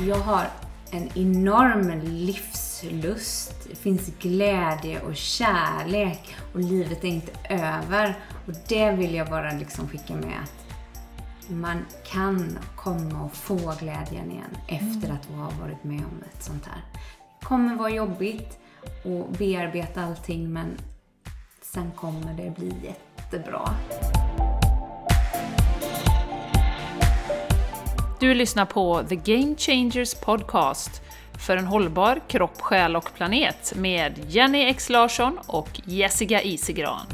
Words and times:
Jag 0.00 0.16
har 0.16 0.50
en 0.90 1.08
enorm 1.14 2.00
livslust. 2.04 3.68
Det 3.68 3.76
finns 3.76 4.10
glädje 4.18 5.00
och 5.00 5.16
kärlek 5.16 6.36
och 6.54 6.60
livet 6.60 7.04
är 7.04 7.08
inte 7.08 7.32
över. 7.48 8.18
Och 8.46 8.52
det 8.68 8.90
vill 8.90 9.14
jag 9.14 9.28
bara 9.28 9.52
liksom 9.52 9.88
skicka 9.88 10.14
med 10.14 10.38
att 10.42 11.50
man 11.50 11.84
kan 12.06 12.58
komma 12.76 13.24
och 13.24 13.34
få 13.34 13.74
glädjen 13.80 14.30
igen 14.30 14.56
efter 14.68 15.12
att 15.12 15.26
ha 15.26 15.52
varit 15.60 15.84
med 15.84 16.00
om 16.00 16.22
ett 16.32 16.42
sånt 16.42 16.66
här. 16.66 16.82
Det 17.40 17.46
kommer 17.46 17.76
vara 17.76 17.90
jobbigt 17.90 18.58
och 19.04 19.32
bearbeta 19.38 20.04
allting 20.04 20.52
men 20.52 20.78
sen 21.62 21.90
kommer 21.90 22.34
det 22.34 22.56
bli 22.56 22.74
jättebra. 22.82 23.70
Du 28.24 28.34
lyssnar 28.34 28.64
på 28.64 29.02
The 29.08 29.16
Game 29.16 29.56
Changers 29.56 30.14
Podcast 30.14 31.02
för 31.46 31.56
en 31.56 31.66
hållbar 31.66 32.20
kropp, 32.28 32.60
själ 32.60 32.96
och 32.96 33.14
planet 33.14 33.72
med 33.76 34.24
Jenny 34.28 34.64
X 34.64 34.90
Larsson 34.90 35.38
och 35.46 35.80
Jessica 35.84 36.42
Isigran. 36.42 37.06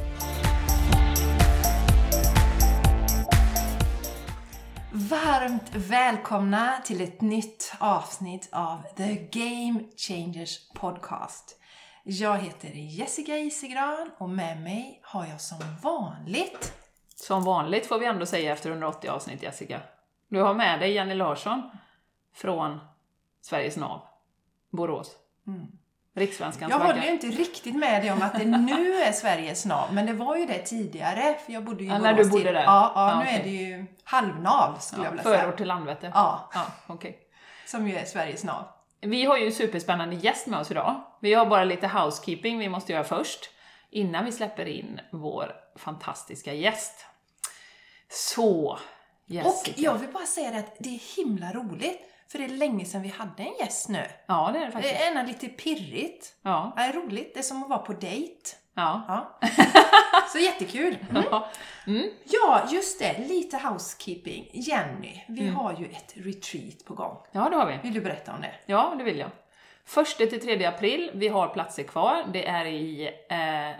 Varmt 4.92 5.70
välkomna 5.74 6.80
till 6.84 7.00
ett 7.00 7.20
nytt 7.20 7.72
avsnitt 7.78 8.48
av 8.52 8.82
The 8.96 9.14
Game 9.14 9.80
Changers 9.96 10.58
Podcast. 10.74 11.56
Jag 12.04 12.38
heter 12.38 12.70
Jessica 12.74 13.38
Isigran 13.38 14.10
och 14.18 14.30
med 14.30 14.62
mig 14.62 15.00
har 15.02 15.26
jag 15.26 15.40
som 15.40 15.58
vanligt 15.82 16.72
Som 17.14 17.44
vanligt 17.44 17.86
får 17.86 17.98
vi 17.98 18.06
ändå 18.06 18.26
säga 18.26 18.52
efter 18.52 18.70
180 18.70 19.10
avsnitt 19.10 19.42
Jessica. 19.42 19.80
Du 20.30 20.40
har 20.40 20.54
med 20.54 20.80
dig 20.80 20.92
Jenny 20.92 21.14
Larsson 21.14 21.62
från 22.34 22.80
Sveriges 23.42 23.76
nav, 23.76 24.00
Borås. 24.70 25.16
Rikssvenskans 26.14 26.70
Jag 26.70 26.78
vagga. 26.78 26.92
håller 26.92 27.06
ju 27.06 27.10
inte 27.12 27.26
riktigt 27.26 27.76
med 27.76 28.02
dig 28.02 28.12
om 28.12 28.22
att 28.22 28.32
det 28.38 28.44
nu 28.44 28.94
är 28.94 29.12
Sveriges 29.12 29.66
nav, 29.66 29.92
men 29.94 30.06
det 30.06 30.12
var 30.12 30.36
ju 30.36 30.46
det 30.46 30.58
tidigare, 30.58 31.34
för 31.46 31.52
jag 31.52 31.64
bodde 31.64 31.84
ju 31.84 31.88
i 31.90 31.92
Ja, 31.92 31.98
Borås 31.98 32.02
när 32.04 32.14
du 32.24 32.30
bodde 32.30 32.44
till- 32.44 32.54
där. 32.54 32.62
Ja, 32.62 32.92
ja, 32.94 33.10
Ja, 33.10 33.16
nu 33.16 33.22
okej. 33.22 33.34
är 33.40 33.44
det 33.44 33.50
ju 33.50 33.86
halvnav 34.04 34.78
skulle 34.80 35.04
jag 35.04 35.10
vilja 35.10 35.24
säga. 35.24 35.40
Förort 35.40 35.56
till 35.56 35.68
Landvetter. 35.68 36.10
Ja, 36.14 36.50
Ja, 36.54 36.66
okej. 36.86 37.18
som 37.66 37.88
ju 37.88 37.96
är 37.96 38.04
Sveriges 38.04 38.44
nav. 38.44 38.64
Vi 39.00 39.24
har 39.24 39.36
ju 39.36 39.46
en 39.46 39.52
superspännande 39.52 40.16
gäst 40.16 40.46
med 40.46 40.58
oss 40.60 40.70
idag. 40.70 41.00
Vi 41.20 41.34
har 41.34 41.46
bara 41.46 41.64
lite 41.64 41.88
housekeeping 41.88 42.58
vi 42.58 42.68
måste 42.68 42.92
göra 42.92 43.04
först, 43.04 43.50
innan 43.90 44.24
vi 44.24 44.32
släpper 44.32 44.66
in 44.68 45.00
vår 45.12 45.52
fantastiska 45.76 46.52
gäst. 46.52 47.06
Så, 48.08 48.78
Jessica. 49.30 49.70
Och 49.72 49.78
jag 49.78 49.94
vill 49.98 50.08
bara 50.12 50.26
säga 50.26 50.50
det 50.50 50.58
att 50.58 50.76
det 50.78 50.88
är 50.94 51.16
himla 51.16 51.52
roligt, 51.52 52.00
för 52.28 52.38
det 52.38 52.44
är 52.44 52.48
länge 52.48 52.84
sedan 52.84 53.02
vi 53.02 53.08
hade 53.08 53.42
en 53.42 53.54
gäst 53.58 53.88
nu. 53.88 54.04
Ja, 54.26 54.50
det 54.52 54.58
är 54.58 54.66
det 54.66 54.72
faktiskt. 54.72 54.94
Det 54.94 55.02
är 55.04 55.10
ena 55.10 55.22
lite 55.22 55.48
pirrigt. 55.48 56.34
Ja. 56.42 56.72
Det 56.76 56.82
är 56.82 56.92
roligt, 56.92 57.34
det 57.34 57.40
är 57.40 57.44
som 57.44 57.62
att 57.62 57.68
vara 57.68 57.78
på 57.78 57.92
dejt. 57.92 58.50
Ja. 58.74 59.02
Ja. 59.08 59.38
Så 60.32 60.38
jättekul! 60.38 60.96
Mm. 61.10 61.22
Ja. 61.30 61.48
Mm. 61.86 62.10
Ja, 62.24 62.62
just 62.70 62.98
det, 62.98 63.18
lite 63.18 63.56
housekeeping. 63.58 64.50
Jenny, 64.52 65.20
vi 65.28 65.40
Mm. 65.42 65.54
har 65.56 65.76
ju 65.78 65.86
ett 65.86 66.12
retreat 66.16 66.84
på 66.84 66.94
gång. 66.94 67.16
ja, 67.32 67.48
det 67.48 67.56
har 67.56 67.66
vi. 67.66 67.78
Vill 67.82 67.92
du 67.94 68.00
berätta 68.00 68.32
om 68.34 68.40
det? 68.40 68.52
Ja, 68.66 68.94
det 68.98 69.04
vill 69.04 69.18
jag. 69.18 69.30
1 70.02 70.16
till 70.30 70.40
3 70.40 70.64
april, 70.64 71.10
vi 71.14 71.28
har 71.28 71.48
platser 71.48 71.82
kvar. 71.82 72.24
Det 72.32 72.48
är 72.48 72.64
i 72.64 73.06
eh, 73.28 73.76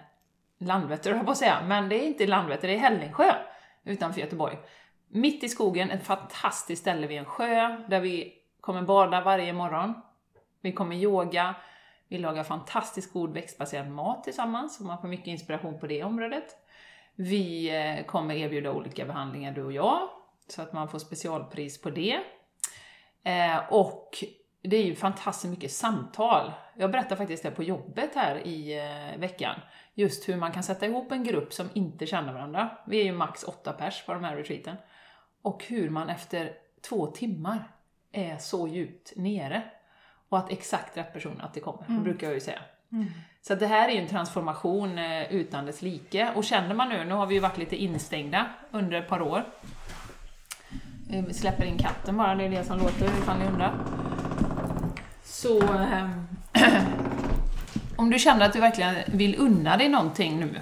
Landvetter, 0.67 1.11
jag 1.15 1.25
på 1.25 1.31
att 1.33 1.39
säga, 1.39 1.63
men 1.63 1.89
det 1.89 1.95
är 1.97 2.07
inte 2.07 2.25
i 2.25 2.27
Landvetter, 2.27 2.69
det 2.69 2.75
är 2.75 2.77
i 2.77 2.81
Hällingsjö 2.81 3.35
utanför 3.85 4.21
Göteborg. 4.21 4.59
Mitt 5.13 5.45
i 5.45 5.49
skogen, 5.49 5.91
ett 5.91 6.07
fantastiskt 6.07 6.83
ställe 6.83 7.07
vid 7.07 7.19
en 7.19 7.25
sjö 7.25 7.77
där 7.89 8.01
vi 8.01 8.35
kommer 8.61 8.83
bada 8.83 9.21
varje 9.21 9.53
morgon. 9.53 9.95
Vi 10.61 10.73
kommer 10.73 10.97
yoga, 10.97 11.55
vi 12.09 12.19
lagar 12.19 12.45
fantastiskt 12.45 13.13
god 13.13 13.33
växtbaserad 13.33 13.91
mat 13.91 14.25
tillsammans, 14.25 14.81
och 14.81 14.87
man 14.87 15.01
får 15.01 15.09
mycket 15.09 15.27
inspiration 15.27 15.79
på 15.79 15.87
det 15.87 16.05
området. 16.05 16.57
Vi 17.15 17.77
eh, 17.77 18.07
kommer 18.07 18.35
erbjuda 18.35 18.73
olika 18.73 19.05
behandlingar, 19.05 19.53
du 19.53 19.65
och 19.65 19.73
jag, 19.73 20.09
så 20.49 20.63
att 20.63 20.73
man 20.73 20.89
får 20.89 20.99
specialpris 20.99 21.83
på 21.83 21.91
det. 21.91 22.21
Eh, 23.23 23.59
och 23.71 24.25
det 24.63 24.77
är 24.77 24.85
ju 24.85 24.95
fantastiskt 24.95 25.51
mycket 25.51 25.73
samtal. 25.73 26.53
Jag 26.77 26.91
berättade 26.91 27.17
faktiskt 27.17 27.43
det 27.43 27.51
på 27.51 27.63
jobbet 27.63 28.15
här 28.15 28.47
i 28.47 28.79
eh, 28.79 29.21
veckan. 29.21 29.61
Just 29.95 30.29
hur 30.29 30.37
man 30.37 30.53
kan 30.53 30.63
sätta 30.63 30.87
ihop 30.87 31.13
en 31.13 31.25
grupp 31.25 31.53
som 31.53 31.69
inte 31.75 32.07
känner 32.07 32.33
varandra. 32.33 32.71
Vi 32.87 33.01
är 33.01 33.05
ju 33.05 33.13
max 33.13 33.45
åtta 33.45 33.73
pers 33.73 34.05
på 34.07 34.13
de 34.13 34.25
här 34.25 34.37
retreaten. 34.37 34.77
Och 35.43 35.65
hur 35.69 35.91
man 35.91 36.09
efter 36.11 36.53
två 36.89 37.07
timmar 37.07 37.63
är 38.13 38.39
så 38.39 38.69
djupt 38.69 39.13
nere. 39.17 39.63
Och 40.29 40.39
att 40.39 40.51
exakt 40.51 40.97
rätt 40.97 41.13
person 41.13 41.41
alltid 41.41 41.63
kommer, 41.63 41.85
det 41.89 42.01
brukar 42.01 42.27
jag 42.27 42.35
ju 42.35 42.41
säga. 42.41 42.61
Så 43.43 43.53
att 43.53 43.61
det 43.61 43.67
här 43.67 43.89
är 43.89 43.93
ju 43.93 43.99
en 44.01 44.09
transformation 44.09 44.99
eh, 44.99 45.33
utan 45.33 45.67
dess 45.67 45.83
like. 45.83 46.33
Och 46.35 46.45
känner 46.45 46.75
man 46.75 46.89
nu, 46.89 47.05
nu 47.05 47.15
har 47.15 47.27
vi 47.27 47.35
ju 47.35 47.41
varit 47.41 47.59
lite 47.59 47.77
instängda 47.77 48.47
under 48.71 48.99
ett 49.03 49.09
par 49.09 49.23
år. 49.23 49.45
Eh, 51.13 51.25
Vi 51.25 51.35
släpper 51.35 51.65
in 51.65 51.79
katten 51.79 52.17
bara, 52.17 52.35
det 52.35 52.45
är 52.45 52.49
det 52.51 52.65
som 52.65 52.79
låter 52.79 53.05
ifall 53.05 53.39
ni 53.39 53.47
undrar. 53.47 53.75
Så 55.25 55.63
ehm, 55.63 56.27
om 57.97 58.11
du 58.11 58.19
känner 58.19 58.47
att 58.47 58.53
du 58.53 58.61
verkligen 58.61 58.95
vill 59.07 59.37
unna 59.39 59.77
dig 59.77 59.89
någonting 59.89 60.41
nu 60.41 60.61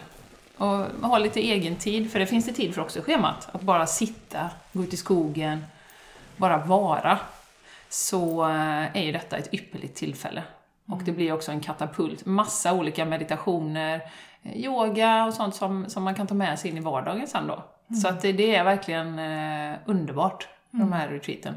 och 0.59 1.09
ha 1.09 1.19
lite 1.19 1.41
egen 1.41 1.77
tid, 1.77 2.13
för 2.13 2.19
det 2.19 2.27
finns 2.27 2.47
det 2.47 2.53
tid 2.53 2.75
för 2.75 2.83
också 2.83 2.99
i 2.99 3.03
schemat, 3.03 3.49
att 3.53 3.63
bara 3.63 3.87
sitta, 3.87 4.51
gå 4.73 4.83
ut 4.83 4.95
i 4.95 4.97
skogen, 4.97 5.65
bara 6.37 6.59
vara, 6.59 7.19
så 7.89 8.49
eh, 8.49 8.97
är 8.97 9.03
ju 9.03 9.13
detta 9.13 9.37
ett 9.37 9.55
ypperligt 9.55 9.97
tillfälle. 9.97 10.43
Och 10.87 11.03
det 11.05 11.13
blir 11.13 11.33
också 11.33 11.53
en 11.53 11.61
katapult, 11.61 12.27
massa 12.27 12.73
olika 12.73 13.05
meditationer, 13.05 14.01
eh, 14.43 14.57
yoga 14.57 15.25
och 15.25 15.35
sånt 15.35 15.55
som, 15.55 15.91
som 15.91 16.03
man 16.03 16.15
kan 16.15 16.27
ta 16.27 16.35
med 16.35 16.59
sig 16.59 16.71
in 16.71 16.77
i 16.77 16.81
vardagen 16.81 17.27
sen 17.27 17.47
då. 17.47 17.65
Så 18.03 18.09
att 18.09 18.21
det, 18.21 18.33
det 18.33 18.55
är 18.55 18.65
verkligen 18.65 19.19
eh, 19.19 19.79
underbart, 19.85 20.49
de 20.71 20.93
här 20.93 21.09
retreaten. 21.09 21.55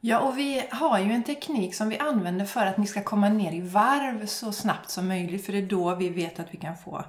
Ja, 0.00 0.18
och 0.18 0.38
vi 0.38 0.66
har 0.70 0.98
ju 0.98 1.12
en 1.12 1.22
teknik 1.22 1.74
som 1.74 1.88
vi 1.88 1.98
använder 1.98 2.44
för 2.44 2.66
att 2.66 2.76
ni 2.76 2.86
ska 2.86 3.02
komma 3.02 3.28
ner 3.28 3.52
i 3.52 3.60
varv 3.60 4.26
så 4.26 4.52
snabbt 4.52 4.90
som 4.90 5.08
möjligt, 5.08 5.46
för 5.46 5.52
det 5.52 5.58
är 5.58 5.66
då 5.66 5.94
vi 5.94 6.08
vet 6.08 6.40
att 6.40 6.46
vi 6.50 6.58
kan 6.58 6.76
få 6.76 7.04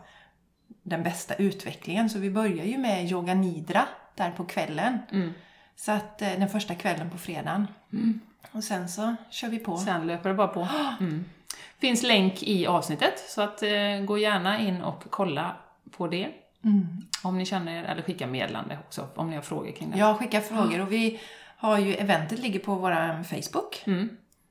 den 0.84 1.04
bästa 1.04 1.36
utvecklingen. 1.36 2.10
Så 2.10 2.20
vi 2.20 2.32
börjar 2.32 2.66
ju 2.66 2.78
med 2.78 3.12
yoga 3.12 3.34
nidra 3.34 3.88
där 4.16 4.32
på 4.32 4.46
kvällen. 4.46 5.00
Så 5.76 5.92
att 5.92 6.22
eh, 6.22 6.30
den 6.30 6.50
första 6.50 6.76
kvällen 6.76 7.10
på 7.10 7.18
fredagen. 7.18 7.68
Och 8.52 8.64
sen 8.64 8.90
så 8.90 9.16
kör 9.30 9.50
vi 9.50 9.60
på. 9.60 9.78
Sen 9.78 10.08
löper 10.08 10.30
det 10.30 10.36
bara 10.36 10.48
på. 10.48 10.68
Mm. 11.00 11.26
Finns 11.80 12.04
länk 12.04 12.44
i 12.44 12.68
avsnittet, 12.68 13.20
så 13.28 13.42
att, 13.42 13.64
eh, 13.64 14.00
gå 14.06 14.18
gärna 14.18 14.60
in 14.60 14.82
och 14.82 15.04
kolla 15.10 15.56
på 15.98 16.08
det. 16.08 16.30
Om 17.24 17.38
ni 17.38 17.46
känner, 17.46 17.84
eller 17.84 18.02
skicka 18.02 18.28
meddelande 18.28 18.78
också, 18.88 19.08
om 19.16 19.30
ni 19.30 19.36
har 19.36 19.44
frågor 19.44 19.72
kring 19.72 19.92
det. 19.92 19.98
Jag 19.98 20.18
skickar 20.20 20.42
frågor 20.42 20.82
och 20.82 20.92
vi 20.92 21.20
har 21.58 21.80
ju, 21.80 21.94
eventet 21.94 22.40
ligger 22.40 22.60
på 22.60 22.76
vår 22.76 23.24
Facebook, 23.24 23.84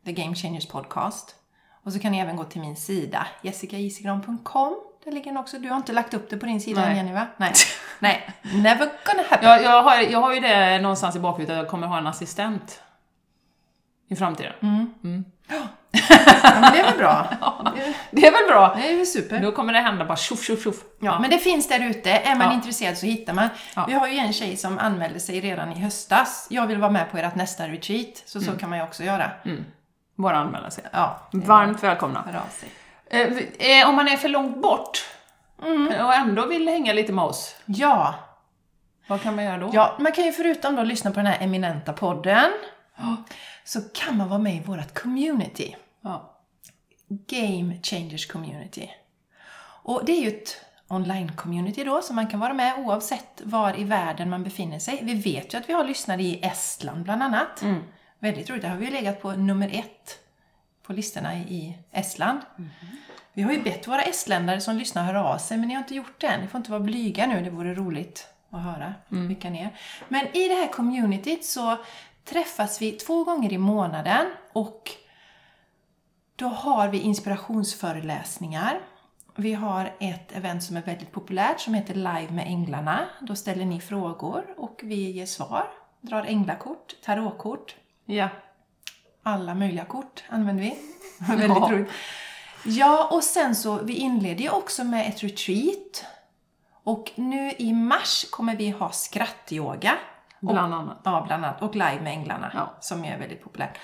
The 0.04 0.12
Game 0.12 0.34
Changers 0.34 0.66
Podcast. 0.66 1.34
Och 1.82 1.92
så 1.92 1.98
kan 1.98 2.12
ni 2.12 2.18
även 2.18 2.36
gå 2.36 2.44
till 2.44 2.60
min 2.60 2.76
sida, 2.76 3.26
jessicaisigran.com. 3.42 4.89
Där 5.04 5.12
ligger 5.12 5.30
den 5.30 5.36
också. 5.36 5.58
Du 5.58 5.68
har 5.68 5.76
inte 5.76 5.92
lagt 5.92 6.14
upp 6.14 6.30
det 6.30 6.36
på 6.36 6.46
din 6.46 6.60
sida 6.60 6.80
Nej. 6.80 6.96
Jenny 6.96 7.12
va? 7.12 7.26
Nej. 7.36 7.52
Nej, 7.98 8.30
never 8.42 8.86
gonna 9.04 9.22
happen. 9.30 9.48
Jag, 9.48 9.62
jag, 9.62 9.82
har, 9.82 9.96
jag 9.96 10.20
har 10.20 10.34
ju 10.34 10.40
det 10.40 10.78
någonstans 10.78 11.16
i 11.16 11.18
bakhuvudet 11.18 11.54
att 11.54 11.58
jag 11.62 11.68
kommer 11.68 11.86
ha 11.86 11.98
en 11.98 12.06
assistent 12.06 12.82
i 14.08 14.16
framtiden. 14.16 14.52
Ja, 15.48 15.56
men 16.60 16.72
det 16.72 16.80
är 16.80 16.84
väl 16.84 16.98
bra? 16.98 17.26
Det 18.10 18.26
är 18.26 18.32
väl 18.32 18.46
bra? 18.48 18.74
Det 18.76 18.92
är 18.92 18.96
väl 18.96 19.06
super. 19.06 19.40
Då 19.40 19.52
kommer 19.52 19.72
det 19.72 19.78
hända 19.80 20.04
bara 20.04 20.16
tjoff, 20.16 20.42
tjoff, 20.44 20.62
tjoff. 20.64 20.76
Ja, 21.00 21.18
men 21.20 21.30
det 21.30 21.38
finns 21.38 21.68
där 21.68 21.80
ute. 21.90 22.10
Är 22.10 22.34
man 22.36 22.46
Ja. 22.46 22.52
intresserad 22.54 22.98
så 22.98 23.06
hittar 23.06 23.32
man. 23.32 23.48
Ja. 23.76 23.84
Vi 23.88 23.92
har 23.94 24.08
ju 24.08 24.18
en 24.18 24.32
tjej 24.32 24.56
som 24.56 24.78
anmälde 24.78 25.20
sig 25.20 25.40
redan 25.40 25.72
i 25.72 25.80
höstas. 25.80 26.46
Jag 26.50 26.66
vill 26.66 26.78
vara 26.78 26.90
med 26.90 27.10
på 27.10 27.18
ert 27.18 27.34
nästa 27.34 27.68
retreat. 27.68 28.22
Så 28.26 28.38
Mm. 28.38 28.52
så 28.52 28.58
kan 28.58 28.68
man 28.70 28.78
ju 28.78 28.84
också 28.84 29.02
göra. 29.04 29.30
Bara 30.14 30.36
anmäla 30.38 30.70
sig. 30.70 30.84
Ja, 30.92 31.28
Varmt 31.32 31.82
välkomna. 31.82 32.22
hör 32.26 32.38
av 32.40 32.48
sig. 32.50 32.68
Eh, 33.10 33.38
eh, 33.58 33.88
om 33.88 33.96
man 33.96 34.08
är 34.08 34.16
för 34.16 34.28
långt 34.28 34.62
bort 34.62 35.04
och 36.00 36.14
ändå 36.14 36.46
vill 36.46 36.68
hänga 36.68 36.92
lite 36.92 37.12
med 37.12 37.24
oss, 37.24 37.56
Ja, 37.66 38.14
vad 39.08 39.22
kan 39.22 39.36
man 39.36 39.44
göra 39.44 39.58
då? 39.58 39.70
Ja, 39.72 39.96
man 40.00 40.12
kan 40.12 40.24
ju 40.24 40.32
förutom 40.32 40.76
då 40.76 40.82
lyssna 40.82 41.10
på 41.10 41.16
den 41.16 41.26
här 41.26 41.44
eminenta 41.44 41.92
podden 41.92 42.50
så 43.64 43.80
kan 43.94 44.16
man 44.16 44.28
vara 44.28 44.38
med 44.38 44.56
i 44.56 44.60
vårt 44.60 44.94
community. 44.94 45.76
Ja. 46.00 46.36
Game 47.08 47.78
Changers 47.82 48.26
Community. 48.26 48.90
Och 49.82 50.04
det 50.04 50.12
är 50.12 50.22
ju 50.22 50.28
ett 50.28 50.64
online-community 50.88 51.84
då, 51.84 52.02
så 52.02 52.12
man 52.12 52.26
kan 52.26 52.40
vara 52.40 52.52
med 52.52 52.78
oavsett 52.78 53.40
var 53.44 53.80
i 53.80 53.84
världen 53.84 54.30
man 54.30 54.42
befinner 54.44 54.78
sig. 54.78 54.98
Vi 55.02 55.14
vet 55.14 55.54
ju 55.54 55.58
att 55.58 55.68
vi 55.68 55.72
har 55.72 55.84
lyssnare 55.84 56.22
i 56.22 56.40
Estland 56.42 57.02
bland 57.04 57.22
annat. 57.22 57.62
Väldigt 58.18 58.50
roligt, 58.50 58.62
där 58.62 58.68
har 58.68 58.76
vi 58.76 58.84
ju 58.84 58.90
legat 58.90 59.22
på 59.22 59.32
nummer 59.32 59.70
ett 59.72 60.18
på 60.90 60.94
listorna 60.94 61.36
i- 61.38 61.78
Estland. 61.92 62.40
Vi 63.32 63.42
har 63.42 63.52
ju 63.52 63.62
bett 63.62 63.88
våra 63.88 64.02
estländare 64.02 64.60
som 64.60 64.76
lyssnar 64.76 65.04
höra 65.04 65.24
av 65.24 65.38
sig, 65.38 65.58
men 65.58 65.68
ni 65.68 65.74
har 65.74 65.82
inte 65.82 65.94
gjort 65.94 66.20
det 66.20 66.26
än. 66.26 66.40
Ni 66.40 66.46
får 66.48 66.58
inte 66.58 66.70
vara 66.70 66.80
blyga 66.80 67.26
nu, 67.26 67.44
det 67.44 67.50
vore 67.50 67.74
roligt 67.74 68.26
att 68.50 68.62
höra 68.62 68.94
vilka 69.08 69.50
ni 69.50 69.60
är. 69.60 69.70
Men 70.08 70.36
i 70.36 70.48
det 70.48 70.54
här 70.54 70.66
communityt 70.72 71.44
så 71.44 71.76
träffas 72.24 72.82
vi 72.82 72.92
två 72.92 73.24
gånger 73.24 73.52
i 73.52 73.58
månaden 73.58 74.26
och 74.52 74.90
då 76.36 76.48
har 76.48 76.88
vi 76.88 76.98
inspirationsföreläsningar. 77.00 78.80
Vi 79.36 79.54
har 79.54 79.92
ett 80.00 80.36
event 80.36 80.62
som 80.62 80.76
är 80.76 80.82
väldigt 80.82 81.12
populärt 81.12 81.60
som 81.60 81.74
heter 81.74 81.94
Live 81.94 82.28
med 82.30 82.46
Änglarna. 82.46 83.00
Då 83.20 83.34
ställer 83.36 83.64
ni 83.64 83.80
frågor 83.80 84.44
och 84.56 84.80
vi 84.84 85.10
ger 85.10 85.26
svar. 85.26 85.66
Drar 86.00 86.24
änglakort, 86.24 86.94
tarotkort, 87.04 87.76
Ja. 88.04 88.28
Alla 89.22 89.54
möjliga 89.54 89.84
kort 89.84 90.24
använder 90.28 90.62
vi. 90.62 90.78
väldigt 91.18 91.48
Ja. 91.48 91.68
roligt. 91.72 91.90
Ja, 92.64 93.08
och 93.12 93.24
sen 93.24 93.54
så, 93.56 93.78
vi 93.82 93.94
inleder 93.94 94.42
ju 94.42 94.50
också 94.50 94.84
med 94.84 95.08
ett 95.08 95.22
retreat. 95.22 96.04
Och 96.84 97.10
nu 97.14 97.52
i 97.58 97.72
mars 97.72 98.26
kommer 98.30 98.56
vi 98.56 98.70
ha 98.70 98.90
skrattyoga. 98.92 99.92
Och- 100.42 100.52
Bland 100.52 100.74
annat. 100.74 100.98
Ja, 101.04 101.24
bland 101.26 101.44
annat. 101.44 101.62
Och 101.62 101.74
Live 101.74 102.00
med 102.02 102.12
Änglarna, 102.12 102.50
Ja. 102.54 102.74
som 102.80 103.04
är 103.04 103.18
väldigt 103.18 103.42
populärt. 103.44 103.78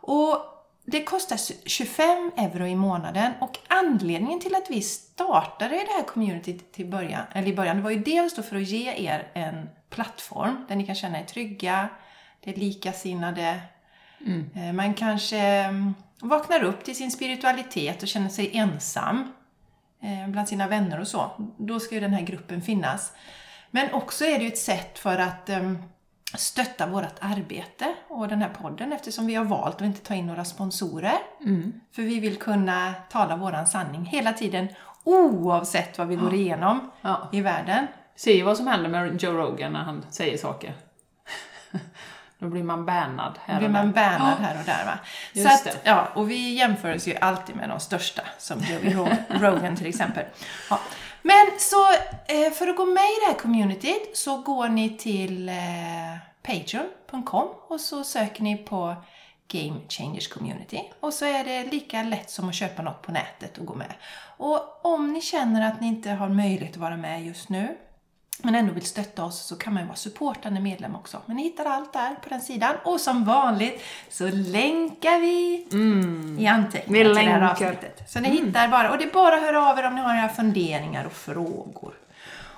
Och 0.00 0.36
det 0.84 1.02
kostar 1.04 1.38
25 1.68 2.30
euro 2.36 2.66
i 2.66 2.76
månaden 2.76 3.32
och 3.40 3.58
anledningen 3.68 4.40
till 4.40 4.54
att 4.54 4.70
vi 4.70 4.82
startade 4.82 5.74
det 5.74 5.92
här 5.96 6.02
communityt 6.06 6.72
till 6.72 6.86
början, 6.86 7.22
eller 7.32 7.48
i 7.48 7.54
början, 7.56 7.76
det 7.76 7.82
var 7.82 7.90
ju 7.90 7.98
dels 8.02 8.34
då 8.34 8.42
för 8.42 8.56
att 8.56 8.62
ge 8.62 8.92
er 9.08 9.30
en 9.34 9.68
plattform 9.90 10.64
där 10.68 10.76
ni 10.76 10.86
kan 10.86 10.94
känna 10.94 11.20
er 11.20 11.24
trygga, 11.24 11.88
det 12.44 12.50
är 12.50 12.54
likasinnade, 12.56 13.60
Eh, 14.54 14.72
man 14.72 14.94
kanske 14.94 15.38
mm, 15.38 15.94
vaknar 16.20 16.62
upp 16.64 16.84
till 16.84 16.96
sin 16.96 17.10
spiritualitet 17.10 18.02
och 18.02 18.08
känner 18.08 18.28
sig 18.28 18.50
ensam 18.56 19.32
eh, 20.02 20.28
bland 20.30 20.48
sina 20.48 20.68
vänner 20.68 21.00
och 21.00 21.08
så. 21.08 21.30
Då 21.58 21.80
ska 21.80 21.94
ju 21.94 22.00
den 22.00 22.12
här 22.12 22.22
gruppen 22.22 22.62
finnas. 22.62 23.12
Men 23.70 23.92
också 23.92 24.24
är 24.24 24.38
det 24.38 24.44
ju 24.44 24.48
ett 24.48 24.58
sätt 24.58 24.98
för 24.98 25.18
att 25.18 25.48
em, 25.48 25.78
stötta 26.34 26.86
vårt 26.86 27.14
arbete 27.20 27.94
och 28.08 28.28
den 28.28 28.42
här 28.42 28.48
podden 28.48 28.92
eftersom 28.92 29.26
vi 29.26 29.34
har 29.34 29.44
valt 29.44 29.74
att 29.74 29.80
inte 29.82 30.00
ta 30.00 30.14
in 30.14 30.26
några 30.26 30.44
sponsorer. 30.44 31.18
För 31.92 32.02
vi 32.02 32.20
vill 32.20 32.36
kunna 32.38 32.94
tala 33.10 33.36
våran 33.36 33.66
sanning 33.66 34.04
hela 34.04 34.32
tiden 34.32 34.68
oavsett 35.04 35.98
vad 35.98 36.08
vi 36.08 36.16
går 36.16 36.34
igenom 36.34 36.90
Ja. 37.00 37.28
i 37.32 37.40
världen. 37.40 37.86
Se 38.16 38.42
vad 38.42 38.56
som 38.56 38.66
händer 38.66 38.88
med 38.90 39.22
Joe 39.22 39.32
Rogan 39.32 39.72
när 39.72 39.80
han 39.80 40.04
säger 40.10 40.38
saker. 40.38 40.74
Då 42.42 42.48
blir 42.48 42.62
man 42.62 42.86
bannad 42.86 43.38
här 43.44 43.58
blir 43.58 43.68
och 43.68 43.72
man 43.72 43.92
där. 43.92 44.18
bannad 44.18 44.38
här 44.38 44.58
och 44.60 44.64
där 44.66 44.84
va. 44.84 44.98
Just 45.32 45.48
så 45.48 45.54
att, 45.54 45.64
det. 45.64 45.90
ja, 45.90 46.08
och 46.14 46.30
vi 46.30 46.54
jämför 46.54 46.94
oss 46.94 47.08
ju 47.08 47.16
alltid 47.16 47.56
med 47.56 47.68
de 47.68 47.80
största, 47.80 48.22
som 48.38 48.58
Joey 48.60 48.90
Ro- 48.94 49.08
Rogan 49.28 49.76
till 49.76 49.86
exempel. 49.86 50.24
Ja. 50.70 50.80
Men 51.22 51.46
så 51.58 51.76
eh, 52.34 52.52
för 52.52 52.66
att 52.68 52.76
gå 52.76 52.84
med 52.86 53.02
i 53.04 53.16
det 53.26 53.32
här 53.32 53.38
communityt 53.38 54.10
så 54.16 54.36
går 54.38 54.68
ni 54.68 54.96
till 54.98 55.48
eh, 55.48 55.54
patreon.com 56.42 57.48
och 57.68 57.80
så 57.80 58.04
söker 58.04 58.42
ni 58.42 58.56
på 58.56 58.94
Game 59.48 59.80
Changers 59.88 60.28
Community. 60.28 60.80
Och 61.00 61.12
så 61.14 61.24
är 61.24 61.44
det 61.44 61.64
lika 61.64 62.02
lätt 62.02 62.30
som 62.30 62.48
att 62.48 62.54
köpa 62.54 62.82
något 62.82 63.02
på 63.02 63.12
nätet 63.12 63.58
och 63.58 63.66
gå 63.66 63.74
med. 63.74 63.92
Och 64.36 64.84
om 64.86 65.12
ni 65.12 65.20
känner 65.20 65.68
att 65.68 65.80
ni 65.80 65.86
inte 65.86 66.10
har 66.10 66.28
möjlighet 66.28 66.70
att 66.70 66.76
vara 66.76 66.96
med 66.96 67.24
just 67.26 67.48
nu 67.48 67.76
men 68.38 68.54
ändå 68.54 68.72
vill 68.72 68.86
stötta 68.86 69.24
oss 69.24 69.46
så 69.46 69.56
kan 69.56 69.72
man 69.74 69.82
ju 69.82 69.86
vara 69.86 69.96
supportande 69.96 70.60
medlem 70.60 70.94
också. 70.96 71.18
Men 71.26 71.36
ni 71.36 71.42
hittar 71.42 71.64
allt 71.64 71.92
där 71.92 72.14
på 72.14 72.28
den 72.28 72.40
sidan. 72.40 72.74
Och 72.84 73.00
som 73.00 73.24
vanligt 73.24 73.82
så 74.10 74.28
länkar 74.28 75.20
vi 75.20 75.66
i 76.42 76.46
anteckningar 76.46 77.04
Vi 77.04 77.14
till 77.14 77.24
det 77.26 77.32
här 77.32 77.50
avsnittet. 77.50 78.10
Så 78.10 78.20
ni 78.20 78.28
hittar 78.28 78.68
bara, 78.68 78.90
och 78.90 78.98
det 78.98 79.04
är 79.04 79.10
bara 79.10 79.34
att 79.36 79.42
höra 79.42 79.70
av 79.70 79.78
er 79.78 79.86
om 79.86 79.94
ni 79.94 80.00
har 80.00 80.14
några 80.14 80.28
funderingar 80.28 81.04
och 81.04 81.12
frågor. 81.12 81.94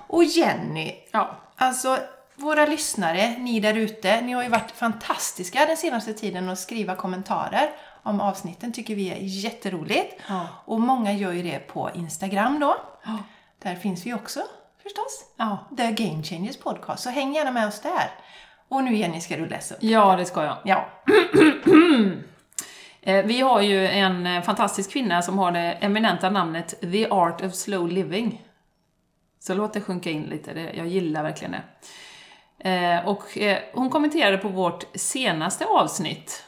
Och 0.07 0.23
Jenny, 0.23 0.95
Ja. 1.11 1.35
alltså 1.55 1.99
våra 2.35 2.65
lyssnare, 2.65 3.37
ni 3.37 3.59
där 3.59 3.73
ute, 3.77 4.21
ni 4.21 4.33
har 4.33 4.43
ju 4.43 4.49
varit 4.49 4.71
fantastiska 4.71 5.65
den 5.65 5.77
senaste 5.77 6.13
tiden 6.13 6.49
att 6.49 6.59
skriva 6.59 6.95
kommentarer 6.95 7.69
om 8.03 8.21
avsnitten, 8.21 8.71
tycker 8.73 8.95
vi 8.95 9.09
är 9.09 9.17
jätteroligt. 9.21 10.21
Ja. 10.27 10.47
Och 10.65 10.81
många 10.81 11.13
gör 11.13 11.31
ju 11.31 11.43
det 11.43 11.59
på 11.59 11.89
Instagram 11.95 12.59
då. 12.59 12.77
Där 13.63 13.75
finns 13.75 14.05
vi 14.05 14.13
också 14.13 14.43
förstås. 14.85 15.25
Ja. 15.37 15.57
The 15.77 15.91
Game 15.91 16.23
Changers 16.23 16.57
Podcast. 16.57 17.03
Så 17.03 17.09
häng 17.09 17.33
gärna 17.35 17.51
med 17.51 17.67
oss 17.67 17.79
där. 17.81 18.11
Och 18.69 18.83
nu 18.83 18.95
Jenny 18.95 19.21
ska 19.21 19.37
du 19.37 19.45
läsa 19.45 19.75
upp. 19.75 19.83
ja, 19.83 20.15
det 20.15 20.25
ska 20.25 20.43
jag. 20.43 20.57
Ja. 20.63 20.89
Eh, 23.07 23.25
Vi 23.25 23.41
har 23.41 23.61
ju 23.61 23.87
en 23.87 24.25
eh, 24.27 24.41
fantastisk 24.43 24.91
kvinna 24.91 25.21
som 25.21 25.37
har 25.39 25.51
det 25.51 25.59
eminenta 25.81 26.29
namnet 26.29 26.81
The 26.81 27.07
Art 27.09 27.41
of 27.41 27.53
Slow 27.53 27.87
Living. 27.87 28.41
Så 29.39 29.53
låt 29.53 29.73
det 29.73 29.81
sjunka 29.81 30.09
in 30.09 30.23
lite, 30.23 30.71
jag 30.73 30.87
gillar 30.87 31.23
verkligen 31.23 31.55
det. 32.59 32.69
Eh, 32.69 33.07
Och 33.07 33.23
hon 33.73 33.89
kommenterade 33.89 34.37
på 34.37 34.47
vårt 34.47 34.83
senaste 34.95 35.65
avsnitt, 35.65 36.43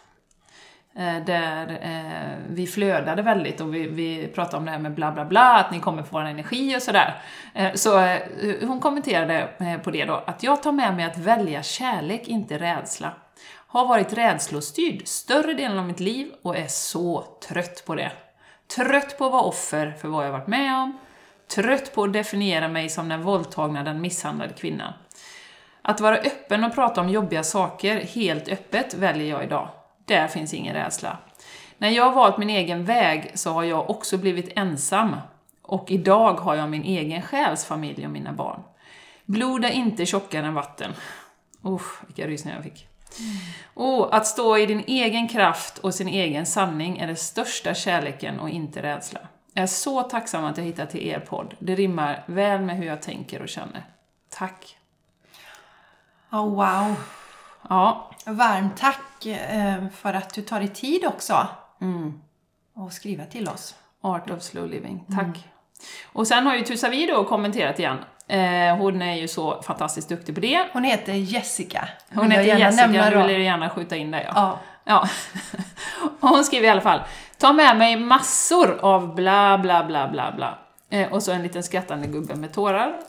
Eh, 0.98 1.24
där 1.26 1.80
eh, 1.82 2.38
vi 2.50 2.68
flödade 2.68 3.22
väldigt 3.22 3.62
och 3.62 3.76
vi, 3.76 3.88
vi 3.88 4.28
pratade 4.28 4.58
om 4.58 4.66
det 4.66 4.72
här 4.72 4.80
med 4.80 4.94
bla 4.94 5.12
bla 5.12 5.26
bla, 5.26 5.54
att 5.54 5.72
ni 5.72 5.80
kommer 5.80 6.04
få 6.04 6.10
vår 6.12 6.22
energi 6.22 6.78
och 6.78 6.82
sådär. 6.82 7.22
Eh, 7.54 7.74
så 7.74 8.18
hon 8.62 8.80
kommenterade 8.80 9.50
på 9.84 9.92
det 9.92 10.06
då, 10.06 10.24
att 10.28 10.44
jag 10.44 10.64
tar 10.64 10.72
med 10.72 10.96
mig 10.96 11.06
att 11.06 11.18
välja 11.18 11.64
kärlek, 11.64 12.28
inte 12.28 12.58
rädsla. 12.58 13.14
Har 13.68 13.88
varit 13.88 14.14
rädslostyrd 14.14 15.08
större 15.08 15.54
delen 15.54 15.80
av 15.80 15.86
mitt 15.86 16.00
liv 16.00 16.32
och 16.42 16.58
är 16.58 16.68
så 16.68 17.24
trött 17.48 17.84
på 17.86 17.96
det. 17.96 18.12
Trött 18.76 19.18
på 19.18 19.26
att 19.26 19.32
vara 19.32 19.42
offer 19.42 19.96
för 20.02 20.08
vad 20.08 20.26
jag 20.26 20.32
varit 20.32 20.48
med 20.48 20.76
om. 20.76 20.98
Trött 21.56 21.96
på 21.96 22.04
att 22.04 22.14
definiera 22.14 22.68
mig 22.68 22.90
som 22.90 23.10
den 23.10 23.22
våldtagna, 23.22 23.84
den 23.84 24.02
misshandlade 24.02 24.54
kvinnan. 24.54 24.94
Att 25.82 26.02
vara 26.02 26.18
öppen 26.18 26.64
och 26.64 26.76
prata 26.76 27.02
om 27.02 27.10
jobbiga 27.10 27.44
saker 27.44 28.02
helt 28.02 28.50
öppet 28.50 28.94
väljer 28.94 29.30
jag 29.30 29.44
idag. 29.44 29.70
Där 30.08 30.28
finns 30.28 30.54
ingen 30.54 30.74
rädsla. 30.74 31.18
När 31.78 31.90
jag 31.90 32.04
har 32.04 32.12
valt 32.12 32.38
min 32.38 32.50
egen 32.50 32.86
väg 32.86 33.32
så 33.34 33.52
har 33.52 33.64
jag 33.64 33.90
också 33.90 34.18
blivit 34.18 34.52
ensam. 34.56 35.16
Och 35.62 35.92
idag 35.92 36.34
har 36.34 36.56
jag 36.56 36.70
min 36.70 36.84
egen 36.84 37.22
själsfamilj 37.22 38.06
och 38.06 38.12
mina 38.12 38.34
barn. 38.34 38.64
Blod 39.26 39.66
är 39.66 39.70
inte 39.70 40.06
tjockare 40.06 40.46
än 40.46 40.54
vatten. 40.54 40.94
Usch, 41.66 42.06
vilka 42.08 42.28
rysningar 42.28 42.58
jag 42.58 42.64
fick. 42.64 42.88
Och 43.74 44.16
att 44.16 44.28
stå 44.28 44.58
i 44.58 44.66
din 44.66 44.84
egen 44.88 45.28
kraft 45.28 45.78
och 45.78 45.94
sin 45.94 46.08
egen 46.08 46.46
sanning 46.46 46.98
är 46.98 47.08
den 47.08 47.16
största 47.16 47.74
kärleken 47.74 48.40
och 48.40 48.50
inte 48.50 48.82
rädsla. 48.82 49.20
Jag 49.54 49.64
är 49.64 49.68
så 49.68 50.04
tacksam 50.04 50.46
att 50.46 50.58
jag 50.58 50.66
hittat 50.66 50.90
till 50.90 51.08
er 51.08 51.20
podd. 51.20 51.56
Det 51.60 51.76
rimmar 51.76 52.24
väl 52.26 52.62
med 52.62 52.78
hur 52.78 52.86
jag 52.86 53.02
tänker 53.02 53.42
och 53.42 53.50
känner. 53.50 53.84
Tack! 54.30 54.78
Oh, 56.32 56.50
wow. 56.50 56.96
Ja, 57.70 58.12
Varmt 58.28 58.78
tack 58.78 59.26
eh, 59.26 59.88
för 59.96 60.14
att 60.14 60.34
du 60.34 60.42
tar 60.42 60.60
dig 60.60 60.68
tid 60.68 61.06
också. 61.06 61.48
Mm. 61.82 62.20
Och 62.76 62.94
skriva 62.94 63.26
till 63.26 63.50
oss. 63.50 63.76
Art 64.02 64.30
of 64.30 64.42
Slow 64.42 64.70
Living. 64.70 65.06
Tack! 65.16 65.48
Och 66.14 66.28
sen 66.28 66.46
har 66.46 66.56
ju 66.56 66.62
Tusavi 66.62 67.06
då 67.06 67.24
kommenterat 67.24 67.80
igen. 67.80 67.98
Eh, 68.28 68.78
hon 68.78 69.02
är 69.02 69.16
ju 69.16 69.28
så 69.28 69.62
fantastiskt 69.62 70.10
duktig 70.10 70.36
på 70.36 70.42
det. 70.42 70.68
Hon 70.74 70.84
heter 70.84 71.14
Jessica. 71.14 71.90
Hon 72.14 72.32
jag 72.32 72.44
heter 72.44 72.60
Jessica, 72.60 73.10
du 73.10 73.28
vill 73.28 73.42
gärna 73.42 73.70
skjuta 73.70 73.96
in 73.96 74.12
det 74.12 74.24
ja. 74.24 74.32
Ja. 74.36 74.60
Ja. 74.84 75.10
Och 76.22 76.30
hon 76.30 76.44
skriver 76.44 76.68
i 76.68 76.70
alla 76.70 76.82
fall, 76.82 77.02
ta 77.38 77.54
med 77.54 77.78
mig 77.78 77.98
massor 77.98 78.80
av 78.82 79.16
bla 79.16 79.58
bla 79.58 79.84
bla 79.84 80.08
bla 80.08 80.32
bla. 80.32 80.58
Eh, 80.90 81.14
och 81.14 81.24
så 81.24 81.32
en 81.32 81.44
liten 81.44 81.64
skrattande 81.64 82.08
gubbe 82.08 82.36
med 82.36 82.54
tårar. 82.54 83.00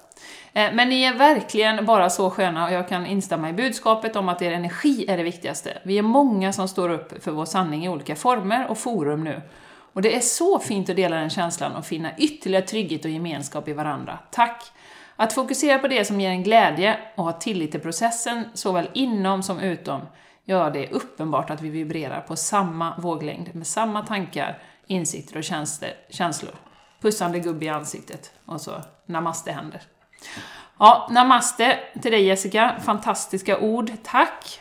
Eh, 0.53 0.73
men 0.73 0.89
ni 0.89 1.03
är 1.03 1.15
verkligen 1.15 1.87
bara 1.87 2.11
så 2.11 2.31
sköna 2.31 2.67
och 2.67 2.73
jag 2.73 2.89
kan 2.89 3.07
instämma 3.07 3.51
i 3.51 3.53
budskapet 3.53 4.17
om 4.17 4.29
att 4.29 4.43
er 4.43 4.53
energi 4.53 5.05
är 5.09 5.17
det 5.17 5.23
viktigaste. 5.23 5.79
Vi 5.83 5.99
är 5.99 6.03
många 6.03 6.53
som 6.53 6.69
står 6.69 6.89
upp 6.89 7.25
för 7.25 7.31
vår 7.31 7.45
sanning 7.45 7.85
i 7.85 7.89
olika 7.89 8.17
former 8.17 8.67
och 8.67 8.79
forum 8.79 9.25
nu. 9.25 9.43
Och 9.93 10.03
det 10.03 10.17
är 10.17 10.21
så 10.21 10.59
fint 10.59 10.91
att 10.91 10.97
dela 10.97 11.17
den 11.17 11.31
känslan 11.31 11.77
och 11.77 11.87
finna 11.87 12.17
ytterligare 12.19 12.67
trygghet 12.67 13.05
och 13.05 13.11
gemenskap 13.11 13.69
i 13.69 13.73
varandra. 13.73 14.19
Tack! 14.31 14.73
Att 15.17 15.33
fokusera 15.33 15.79
på 15.79 15.89
det 15.89 16.05
som 16.05 16.21
ger 16.21 16.31
en 16.31 16.43
glädje 16.43 16.99
och 17.15 17.25
ha 17.25 17.33
tillit 17.33 17.71
till 17.71 17.81
processen, 17.81 18.45
såväl 18.55 18.91
inom 18.93 19.43
som 19.43 19.59
utom, 19.61 20.01
gör 20.45 20.71
det 20.71 20.91
uppenbart 20.91 21.51
att 21.51 21.61
vi 21.61 21.71
vibrerar 21.71 22.21
på 22.21 22.37
samma 22.37 22.99
våglängd, 22.99 23.55
med 23.55 23.67
samma 23.67 24.07
tankar, 24.07 24.59
insikter 24.87 25.39
och 25.39 25.45
känslor. 26.11 26.55
Pussande 27.01 27.39
gubbe 27.39 27.65
i 27.65 27.69
ansiktet, 27.69 28.33
och 28.45 28.61
så 28.61 28.73
namaste-händer. 29.07 29.83
Ja, 30.79 31.09
namaste 31.11 31.79
till 32.03 32.13
dig 32.13 32.23
Jessica, 32.23 32.75
fantastiska 32.85 33.59
ord, 33.59 33.91
tack! 34.05 34.61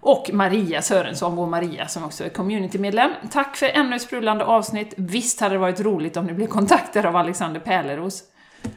Och 0.00 0.30
Maria 0.32 0.82
Sörensson, 0.82 1.36
vår 1.36 1.46
Maria 1.46 1.88
som 1.88 2.04
också 2.04 2.24
är 2.24 2.28
communitymedlem. 2.28 3.10
Tack 3.32 3.56
för 3.56 3.66
ännu 3.66 3.96
ett 3.96 4.02
sprudlande 4.02 4.44
avsnitt. 4.44 4.94
Visst 4.96 5.40
hade 5.40 5.54
det 5.54 5.58
varit 5.58 5.80
roligt 5.80 6.16
om 6.16 6.26
ni 6.26 6.32
blev 6.32 6.46
kontaktade 6.46 7.08
av 7.08 7.16
Alexander 7.16 7.60
Pärleros. 7.60 8.22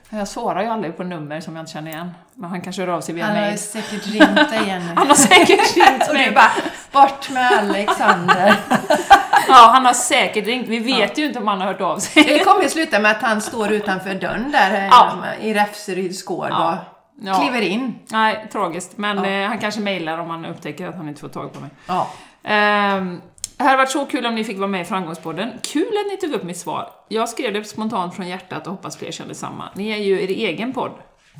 Jag 0.09 0.27
svarar 0.27 0.61
ju 0.61 0.67
aldrig 0.67 0.97
på 0.97 1.03
nummer 1.03 1.41
som 1.41 1.55
jag 1.55 1.61
inte 1.63 1.71
känner 1.71 1.91
igen. 1.91 2.11
Men 2.35 2.49
han 2.49 2.61
kanske 2.61 2.81
hör 2.81 2.89
av 2.89 3.01
sig 3.01 3.15
via 3.15 3.25
Han 3.25 3.37
har 3.37 3.55
säkert 3.55 4.07
ringt 4.07 4.49
dig 4.49 4.63
igen. 4.63 4.81
Han 4.95 5.07
har 5.07 5.15
säkert 5.15 5.75
ringt 5.75 6.07
Och 6.07 6.13
mig. 6.13 6.25
du 6.29 6.35
bara, 6.35 6.51
bort 6.91 7.29
med 7.29 7.51
Alexander. 7.51 8.55
Ja, 9.49 9.69
han 9.73 9.85
har 9.85 9.93
säkert 9.93 10.45
ringt. 10.45 10.67
Vi 10.67 10.79
vet 10.79 11.17
ju 11.17 11.25
inte 11.25 11.39
om 11.39 11.47
han 11.47 11.61
har 11.61 11.67
hört 11.67 11.81
av 11.81 11.97
sig. 11.99 12.23
Det 12.23 12.39
kommer 12.39 12.63
ju 12.63 12.69
sluta 12.69 12.99
med 12.99 13.11
att 13.11 13.21
han 13.21 13.41
står 13.41 13.71
utanför 13.71 14.13
dörren 14.15 14.51
där 14.51 14.73
eh, 14.73 14.87
Ja. 14.87 15.17
i 15.41 15.53
Räfseryds 15.53 16.25
gård 16.25 16.47
Ja. 16.49 16.71
och 16.71 17.27
Ja. 17.27 17.33
kliver 17.39 17.61
in. 17.61 17.99
Nej, 18.11 18.47
tragiskt. 18.51 18.97
Men 18.97 19.17
Ja. 19.17 19.25
eh, 19.25 19.47
han 19.47 19.57
kanske 19.59 19.81
mejlar 19.81 20.17
om 20.17 20.29
han 20.29 20.45
upptäcker 20.45 20.87
att 20.87 20.95
han 20.95 21.07
inte 21.07 21.21
får 21.21 21.27
tag 21.29 21.53
på 21.53 21.59
mig. 21.59 21.69
Ja. 21.87 22.07
Ehm, 22.43 23.21
det 23.57 23.63
hade 23.63 23.77
varit 23.77 23.91
så 23.91 24.05
kul 24.05 24.25
om 24.25 24.35
ni 24.35 24.43
fick 24.43 24.57
vara 24.57 24.67
med 24.67 24.81
i 24.81 24.85
Framgångspodden. 24.85 25.51
Kul 25.63 25.87
att 25.87 26.11
ni 26.11 26.17
tog 26.17 26.33
upp 26.33 26.43
mitt 26.43 26.57
svar. 26.57 26.89
Jag 27.07 27.29
skrev 27.29 27.53
det 27.53 27.63
spontant 27.63 28.15
från 28.15 28.27
hjärtat 28.27 28.67
och 28.67 28.71
hoppas 28.73 28.97
fler 28.97 29.11
kände 29.11 29.35
samma. 29.35 29.69
Ni 29.73 29.89
är 29.89 29.97
ju 29.97 30.23
er 30.23 30.27
egen 30.27 30.73
podd. 30.73 30.91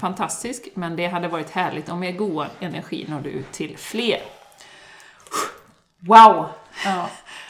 Fantastisk, 0.02 0.68
men 0.74 0.96
det 0.96 1.08
hade 1.08 1.28
varit 1.28 1.50
härligt 1.52 1.90
om 1.90 2.04
er 2.04 2.12
goa 2.12 2.46
energi 2.60 3.06
nådde 3.10 3.30
ut 3.30 3.52
till 3.52 3.78
fler. 3.78 4.20
Wow! 6.00 6.46
Ja. 6.86 7.10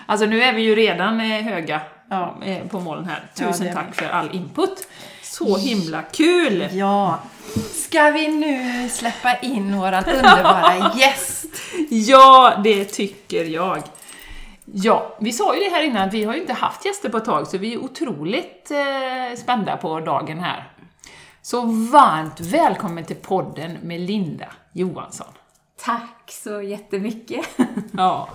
Alltså 0.09 0.25
nu 0.25 0.41
är 0.43 0.53
vi 0.53 0.61
ju 0.61 0.75
redan 0.75 1.19
eh, 1.21 1.41
höga 1.41 1.81
Ja. 2.09 2.35
eh, 2.45 2.67
på 2.67 2.79
moln 2.79 3.05
här. 3.05 3.23
Ja, 3.35 3.47
Tusen 3.51 3.67
är 3.67 3.73
tack 3.73 3.95
för 3.95 4.05
all 4.09 4.35
input. 4.35 4.87
Så 5.23 5.57
himla 5.57 6.01
kul! 6.01 6.67
ja. 6.71 7.19
Ska 7.73 8.09
vi 8.11 8.27
nu 8.27 8.89
släppa 8.89 9.37
in 9.37 9.77
våran 9.79 10.03
underbara 10.05 10.91
gäst? 10.97 11.45
Ja, 11.89 12.53
det 12.63 12.85
tycker 12.85 13.45
jag. 13.45 13.81
Ja, 14.65 15.15
vi 15.19 15.31
sa 15.33 15.55
ju 15.55 15.63
det 15.63 15.69
här 15.69 15.83
innan, 15.83 16.09
vi 16.09 16.23
har 16.23 16.33
ju 16.33 16.41
inte 16.41 16.53
haft 16.53 16.85
gäster 16.85 17.09
på 17.09 17.17
ett 17.17 17.25
tag, 17.25 17.47
så 17.47 17.57
vi 17.57 17.73
är 17.73 17.77
otroligt 17.77 18.71
eh, 18.71 19.37
spända 19.37 19.77
på 19.77 19.99
dagen 19.99 20.39
här. 20.39 20.67
Så 21.41 21.61
varmt 21.65 22.39
välkommen 22.39 23.03
till 23.05 23.15
podden 23.15 23.77
med 23.83 23.99
Linda 24.01 24.45
Johansson. 24.73 25.27
Tack 25.83 26.31
så 26.43 26.61
jättemycket. 26.61 27.45
Ja. 27.91 28.29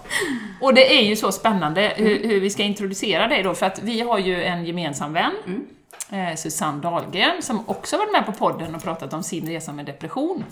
Och 0.61 0.75
det 0.75 0.99
är 0.99 1.03
ju 1.03 1.17
så 1.17 1.33
spännande 1.33 1.93
hur, 1.97 2.29
hur 2.29 2.41
vi 2.41 2.51
ska 2.51 2.63
introducera 2.63 3.27
dig 3.29 3.43
då, 3.43 3.55
för 3.55 3.67
att 3.67 3.83
vi 3.83 4.01
har 4.01 4.19
ju 4.19 4.45
en 4.45 4.65
gemensam 4.65 5.13
vän, 5.13 5.33
eh, 6.11 6.37
Susanne 6.37 6.83
Dahlgren, 6.83 7.43
som 7.43 7.69
också 7.69 7.97
varit 7.97 8.13
med 8.13 8.27
på 8.27 8.33
podden 8.33 8.75
och 8.75 8.83
pratat 8.83 9.13
om 9.13 9.23
sin 9.23 9.49
resa 9.49 9.73
med 9.73 9.87
depression. 9.87 10.45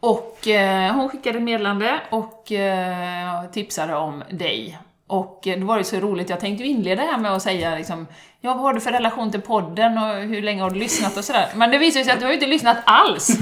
Och 0.00 0.48
eh, 0.48 0.94
hon 0.94 1.08
skickade 1.08 1.38
ett 1.38 1.44
meddelande 1.44 2.00
och 2.10 2.52
eh, 2.52 3.44
tipsade 3.52 3.94
om 3.94 4.22
dig. 4.30 4.78
Och 5.06 5.46
eh, 5.46 5.60
då 5.60 5.66
var 5.66 5.78
det 5.78 5.84
så 5.84 5.96
roligt, 5.96 6.30
jag 6.30 6.40
tänkte 6.40 6.64
ju 6.64 6.70
inleda 6.70 7.02
här 7.02 7.18
med 7.18 7.32
att 7.32 7.42
säga 7.42 7.76
liksom, 7.76 8.06
ja 8.40 8.54
vad 8.54 8.62
har 8.62 8.74
du 8.74 8.80
för 8.80 8.92
relation 8.92 9.30
till 9.30 9.40
podden 9.40 9.98
och 9.98 10.14
hur 10.14 10.42
länge 10.42 10.62
har 10.62 10.70
du 10.70 10.78
lyssnat 10.78 11.16
och 11.16 11.24
sådär. 11.24 11.48
Men 11.54 11.70
det 11.70 11.78
visar 11.78 12.02
sig 12.02 12.12
att 12.12 12.18
du 12.18 12.24
har 12.24 12.32
ju 12.32 12.36
inte 12.38 12.46
lyssnat 12.46 12.76
alls. 12.84 13.30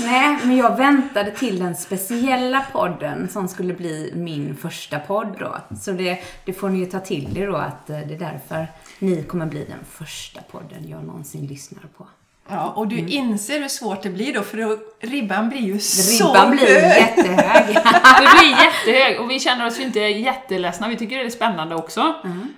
Nej, 0.00 0.38
men 0.44 0.56
jag 0.56 0.76
väntade 0.76 1.30
till 1.30 1.58
den 1.58 1.76
speciella 1.76 2.66
podden 2.72 3.28
som 3.28 3.48
skulle 3.48 3.74
bli 3.74 4.12
min 4.14 4.56
första 4.56 4.98
podd 4.98 5.36
då. 5.38 5.76
Så 5.80 5.92
det, 5.92 6.18
det 6.44 6.52
får 6.52 6.68
ni 6.68 6.78
ju 6.78 6.86
ta 6.86 7.00
till 7.00 7.38
er 7.38 7.46
då 7.46 7.56
att 7.56 7.90
eh, 7.90 7.98
det 7.98 8.14
är 8.14 8.18
därför 8.18 8.66
ni 8.98 9.22
kommer 9.22 9.46
bli 9.46 9.64
den 9.64 9.84
första 9.90 10.42
podden 10.42 10.88
jag 10.88 11.04
någonsin 11.04 11.46
lyssnar 11.46 11.82
på. 11.98 12.06
Ja, 12.48 12.72
och 12.76 12.88
du 12.88 12.98
inser 12.98 13.60
hur 13.60 13.68
svårt 13.68 14.02
det 14.02 14.10
blir 14.10 14.34
då, 14.34 14.42
för 14.42 14.56
då, 14.58 14.78
ribban 15.00 15.48
blir 15.48 15.60
ju 15.60 15.78
så 15.78 16.24
Ribban 16.24 16.50
blir 16.50 16.66
hög. 16.66 17.00
jättehög. 17.00 17.66
Det 18.20 18.38
blir 18.38 18.50
jättehög 18.64 19.20
och 19.20 19.30
vi 19.30 19.40
känner 19.40 19.66
oss 19.66 19.78
ju 19.80 19.82
inte 19.82 20.00
jätteledsna, 20.00 20.88
vi 20.88 20.96
tycker 20.96 21.18
det 21.18 21.24
är 21.24 21.30
spännande 21.30 21.74
också. 21.74 22.00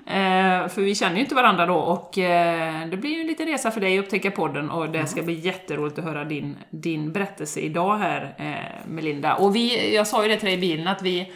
Eh, 0.06 0.68
för 0.68 0.80
vi 0.80 0.94
känner 0.94 1.14
ju 1.14 1.20
inte 1.20 1.34
varandra 1.34 1.66
då 1.66 1.74
och 1.76 2.18
eh, 2.18 2.86
det 2.88 2.96
blir 2.96 3.10
ju 3.10 3.20
en 3.20 3.26
liten 3.26 3.46
resa 3.46 3.70
för 3.70 3.80
dig 3.80 3.98
att 3.98 4.04
upptäcka 4.04 4.30
podden 4.30 4.70
och 4.70 4.90
det 4.90 5.06
ska 5.06 5.22
bli 5.22 5.34
jätteroligt 5.34 5.98
att 5.98 6.04
höra 6.04 6.24
din, 6.24 6.56
din 6.70 7.12
berättelse 7.12 7.60
idag 7.60 7.96
här 7.96 8.34
eh, 8.38 8.88
Melinda. 8.90 9.34
Och 9.34 9.56
vi, 9.56 9.94
jag 9.94 10.06
sa 10.06 10.22
ju 10.22 10.28
det 10.28 10.36
till 10.36 10.46
dig 10.46 10.54
i 10.54 10.60
bilen 10.60 10.88
att 10.88 11.02
vi 11.02 11.32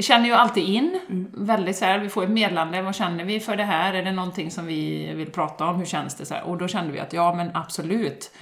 känner 0.00 0.26
ju 0.26 0.32
alltid 0.32 0.64
in, 0.64 1.00
väldigt 1.34 1.76
så 1.76 1.84
här, 1.84 1.98
vi 1.98 2.08
får 2.08 2.24
ett 2.24 2.30
meddelande, 2.30 2.82
vad 2.82 2.94
känner 2.94 3.24
vi 3.24 3.40
för 3.40 3.56
det 3.56 3.64
här? 3.64 3.94
Är 3.94 4.02
det 4.02 4.12
någonting 4.12 4.50
som 4.50 4.66
vi 4.66 5.12
vill 5.14 5.30
prata 5.30 5.66
om? 5.66 5.76
Hur 5.76 5.84
känns 5.86 6.14
det? 6.14 6.26
Så 6.26 6.34
här? 6.34 6.42
Och 6.42 6.58
då 6.58 6.68
kände 6.68 6.92
vi 6.92 7.00
att 7.00 7.12
ja, 7.12 7.34
men 7.34 7.50
absolut. 7.54 8.32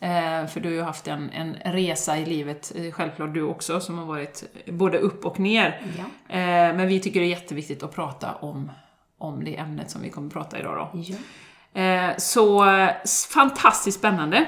Eh, 0.00 0.46
för 0.46 0.60
du 0.60 0.68
har 0.68 0.74
ju 0.74 0.82
haft 0.82 1.08
en, 1.08 1.30
en 1.30 1.54
resa 1.64 2.18
i 2.18 2.24
livet, 2.26 2.72
eh, 2.76 2.92
självklart 2.92 3.34
du 3.34 3.42
också, 3.42 3.80
som 3.80 3.98
har 3.98 4.04
varit 4.06 4.44
både 4.66 4.98
upp 4.98 5.24
och 5.26 5.40
ner. 5.40 5.80
Ja. 5.98 6.34
Eh, 6.36 6.74
men 6.76 6.88
vi 6.88 7.00
tycker 7.00 7.20
det 7.20 7.26
är 7.26 7.30
jätteviktigt 7.30 7.82
att 7.82 7.94
prata 7.94 8.34
om, 8.34 8.72
om 9.18 9.44
det 9.44 9.56
ämnet 9.56 9.90
som 9.90 10.02
vi 10.02 10.10
kommer 10.10 10.26
att 10.28 10.32
prata 10.34 10.58
idag 10.58 10.90
då. 10.92 11.00
Ja. 11.00 11.16
Eh, 11.82 12.10
Så 12.18 12.66
fantastiskt 13.34 13.98
spännande. 13.98 14.46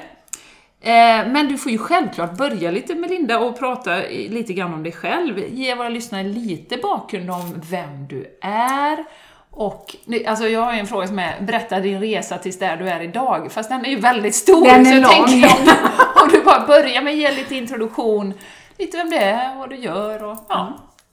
Eh, 0.83 1.27
Men 1.29 1.49
du 1.49 1.59
får 1.59 1.73
ju 1.73 1.79
självklart 1.79 2.33
börja 2.37 2.71
lite 2.71 2.95
med 2.95 3.11
Linda 3.11 3.39
och 3.39 3.59
prata 3.59 3.97
lite 4.11 4.53
grann 4.53 4.75
om 4.75 4.83
dig 4.83 4.93
själv. 4.93 5.39
Ge 5.49 5.75
våra 5.75 5.89
lyssnare 5.89 6.23
lite 6.23 6.77
bakgrund 6.77 7.31
om 7.31 7.61
vem 7.71 8.07
du 8.09 8.39
är. 8.43 9.05
Och, 9.51 9.97
alltså 10.27 10.49
jag 10.49 10.61
har 10.63 10.73
ju 10.75 10.79
en 10.81 10.87
fråga 10.87 11.07
som 11.07 11.19
är, 11.19 11.41
berätta 11.41 11.81
din 11.81 12.01
resa 12.01 12.39
tills 12.39 12.59
där 12.59 12.77
du 12.77 12.89
är 12.91 13.01
idag. 13.03 13.53
Fast 13.53 13.69
den 13.71 13.85
är 13.85 13.91
ju 13.91 13.97
väldigt 14.01 14.35
stor. 14.35 14.65
Den 14.65 14.81
är 14.81 14.85
så 14.85 14.91
jag 14.97 15.03
lång. 15.03 15.11
tänker 15.31 15.49
om, 15.59 15.65
du- 16.31 16.39
du 16.39 16.45
bara 16.45 16.67
börjar 16.67 17.03
med 17.03 17.11
att 17.13 17.19
ge 17.19 17.31
lite 17.33 17.57
introduktion, 17.57 18.35
lite 18.79 18.97
vem 18.97 19.11
det 19.11 19.17
är, 19.19 19.57
vad 19.59 19.71
du 19.71 19.77
gör 19.77 20.25
och 20.25 20.37
ja. 20.49 20.73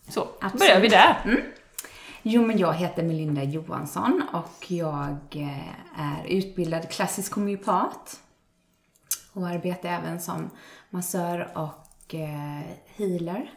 Så, 0.09 0.27
Absolut. 0.41 0.59
börjar 0.59 0.79
vi 0.79 0.87
där. 0.87 1.15
Jo, 2.21 2.41
men 2.45 2.57
jag 2.57 2.73
heter 2.73 3.03
Melinda 3.03 3.43
Johansson 3.43 4.21
och 4.33 4.65
jag 4.71 5.17
eh, 5.31 6.01
är 6.01 6.27
utbildad 6.27 6.89
klassisk 6.89 7.33
homeopat 7.35 8.19
och 9.37 9.47
arbetar 9.47 9.89
även 9.89 10.19
som 10.19 10.49
massör 10.89 11.51
och 11.55 12.15
eh, 12.15 12.61
healer. 12.95 13.51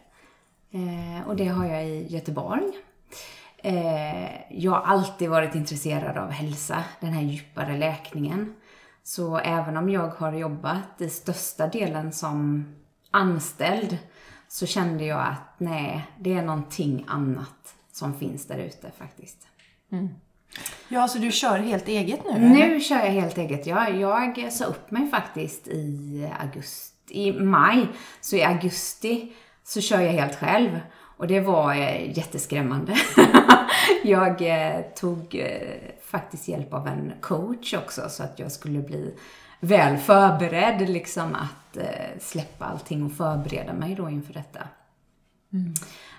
Eh, 0.70 1.28
och 1.28 1.36
det 1.36 1.46
har 1.48 1.66
jag 1.66 1.88
i 1.88 2.06
Göteborg. 2.08 2.72
Eh, 3.58 4.52
jag 4.62 4.72
har 4.72 4.80
alltid 4.80 5.30
varit 5.30 5.54
intresserad 5.54 6.16
av 6.16 6.30
hälsa, 6.30 6.84
den 7.00 7.12
här 7.12 7.22
djupare 7.22 7.78
läkningen. 7.78 8.54
Så 9.02 9.38
även 9.38 9.76
om 9.76 9.90
jag 9.90 10.08
har 10.08 10.32
jobbat 10.32 11.00
i 11.00 11.08
största 11.08 11.66
delen 11.66 12.12
som 12.12 12.66
anställd 13.10 13.98
så 14.48 14.66
kände 14.66 15.04
jag 15.04 15.20
att 15.20 15.54
nej, 15.60 16.10
det 16.18 16.32
är 16.32 16.42
någonting 16.42 17.04
annat 17.08 17.74
som 17.92 18.14
finns 18.14 18.46
där 18.46 18.58
ute 18.58 18.90
faktiskt. 18.90 19.48
Mm. 19.92 20.08
Ja, 20.88 21.08
så 21.08 21.18
du 21.18 21.32
kör 21.32 21.58
helt 21.58 21.88
eget 21.88 22.20
nu? 22.24 22.30
eller? 22.30 22.48
Nu 22.48 22.80
kör 22.80 22.96
jag 22.96 23.12
helt 23.12 23.38
eget. 23.38 23.66
Jag, 23.66 24.00
jag 24.38 24.52
sa 24.52 24.64
upp 24.64 24.90
mig 24.90 25.10
faktiskt 25.10 25.68
i 25.68 26.28
augusti, 26.40 27.28
i 27.28 27.32
maj. 27.32 27.86
Så 28.20 28.36
i 28.36 28.44
augusti 28.44 29.32
så 29.64 29.80
kör 29.80 30.00
jag 30.00 30.12
helt 30.12 30.36
själv. 30.36 30.80
Och 31.20 31.26
det 31.26 31.40
var 31.40 31.74
eh, 31.74 32.18
jätteskrämmande. 32.18 32.96
jag 34.04 34.42
eh, 34.42 34.80
tog 34.80 35.34
eh, 35.34 35.92
faktiskt 36.02 36.48
hjälp 36.48 36.74
av 36.74 36.86
en 36.86 37.12
coach 37.20 37.74
också 37.74 38.08
så 38.08 38.22
att 38.22 38.38
jag 38.38 38.52
skulle 38.52 38.78
bli 38.78 39.14
väl 39.60 39.96
förberedd 39.96 40.88
liksom 40.88 41.34
att 41.34 41.78
släppa 42.18 42.64
allting 42.64 43.04
och 43.04 43.12
förbereda 43.12 43.72
mig 43.72 43.94
då 43.94 44.10
inför 44.10 44.32
detta. 44.32 44.60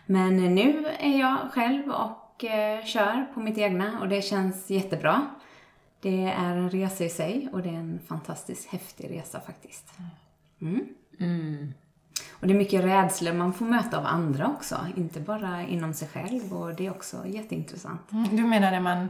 Men 0.05 0.55
nu 0.55 0.85
är 0.99 1.19
jag 1.19 1.37
själv 1.53 1.89
och 1.89 2.20
eh, 2.43 2.85
kör 2.85 3.25
på 3.33 3.39
mitt 3.39 3.57
egna 3.57 3.99
och 3.99 4.09
det 4.09 4.21
känns 4.21 4.69
jättebra. 4.69 5.27
Det 6.01 6.23
är 6.25 6.55
en 6.55 6.69
resa 6.69 7.03
i 7.03 7.09
sig 7.09 7.49
och 7.53 7.61
det 7.61 7.69
är 7.69 7.73
en 7.73 7.99
fantastiskt 8.07 8.67
häftig 8.69 9.11
resa 9.11 9.39
faktiskt. 9.39 9.93
Mm. 11.19 11.73
Och 12.31 12.47
det 12.47 12.53
är 12.53 12.57
mycket 12.57 12.83
rädslor 12.83 13.33
man 13.33 13.53
får 13.53 13.65
möta 13.65 13.97
av 13.97 14.05
andra 14.05 14.47
också, 14.47 14.77
inte 14.95 15.19
bara 15.19 15.61
inom 15.61 15.93
sig 15.93 16.07
själv 16.07 16.53
och 16.53 16.75
det 16.75 16.85
är 16.85 16.91
också 16.91 17.25
jätteintressant. 17.27 18.11
Mm, 18.11 18.35
Du 18.35 18.43
menar 18.43 18.71
när 18.71 18.79
man 18.79 19.09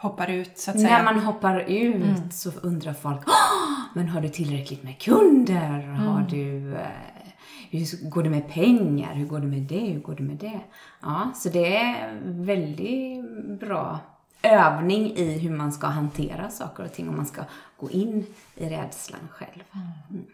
hoppar 0.00 0.30
ut, 0.30 0.58
så 0.58 0.70
att 0.70 0.80
säga? 0.80 0.96
När 0.98 1.04
man 1.04 1.18
hoppar 1.24 1.60
ut 1.60 2.32
så 2.32 2.50
undrar 2.62 2.92
folk, 2.92 3.20
"Åh, 3.26 3.80
men 3.94 4.08
har 4.08 4.20
du 4.20 4.28
tillräckligt 4.28 4.82
med 4.82 4.98
kunder? 4.98 5.80
Har 5.82 6.26
du, 6.30 6.74
eh, 6.74 6.86
hur 7.78 8.10
går 8.10 8.22
det 8.22 8.30
med 8.30 8.48
pengar? 8.48 9.14
Hur 9.14 9.26
går 9.26 9.40
det 9.40 9.46
med 9.46 9.62
det? 9.62 9.80
Hur 9.80 10.00
går 10.00 10.14
det 10.14 10.22
med 10.22 10.36
det? 10.36 10.60
Ja, 11.02 11.30
så 11.34 11.48
det 11.48 11.76
är 11.76 12.20
väldigt 12.24 13.24
bra 13.60 13.98
övning 14.42 15.16
i 15.16 15.38
hur 15.38 15.50
man 15.50 15.72
ska 15.72 15.86
hantera 15.86 16.50
saker 16.50 16.84
och 16.84 16.92
ting 16.92 17.08
om 17.08 17.16
man 17.16 17.26
ska 17.26 17.44
gå 17.76 17.90
in 17.90 18.26
i 18.56 18.68
rädslan 18.68 19.28
själv. 19.30 19.62
Mm. 19.72 20.24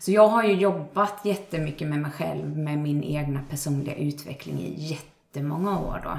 Så 0.00 0.12
jag 0.12 0.28
har 0.28 0.42
ju 0.42 0.52
jobbat 0.52 1.24
jättemycket 1.24 1.88
med 1.88 1.98
mig 1.98 2.10
själv, 2.10 2.58
med 2.58 2.78
min 2.78 3.04
egna 3.04 3.40
personliga 3.50 3.94
utveckling 3.94 4.58
i 4.58 4.74
jättemånga 4.76 5.80
år 5.80 6.00
då. 6.04 6.18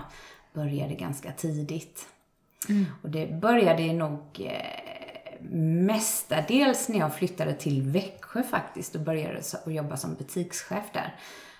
Började 0.53 0.93
ganska 0.93 1.31
tidigt. 1.31 2.07
Och 3.01 3.09
det 3.09 3.41
började 3.41 3.93
nog 3.93 4.19
eh, 4.39 4.90
mestadels 5.85 6.89
när 6.89 6.99
jag 6.99 7.15
flyttade 7.15 7.53
till 7.53 7.81
Växjö 7.81 8.43
faktiskt 8.43 8.95
och 8.95 9.01
började 9.01 9.41
jobba 9.65 9.97
som 9.97 10.15
butikschef 10.15 10.83
där. 10.93 11.15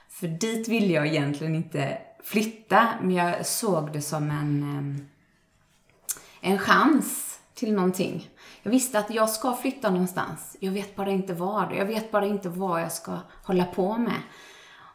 För 0.09 0.27
dit 0.27 0.67
ville 0.67 0.93
jag 0.93 1.07
egentligen 1.07 1.55
inte 1.55 1.97
flytta, 2.23 2.87
men 3.01 3.11
jag 3.11 3.45
såg 3.45 3.93
det 3.93 4.01
som 4.01 4.31
en, 4.31 5.09
en 6.41 6.59
chans 6.59 7.39
till 7.53 7.73
någonting. 7.73 8.29
Jag 8.63 8.71
visste 8.71 8.99
att 8.99 9.09
jag 9.09 9.29
ska 9.29 9.53
flytta 9.53 9.89
någonstans. 9.89 10.57
Jag 10.59 10.71
vet 10.71 10.95
bara 10.95 11.11
inte 11.11 11.33
var. 11.33 11.73
Jag 11.77 11.85
vet 11.85 12.11
bara 12.11 12.25
inte 12.25 12.49
vad 12.49 12.81
jag 12.81 12.91
ska 12.91 13.17
hålla 13.43 13.65
på 13.65 13.97
med. 13.97 14.21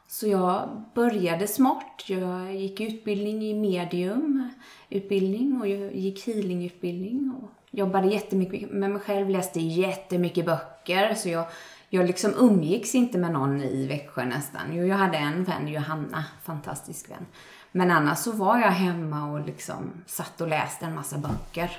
Så 0.07 0.26
jag 0.26 0.83
började 0.95 1.47
smart. 1.47 2.05
Jag 2.07 2.55
gick 2.55 2.81
utbildning 2.81 3.43
i 3.43 3.55
medium 3.55 4.50
utbildning 4.88 5.61
och 5.61 5.69
jag 5.69 5.97
gick 5.97 6.26
healingutbildning 6.26 7.33
och 7.43 7.50
jobbade 7.76 8.06
jättemycket 8.09 8.71
med 8.71 8.90
mig 8.90 9.00
själv, 9.00 9.28
läste 9.30 9.61
jättemycket 9.61 10.47
böcker. 10.47 11.14
Så 11.14 11.28
jag, 11.28 11.47
jag 11.88 12.06
liksom 12.06 12.35
umgicks 12.38 12.95
inte 12.95 13.18
med 13.18 13.33
någon 13.33 13.62
i 13.62 13.87
Växjö 13.87 14.25
nästan. 14.25 14.61
Jo, 14.73 14.85
jag 14.85 14.97
hade 14.97 15.18
en 15.18 15.45
vän, 15.45 15.68
Johanna, 15.68 16.25
fantastisk 16.45 17.11
vän. 17.11 17.26
Men 17.73 17.90
annars 17.90 18.18
så 18.18 18.33
var 18.33 18.59
jag 18.59 18.71
hemma 18.71 19.33
och 19.33 19.47
liksom 19.47 19.92
satt 20.06 20.40
och 20.40 20.49
läste 20.49 20.85
en 20.87 20.95
massa 20.95 21.18
böcker. 21.18 21.71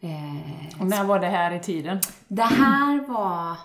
Eh, 0.00 0.80
Och 0.80 0.86
när 0.86 1.04
var 1.04 1.18
det 1.18 1.26
här 1.26 1.50
i 1.54 1.60
tiden? 1.60 2.00
det 2.28 2.42
här 2.42 3.06
var 3.08 3.56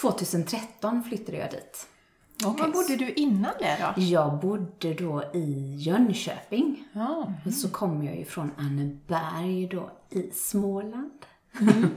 2013 0.00 1.02
flyttade 1.04 1.38
jag 1.38 1.50
dit. 1.50 1.86
Var 2.44 2.68
bodde 2.68 2.96
du 2.96 3.12
innan 3.12 3.52
det 3.58 3.76
då? 3.80 4.02
Jag 4.02 4.38
bodde 4.38 4.94
då 4.94 5.24
i 5.34 5.76
Jönköping. 5.78 6.84
Ja. 6.92 7.32
Och 7.46 7.52
så 7.52 7.68
kom 7.68 8.04
jag 8.04 8.16
ju 8.16 8.24
från 8.24 8.50
Anneberg 8.56 9.66
då 9.66 9.90
i 10.10 10.30
Småland. 10.30 11.12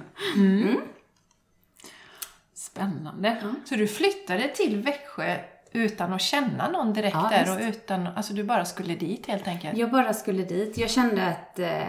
Spännande. 2.53 3.55
Så 3.65 3.75
du 3.75 3.87
flyttade 3.87 4.47
till 4.47 4.81
Växjö 4.81 5.35
utan 5.71 6.13
att 6.13 6.21
känna 6.21 6.69
någon 6.69 6.93
direkt 6.93 7.15
Ja, 7.15 7.29
där 7.29 7.55
och 7.55 7.61
utan, 7.61 8.07
alltså 8.07 8.33
du 8.33 8.43
bara 8.43 8.65
skulle 8.65 8.95
dit 8.95 9.27
helt 9.27 9.47
enkelt? 9.47 9.77
Jag 9.77 9.91
bara 9.91 10.13
skulle 10.13 10.43
dit. 10.43 10.77
Jag 10.77 10.89
kände 10.89 11.27
att 11.27 11.59
eh, 11.59 11.83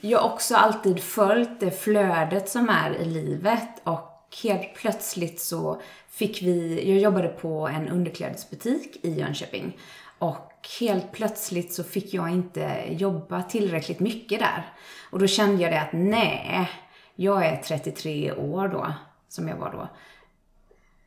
jag 0.00 0.24
också 0.24 0.56
alltid 0.56 1.00
följt 1.00 1.60
det 1.60 1.70
flödet 1.70 2.48
som 2.48 2.68
är 2.68 2.96
i 2.96 3.04
livet 3.04 3.80
och 3.84 4.13
helt 4.42 4.74
plötsligt 4.74 5.40
så 5.40 5.80
fick 6.08 6.42
vi, 6.42 6.88
jag 6.90 6.98
jobbade 6.98 7.28
på 7.28 7.68
en 7.68 7.88
underklädesbutik 7.88 8.96
i 9.02 9.10
Jönköping 9.10 9.78
och 10.18 10.68
helt 10.80 11.12
plötsligt 11.12 11.72
så 11.72 11.84
fick 11.84 12.14
jag 12.14 12.30
inte 12.30 12.84
jobba 12.90 13.42
tillräckligt 13.42 14.00
mycket 14.00 14.38
där. 14.38 14.66
Och 15.10 15.18
då 15.18 15.26
kände 15.26 15.62
jag 15.62 15.72
det 15.72 15.80
att 15.80 15.92
nej, 15.92 16.70
jag 17.14 17.46
är 17.46 17.56
33 17.56 18.32
år 18.32 18.68
då, 18.68 18.92
som 19.28 19.48
jag 19.48 19.56
var 19.56 19.72
då. 19.72 19.88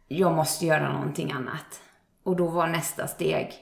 Jag 0.07 0.33
måste 0.33 0.65
göra 0.65 0.93
någonting 0.93 1.31
annat. 1.31 1.81
Och 2.23 2.35
då 2.35 2.47
var 2.47 2.67
nästa 2.67 3.07
steg 3.07 3.53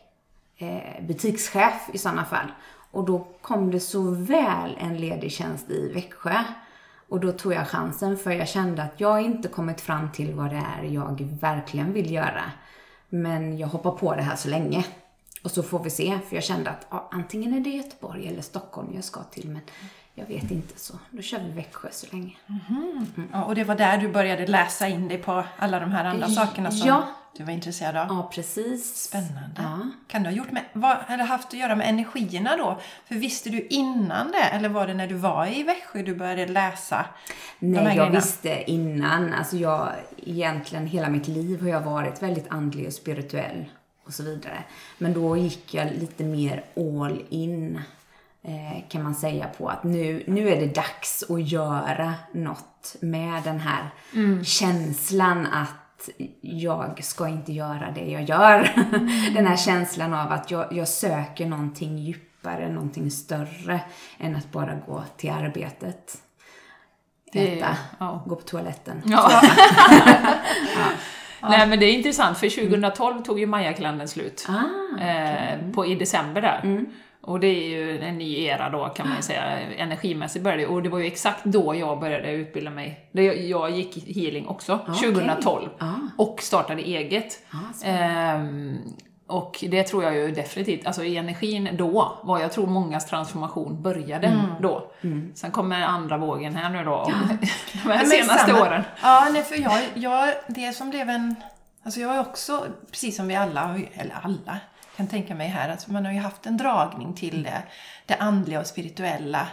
eh, 0.58 1.06
butikschef 1.06 1.90
i 1.94 1.98
sådana 1.98 2.26
fall. 2.26 2.52
Och 2.92 3.06
då 3.06 3.28
kom 3.42 3.72
det 3.72 3.80
så 3.80 4.12
väl 4.12 4.78
en 4.80 4.98
ledig 4.98 5.32
tjänst 5.32 5.70
i 5.70 5.92
Växjö. 5.94 6.44
Och 7.10 7.20
då 7.20 7.32
tog 7.32 7.54
jag 7.54 7.68
chansen 7.68 8.18
för 8.18 8.32
jag 8.32 8.48
kände 8.48 8.84
att 8.84 9.00
jag 9.00 9.22
inte 9.22 9.48
kommit 9.48 9.82
fram 9.82 10.12
till 10.12 10.34
vad 10.34 10.50
det 10.50 10.64
är 10.78 10.84
jag 10.84 11.38
verkligen 11.42 11.94
vill 11.94 12.12
göra. 12.12 12.52
Men 13.10 13.58
jag 13.58 13.68
hoppar 13.68 13.92
på 13.92 14.16
det 14.16 14.22
här 14.22 14.36
så 14.36 14.50
länge. 14.50 14.86
Och 15.44 15.52
så 15.52 15.64
får 15.64 15.84
vi 15.84 15.90
se, 15.90 16.20
för 16.28 16.36
jag 16.36 16.44
kände 16.44 16.70
att 16.70 16.88
ja, 16.90 17.10
antingen 17.12 17.54
är 17.54 17.60
det 17.60 17.70
Göteborg 17.70 18.28
eller 18.28 18.42
Stockholm 18.42 18.92
jag 18.96 19.04
ska 19.04 19.24
till, 19.24 19.50
men 19.50 19.62
jag 20.16 20.26
vet 20.26 20.52
inte 20.52 20.80
så. 20.80 20.94
Då 21.12 21.22
kör 21.22 21.40
vi 21.40 21.52
Växjö 21.52 21.88
så 21.92 22.08
länge. 22.12 22.36
Ja, 23.32 23.44
och 23.44 23.56
det 23.56 23.64
var 23.64 23.76
där 23.76 23.98
du 23.98 24.08
började 24.08 24.48
läsa 24.48 24.88
in 24.88 25.08
dig 25.08 25.18
på 25.18 25.44
alla 25.60 25.80
de 25.80 25.92
här 25.92 26.06
andra 26.06 26.28
sakerna 26.28 26.72
som 26.72 26.88
Ja. 26.88 27.04
du 27.38 27.44
var 27.44 27.52
intresserad 27.52 27.96
av? 27.98 28.08
Ja, 28.10 28.30
precis. 28.34 28.96
Spännande. 28.96 29.52
Ja. 29.58 29.80
Kan 30.08 30.24
du 30.24 30.30
ha 30.30 30.36
gjort 30.36 30.52
med, 30.52 30.64
vad, 30.74 30.98
eller 31.08 31.24
haft 31.24 31.48
att 31.48 31.54
göra 31.54 31.76
med 31.76 31.90
energierna 31.90 32.58
då? 32.58 32.80
För 33.06 33.16
visste 33.16 33.50
du 33.50 33.68
innan 33.70 34.32
det, 34.32 34.44
eller 34.44 34.70
var 34.70 34.88
det 34.88 34.94
när 34.94 35.08
du 35.08 35.16
var 35.16 35.48
i 35.58 35.64
Växjö 35.64 36.02
du 36.04 36.16
började 36.16 36.46
läsa 36.48 37.06
Nej, 37.60 37.84
jag 37.84 37.86
grejerna? 37.96 38.10
visste 38.10 38.72
innan. 38.72 39.34
Alltså 39.34 39.58
jag, 39.58 39.90
egentligen 40.18 40.88
hela 40.88 41.10
mitt 41.10 41.28
liv 41.28 41.62
har 41.62 41.70
jag 41.70 41.82
varit 41.82 42.24
väldigt 42.24 42.48
andlig 42.50 42.88
och 42.88 42.94
spirituell 42.94 43.66
och 44.06 44.14
så 44.14 44.24
vidare. 44.24 44.64
Men 44.98 45.14
då 45.14 45.38
gick 45.38 45.74
jag 45.74 45.92
lite 45.94 46.24
mer 46.24 46.64
all 46.76 47.22
in 47.30 47.76
eh, 47.76 47.82
kan 48.90 49.04
man 49.04 49.16
säga 49.16 49.48
på 49.58 49.70
att 49.70 49.84
nu, 49.84 50.24
nu 50.28 50.50
är 50.50 50.60
det 50.60 50.76
dags 50.76 51.24
att 51.30 51.52
göra 51.52 52.14
något 52.32 52.96
med 53.02 53.44
den 53.44 53.60
här 53.60 53.90
känslan 54.44 55.46
att 55.46 56.10
jag 56.42 57.04
ska 57.04 57.28
inte 57.28 57.54
göra 57.54 57.92
det 57.96 58.12
jag 58.12 58.24
gör. 58.24 58.72
den 59.36 59.48
här 59.48 59.58
känslan 59.58 60.14
av 60.14 60.32
att 60.32 60.52
jag, 60.52 60.74
jag 60.74 60.88
söker 60.88 61.46
någonting 61.46 61.98
djupare, 61.98 62.70
någonting 62.70 63.12
större 63.12 63.80
än 64.18 64.36
att 64.36 64.52
bara 64.52 64.76
gå 64.88 65.04
till 65.18 65.32
arbetet. 65.32 66.18
Äta, 67.34 67.78
ja. 68.00 68.24
gå 68.26 68.36
på 68.36 68.42
toaletten. 68.42 69.02
Ja. 71.42 71.50
Nej 71.50 71.68
men 71.68 71.80
det 71.80 71.86
är 71.86 71.94
intressant 71.94 72.38
för 72.38 72.50
2012 72.50 73.24
tog 73.24 73.40
ju 73.40 73.46
Maja-kalendern 73.46 74.08
slut. 74.08 74.48
Ah, 74.50 75.02
eh, 75.04 75.72
på, 75.74 75.86
I 75.86 75.96
december 75.96 76.42
där. 76.42 76.86
Och 77.26 77.40
det 77.40 77.48
är 77.48 77.70
ju 77.70 78.00
en 78.02 78.18
ny 78.18 78.44
era 78.44 78.70
då 78.70 78.90
kan 78.90 79.08
man 79.08 79.16
ju 79.18 79.22
säga, 79.24 79.42
energimässigt 79.78 80.44
började 80.44 80.62
det. 80.64 80.68
Och 80.68 80.84
det 80.84 80.90
var 80.90 81.00
ju 81.00 81.06
exakt 81.06 81.44
då 81.44 81.76
jag 81.76 82.00
började 82.00 82.32
utbilda 82.32 82.72
mig. 82.72 83.10
Jag 83.50 83.70
gick 83.72 84.16
healing 84.18 84.48
också, 84.48 84.80
okej. 84.88 85.14
2012. 85.14 85.70
Ah. 85.80 85.86
Och 86.18 86.40
startade 86.42 86.82
eget. 86.82 87.40
Ah, 87.52 87.86
Ehm, 87.88 88.78
och 89.28 89.64
det 89.70 89.84
tror 89.84 90.04
jag 90.04 90.16
ju 90.16 90.32
definitivt, 90.32 90.86
alltså 90.88 91.04
i 91.04 91.18
energin 91.18 91.70
då 91.74 92.20
var 92.24 92.40
jag 92.40 92.52
tror 92.52 92.68
mångas 92.68 93.06
transformation 93.06 93.82
började 93.82 94.42
då. 94.62 94.92
Sen 95.36 95.52
kommer 95.52 95.82
andra 95.82 96.18
vågen 96.18 96.56
här 96.56 96.70
nu 96.70 96.84
då, 96.84 97.12
de 97.84 97.90
här 97.92 98.06
senaste 98.06 98.52
samma- 98.52 98.62
åren. 98.62 98.84
Ja, 99.02 99.28
nej, 99.34 99.44
för 99.44 99.56
jag, 99.62 99.82
jag, 99.94 100.34
det 100.48 100.72
som 100.76 100.90
blev 100.90 101.10
en... 101.10 101.36
Alltså 101.84 102.00
jag 102.00 102.08
har 102.10 102.20
också, 102.20 102.66
precis 102.92 103.16
som 103.16 103.28
vi 103.28 103.36
alla, 103.36 103.80
eller 103.94 104.16
alla, 104.22 104.58
kan 104.96 105.08
tänka 105.08 105.36
mig 105.36 105.48
här, 105.48 105.70
att 105.70 105.88
man 105.88 106.06
har 106.06 106.12
ju 106.12 106.20
haft 106.20 106.46
en 106.46 106.58
dragning 106.58 107.14
till 107.14 107.44
det, 107.44 107.64
det 108.06 108.16
andliga 108.16 108.60
och 108.60 108.68
spirituella 108.68 109.48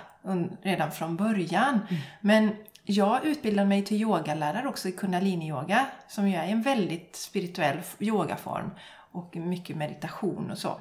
redan 0.62 0.92
från 0.92 1.16
början. 1.16 1.80
Men 2.20 2.56
jag 2.84 3.24
utbildade 3.24 3.68
mig 3.68 3.84
till 3.84 4.02
yogalärare 4.02 4.68
också 4.68 4.88
i 4.88 4.92
kundalini-yoga, 4.92 5.86
som 6.08 6.28
ju 6.28 6.36
är 6.36 6.46
en 6.46 6.62
väldigt 6.62 7.16
spirituell 7.16 7.78
yogaform 7.98 8.70
och 9.12 9.36
mycket 9.36 9.76
meditation 9.76 10.50
och 10.50 10.58
så. 10.58 10.80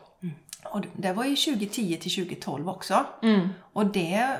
Och 0.63 0.85
det 0.93 1.13
var 1.13 1.25
ju 1.25 1.35
2010 1.35 1.97
till 1.97 2.15
2012 2.15 2.69
också. 2.69 3.05
Och 3.73 3.85
det 3.85 4.37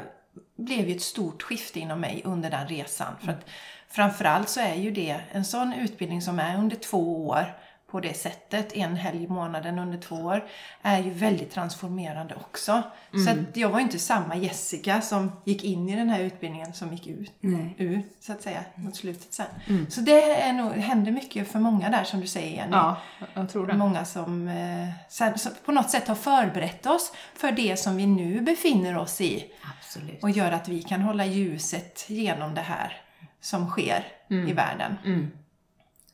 blev 0.57 0.89
ju 0.89 0.95
ett 0.95 1.01
stort 1.01 1.43
skifte 1.43 1.79
inom 1.79 1.99
mig 1.99 2.21
under 2.25 2.49
den 2.49 2.67
resan. 2.67 3.13
För 3.19 3.31
att 3.31 3.49
framförallt 3.89 4.49
så 4.49 4.59
är 4.59 4.75
ju 4.75 4.91
det 4.91 5.21
en 5.31 5.45
sån 5.45 5.73
utbildning 5.73 6.21
som 6.21 6.39
är 6.39 6.57
under 6.57 6.75
två 6.75 7.27
år 7.27 7.57
på 7.91 7.99
det 7.99 8.13
sättet, 8.13 8.73
en 8.73 8.95
helg 8.95 9.23
i 9.23 9.27
månaden 9.27 9.79
under 9.79 9.97
två 9.97 10.15
år, 10.15 10.43
är 10.81 11.03
ju 11.03 11.09
väldigt 11.09 11.51
transformerande 11.51 12.35
också. 12.35 12.83
Så 13.25 13.31
att 13.31 13.57
jag 13.57 13.69
var 13.69 13.79
inte 13.79 13.99
samma 13.99 14.35
Jessica 14.35 15.01
som 15.01 15.31
gick 15.45 15.63
in 15.63 15.89
i 15.89 15.95
den 15.95 16.09
här 16.09 16.19
utbildningen 16.19 16.73
som 16.73 16.93
gick 16.93 17.07
ut, 17.07 17.31
Nej. 17.39 17.75
ur, 17.77 18.01
så 18.19 18.31
att 18.31 18.41
säga, 18.41 18.63
mot 18.75 18.95
slutet 18.95 19.33
sen. 19.33 19.45
Så 19.89 20.01
det 20.01 20.41
är 20.41 20.53
nog, 20.53 20.71
hände 20.71 21.11
mycket 21.11 21.51
för 21.51 21.59
många 21.59 21.89
där 21.89 22.03
som 22.03 22.19
du 22.19 22.27
säger 22.27 22.55
Jenny. 22.55 22.71
Ja, 22.71 22.97
jag 23.33 23.49
tror 23.49 23.67
det. 23.67 23.73
Många 23.73 24.05
som, 24.05 24.47
eh, 24.47 24.87
som 25.35 25.51
på 25.65 25.71
något 25.71 25.89
sätt 25.89 26.07
har 26.07 26.15
förberett 26.15 26.85
oss 26.85 27.13
för 27.35 27.51
det 27.51 27.79
som 27.79 27.97
vi 27.97 28.07
nu 28.07 28.41
befinner 28.41 28.97
oss 28.97 29.21
i. 29.21 29.51
Absolut. 29.79 30.23
Och 30.23 30.29
gör 30.29 30.51
att 30.51 30.67
vi 30.67 30.83
kan 30.83 31.01
hålla 31.01 31.25
ljuset 31.25 32.05
genom 32.07 32.55
det 32.55 32.61
här 32.61 33.01
som 33.41 33.67
sker 33.67 34.07
i 34.29 34.53
världen. 34.53 34.95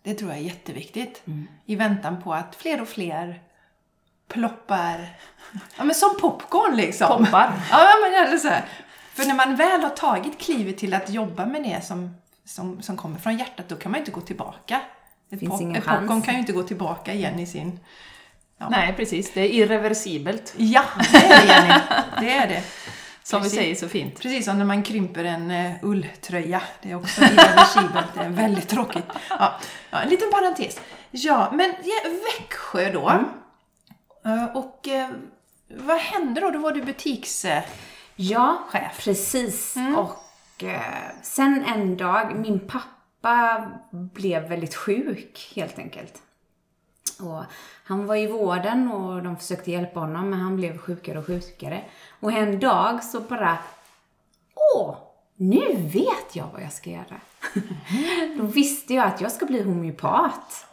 Det 0.07 0.13
tror 0.13 0.31
jag 0.31 0.39
är 0.39 0.43
jätteviktigt. 0.43 1.21
I 1.65 1.75
väntan 1.75 2.21
på 2.21 2.33
att 2.33 2.55
fler 2.55 2.81
och 2.81 2.87
fler 2.87 3.41
ploppar, 4.27 5.17
ja 5.77 5.83
men 5.83 5.95
som 5.95 6.09
popcorn 6.21 6.75
liksom. 6.75 7.25
Poppar. 7.25 7.53
Ja 7.71 7.93
men 8.03 8.27
eller 8.27 8.37
så 8.37 8.47
här. 8.47 8.65
För 9.13 9.25
när 9.25 9.35
man 9.35 9.55
väl 9.55 9.81
har 9.81 9.89
tagit 9.89 10.39
klivet 10.39 10.77
till 10.77 10.93
att 10.93 11.09
jobba 11.09 11.45
med 11.45 11.63
det 11.63 11.85
som, 11.85 12.15
som, 12.45 12.81
som 12.81 12.97
kommer 12.97 13.19
från 13.19 13.37
hjärtat, 13.37 13.69
då 13.69 13.75
kan 13.75 13.91
man 13.91 13.99
ju 13.99 14.01
inte 14.01 14.11
gå 14.11 14.21
tillbaka. 14.21 14.81
Ett, 15.31 15.39
Finns 15.39 15.51
pop, 15.51 15.61
ingen 15.61 15.75
ett 15.75 15.85
popcorn 15.85 16.07
chans. 16.07 16.25
kan 16.25 16.33
ju 16.33 16.39
inte 16.39 16.53
gå 16.53 16.63
tillbaka 16.63 17.13
igen 17.13 17.39
i 17.39 17.45
sin... 17.45 17.79
Nej, 18.69 18.93
precis. 18.93 19.33
Det 19.33 19.41
är 19.41 19.49
irreversibelt. 19.49 20.53
Ja, 20.57 20.83
det 21.11 21.17
är 21.17 21.41
det 21.41 21.53
Jenny. 21.53 21.73
Det 22.21 22.37
är 22.37 22.47
det. 22.47 22.63
Som 23.27 23.41
Precis. 23.41 23.53
vi 23.53 23.61
säger 23.61 23.75
så 23.75 23.89
fint. 23.89 24.19
Precis 24.19 24.45
som 24.45 24.57
när 24.57 24.65
man 24.65 24.83
krymper 24.83 25.23
en 25.23 25.51
uh, 25.51 25.73
ulltröja. 25.81 26.61
Det 26.81 26.91
är 26.91 26.95
också 26.95 27.21
irreversibelt. 27.21 28.07
Det 28.13 28.19
är 28.19 28.29
väldigt 28.29 28.67
tråkigt. 28.69 29.03
Ja, 29.29 29.59
ja, 29.89 29.99
en 29.99 30.09
liten 30.09 30.31
parentes. 30.31 30.79
Ja, 31.11 31.51
men 31.53 31.73
ja, 31.83 32.09
Växjö 32.39 32.91
då. 32.91 33.09
Eh, 34.25 34.45
och 34.57 34.87
eh, 34.87 35.09
vad 35.67 35.97
hände 35.97 36.41
då? 36.41 36.49
Då 36.51 36.59
var 36.59 36.71
du 36.71 36.81
butiks... 36.81 37.45
eh, 37.45 37.63
Ja, 38.15 38.59
precis. 38.99 39.75
Och 39.97 40.63
eh, 40.63 40.81
sen 41.21 41.63
en 41.65 41.97
dag, 41.97 42.35
min 42.35 42.59
pappa 42.67 43.67
blev 43.91 44.49
väldigt 44.49 44.75
sjuk 44.75 45.51
helt 45.55 45.79
enkelt. 45.79 46.13
Och 47.19 47.43
han 47.87 48.05
var 48.05 48.15
i 48.15 48.27
vården 48.27 48.91
och 48.91 49.23
de 49.23 49.37
försökte 49.37 49.71
hjälpa 49.71 49.99
honom 49.99 50.29
men 50.29 50.39
han 50.39 50.55
blev 50.55 50.77
sjukare 50.77 51.19
och 51.19 51.25
sjukare. 51.25 51.83
Och 52.19 52.31
en 52.31 52.59
dag 52.59 53.03
så 53.03 53.19
bara, 53.19 53.57
åh, 54.75 54.95
nu 55.35 55.75
vet 55.75 56.35
jag 56.35 56.45
vad 56.53 56.61
jag 56.61 56.73
ska 56.73 56.89
göra. 56.89 57.21
Då 58.37 58.43
visste 58.43 58.93
jag 58.93 59.07
att 59.07 59.21
jag 59.21 59.31
ska 59.31 59.45
bli 59.45 59.63
homeopat. 59.63 60.65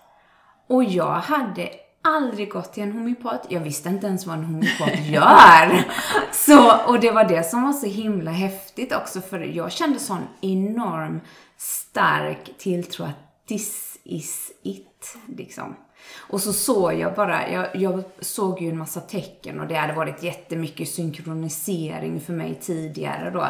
Och 0.66 0.84
jag 0.84 1.14
hade 1.14 1.70
aldrig 2.02 2.50
gått 2.50 2.72
till 2.72 2.82
en 2.82 2.92
homeopat. 2.92 3.46
Jag 3.48 3.60
visste 3.60 3.88
inte 3.88 4.06
ens 4.06 4.26
vad 4.26 4.38
en 4.38 4.44
homeopat 4.44 5.00
gör. 5.06 5.84
Så, 6.32 6.86
och 6.86 7.00
det 7.00 7.10
var 7.10 7.24
det 7.24 7.42
som 7.42 7.62
var 7.62 7.72
så 7.72 7.86
himla 7.86 8.30
häftigt 8.30 8.92
också, 8.92 9.20
för 9.20 9.40
jag 9.40 9.72
kände 9.72 9.98
sån 9.98 10.22
enorm 10.40 11.20
stark 11.56 12.50
tilltro 12.58 13.04
att 13.04 13.46
this 13.48 13.98
is 14.04 14.52
it, 14.62 15.16
liksom. 15.26 15.76
Och 16.16 16.40
så 16.40 16.52
såg 16.52 16.94
jag 16.94 17.14
bara, 17.14 17.50
jag, 17.50 17.66
jag 17.76 18.04
såg 18.20 18.62
ju 18.62 18.68
en 18.70 18.78
massa 18.78 19.00
tecken 19.00 19.60
och 19.60 19.66
det 19.66 19.74
hade 19.74 19.92
varit 19.92 20.22
jättemycket 20.22 20.88
synkronisering 20.88 22.20
för 22.20 22.32
mig 22.32 22.58
tidigare 22.62 23.30
då. 23.30 23.46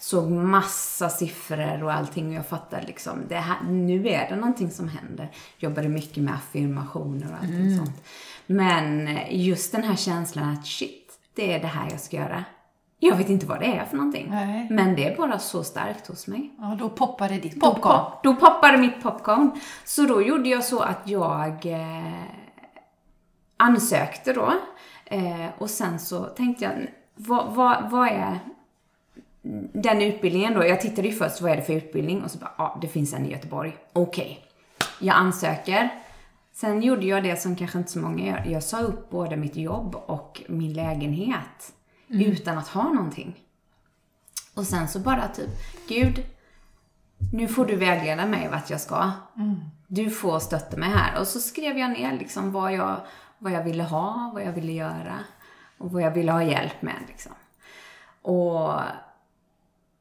Såg 0.00 0.30
massa 0.30 1.08
siffror 1.08 1.82
och 1.84 1.92
allting 1.92 2.28
och 2.28 2.34
jag 2.34 2.46
fattade 2.46 2.86
liksom, 2.86 3.18
det 3.28 3.36
här, 3.36 3.56
nu 3.68 4.08
är 4.08 4.28
det 4.30 4.36
någonting 4.36 4.70
som 4.70 4.88
händer. 4.88 5.30
Jobbade 5.58 5.88
mycket 5.88 6.22
med 6.22 6.34
affirmationer 6.34 7.26
och 7.32 7.38
allting 7.38 7.60
Mm. 7.60 7.76
sånt. 7.78 8.02
Men 8.46 9.18
just 9.30 9.72
den 9.72 9.82
här 9.84 9.96
känslan 9.96 10.48
att 10.48 10.66
shit, 10.66 11.18
det 11.34 11.52
är 11.52 11.60
det 11.60 11.66
här 11.66 11.88
jag 11.90 12.00
ska 12.00 12.16
göra. 12.16 12.44
Jag 13.08 13.16
vet 13.16 13.28
inte 13.28 13.46
vad 13.46 13.60
det 13.60 13.66
är 13.66 13.84
för 13.84 13.96
någonting. 13.96 14.26
Nej. 14.30 14.66
Men 14.70 14.96
det 14.96 15.08
är 15.08 15.16
bara 15.16 15.38
så 15.38 15.64
starkt 15.64 16.06
hos 16.06 16.26
mig. 16.26 16.50
Ja, 16.58 16.76
då 16.78 16.88
poppade 16.88 17.34
ditt 17.34 17.60
popcorn. 17.60 18.04
pop, 18.04 18.22
då 18.22 18.34
poppade 18.34 18.78
mitt 18.78 19.02
popcorn. 19.02 19.50
Så 19.84 20.02
då 20.02 20.22
gjorde 20.22 20.48
jag 20.48 20.64
så 20.64 20.80
att 20.80 21.08
jag 21.08 21.66
eh, 21.66 22.22
ansökte 23.56 24.32
då. 24.32 24.52
Eh, 25.04 25.46
och 25.58 25.70
sen 25.70 25.98
så 25.98 26.24
tänkte 26.24 26.64
jag, 26.64 26.72
vad, 27.14 27.54
vad, 27.54 27.90
vad 27.90 28.08
är 28.08 28.38
den 29.72 30.02
utbildningen 30.02 30.54
då? 30.54 30.66
Jag 30.66 30.80
tittade 30.80 31.08
ju 31.08 31.14
först, 31.14 31.40
vad 31.40 31.50
är 31.50 31.56
det 31.56 31.62
för 31.62 31.72
utbildning? 31.72 32.22
Och 32.22 32.30
så 32.30 32.38
bara, 32.38 32.52
ja, 32.58 32.78
det 32.80 32.88
finns 32.88 33.14
en 33.14 33.26
i 33.26 33.32
Göteborg. 33.32 33.76
Okej. 33.92 34.44
Jag 35.00 35.16
ansöker. 35.16 35.88
Sen 36.52 36.82
gjorde 36.82 37.06
jag 37.06 37.22
det 37.22 37.36
som 37.36 37.56
kanske 37.56 37.78
inte 37.78 37.90
så 37.90 37.98
många 37.98 38.26
gör. 38.26 38.52
Jag 38.52 38.62
sa 38.62 38.80
upp 38.80 39.10
både 39.10 39.36
mitt 39.36 39.56
jobb 39.56 39.96
och 40.06 40.42
min 40.48 40.72
lägenhet. 40.72 41.72
Utan 42.08 42.58
att 42.58 42.68
ha 42.68 42.82
någonting. 42.82 43.40
Och 44.54 44.66
sen 44.66 44.88
så 44.88 44.98
bara 44.98 45.28
typ, 45.28 45.50
Gud, 45.88 46.26
nu 47.32 47.48
får 47.48 47.66
du 47.66 47.76
vägleda 47.76 48.26
mig 48.26 48.48
vart 48.48 48.70
jag 48.70 48.80
ska. 48.80 49.10
Du 49.86 50.10
får 50.10 50.38
stötta 50.38 50.76
mig 50.76 50.88
här. 50.88 51.20
Och 51.20 51.26
så 51.26 51.40
skrev 51.40 51.78
jag 51.78 51.90
ner 51.90 52.18
liksom 52.18 52.52
vad 52.52 52.72
jag, 52.72 53.00
vad 53.38 53.52
jag 53.52 53.64
ville 53.64 53.82
ha, 53.82 54.30
vad 54.34 54.42
jag 54.42 54.52
ville 54.52 54.72
göra 54.72 55.18
och 55.78 55.92
vad 55.92 56.02
jag 56.02 56.10
ville 56.10 56.32
ha 56.32 56.42
hjälp 56.42 56.82
med. 56.82 56.96
Liksom. 57.08 57.32
Och 58.22 58.80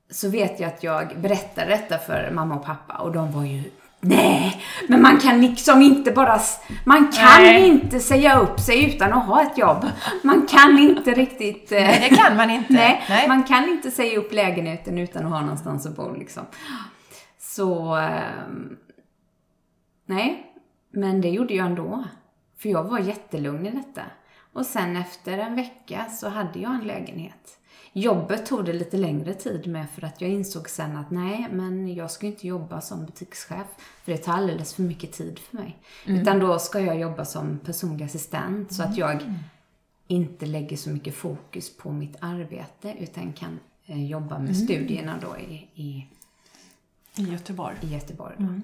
så 0.09 0.29
vet 0.29 0.59
jag 0.59 0.67
att 0.67 0.83
jag 0.83 1.21
berättade 1.21 1.71
detta 1.71 1.97
för 1.97 2.31
mamma 2.31 2.55
och 2.55 2.65
pappa 2.65 2.97
och 2.97 3.11
de 3.11 3.31
var 3.31 3.43
ju 3.43 3.71
Nej, 4.05 4.61
men 4.87 5.01
man 5.01 5.17
kan 5.19 5.41
liksom 5.41 5.81
inte 5.81 6.11
bara... 6.11 6.39
Man 6.85 7.11
kan 7.11 7.41
Nej. 7.43 7.67
inte 7.67 7.99
säga 7.99 8.39
upp 8.39 8.59
sig 8.59 8.85
utan 8.95 9.13
att 9.13 9.25
ha 9.25 9.41
ett 9.43 9.57
jobb. 9.57 9.85
Man 10.23 10.47
kan 10.47 10.79
inte 10.79 11.11
riktigt... 11.11 11.71
eh, 11.71 11.81
Nej, 11.81 12.07
det 12.09 12.15
kan 12.15 12.37
man 12.37 12.49
inte. 12.49 12.73
Nej, 12.73 13.03
Nej. 13.09 13.27
man 13.27 13.43
kan 13.43 13.69
inte 13.69 13.91
säga 13.91 14.19
upp 14.19 14.33
lägenheten 14.33 14.97
utan 14.97 15.25
att 15.25 15.31
ha 15.31 15.41
någonstans 15.41 15.85
att 15.85 15.95
bo 15.95 16.13
liksom. 16.15 16.43
Så... 17.39 17.95
ehm, 17.95 18.77
nej, 20.05 20.45
men 20.93 21.21
det 21.21 21.29
gjorde 21.29 21.53
jag 21.53 21.65
ändå. 21.65 22.03
För 22.61 22.69
jag 22.69 22.83
var 22.83 22.99
jättelugn 22.99 23.65
i 23.65 23.71
detta. 23.71 24.01
Och 24.53 24.65
sen 24.65 24.97
efter 24.97 25.37
en 25.37 25.55
vecka 25.55 26.05
så 26.11 26.29
hade 26.29 26.59
jag 26.59 26.75
en 26.75 26.87
lägenhet. 26.87 27.57
Jobbet 27.95 28.45
tog 28.45 28.65
det 28.65 28.73
lite 28.73 28.97
längre 28.97 29.33
tid 29.33 29.67
med 29.67 29.89
för 29.89 30.05
att 30.05 30.21
jag 30.21 30.29
insåg 30.29 30.69
sen 30.69 30.97
att 30.97 31.11
nej, 31.11 31.47
men 31.51 31.95
jag 31.95 32.11
ska 32.11 32.27
inte 32.27 32.47
jobba 32.47 32.81
som 32.81 33.05
butikschef 33.05 33.67
för 34.03 34.11
det 34.11 34.17
tar 34.17 34.33
alldeles 34.33 34.73
för 34.73 34.83
mycket 34.83 35.11
tid 35.11 35.39
för 35.39 35.57
mig. 35.57 35.77
Utan 36.05 36.39
då 36.39 36.59
ska 36.59 36.79
jag 36.79 36.99
jobba 36.99 37.25
som 37.25 37.59
personlig 37.59 38.05
assistent 38.05 38.73
så 38.73 38.83
att 38.83 38.97
jag 38.97 39.23
inte 40.07 40.45
lägger 40.45 40.77
så 40.77 40.89
mycket 40.89 41.15
fokus 41.15 41.77
på 41.77 41.91
mitt 41.91 42.15
arbete 42.19 42.95
utan 42.99 43.33
kan 43.33 43.59
eh, 43.85 44.05
jobba 44.05 44.39
med 44.39 44.57
studierna 44.57 45.15
då 45.21 45.37
i, 45.37 45.67
i, 45.73 46.07
I 47.15 47.23
Göteborg. 47.31 47.75
i 47.81 47.93
Göteborg. 47.93 48.35
Då. 48.37 48.61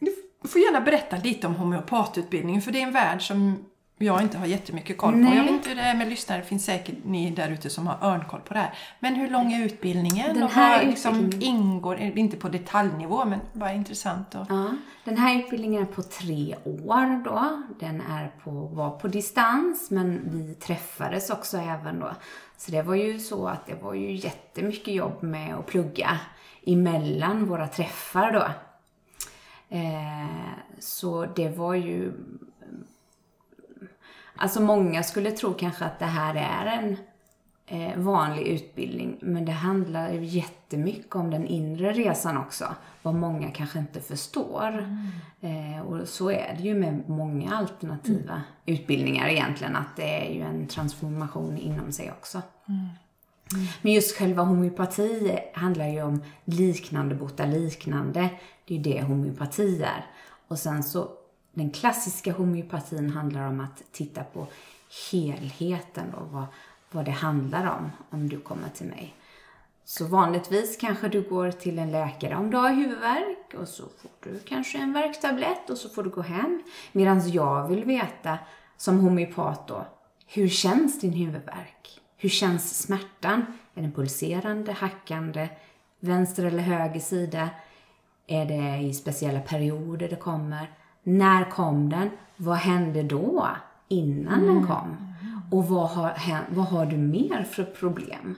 Du 0.00 0.14
får 0.48 0.60
gärna 0.60 0.80
berätta 0.80 1.16
lite 1.16 1.46
om 1.46 1.54
homeopatutbildningen, 1.54 2.62
för 2.62 2.72
det 2.72 2.78
är 2.78 2.86
en 2.86 2.92
värld 2.92 3.26
som 3.26 3.64
jag 4.02 4.22
inte 4.22 4.38
har 4.38 4.46
jättemycket 4.46 4.98
koll 4.98 5.12
på. 5.12 5.18
Nej. 5.18 5.36
Jag 5.36 5.42
vet 5.42 5.52
inte 5.52 5.68
hur 5.68 5.76
det 5.76 5.82
är 5.82 5.96
med 5.96 6.08
lyssnare, 6.08 6.40
det 6.40 6.46
finns 6.46 6.64
säkert 6.64 6.94
ni 7.04 7.30
där 7.30 7.50
ute 7.50 7.70
som 7.70 7.86
har 7.86 7.98
örnkoll 8.02 8.40
på 8.40 8.54
det 8.54 8.60
här. 8.60 8.74
Men 9.00 9.14
hur 9.14 9.30
lång 9.30 9.52
är 9.52 9.64
utbildningen? 9.64 10.34
Den 10.34 10.42
och 10.42 10.50
här 10.50 10.78
vad 10.78 10.86
liksom 10.86 11.30
ingår, 11.40 11.98
inte 12.00 12.36
på 12.36 12.48
detaljnivå, 12.48 13.24
men 13.24 13.40
bara 13.52 13.72
intressant. 13.72 14.34
Och... 14.34 14.46
Ja, 14.48 14.70
den 15.04 15.16
här 15.16 15.38
utbildningen 15.38 15.82
är 15.82 15.86
på 15.86 16.02
tre 16.02 16.56
år 16.64 17.24
då. 17.24 17.62
Den 17.80 18.00
är 18.00 18.32
på, 18.44 18.50
var 18.50 18.90
på 18.90 19.08
distans, 19.08 19.90
men 19.90 20.20
vi 20.24 20.54
träffades 20.54 21.30
också 21.30 21.58
även 21.58 22.00
då. 22.00 22.10
Så 22.56 22.70
det 22.70 22.82
var 22.82 22.94
ju 22.94 23.18
så 23.18 23.48
att 23.48 23.66
det 23.66 23.82
var 23.82 23.94
ju 23.94 24.12
jättemycket 24.12 24.94
jobb 24.94 25.22
med 25.22 25.54
att 25.54 25.66
plugga 25.66 26.18
emellan 26.66 27.46
våra 27.46 27.68
träffar 27.68 28.32
då. 28.32 28.48
Eh, 29.76 30.26
så 30.78 31.26
det 31.26 31.48
var 31.48 31.74
ju... 31.74 32.12
Alltså 34.36 34.60
många 34.60 35.02
skulle 35.02 35.30
tro 35.30 35.54
kanske 35.54 35.84
att 35.84 35.98
det 35.98 36.04
här 36.04 36.34
är 36.34 36.78
en 36.78 36.96
eh, 37.66 37.98
vanlig 37.98 38.46
utbildning, 38.46 39.18
men 39.20 39.44
det 39.44 39.52
handlar 39.52 40.12
ju 40.12 40.24
jättemycket 40.24 41.14
om 41.14 41.30
den 41.30 41.46
inre 41.46 41.92
resan 41.92 42.36
också. 42.36 42.74
Vad 43.02 43.14
många 43.14 43.50
kanske 43.50 43.78
inte 43.78 44.00
förstår. 44.00 44.86
Eh, 45.40 45.80
och 45.86 46.08
så 46.08 46.30
är 46.30 46.54
det 46.56 46.62
ju 46.62 46.74
med 46.74 47.08
många 47.08 47.54
alternativa 47.54 48.42
utbildningar 48.66 49.28
egentligen, 49.28 49.76
att 49.76 49.96
det 49.96 50.26
är 50.26 50.34
ju 50.34 50.42
en 50.42 50.66
transformation 50.66 51.58
inom 51.58 51.92
sig 51.92 52.10
också. 52.10 52.42
Men 53.82 53.92
just 53.92 54.16
själva 54.16 54.42
homeopati 54.42 55.38
handlar 55.54 55.88
ju 55.88 56.02
om 56.02 56.22
liknande 56.44 57.14
bota 57.14 57.44
liknande. 57.44 58.28
Det 58.64 58.74
är 58.74 58.78
ju 58.78 58.82
det 58.82 59.02
homeopati 59.02 59.82
är. 59.82 60.06
Och 60.48 60.58
sen 60.58 60.82
så, 60.82 61.08
den 61.52 61.70
klassiska 61.70 62.32
homeopatin 62.32 63.10
handlar 63.10 63.48
om 63.48 63.60
att 63.60 63.82
titta 63.92 64.24
på 64.24 64.46
helheten 65.10 66.14
och 66.14 66.28
vad, 66.28 66.46
vad 66.90 67.04
det 67.04 67.10
handlar 67.10 67.78
om, 67.78 67.90
om 68.10 68.28
du 68.28 68.40
kommer 68.40 68.68
till 68.68 68.86
mig. 68.86 69.14
Så 69.84 70.06
vanligtvis 70.06 70.76
kanske 70.76 71.08
du 71.08 71.22
går 71.22 71.50
till 71.50 71.78
en 71.78 71.90
läkare 71.90 72.36
om 72.36 72.50
du 72.50 72.56
har 72.56 72.70
huvudvärk 72.70 73.54
och 73.54 73.68
så 73.68 73.82
får 73.82 74.10
du 74.30 74.38
kanske 74.38 74.78
en 74.78 74.92
värktablett 74.92 75.70
och 75.70 75.78
så 75.78 75.88
får 75.88 76.02
du 76.02 76.10
gå 76.10 76.22
hem. 76.22 76.62
Medan 76.92 77.30
jag 77.30 77.68
vill 77.68 77.84
veta, 77.84 78.38
som 78.76 79.00
homeopat 79.00 79.68
då, 79.68 79.86
hur 80.26 80.48
känns 80.48 81.00
din 81.00 81.12
huvudvärk? 81.12 82.00
Hur 82.16 82.28
känns 82.28 82.78
smärtan? 82.78 83.44
Är 83.74 83.82
den 83.82 83.92
pulserande, 83.92 84.72
hackande, 84.72 85.48
vänster 86.00 86.44
eller 86.44 86.62
höger 86.62 87.00
sida? 87.00 87.48
Är 88.26 88.44
det 88.44 88.78
i 88.78 88.94
speciella 88.94 89.40
perioder 89.40 90.08
det 90.08 90.16
kommer? 90.16 90.70
När 91.02 91.50
kom 91.50 91.88
den? 91.88 92.10
Vad 92.36 92.56
hände 92.56 93.02
då? 93.02 93.48
Innan 93.88 94.46
den 94.46 94.66
kom? 94.66 95.14
Och 95.50 95.68
vad 95.68 95.88
har, 95.88 96.08
hänt, 96.08 96.46
vad 96.50 96.66
har 96.66 96.86
du 96.86 96.96
mer 96.96 97.42
för 97.42 97.64
problem? 97.64 98.36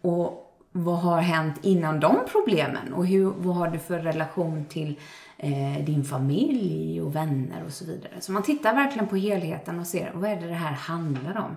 Och 0.00 0.42
vad 0.72 0.98
har 0.98 1.20
hänt 1.20 1.58
innan 1.62 2.00
de 2.00 2.16
problemen? 2.32 2.92
Och 2.92 3.06
hur, 3.06 3.32
vad 3.36 3.56
har 3.56 3.68
du 3.68 3.78
för 3.78 3.98
relation 3.98 4.64
till 4.64 4.98
eh, 5.36 5.84
din 5.84 6.04
familj 6.04 7.00
och 7.00 7.16
vänner 7.16 7.64
och 7.66 7.72
så 7.72 7.84
vidare? 7.84 8.20
Så 8.20 8.32
man 8.32 8.42
tittar 8.42 8.74
verkligen 8.74 9.08
på 9.08 9.16
helheten 9.16 9.80
och 9.80 9.86
ser 9.86 10.12
vad 10.14 10.30
är 10.30 10.40
det 10.40 10.46
det 10.46 10.54
här 10.54 10.72
handlar 10.72 11.38
om? 11.38 11.56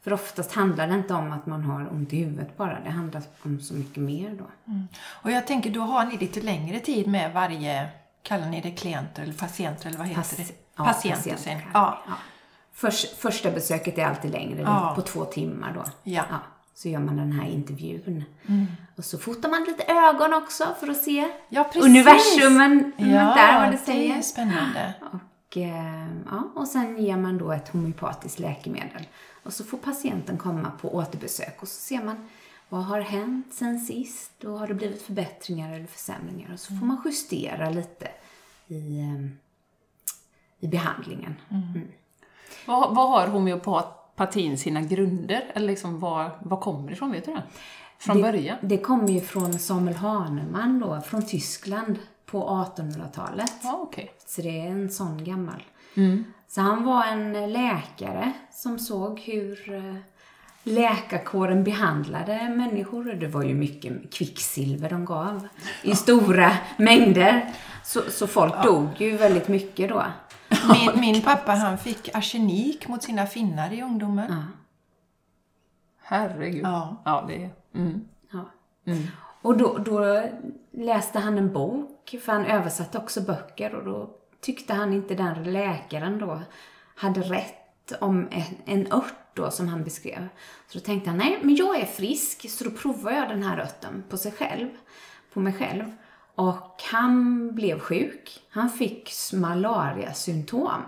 För 0.00 0.12
oftast 0.12 0.52
handlar 0.52 0.88
det 0.88 0.94
inte 0.94 1.14
om 1.14 1.32
att 1.32 1.46
man 1.46 1.62
har 1.62 1.92
ont 1.92 2.12
i 2.12 2.16
huvudet 2.16 2.56
bara. 2.56 2.78
Det 2.84 2.90
handlar 2.90 3.22
om 3.42 3.60
så 3.60 3.74
mycket 3.74 4.02
mer 4.02 4.30
då. 4.38 4.44
Och 5.22 5.30
jag 5.30 5.46
tänker, 5.46 5.70
då 5.70 5.80
har 5.80 6.04
ni 6.04 6.18
lite 6.18 6.40
längre 6.40 6.80
tid 6.80 7.06
med 7.06 7.32
varje, 7.32 7.88
kallar 8.26 8.46
ni 8.46 8.60
det 8.60 8.70
klienter 8.70 9.22
eller 9.22 9.32
patienter 9.32 9.88
eller 9.88 9.98
vad 9.98 10.06
heter 10.06 10.20
Pass- 10.20 10.36
det? 10.36 10.54
ja, 10.76 10.84
patienter 10.84 11.16
patienter. 11.30 11.42
sen. 11.44 11.60
Ja. 11.74 12.02
Ja. 12.08 12.12
Förs- 12.74 13.14
första 13.18 13.50
besöket 13.50 13.98
är 13.98 14.04
alltid 14.06 14.30
längre, 14.30 14.60
Ja. 14.60 14.92
på 14.96 15.02
två 15.02 15.24
timmar 15.24 15.72
då. 15.74 15.84
Ja. 16.02 16.24
Så 16.74 16.88
gör 16.88 17.00
man 17.00 17.16
den 17.16 17.32
här 17.32 17.48
intervjun. 17.48 18.24
Och 18.96 19.04
så 19.04 19.18
fotar 19.18 19.48
man 19.48 19.64
lite 19.64 19.82
ögon 19.92 20.34
också 20.34 20.64
för 20.80 20.88
att 20.88 20.96
se 21.02 21.28
Ja, 21.48 21.70
universumen 21.82 22.92
Ja, 22.96 23.04
där, 23.06 23.60
vad 23.60 23.68
det 23.68 23.70
det 23.70 23.78
säger. 23.78 24.16
är 24.18 24.22
spännande. 24.22 24.94
Och, 25.12 25.56
eh, 25.56 26.06
ja, 26.30 26.42
och 26.54 26.68
sen 26.68 26.98
ger 27.04 27.16
man 27.16 27.38
då 27.38 27.52
ett 27.52 27.68
homeopatiskt 27.68 28.38
läkemedel. 28.38 29.06
Och 29.44 29.52
så 29.52 29.64
får 29.64 29.78
patienten 29.78 30.38
komma 30.38 30.70
på 30.80 30.94
återbesök 30.94 31.62
och 31.62 31.68
så 31.68 31.80
ser 31.80 32.04
man 32.04 32.28
vad 32.68 32.84
har 32.84 33.00
hänt 33.00 33.54
sen 33.54 33.80
sist 33.80 34.44
och 34.44 34.58
har 34.58 34.66
det 34.66 34.74
blivit 34.74 35.02
förbättringar 35.02 35.72
eller 35.72 35.86
försämringar. 35.86 36.52
Och 36.52 36.60
så 36.60 36.74
får 36.74 36.86
man 36.86 37.02
justera 37.04 37.70
lite 37.70 38.08
i, 38.66 39.00
eh, 39.00 39.26
i 40.60 40.68
behandlingen. 40.68 41.34
Mm. 41.50 41.88
Vad, 42.66 42.94
vad 42.94 43.08
har 43.08 43.26
homeopatin 43.26 44.58
sina 44.58 44.80
grunder? 44.80 45.52
Eller 45.54 45.66
liksom 45.66 46.00
var, 46.00 46.38
var 46.42 46.60
kommer 46.60 46.88
det 46.88 46.92
ifrån? 46.92 47.12
Vet 47.12 47.24
du 47.24 47.32
det? 47.32 47.42
Från 47.98 48.16
det, 48.16 48.22
början? 48.22 48.58
Det 48.60 48.78
kommer 48.78 49.08
ju 49.08 49.20
från 49.20 49.58
Samuel 49.58 49.96
Hahnemann 49.96 50.80
då, 50.80 51.00
från 51.00 51.26
Tyskland. 51.26 51.98
på 52.26 52.64
1800-talet. 52.76 53.52
Ja, 53.62 53.78
okej. 53.82 54.12
Så 54.26 54.42
det 54.42 54.60
är 54.60 54.70
en 54.70 54.90
sån 54.90 55.24
gammal. 55.24 55.62
Mm. 55.94 56.24
Så 56.48 56.60
han 56.60 56.84
var 56.84 57.04
en 57.04 57.52
läkare 57.52 58.32
som 58.52 58.78
såg 58.78 59.20
hur 59.20 59.74
eh, 59.74 59.96
läkarkåren 60.66 61.64
behandlade 61.64 62.48
människor. 62.48 63.04
Det 63.04 63.26
var 63.26 63.42
ju 63.42 63.54
mycket 63.54 64.14
kvicksilver 64.14 64.90
de 64.90 65.04
gav 65.04 65.48
i 65.82 65.94
stora 65.94 66.52
mängder. 66.76 67.50
Så, 67.84 68.00
så 68.10 68.26
folk 68.26 68.62
dog 68.62 68.88
ju 68.98 69.16
väldigt 69.16 69.48
mycket 69.48 69.88
då. 69.88 70.04
Min, 70.48 71.00
min 71.00 71.22
pappa 71.22 71.52
han 71.52 71.78
fick 71.78 72.14
arsenik 72.14 72.88
mot 72.88 73.02
sina 73.02 73.26
finnar 73.26 73.72
i 73.72 73.82
ungdomen. 73.82 74.26
Ja. 74.28 74.42
Herregud. 76.02 76.64
Ja. 76.64 77.02
Ja, 77.04 77.24
det 77.28 77.44
är... 77.44 77.50
Mm. 77.74 78.04
Ja. 78.32 78.50
Mm. 78.86 79.02
Och 79.42 79.56
då, 79.56 79.78
då 79.78 80.22
läste 80.72 81.18
han 81.18 81.38
en 81.38 81.52
bok, 81.52 82.16
för 82.24 82.32
han 82.32 82.44
översatte 82.44 82.98
också 82.98 83.20
böcker 83.20 83.74
och 83.74 83.84
då 83.84 84.10
tyckte 84.40 84.74
han 84.74 84.92
inte 84.92 85.14
den 85.14 85.52
läkaren 85.52 86.18
då 86.18 86.42
hade 86.96 87.20
rätt 87.20 87.92
om 88.00 88.28
en, 88.30 88.42
en 88.64 88.92
ört 88.92 89.25
då 89.36 89.50
som 89.50 89.68
han 89.68 89.84
beskrev. 89.84 90.28
Så 90.68 90.78
då 90.78 90.84
tänkte 90.84 91.10
han, 91.10 91.18
nej 91.18 91.38
men 91.42 91.56
jag 91.56 91.80
är 91.80 91.86
frisk 91.86 92.50
så 92.50 92.64
då 92.64 92.70
provar 92.70 93.12
jag 93.12 93.28
den 93.28 93.42
här 93.42 93.58
örten 93.58 94.04
på 94.08 94.16
sig 94.16 94.32
själv, 94.32 94.68
på 95.32 95.40
mig 95.40 95.52
själv. 95.52 95.84
Och 96.34 96.82
han 96.92 97.54
blev 97.54 97.78
sjuk. 97.78 98.42
Han 98.50 98.70
fick 98.70 99.12
malariasymptom. 99.32 100.82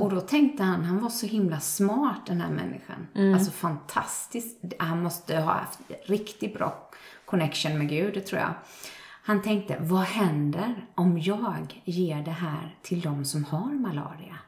Och 0.00 0.10
då 0.10 0.20
tänkte 0.20 0.62
han, 0.62 0.84
han 0.84 1.02
var 1.02 1.10
så 1.10 1.26
himla 1.26 1.60
smart 1.60 2.20
den 2.26 2.40
här 2.40 2.50
människan. 2.50 3.34
Alltså 3.34 3.50
fantastiskt. 3.50 4.64
Han 4.78 5.02
måste 5.02 5.36
ha 5.36 5.52
haft 5.52 5.80
riktigt 6.04 6.54
bra 6.54 6.90
connection 7.24 7.78
med 7.78 7.88
Gud, 7.88 8.14
det 8.14 8.20
tror 8.20 8.40
jag. 8.40 8.54
Han 9.24 9.42
tänkte, 9.42 9.76
vad 9.80 10.02
händer 10.02 10.86
om 10.94 11.18
jag 11.18 11.82
ger 11.84 12.22
det 12.22 12.30
här 12.30 12.76
till 12.82 13.00
de 13.00 13.24
som 13.24 13.44
har 13.44 13.72
malaria? 13.72 14.38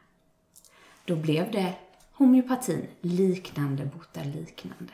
Då 1.05 1.17
blev 1.17 1.51
det 1.51 1.75
homeopatin, 2.15 2.87
liknande 3.01 3.85
botar 3.85 4.25
liknande. 4.25 4.93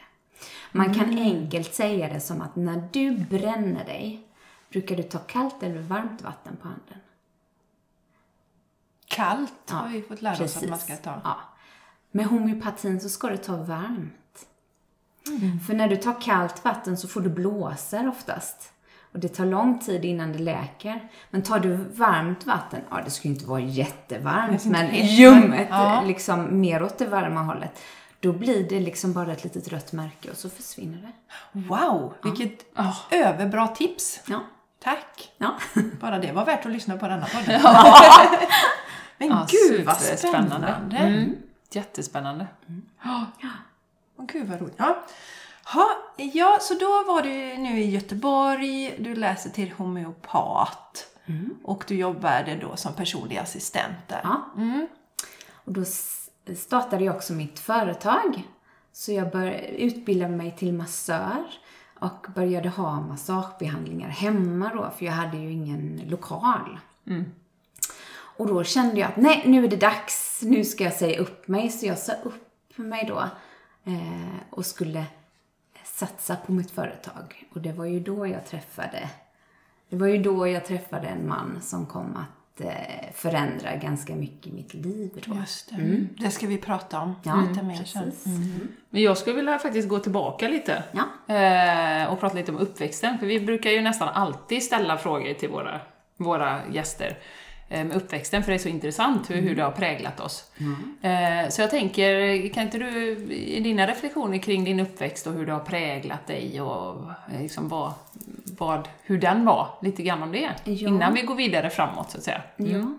Man 0.72 0.94
kan 0.94 1.18
enkelt 1.18 1.74
säga 1.74 2.08
det 2.08 2.20
som 2.20 2.40
att 2.40 2.56
när 2.56 2.88
du 2.92 3.16
bränner 3.16 3.84
dig, 3.84 4.26
brukar 4.70 4.96
du 4.96 5.02
ta 5.02 5.18
kallt 5.18 5.62
eller 5.62 5.80
varmt 5.80 6.22
vatten 6.22 6.56
på 6.56 6.68
handen? 6.68 6.98
Kallt 9.06 9.70
har 9.70 9.88
vi 9.88 10.02
fått 10.02 10.22
lära 10.22 10.32
oss 10.32 10.38
Precis. 10.38 10.62
att 10.62 10.68
man 10.68 10.78
ska 10.78 10.96
ta. 10.96 11.20
Ja. 11.24 11.40
Med 12.10 12.26
homeopatin 12.26 13.00
så 13.00 13.08
ska 13.08 13.28
du 13.28 13.36
ta 13.36 13.56
varmt. 13.56 14.46
För 15.66 15.74
när 15.74 15.88
du 15.88 15.96
tar 15.96 16.20
kallt 16.20 16.64
vatten 16.64 16.96
så 16.96 17.08
får 17.08 17.20
du 17.20 17.30
blåsor 17.30 18.08
oftast. 18.08 18.72
Och 19.12 19.18
det 19.18 19.28
tar 19.28 19.44
lång 19.46 19.78
tid 19.78 20.04
innan 20.04 20.32
det 20.32 20.38
läker. 20.38 21.08
Men 21.30 21.42
tar 21.42 21.60
du 21.60 21.76
varmt 21.76 22.46
vatten, 22.46 22.80
ja 22.90 23.00
det 23.04 23.10
ska 23.10 23.28
ju 23.28 23.34
inte 23.34 23.46
vara 23.46 23.60
jättevarmt, 23.60 24.64
men 24.64 24.94
ljummet, 24.94 25.66
Ja. 25.70 26.02
liksom 26.06 26.60
mer 26.60 26.82
åt 26.82 26.98
det 26.98 27.06
varma 27.06 27.42
hållet. 27.42 27.80
Då 28.20 28.32
blir 28.32 28.68
det 28.68 28.80
liksom 28.80 29.12
bara 29.12 29.32
ett 29.32 29.44
litet 29.44 29.68
rött 29.68 29.92
märke 29.92 30.30
och 30.30 30.36
så 30.36 30.50
försvinner 30.50 30.98
det. 30.98 31.58
Wow, 31.60 32.14
vilket 32.22 32.66
överbra 33.10 33.68
tips. 33.68 34.20
Ja. 34.26 34.40
Tack. 34.82 35.32
Ja. 35.38 35.54
Bara 36.00 36.18
det 36.18 36.32
var 36.32 36.44
värt 36.44 36.66
att 36.66 36.72
lyssna 36.72 36.96
på 36.96 37.08
denna 37.08 37.26
podden. 37.26 37.60
Men 39.18 39.28
Ja, 39.28 39.46
gud 39.50 39.86
vad 39.86 39.96
superspännande. 40.00 40.48
spännande. 40.56 40.96
Mm. 40.96 41.36
Jättespännande. 41.72 42.46
Åh, 43.04 43.22
gud 44.32 44.48
vad 44.48 44.60
roligt. 44.60 44.74
Ja. 44.76 44.98
Ha, 45.72 45.88
ja, 46.16 46.58
så 46.60 46.74
då 46.74 47.04
var 47.06 47.22
du 47.22 47.56
nu 47.56 47.80
i 47.80 47.90
Göteborg, 47.90 48.94
du 48.98 49.14
läser 49.14 49.50
till 49.50 49.72
homeopat 49.72 51.06
och 51.62 51.84
du 51.88 51.94
jobbade 51.94 52.56
då 52.56 52.76
som 52.76 52.94
personlig 52.94 53.36
assistent 53.36 54.08
där. 54.08 54.20
Ja. 54.22 54.50
Och 55.54 55.72
då 55.72 55.84
startade 56.56 57.04
jag 57.04 57.16
också 57.16 57.32
mitt 57.32 57.58
företag. 57.58 58.42
Så 58.92 59.12
jag 59.12 59.30
bör, 59.30 59.50
utbildade 59.78 60.36
mig 60.36 60.56
till 60.56 60.72
massör 60.72 61.44
och 62.00 62.26
började 62.34 62.68
ha 62.68 63.00
massagebehandlingar 63.00 64.08
hemma 64.08 64.70
då, 64.74 64.90
för 64.98 65.04
jag 65.04 65.12
hade 65.12 65.36
ju 65.36 65.52
ingen 65.52 66.00
lokal. 66.06 66.78
Och 68.36 68.46
då 68.46 68.64
kände 68.64 69.00
jag 69.00 69.08
att 69.08 69.16
nej, 69.16 69.42
nu 69.46 69.64
är 69.64 69.68
det 69.68 69.76
dags, 69.76 70.40
nu 70.42 70.64
ska 70.64 70.84
jag 70.84 70.92
säga 70.92 71.20
upp 71.20 71.48
mig. 71.48 71.70
Så 71.70 71.86
jag 71.86 71.98
sa 71.98 72.12
upp 72.12 72.78
mig 72.78 73.04
då 73.08 73.18
eh, 73.84 74.34
och 74.50 74.66
skulle 74.66 75.04
satsa 76.00 76.36
på 76.36 76.52
mitt 76.52 76.70
företag. 76.70 77.44
Och 77.54 77.60
det 77.60 77.72
var 77.72 77.84
ju 77.84 78.00
då 78.00 78.26
jag 78.26 78.46
träffade 78.46 79.08
det 79.90 79.96
var 79.96 80.06
ju 80.06 80.18
då 80.22 80.46
jag 80.48 80.64
träffade 80.64 81.08
en 81.08 81.28
man 81.28 81.58
som 81.62 81.86
kom 81.86 82.16
att 82.16 82.60
eh, 82.60 83.12
förändra 83.14 83.76
ganska 83.76 84.14
mycket 84.16 84.46
i 84.46 84.52
mitt 84.52 84.74
liv 84.74 85.10
då. 85.26 85.34
Just 85.34 85.70
det. 85.70 86.06
Det 86.24 86.30
ska 86.30 86.46
vi 86.46 86.58
prata 86.58 87.00
om 87.00 87.14
Ja, 87.22 87.44
lite 87.48 87.62
mer 87.64 87.84
sen. 87.84 88.04
precis. 88.04 88.26
Men 88.90 89.02
jag 89.02 89.18
skulle 89.18 89.36
vilja 89.36 89.58
faktiskt 89.58 89.88
gå 89.88 89.98
tillbaka 89.98 90.48
lite 90.48 90.82
Ja. 90.92 91.34
eh, 91.34 92.12
och 92.12 92.20
prata 92.20 92.34
lite 92.36 92.52
om 92.52 92.58
uppväxten. 92.58 93.18
För 93.18 93.26
vi 93.26 93.40
brukar 93.40 93.70
ju 93.70 93.80
nästan 93.80 94.08
alltid 94.08 94.62
ställa 94.62 94.98
frågor 94.98 95.34
till 95.34 95.48
våra, 95.48 95.80
våra 96.16 96.60
gäster 96.72 97.18
med 97.70 97.96
uppväxten, 97.96 98.42
för 98.42 98.50
det 98.50 98.56
är 98.56 98.58
så 98.58 98.68
intressant 98.68 99.30
hur, 99.30 99.36
hur 99.36 99.56
det 99.56 99.62
har 99.62 99.70
präglat 99.70 100.20
oss. 100.20 100.50
Eh, 101.02 101.48
så 101.48 101.62
jag 101.62 101.70
tänker, 101.70 102.48
kan 102.48 102.62
inte 102.62 102.78
du 102.78 103.12
i 103.32 103.60
dina 103.60 103.86
reflektioner 103.86 104.38
kring 104.38 104.64
din 104.64 104.80
uppväxt 104.80 105.26
och 105.26 105.32
hur 105.32 105.46
det 105.46 105.52
har 105.52 105.60
präglat 105.60 106.26
dig 106.26 106.60
och 106.60 107.10
eh, 107.32 107.42
liksom 107.42 107.68
vad, 107.68 107.92
vad, 108.58 108.88
hur 109.02 109.18
den 109.18 109.44
var, 109.44 109.68
lite 109.82 110.02
grann 110.02 110.22
om 110.22 110.32
det? 110.32 110.50
Ja. 110.64 110.88
Innan 110.88 111.14
vi 111.14 111.22
går 111.22 111.34
vidare 111.34 111.70
framåt, 111.70 112.10
så 112.10 112.18
att 112.18 112.24
säga. 112.24 112.42
Ja. 112.56 112.94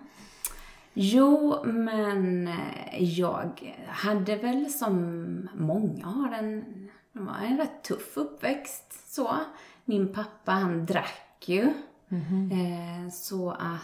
Jo, 0.94 1.64
men 1.64 2.48
eh, 2.48 3.02
jag 3.02 3.74
hade 3.88 4.36
väl 4.36 4.70
som 4.70 5.48
många 5.54 6.06
har 6.06 6.32
en, 6.32 6.64
en 7.42 7.58
rätt 7.58 7.84
tuff 7.84 8.16
uppväxt 8.16 9.12
så. 9.14 9.36
Min 9.84 10.12
pappa 10.12 10.52
han 10.52 10.86
drack 10.86 11.44
ju. 11.46 11.62
Eh, 12.12 13.10
så 13.12 13.50
att 13.50 13.60
eh, 13.60 13.76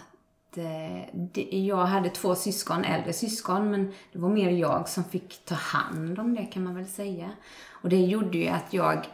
det, 0.55 1.49
jag 1.51 1.87
hade 1.87 2.11
två 2.11 2.35
syskon, 2.35 2.85
äldre 2.85 3.13
syskon, 3.13 3.71
men 3.71 3.93
det 4.13 4.19
var 4.19 4.29
mer 4.29 4.51
jag 4.51 4.89
som 4.89 5.05
fick 5.05 5.45
ta 5.45 5.55
hand 5.55 6.19
om 6.19 6.35
det 6.35 6.45
kan 6.45 6.65
man 6.65 6.75
väl 6.75 6.87
säga. 6.87 7.31
Och 7.69 7.89
det 7.89 8.01
gjorde 8.01 8.39
ju 8.39 8.49
att 8.49 8.73
jag 8.73 9.07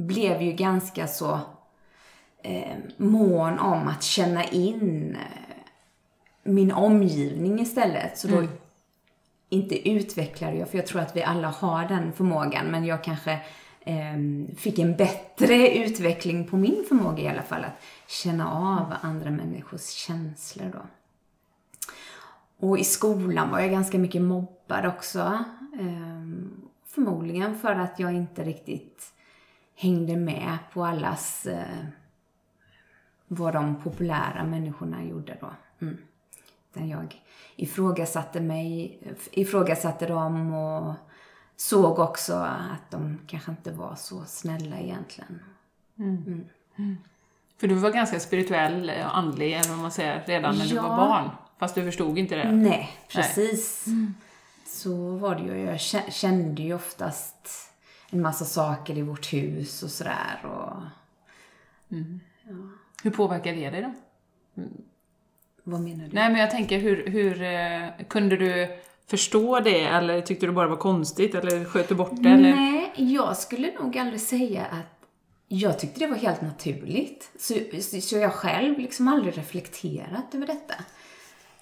blev 0.00 0.42
ju 0.42 0.52
ganska 0.52 1.06
så 1.06 1.40
eh, 2.42 2.76
mån 2.96 3.58
om 3.58 3.88
att 3.88 4.02
känna 4.02 4.44
in 4.44 5.16
eh, 5.16 5.56
min 6.42 6.72
omgivning 6.72 7.60
istället. 7.60 8.18
Så 8.18 8.28
då 8.28 8.46
inte 9.48 9.88
utvecklade 9.88 10.56
jag, 10.56 10.68
för 10.68 10.78
jag 10.78 10.86
tror 10.86 11.00
att 11.00 11.16
vi 11.16 11.22
alla 11.22 11.48
har 11.48 11.88
den 11.88 12.12
förmågan, 12.12 12.66
men 12.66 12.84
jag 12.84 13.04
kanske 13.04 13.32
eh, 13.32 13.38
Ehm, 13.84 14.48
fick 14.56 14.78
en 14.78 14.96
bättre 14.96 15.76
utveckling 15.76 16.46
på 16.46 16.56
min 16.56 16.84
förmåga 16.88 17.22
i 17.22 17.28
alla 17.28 17.42
fall, 17.42 17.64
att 17.64 17.82
känna 18.06 18.52
av 18.52 18.94
andra 19.00 19.30
människors 19.30 19.86
känslor 19.86 20.70
då. 20.72 20.82
Och 22.66 22.78
i 22.78 22.84
skolan 22.84 23.50
var 23.50 23.60
jag 23.60 23.70
ganska 23.70 23.98
mycket 23.98 24.22
mobbad 24.22 24.86
också. 24.86 25.44
Ehm, 25.80 26.60
förmodligen 26.86 27.58
för 27.58 27.72
att 27.72 27.98
jag 27.98 28.12
inte 28.12 28.44
riktigt 28.44 29.12
hängde 29.74 30.16
med 30.16 30.58
på 30.72 30.84
allas 30.84 31.46
eh, 31.46 31.84
vad 33.28 33.52
de 33.52 33.82
populära 33.82 34.44
människorna 34.44 35.04
gjorde 35.04 35.36
då. 35.40 35.50
Mm. 35.80 35.98
Utan 36.70 36.88
jag 36.88 37.22
ifrågasatte 37.56 38.40
mig, 38.40 38.98
eh, 39.02 39.12
ifrågasatte 39.30 40.06
dem 40.06 40.54
och 40.54 40.94
såg 41.60 41.98
också 41.98 42.34
att 42.34 42.90
de 42.90 43.18
kanske 43.26 43.50
inte 43.50 43.72
var 43.72 43.94
så 43.94 44.24
snälla 44.24 44.78
egentligen. 44.78 45.40
För 47.58 47.68
du 47.68 47.74
var 47.74 47.90
ganska 47.90 48.20
spirituell 48.20 48.90
och 49.04 49.18
andlig, 49.18 49.52
eller 49.52 49.68
vad 49.68 49.78
man 49.78 49.90
säger, 49.90 50.24
redan 50.26 50.58
när 50.58 50.64
du 50.66 50.74
Ja. 50.74 50.82
var 50.82 50.96
barn. 50.96 51.30
Fast 51.58 51.74
du 51.74 51.84
förstod 51.84 52.18
inte 52.18 52.36
det. 52.36 52.52
Nej, 52.52 52.90
precis. 53.08 53.84
Så 54.66 55.16
var 55.16 55.34
det 55.34 55.42
ju. 55.42 55.58
Jag 55.60 55.76
kä- 55.76 56.10
kände 56.10 56.62
ju 56.62 56.74
oftast 56.74 57.70
en 58.10 58.22
massa 58.22 58.44
saker 58.44 58.98
i 58.98 59.02
vårt 59.02 59.32
hus 59.32 59.82
och 59.82 59.90
sådär. 59.90 60.40
Och 60.44 60.82
Hur 63.02 63.10
påverkar 63.10 63.52
det 63.52 63.70
dig 63.70 63.82
då? 63.82 63.92
vad 65.64 65.80
menar 65.80 66.04
du? 66.04 66.10
Nej, 66.12 66.30
men 66.30 66.40
jag 66.40 66.50
tänker, 66.50 66.78
hur, 66.78 67.06
hur 67.06 67.42
eh, 67.42 67.88
kunde 68.08 68.36
du 68.36 68.78
förstå 69.10 69.60
det, 69.60 69.80
eller 69.84 70.20
tyckte 70.20 70.46
du 70.46 70.52
bara 70.52 70.64
det 70.64 70.70
var 70.70 70.76
konstigt, 70.76 71.34
eller 71.34 71.64
sköt 71.64 71.88
du 71.88 71.94
bort 71.94 72.10
det? 72.12 72.28
Eller? 72.28 72.54
Nej, 72.56 72.92
jag 72.96 73.36
skulle 73.36 73.72
nog 73.80 73.98
aldrig 73.98 74.20
säga 74.20 74.64
att 74.64 75.06
jag 75.48 75.78
tyckte 75.78 76.00
det 76.00 76.06
var 76.06 76.16
helt 76.16 76.40
naturligt. 76.40 77.30
Så, 77.38 77.54
så 78.00 78.16
jag 78.16 78.32
själv 78.32 78.78
liksom 78.78 79.08
aldrig 79.08 79.38
reflekterat 79.38 80.34
över 80.34 80.46
detta. 80.46 80.74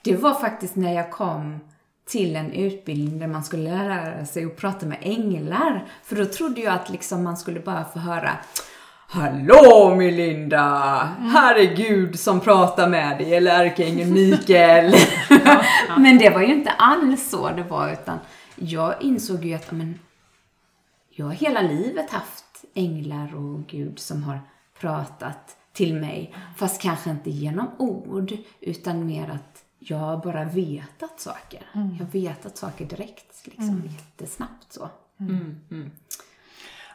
Det 0.02 0.16
var 0.16 0.34
faktiskt 0.34 0.76
när 0.76 0.94
jag 0.94 1.10
kom 1.10 1.60
till 2.06 2.36
en 2.36 2.52
utbildning 2.52 3.18
där 3.18 3.26
man 3.26 3.44
skulle 3.44 3.74
lära 3.74 4.26
sig 4.26 4.44
att 4.44 4.56
prata 4.56 4.86
med 4.86 4.98
änglar. 5.00 5.88
För 6.04 6.16
då 6.16 6.24
trodde 6.24 6.60
jag 6.60 6.74
att 6.74 6.90
liksom 6.90 7.24
man 7.24 7.36
skulle 7.36 7.60
bara 7.60 7.84
få 7.84 7.98
höra 7.98 8.30
Hallå 9.10 9.94
Melinda! 9.98 10.64
Här 11.20 11.54
är 11.54 11.76
Gud 11.76 12.18
som 12.18 12.40
pratar 12.40 12.88
med 12.88 13.18
dig, 13.18 13.34
eller 13.34 13.64
ärkeängeln 13.64 14.12
Mikael. 14.12 14.94
men 15.98 16.18
det 16.18 16.30
var 16.30 16.40
ju 16.40 16.54
inte 16.54 16.70
alls 16.70 17.30
så 17.30 17.50
det 17.50 17.62
var, 17.62 17.92
utan 17.92 18.18
jag 18.56 19.02
insåg 19.02 19.44
ju 19.44 19.54
att 19.54 19.70
men, 19.70 19.98
jag 21.10 21.26
har 21.26 21.32
hela 21.32 21.62
livet 21.62 22.10
haft 22.10 22.64
änglar 22.74 23.34
och 23.36 23.66
Gud 23.66 23.98
som 23.98 24.22
har 24.22 24.40
pratat 24.80 25.56
till 25.72 25.94
mig. 25.94 26.34
Fast 26.56 26.82
kanske 26.82 27.10
inte 27.10 27.30
genom 27.30 27.70
ord, 27.78 28.32
utan 28.60 29.06
mer 29.06 29.30
att 29.30 29.64
jag 29.78 29.98
har 29.98 30.16
bara 30.16 30.44
vetat 30.44 31.20
saker. 31.20 31.66
Jag 31.72 32.04
har 32.04 32.12
vetat 32.12 32.56
saker 32.56 32.84
direkt, 32.84 33.42
liksom 33.44 33.82
jättesnabbt 33.84 34.72
så. 34.72 34.88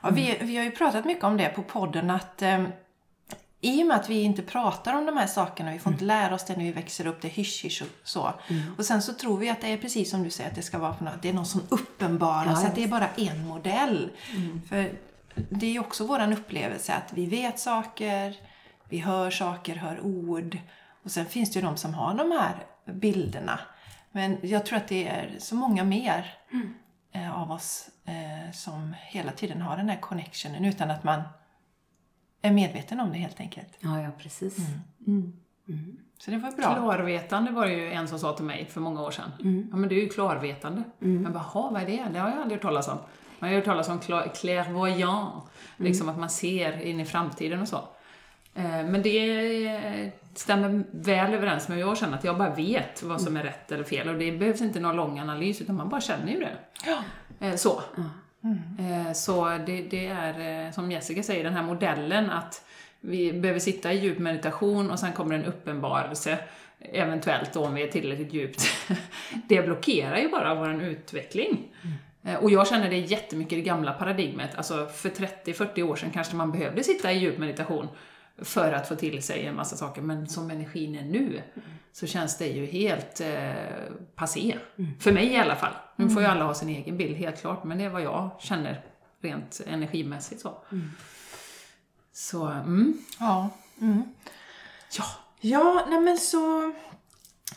Ja, 0.04 0.10
vi, 0.10 0.38
vi 0.42 0.58
har 0.58 0.64
ju 0.64 0.72
pratat 0.72 1.06
mycket 1.06 1.24
om 1.24 1.38
det 1.38 1.50
på 1.50 1.64
podden 1.64 2.10
att 2.10 2.42
eh, 2.42 2.64
i 3.62 3.84
och 3.84 3.88
med 3.88 3.98
att 3.98 4.10
vi 4.10 4.22
inte 4.22 4.42
pratar 4.42 4.94
om 4.94 5.06
de 5.06 5.18
här 5.18 5.28
sakerna, 5.28 5.72
vi 5.72 5.80
får 5.80 5.92
inte 5.92 6.06
lära 6.06 6.36
oss 6.36 6.46
det 6.46 6.56
när 6.56 6.64
vi 6.64 6.72
växer 6.72 7.08
upp, 7.08 7.22
det 7.22 7.28
är 7.28 7.32
hysch-hysch 7.32 7.82
och 7.82 7.88
så. 8.04 8.34
Och 8.78 8.86
sen 8.86 9.02
så 9.02 9.14
tror 9.14 9.38
vi 9.38 9.50
att 9.50 9.62
det 9.62 9.68
är 9.68 9.78
precis 9.78 10.10
som 10.10 10.24
du 10.24 10.30
säger, 10.30 10.50
att 10.50 10.56
det 10.56 10.62
ska 10.62 10.80
vara 10.80 10.96
något, 11.00 11.22
det 11.22 11.30
är 11.30 11.34
någon 11.34 11.46
som 11.46 11.62
uppenbarar 11.70 12.46
Ja, 12.46 12.56
så 12.56 12.68
att 12.68 12.76
det 12.76 12.84
är 12.84 12.88
bara 12.88 13.08
en 13.18 13.48
modell. 13.48 14.10
För 14.70 14.92
det 15.50 15.66
är 15.66 15.72
ju 15.72 15.80
också 15.80 16.08
våran 16.08 16.34
upplevelse 16.34 16.94
att 16.94 17.14
vi 17.14 17.26
vet 17.26 17.60
saker, 17.60 18.36
vi 18.90 19.00
hör 19.00 19.32
saker, 19.32 19.76
hör 19.76 20.00
ord. 20.02 20.58
Och 21.04 21.12
sen 21.12 21.26
finns 21.26 21.52
det 21.52 21.60
ju 21.60 21.66
de 21.66 21.78
som 21.78 21.94
har 21.94 22.14
de 22.14 22.32
här 22.32 22.56
bilderna. 22.94 23.60
Men 24.12 24.38
jag 24.42 24.66
tror 24.66 24.78
att 24.78 24.88
det 24.88 25.08
är 25.08 25.36
så 25.40 25.56
många 25.56 25.84
mer 25.84 26.38
eh, 26.52 26.60
av 27.36 27.52
oss 27.52 27.90
eh, 28.06 28.52
som 28.54 28.94
hela 29.02 29.32
tiden 29.32 29.62
har 29.62 29.78
den 29.78 29.90
här 29.90 30.00
connectionen 30.00 30.66
utan 30.66 30.92
att 30.92 31.04
man 31.04 31.22
är 32.42 32.52
medveten 32.52 33.00
om 33.00 33.12
det 33.12 33.18
helt 33.18 33.40
enkelt. 33.40 33.78
Ja, 33.80 34.02
ja 34.02 34.10
precis. 34.18 34.58
Så 36.18 36.32
det 36.32 36.38
var 36.38 36.52
bra. 36.52 36.74
Klarvetande 36.76 37.52
var 37.52 37.66
det 37.68 37.74
ju 37.74 37.92
en 37.92 38.08
som 38.08 38.20
sa 38.20 38.34
till 38.34 38.46
mig 38.46 38.66
för 38.66 38.82
många 38.82 39.02
år 39.02 39.12
sedan. 39.12 39.32
Ja 39.72 39.78
men 39.78 39.90
det 39.90 39.96
är 39.96 40.02
ju 40.02 40.10
klarvetande. 40.10 40.84
Jag 41.00 41.34
bara, 41.34 41.46
"Jaha, 41.54 41.72
vad 41.72 41.82
är 41.82 41.86
det? 41.86 42.06
Det 42.14 42.20
har 42.20 42.30
jag 42.30 42.38
aldrig 42.42 42.52
hört 42.58 42.62
talas 42.62 42.88
om. 42.88 42.98
Man 43.40 43.48
har 43.48 43.50
ju 43.50 43.56
hört 43.56 43.66
talas 43.66 43.90
om 43.90 44.00
cla- 44.00 44.30
clairvoyant, 44.36 45.44
liksom 45.78 46.10
att 46.10 46.18
man 46.18 46.30
ser 46.30 46.82
in 46.82 47.00
i 47.00 47.06
framtiden 47.06 47.62
och 47.62 47.68
så. 47.68 47.78
Eh, 48.56 48.64
Men 48.64 49.02
det 49.02 50.12
stämmer 50.36 50.84
väl 50.92 51.34
överens 51.34 51.68
med 51.68 51.78
hur 51.78 51.86
jag 51.86 51.98
känner, 51.98 52.18
att 52.18 52.24
jag 52.24 52.38
bara 52.38 52.50
vet 52.56 53.04
vad 53.04 53.22
som 53.22 53.38
är 53.38 53.44
rätt 53.44 53.72
eller 53.72 53.84
fel. 53.84 54.10
Och 54.10 54.16
det 54.20 54.32
behövs 54.32 54.62
inte 54.62 54.80
någon 54.80 54.96
lång 54.96 55.20
analys, 55.20 55.62
utan 55.62 55.76
man 55.76 55.90
bara 55.90 56.02
känner 56.02 56.32
ju 56.32 56.40
det. 56.40 56.52
Eh, 57.48 57.56
Så. 57.56 57.82
Eh, 58.80 59.14
Så 59.14 59.46
det, 59.66 59.82
det 59.82 60.08
är, 60.08 60.66
eh, 60.66 60.72
som 60.72 60.92
Jessica 60.92 61.24
säger, 61.24 61.44
den 61.44 61.54
här 61.54 61.64
modellen 61.64 62.30
att 62.30 62.66
vi 63.02 63.34
behöver 63.34 63.60
sitta 63.60 63.94
i 63.94 64.00
djup 64.00 64.20
meditation 64.20 64.92
och 64.92 65.00
sen 65.00 65.12
kommer 65.14 65.36
en 65.36 65.46
uppenbarelse, 65.46 66.38
eventuellt 66.80 67.54
då 67.54 67.66
om 67.66 67.74
vi 67.74 67.84
är 67.84 67.88
tillräckligt 67.88 68.34
djupt. 68.34 68.64
Det 69.48 69.62
blockerar 69.62 70.18
ju 70.18 70.30
bara 70.30 70.56
vår 70.56 70.84
utveckling. 70.84 71.68
Eh, 72.24 72.36
Och 72.36 72.52
jag 72.52 72.68
känner 72.68 72.90
det 72.90 72.98
jättemycket 72.98 73.54
i 73.54 73.56
det 73.56 73.62
gamla 73.62 73.94
paradigmet. 73.94 74.56
Alltså 74.56 74.86
för 74.86 75.10
30-40 75.10 75.84
år 75.84 75.96
sedan 75.96 76.10
kanske 76.14 76.36
man 76.36 76.52
behövde 76.52 76.84
sitta 76.84 77.12
i 77.12 77.18
djup 77.18 77.38
meditation 77.38 77.88
för 78.42 78.74
att 78.74 78.88
få 78.88 78.96
till 78.96 79.24
sig 79.24 79.46
en 79.46 79.56
massa 79.56 79.76
saker. 79.76 80.02
Men 80.02 80.28
som 80.28 80.52
energin 80.52 80.96
är 80.96 81.04
nu 81.04 81.42
så 81.92 82.08
känns 82.08 82.38
det 82.38 82.48
ju 82.48 82.66
helt 82.66 83.22
eh, 83.22 83.54
passé. 84.16 84.58
För 85.00 85.12
mig 85.12 85.28
i 85.28 85.38
alla 85.38 85.56
fall. 85.56 85.74
Nu 85.96 86.10
får 86.10 86.22
ju 86.22 86.28
alla 86.28 86.46
ha 86.46 86.54
sin 86.54 86.70
egen 86.70 86.98
bild, 86.98 87.18
helt 87.18 87.42
klart. 87.42 87.64
Men 87.64 87.78
det 87.78 87.84
är 87.84 87.90
vad 87.90 88.02
jag 88.02 88.30
känner 88.40 88.86
rent 89.22 89.62
energimässigt 89.68 90.42
så. 90.42 90.58
Så, 92.14 92.46
mm. 92.46 92.98
Ja. 93.20 93.50
Mm. 93.82 94.04
Ja. 94.98 95.06
Ja, 95.40 95.86
nej 95.90 96.00
men 96.00 96.18
så... 96.18 96.74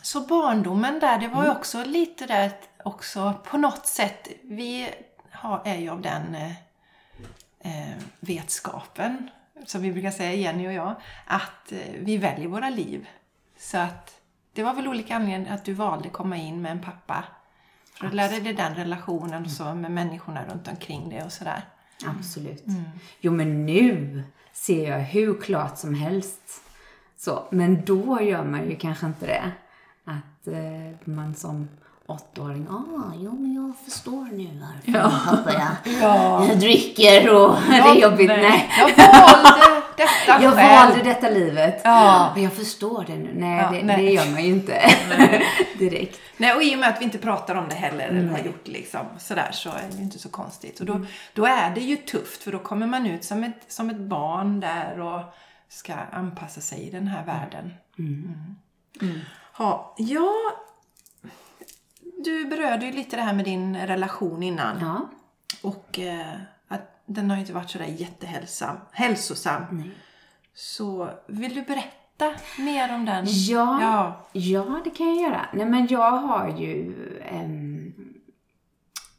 Så 0.01 0.21
barndomen 0.21 0.99
där, 0.99 1.19
det 1.19 1.27
var 1.27 1.43
ju 1.43 1.51
också 1.51 1.83
lite 1.83 2.25
där 2.25 2.51
också 2.83 3.33
på 3.43 3.57
något 3.57 3.85
sätt. 3.87 4.27
Vi 4.43 4.89
har, 5.31 5.61
är 5.65 5.75
ju 5.75 5.89
av 5.89 6.01
den 6.01 6.35
eh, 6.35 6.51
eh, 7.59 7.97
vetskapen, 8.19 9.29
som 9.65 9.81
vi 9.81 9.91
brukar 9.91 10.11
säga 10.11 10.33
Jenny 10.33 10.67
och 10.67 10.73
jag, 10.73 10.95
att 11.25 11.71
eh, 11.71 11.79
vi 11.99 12.17
väljer 12.17 12.47
våra 12.47 12.69
liv. 12.69 13.07
Så 13.57 13.77
att 13.77 14.21
det 14.53 14.63
var 14.63 14.73
väl 14.73 14.87
olika 14.87 15.15
anledningar 15.15 15.55
att 15.55 15.65
du 15.65 15.73
valde 15.73 16.07
att 16.07 16.13
komma 16.13 16.37
in 16.37 16.61
med 16.61 16.71
en 16.71 16.81
pappa. 16.81 17.23
För 17.93 18.07
att 18.07 18.13
lära 18.13 18.39
dig 18.39 18.53
den 18.53 18.75
relationen 18.75 19.45
och 19.45 19.51
så 19.51 19.75
med 19.75 19.91
människorna 19.91 20.45
runt 20.45 20.67
omkring 20.67 21.09
dig 21.09 21.23
och 21.23 21.31
sådär. 21.31 21.61
Absolut. 22.05 22.63
Jo, 23.19 23.31
men 23.31 23.65
nu 23.65 24.23
ser 24.51 24.89
jag 24.89 24.99
hur 24.99 25.41
klart 25.41 25.77
som 25.77 25.93
helst. 25.93 26.61
Så, 27.17 27.47
men 27.51 27.85
då 27.85 28.21
gör 28.21 28.43
man 28.43 28.69
ju 28.69 28.75
kanske 28.75 29.05
inte 29.05 29.25
det. 29.25 29.51
Att 30.03 30.47
eh, 30.47 31.13
man 31.13 31.35
som 31.35 31.67
åttaåring, 32.07 32.67
ah, 32.69 33.13
jo 33.15 33.31
men 33.31 33.53
jag 33.53 33.73
förstår 33.85 34.25
nu 34.31 34.47
varför 34.61 34.99
Ja. 34.99 35.19
pappa 35.25 35.53
jag, 35.53 36.47
jag 36.47 36.59
dricker 36.59 37.33
och 37.35 37.55
det 37.69 37.75
är 37.77 37.95
jobbigt. 37.95 38.27
nej. 38.27 38.69
Nej. 38.87 38.93
Jag 38.97 39.01
valde 39.23 39.77
detta 39.97 40.41
Jag 40.43 40.53
själv. 40.53 40.89
valde 40.89 41.03
detta 41.03 41.29
livet. 41.29 41.81
Ja. 41.83 42.31
Och 42.31 42.39
jag 42.39 42.53
förstår 42.53 43.03
det 43.07 43.15
nu. 43.15 43.31
Nej, 43.35 43.57
Ja, 43.63 43.71
det, 43.71 43.83
nej. 43.83 43.97
det 44.05 44.11
gör 44.11 44.31
man 44.31 44.43
ju 44.43 44.49
inte 44.51 44.81
direkt. 45.79 46.19
Nej, 46.37 46.55
och 46.55 46.63
i 46.63 46.75
och 46.75 46.79
med 46.79 46.89
att 46.89 46.99
vi 47.01 47.03
inte 47.05 47.17
pratar 47.17 47.55
om 47.55 47.69
det 47.69 47.75
heller, 47.75 48.07
eller 48.07 48.27
har 48.31 48.39
gjort 48.39 48.67
liksom 48.67 48.99
sådär, 49.17 49.49
så 49.51 49.69
är 49.69 49.83
det 49.91 49.97
ju 49.97 50.03
inte 50.03 50.19
så 50.19 50.29
konstigt. 50.29 50.79
Och 50.79 50.85
då, 50.85 51.05
då 51.33 51.45
är 51.45 51.69
det 51.75 51.81
ju 51.81 51.95
tufft, 51.95 52.43
för 52.43 52.51
då 52.51 52.59
kommer 52.59 52.87
man 52.87 53.05
ut 53.05 53.23
som 53.23 53.43
ett, 53.43 53.61
som 53.67 53.89
ett 53.89 53.99
barn 53.99 54.59
där 54.59 54.99
och 54.99 55.21
ska 55.69 55.93
anpassa 56.11 56.61
sig 56.61 56.87
i 56.87 56.91
den 56.91 57.07
här 57.07 57.25
världen. 57.25 57.73
Mm. 57.99 58.33
Ha, 59.53 59.95
ja, 59.97 60.33
du 62.23 62.45
berörde 62.45 62.85
ju 62.85 62.91
lite 62.91 63.15
det 63.15 63.21
här 63.21 63.33
med 63.33 63.45
din 63.45 63.77
relation 63.77 64.43
innan. 64.43 64.79
Ja. 64.81 65.09
Och 65.63 65.99
eh, 65.99 66.35
att 66.67 67.01
den 67.05 67.29
har 67.29 67.37
ju 67.37 67.41
inte 67.41 67.53
varit 67.53 67.69
sådär 67.69 67.85
jättehälsosam. 67.85 68.77
Hälsosam. 68.91 69.63
Nej. 69.71 69.91
Så 70.53 71.09
vill 71.27 71.55
du 71.55 71.61
berätta 71.61 72.33
mer 72.57 72.93
om 72.95 73.05
den? 73.05 73.25
Ja, 73.27 73.81
Ja. 73.81 74.27
ja, 74.31 74.81
det 74.83 74.89
kan 74.89 75.07
jag 75.15 75.29
göra. 75.29 75.45
Nej, 75.53 75.65
men 75.65 75.87
jag 75.87 76.11
har 76.11 76.47
ju 76.57 76.93
ehm, 77.31 77.93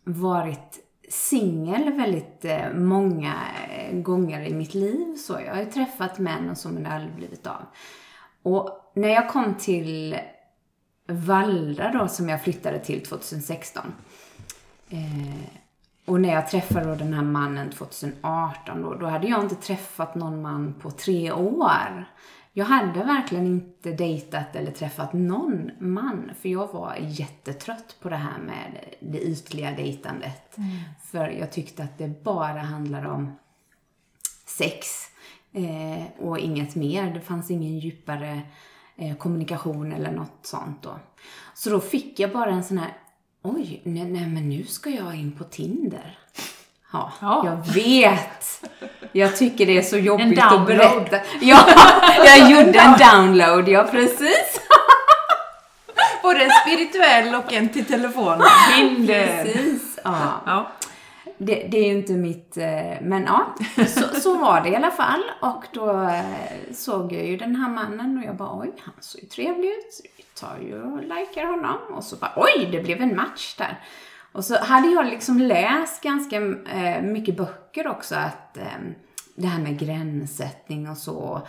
varit 0.04 0.84
singel 1.11 1.92
väldigt 1.92 2.44
eh, 2.44 2.72
många 2.74 3.34
eh, 3.70 3.96
gånger 3.98 4.42
i 4.42 4.54
mitt 4.54 4.74
liv. 4.74 5.16
Så 5.16 5.40
jag 5.46 5.54
har 5.54 5.62
ju 5.62 5.70
träffat 5.70 6.18
män 6.18 6.50
och 6.50 6.58
så, 6.58 6.68
men 6.68 6.82
det 6.82 6.88
har 6.88 6.96
aldrig 6.96 7.14
blivit 7.14 7.46
av. 7.46 7.62
Och 8.42 8.92
när 8.94 9.08
jag 9.08 9.28
kom 9.28 9.54
till 9.54 10.18
Vallra 11.11 11.92
då, 11.92 12.09
som 12.09 12.29
jag 12.29 12.42
flyttade 12.42 12.79
till 12.79 13.07
2016. 13.07 13.92
Eh, 14.90 15.49
och 16.05 16.21
när 16.21 16.35
jag 16.35 16.49
träffade 16.49 16.87
då 16.87 16.94
den 16.94 17.12
här 17.12 17.23
mannen 17.23 17.71
2018 17.71 18.83
då, 18.83 18.94
då 18.94 19.07
hade 19.07 19.27
jag 19.27 19.42
inte 19.42 19.55
träffat 19.55 20.14
någon 20.14 20.42
man 20.42 20.75
på 20.75 20.90
tre 20.90 21.33
år. 21.33 22.05
Jag 22.53 22.64
hade 22.64 23.05
verkligen 23.05 23.47
inte 23.47 23.92
dejtat 23.92 24.57
eller 24.57 24.71
träffat 24.71 25.12
någon 25.12 25.71
man, 25.79 26.31
för 26.40 26.49
jag 26.49 26.73
var 26.73 26.97
jättetrött 27.01 27.97
på 28.01 28.09
det 28.09 28.16
här 28.16 28.38
med 28.38 28.85
det 29.01 29.21
ytliga 29.21 29.71
dejtandet. 29.71 30.57
För 31.05 31.29
jag 31.29 31.53
tyckte 31.53 31.83
att 31.83 31.99
det 31.99 32.25
bara 32.25 32.61
handlade 32.61 33.09
om 33.09 33.38
sex 34.47 34.87
eh, 35.53 36.05
och 36.18 36.38
inget 36.38 36.75
mer. 36.75 37.14
Det 37.14 37.21
fanns 37.21 37.51
ingen 37.51 37.79
djupare 37.79 38.42
eh, 38.98 39.16
kommunikation 39.16 39.92
eller 39.92 40.11
något 40.11 40.38
sånt 40.42 40.82
då. 40.82 40.98
Så 41.54 41.70
då 41.70 41.80
fick 41.80 42.20
jag 42.20 42.30
bara 42.32 42.50
en 42.50 42.64
sån 42.64 42.78
här, 42.78 42.92
oj, 43.42 43.80
nej, 43.84 44.04
nej 44.04 44.26
men 44.26 44.48
nu 44.48 44.64
ska 44.64 44.90
jag 44.90 45.14
in 45.14 45.32
på 45.38 45.44
Tinder. 45.44 46.18
Ja, 46.92 47.12
Ja. 47.20 47.42
jag 47.46 47.74
vet. 47.74 48.64
Jag 49.12 49.37
tycker 49.37 49.66
det 49.66 49.78
är 49.78 49.82
så 49.82 49.96
jobbigt 49.98 50.42
att 50.42 50.66
berätta. 50.66 51.16
Ja, 51.40 51.58
jag 52.24 52.50
gjorde 52.50 52.78
en 52.78 52.98
download, 52.98 53.68
ja 53.68 53.84
precis. 53.90 54.61
Både 56.22 56.44
en 56.44 56.50
spirituell 56.50 57.34
och 57.34 57.52
en 57.52 57.68
till 57.68 57.84
telefonen. 57.84 58.46
Hinder! 58.76 59.44
Precis, 59.44 59.98
ja. 60.04 60.16
Ja. 60.46 60.70
Det, 61.38 61.68
det 61.70 61.79
är 61.79 61.85
ju 61.85 61.98
inte 61.98 62.12
mitt, 62.12 62.57
eh, 62.57 63.01
men 63.03 63.24
ja, 63.24 63.55
så, 63.86 64.20
så 64.20 64.39
var 64.39 64.61
det 64.61 64.68
i 64.68 64.76
alla 64.76 64.91
fall. 64.91 65.22
Och 65.41 65.64
då 65.72 66.03
eh, 66.03 66.72
såg 66.72 67.12
jag 67.12 67.26
ju 67.26 67.36
den 67.36 67.57
här 67.57 67.70
mannen 67.70 68.18
och 68.18 68.24
jag 68.24 68.36
bara 68.36 68.61
oj, 68.61 68.72
han 68.78 68.95
såg 69.01 69.22
ju 69.22 69.28
trevlig 69.28 69.68
ut. 69.68 70.01
Vi 70.16 70.22
tar 70.22 70.59
ju 70.62 70.82
och 70.82 71.03
likar 71.03 71.47
honom. 71.47 71.78
Och 71.95 72.05
så 72.05 72.16
bara 72.16 72.32
oj, 72.36 72.68
det 72.72 72.80
blev 72.80 73.03
en 73.03 73.16
match 73.16 73.57
där. 73.57 73.80
Och 74.32 74.45
så 74.45 74.59
hade 74.59 74.89
jag 74.89 75.07
liksom 75.07 75.39
läst 75.39 76.03
ganska 76.03 76.36
eh, 76.72 77.03
mycket 77.03 77.36
böcker 77.36 77.89
också 77.89 78.14
att 78.14 78.59
det 79.34 79.47
här 79.47 79.62
med 79.62 79.78
gränssättning 79.78 80.91
och 80.91 80.97
så. 80.97 81.43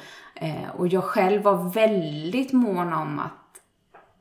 Och 0.74 0.88
jag 0.88 1.04
själv 1.04 1.42
var 1.42 1.70
väldigt 1.70 2.54
mån 2.54 2.94
om 2.94 3.20
att 3.20 3.40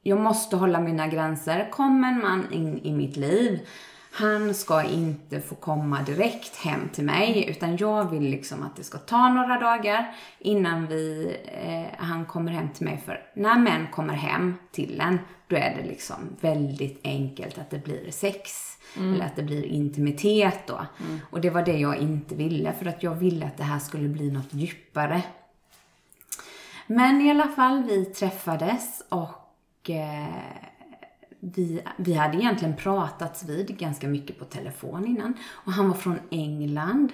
jag 0.03 0.21
måste 0.21 0.57
hålla 0.57 0.81
mina 0.81 1.07
gränser. 1.07 1.69
Kom 1.71 2.05
en 2.05 2.21
man 2.21 2.53
in 2.53 2.79
i 2.79 2.93
mitt 2.93 3.17
liv, 3.17 3.61
han 4.19 4.55
ska 4.55 4.83
inte 4.83 5.41
få 5.41 5.55
komma 5.55 6.03
direkt 6.03 6.57
hem 6.57 6.89
till 6.89 7.05
mig 7.05 7.45
utan 7.49 7.77
jag 7.77 8.11
vill 8.11 8.23
liksom 8.23 8.63
att 8.63 8.77
det 8.77 8.85
ska 8.85 8.99
ta 8.99 9.29
några 9.29 9.59
dagar 9.59 10.15
innan 10.39 10.87
vi, 10.87 11.37
eh, 11.45 12.05
han 12.05 12.25
kommer 12.25 12.53
hem 12.53 12.69
till 12.71 12.85
mig. 12.85 13.03
För 13.07 13.23
när 13.35 13.59
män 13.59 13.87
kommer 13.93 14.15
hem 14.15 14.55
till 14.73 15.01
en, 15.01 15.19
då 15.47 15.57
är 15.57 15.77
det 15.77 15.89
liksom 15.89 16.37
väldigt 16.41 17.01
enkelt 17.05 17.59
att 17.59 17.71
det 17.71 17.85
blir 17.85 18.11
sex. 18.11 18.51
Eller 18.97 19.25
att 19.25 19.37
det 19.37 19.43
blir 19.43 19.65
intimitet 19.65 20.67
då. 20.67 20.87
Och 21.31 21.41
det 21.41 21.51
var 21.51 21.63
det 21.63 21.79
jag 21.79 21.97
inte 21.97 22.35
ville 22.35 22.73
för 22.73 22.87
att 22.87 23.03
jag 23.03 23.15
ville 23.15 23.47
att 23.47 23.57
det 23.57 23.65
här 23.65 23.79
skulle 23.79 24.09
bli 24.09 24.31
något 24.31 24.55
djupare. 24.55 25.23
Men 26.87 27.21
i 27.21 27.31
alla 27.31 27.49
fall, 27.49 27.83
vi 27.83 28.05
träffades 28.05 29.03
och 29.09 29.91
eh, 29.91 30.68
vi, 31.41 31.83
vi 31.97 32.15
hade 32.15 32.37
egentligen 32.37 32.77
pratats 32.77 33.45
vid 33.45 33.79
ganska 33.79 34.09
mycket 34.09 34.39
på 34.39 34.45
telefon 34.45 35.07
innan. 35.07 35.35
Och 35.49 35.73
han 35.73 35.89
var 35.89 35.97
från 35.97 36.19
England. 36.31 37.13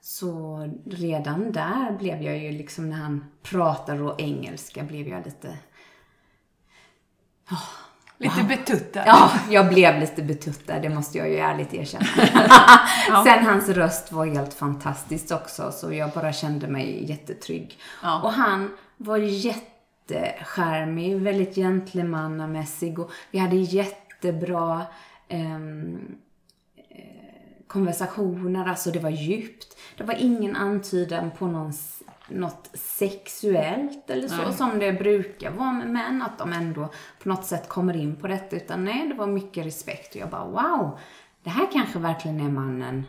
Så 0.00 0.58
redan 0.86 1.52
där 1.52 1.96
blev 1.98 2.22
jag 2.22 2.38
ju 2.38 2.52
liksom, 2.52 2.90
när 2.90 2.96
han 2.96 3.24
pratar 3.42 4.02
och 4.02 4.20
engelska, 4.20 4.82
blev 4.82 5.08
jag 5.08 5.24
lite... 5.24 5.58
Lite 8.18 8.42
betuttad. 8.42 9.02
Ja, 9.06 9.30
jag 9.50 9.68
blev 9.68 10.00
lite 10.00 10.22
betuttad, 10.22 10.82
det 10.82 10.88
måste 10.88 11.18
jag 11.18 11.28
ju 11.28 11.36
ärligt 11.36 11.74
erkänna. 11.74 12.04
Sen 13.24 13.44
hans 13.44 13.68
röst 13.68 14.12
var 14.12 14.26
helt 14.26 14.54
fantastisk 14.54 15.32
också, 15.32 15.72
så 15.72 15.92
jag 15.92 16.10
bara 16.10 16.32
kände 16.32 16.68
mig 16.68 17.10
jättetrygg. 17.10 17.78
Ja. 18.02 18.22
Och 18.22 18.32
han 18.32 18.70
var 18.96 19.18
jättecharmig, 20.08 21.16
väldigt 21.16 21.54
gentlemannamässig 21.54 22.98
och 22.98 23.10
vi 23.30 23.38
hade 23.38 23.56
jättebra 23.56 24.82
ehm, 25.28 26.16
eh, 26.88 27.66
konversationer, 27.66 28.68
alltså 28.68 28.90
det 28.90 28.98
var 28.98 29.10
djupt. 29.10 29.76
Det 29.96 30.04
var 30.04 30.14
ingen 30.18 30.56
antydan 30.56 31.30
på 31.30 31.46
någon, 31.46 31.72
något 32.28 32.70
sexuellt 32.74 34.10
eller 34.10 34.28
så, 34.28 34.52
som 34.52 34.78
det 34.78 34.92
brukar 34.92 35.50
vara 35.50 35.72
med 35.72 35.90
män, 35.90 36.22
att 36.22 36.38
de 36.38 36.52
ändå 36.52 36.88
på 37.22 37.28
något 37.28 37.44
sätt 37.44 37.68
kommer 37.68 37.96
in 37.96 38.16
på 38.16 38.26
detta, 38.26 38.56
utan 38.56 38.84
nej, 38.84 39.08
det 39.08 39.14
var 39.14 39.26
mycket 39.26 39.66
respekt 39.66 40.14
och 40.14 40.20
jag 40.20 40.30
bara 40.30 40.44
wow, 40.44 40.98
det 41.42 41.50
här 41.50 41.68
kanske 41.72 41.98
verkligen 41.98 42.40
är 42.40 42.50
mannen 42.50 43.04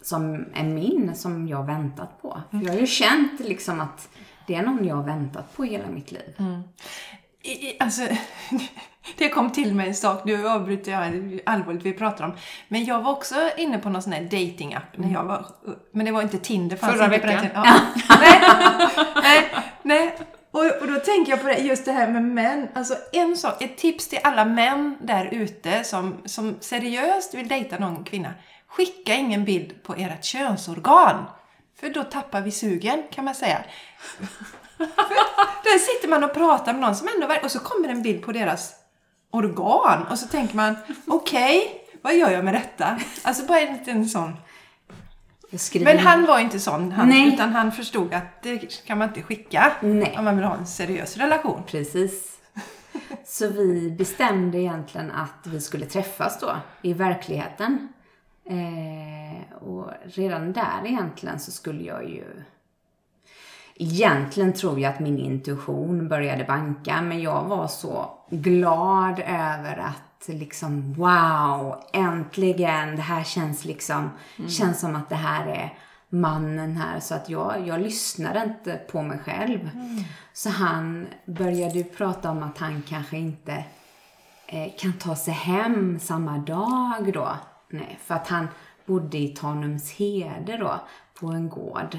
som 0.00 0.44
är 0.54 0.64
min, 0.64 1.14
som 1.14 1.48
jag 1.48 1.66
väntat 1.66 2.22
på. 2.22 2.40
För 2.50 2.58
jag 2.58 2.72
har 2.72 2.80
ju 2.80 2.86
känt 2.86 3.40
liksom 3.40 3.80
att 3.80 4.08
det 4.46 4.54
är 4.54 4.62
någon 4.62 4.86
jag 4.86 4.96
har 4.96 5.02
väntat 5.02 5.56
på 5.56 5.64
hela 5.64 5.86
mitt 5.88 6.12
liv. 6.12 6.34
I, 7.42 7.50
i, 7.50 7.76
alltså, 7.80 8.02
det 9.18 9.28
kom 9.28 9.50
till 9.50 9.74
mig 9.74 9.88
en 9.88 9.94
sak, 9.94 10.24
nu 10.24 10.48
avbryter 10.48 10.92
jag 10.92 11.40
allvarligt 11.46 11.82
vi 11.82 11.92
pratar 11.92 12.24
om. 12.24 12.32
Men 12.68 12.84
jag 12.84 13.02
var 13.02 13.12
också 13.12 13.34
inne 13.56 13.78
på 13.78 13.88
någon 13.88 14.02
sån 14.02 14.12
här 14.12 14.22
datingapp 14.22 14.96
när 14.96 15.12
jag 15.12 15.24
var, 15.24 15.46
men 15.92 16.06
det 16.06 16.12
var 16.12 16.22
inte 16.22 16.38
Tinder. 16.38 16.76
fanns 16.76 16.92
Förra 16.92 17.08
veckan. 17.08 17.46
Ja. 17.54 17.80
nej, 18.20 18.40
nej, 19.22 19.50
nej. 19.82 20.18
Och, 20.50 20.64
och 20.80 20.86
då 20.86 20.98
tänker 20.98 21.32
jag 21.32 21.42
på 21.42 21.48
det, 21.48 21.58
just 21.58 21.84
det 21.84 21.92
här 21.92 22.08
med 22.08 22.22
män. 22.22 22.68
Alltså 22.74 22.94
en 23.12 23.36
sak, 23.36 23.62
ett 23.62 23.78
tips 23.78 24.08
till 24.08 24.18
alla 24.22 24.44
män 24.44 24.98
där 25.02 25.28
ute 25.32 25.84
som, 25.84 26.22
som 26.24 26.56
seriöst 26.60 27.34
vill 27.34 27.48
dejta 27.48 27.78
någon 27.78 28.04
kvinna. 28.04 28.34
Skicka 28.68 29.14
ingen 29.14 29.44
bild 29.44 29.82
på 29.82 29.94
ert 29.94 30.24
könsorgan. 30.24 31.24
För 31.82 31.90
då 31.90 32.04
tappar 32.04 32.40
vi 32.40 32.50
sugen, 32.50 33.02
kan 33.10 33.24
man 33.24 33.34
säga. 33.34 33.58
Där 35.64 35.78
sitter 35.78 36.08
man 36.08 36.24
och 36.24 36.34
pratar 36.34 36.72
med 36.72 36.82
någon 36.82 36.96
som 36.96 37.08
ändå. 37.14 37.34
Och 37.44 37.50
så 37.50 37.58
kommer 37.58 37.88
en 37.88 38.02
bild 38.02 38.22
på 38.22 38.32
deras 38.32 38.74
organ. 39.30 40.06
Och 40.10 40.18
så 40.18 40.26
tänker 40.26 40.56
man, 40.56 40.76
okej, 41.06 41.84
vad 42.02 42.16
gör 42.16 42.30
jag 42.30 42.44
med 42.44 42.54
detta? 42.54 43.00
Alltså 43.22 43.46
bara 43.46 43.60
en 43.60 43.76
liten 43.76 44.08
sån. 44.08 44.36
Men 45.80 45.98
han 45.98 46.26
var 46.26 46.38
inte 46.38 46.60
sån, 46.60 46.92
han, 46.92 47.08
Nej. 47.08 47.34
utan 47.34 47.52
han 47.52 47.72
förstod 47.72 48.14
att 48.14 48.42
det 48.42 48.86
kan 48.86 48.98
man 48.98 49.08
inte 49.08 49.22
skicka 49.22 49.72
Nej. 49.80 50.14
om 50.18 50.24
man 50.24 50.36
vill 50.36 50.44
ha 50.44 50.56
en 50.56 50.66
seriös 50.66 51.16
relation. 51.16 51.62
Precis. 51.66 52.38
Så 53.26 53.48
vi 53.48 53.90
bestämde 53.90 54.58
egentligen 54.58 55.10
att 55.10 55.46
vi 55.46 55.60
skulle 55.60 55.86
träffas 55.86 56.40
då, 56.40 56.56
i 56.82 56.92
verkligheten. 56.92 57.91
Eh, 58.44 59.56
och 59.62 59.90
redan 60.04 60.52
där 60.52 60.86
egentligen 60.86 61.40
så 61.40 61.50
skulle 61.50 61.82
jag 61.82 62.08
ju... 62.10 62.24
Egentligen 63.74 64.52
tror 64.52 64.80
jag 64.80 64.92
att 64.94 65.00
min 65.00 65.18
intuition 65.18 66.08
började 66.08 66.44
banka, 66.44 67.02
men 67.02 67.22
jag 67.22 67.44
var 67.44 67.66
så 67.66 68.18
glad 68.30 69.18
över 69.18 69.78
att 69.78 70.28
liksom 70.28 70.92
wow, 70.92 71.82
äntligen, 71.92 72.96
det 72.96 73.02
här 73.02 73.24
känns 73.24 73.64
liksom, 73.64 74.10
känns 74.48 74.80
som 74.80 74.96
att 74.96 75.08
det 75.08 75.14
här 75.14 75.46
är 75.46 75.78
mannen 76.08 76.76
här. 76.76 77.00
Så 77.00 77.14
att 77.14 77.28
jag, 77.28 77.66
jag 77.66 77.80
lyssnade 77.80 78.42
inte 78.42 78.80
på 78.92 79.02
mig 79.02 79.18
själv. 79.18 79.70
Så 80.32 80.50
han 80.50 81.06
började 81.24 81.78
ju 81.78 81.84
prata 81.84 82.30
om 82.30 82.42
att 82.42 82.58
han 82.58 82.82
kanske 82.88 83.16
inte 83.16 83.64
eh, 84.46 84.68
kan 84.78 84.92
ta 84.92 85.16
sig 85.16 85.34
hem 85.34 85.98
samma 86.00 86.38
dag 86.38 87.12
då. 87.12 87.36
Nej, 87.72 87.98
för 88.04 88.14
att 88.14 88.28
han 88.28 88.48
bodde 88.86 89.18
i 89.18 89.28
Tanumshede 89.28 90.56
då, 90.56 90.80
på 91.14 91.26
en 91.26 91.48
gård. 91.48 91.98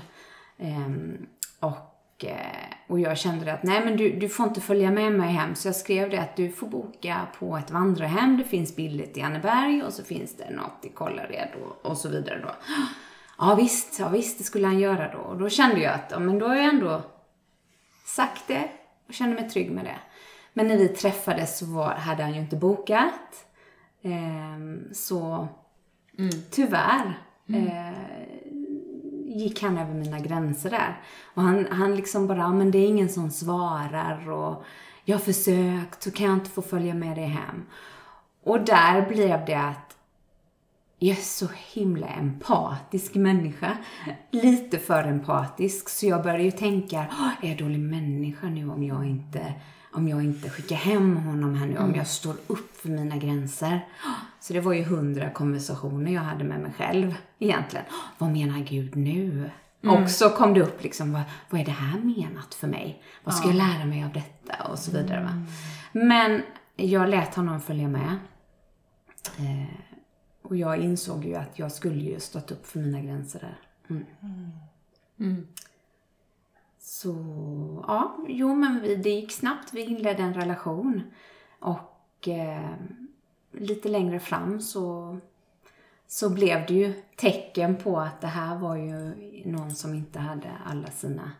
Ehm, 0.58 1.26
och, 1.60 2.26
eh, 2.26 2.74
och 2.88 3.00
jag 3.00 3.18
kände 3.18 3.54
att 3.54 3.64
nej 3.64 3.86
men 3.86 3.98
du, 3.98 4.20
du 4.20 4.30
får 4.30 4.48
inte 4.48 4.62
följa 4.62 4.92
med 4.92 5.12
mig 5.12 5.32
hem. 5.32 5.56
Så 5.56 5.68
jag 5.68 5.76
skrev 5.76 6.10
det 6.10 6.18
att 6.18 6.36
du 6.36 6.52
får 6.52 6.68
boka 6.68 7.28
på 7.40 7.58
ett 7.58 7.72
vandrarhem. 7.72 8.38
Det 8.38 8.44
finns 8.44 8.76
billigt 8.76 9.18
i 9.18 9.22
Anneberg 9.22 9.84
och 9.84 9.94
så 9.94 10.04
finns 10.04 10.38
det 10.38 10.50
något 10.50 10.86
i 10.86 10.90
Kållared 10.90 11.50
och, 11.64 11.92
och 11.92 11.98
så 11.98 12.10
vidare 12.10 12.40
då. 12.40 12.52
Ja 13.38 13.56
visst, 13.56 14.00
ja 14.00 14.10
visst, 14.10 14.38
det 14.38 14.44
skulle 14.44 14.68
han 14.68 14.80
göra 14.80 15.12
då. 15.12 15.20
Och 15.20 15.38
då 15.38 15.50
kände 15.50 15.82
jag 15.82 15.94
att, 15.94 16.12
ja, 16.12 16.20
men 16.20 16.40
då 16.40 16.48
har 16.48 16.56
jag 16.56 16.66
ändå 16.66 17.02
sagt 18.06 18.48
det 18.48 18.70
och 19.08 19.14
kände 19.14 19.36
mig 19.36 19.50
trygg 19.50 19.72
med 19.72 19.86
det. 19.86 19.98
Men 20.54 20.68
när 20.68 20.78
vi 20.78 20.88
träffades 20.88 21.58
så 21.58 21.66
var, 21.66 21.90
hade 21.90 22.24
han 22.24 22.34
ju 22.34 22.40
inte 22.40 22.56
bokat. 22.56 23.46
Ehm, 24.02 24.94
så 24.94 25.48
tyvärr 26.52 27.20
eh, 27.48 27.94
gick 29.38 29.62
han 29.64 29.78
över 29.78 29.94
mina 29.94 30.20
gränser 30.20 30.70
där. 30.70 31.02
Och 31.34 31.42
han, 31.42 31.68
han 31.72 31.96
liksom 31.96 32.28
bara, 32.28 32.38
"Ja, 32.38 32.54
men 32.54 32.72
det 32.72 32.78
är 32.78 32.88
ingen 32.88 33.10
som 33.10 33.32
svarar 33.32 34.30
och 34.30 34.64
jag 35.06 35.16
har 35.16 35.22
försökt, 35.22 36.04
så 36.04 36.12
kan 36.12 36.26
jag 36.26 36.36
inte 36.36 36.50
få 36.50 36.62
följa 36.62 36.94
med 36.94 37.18
dig 37.18 37.26
hem. 37.26 37.64
Och 38.44 38.66
där 38.66 39.08
blev 39.10 39.46
det 39.46 39.56
att 39.62 39.98
jag 41.00 41.18
är 41.18 41.22
så 41.22 41.48
himla 41.74 42.08
empatisk 42.08 43.16
människa. 43.16 43.78
Lite 44.32 44.80
för 44.80 45.04
empatisk. 45.04 45.90
Så 45.90 46.06
jag 46.06 46.24
började 46.24 46.44
ju 46.44 46.52
tänka, 46.52 47.06
"Åh, 47.12 47.30
är 47.42 47.50
jag 47.50 47.58
dålig 47.58 47.80
människa 47.80 48.48
nu 48.48 48.70
om 48.70 48.84
jag 48.84 49.06
inte, 49.06 49.54
om 49.94 50.08
jag 50.08 50.24
inte 50.24 50.50
skickar 50.50 50.76
hem 50.76 51.18
honom 51.18 51.56
här 51.56 51.66
nu? 51.66 51.78
Om 51.78 51.96
jag 51.96 52.08
står 52.08 52.36
upp 52.48 52.78
för 52.78 52.90
mina 52.90 53.18
gränser? 53.18 53.88
Så 54.40 54.54
det 54.54 54.60
var 54.60 54.74
ju 54.74 54.84
hundra 54.84 55.30
konversationer 55.30 56.12
jag 56.12 56.22
hade 56.22 56.44
med 56.44 56.60
mig 56.60 56.72
själv 56.78 57.16
egentligen. 57.40 57.86
Vad 58.18 58.32
menar 58.32 58.60
Gud 58.60 58.96
nu? 58.96 59.50
Och 59.88 60.10
så 60.10 60.30
kom 60.30 60.54
det 60.54 60.62
upp 60.62 60.84
liksom, 60.84 61.14
vad, 61.14 61.22
vad 61.50 61.62
är 61.62 61.66
det 61.66 61.72
här 61.72 62.00
menat 62.00 62.54
för 62.54 62.68
mig? 62.68 63.04
Vad 63.24 63.36
ska 63.36 63.48
jag 63.48 63.56
lära 63.56 63.86
mig 63.86 64.04
av 64.04 64.14
detta? 64.14 64.64
Och 64.72 64.80
så 64.80 64.92
vidare. 64.92 65.24
Va? 65.24 65.46
Men 65.92 66.42
jag 66.76 67.10
lät 67.10 67.36
honom 67.36 67.62
följa 67.62 67.88
med. 67.88 68.18
Eh, 69.38 69.76
och 70.42 70.56
jag 70.56 70.78
insåg 70.78 71.26
ju 71.26 71.36
att 71.36 71.60
jag 71.60 71.72
skulle 71.72 72.02
ju 72.02 72.20
stått 72.20 72.52
upp 72.52 72.68
för 72.68 72.80
mina 72.80 73.02
gränser 73.02 73.40
där. 73.40 73.60
Mm. 75.20 75.48
Så, 77.04 77.84
ja, 77.88 78.18
jo 78.28 78.56
men 78.56 78.82
vi, 78.82 78.96
det 78.96 79.10
gick 79.10 79.32
snabbt. 79.32 79.74
Vi 79.74 79.82
inledde 79.82 80.24
en 80.24 80.34
relation. 80.34 81.04
Och 81.60 82.28
eh, 82.28 82.72
lite 83.52 83.90
längre 83.90 84.20
fram 84.20 84.62
så, 84.62 85.18
så 86.08 86.30
blev 86.30 86.66
det 86.66 86.74
ju 86.74 86.94
tecken 87.16 87.76
på 87.76 88.00
att 88.00 88.22
det 88.22 88.28
här 88.28 88.56
var 88.56 88.76
ju 88.76 89.14
någon 89.46 89.76
som 89.76 89.94
inte 89.94 90.20
hade 90.20 90.52
alla 90.66 90.88
sina... 90.88 91.32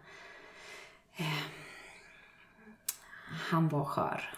Eh, 1.16 1.44
han 3.52 3.70
var 3.70 3.86
skör. 3.86 4.34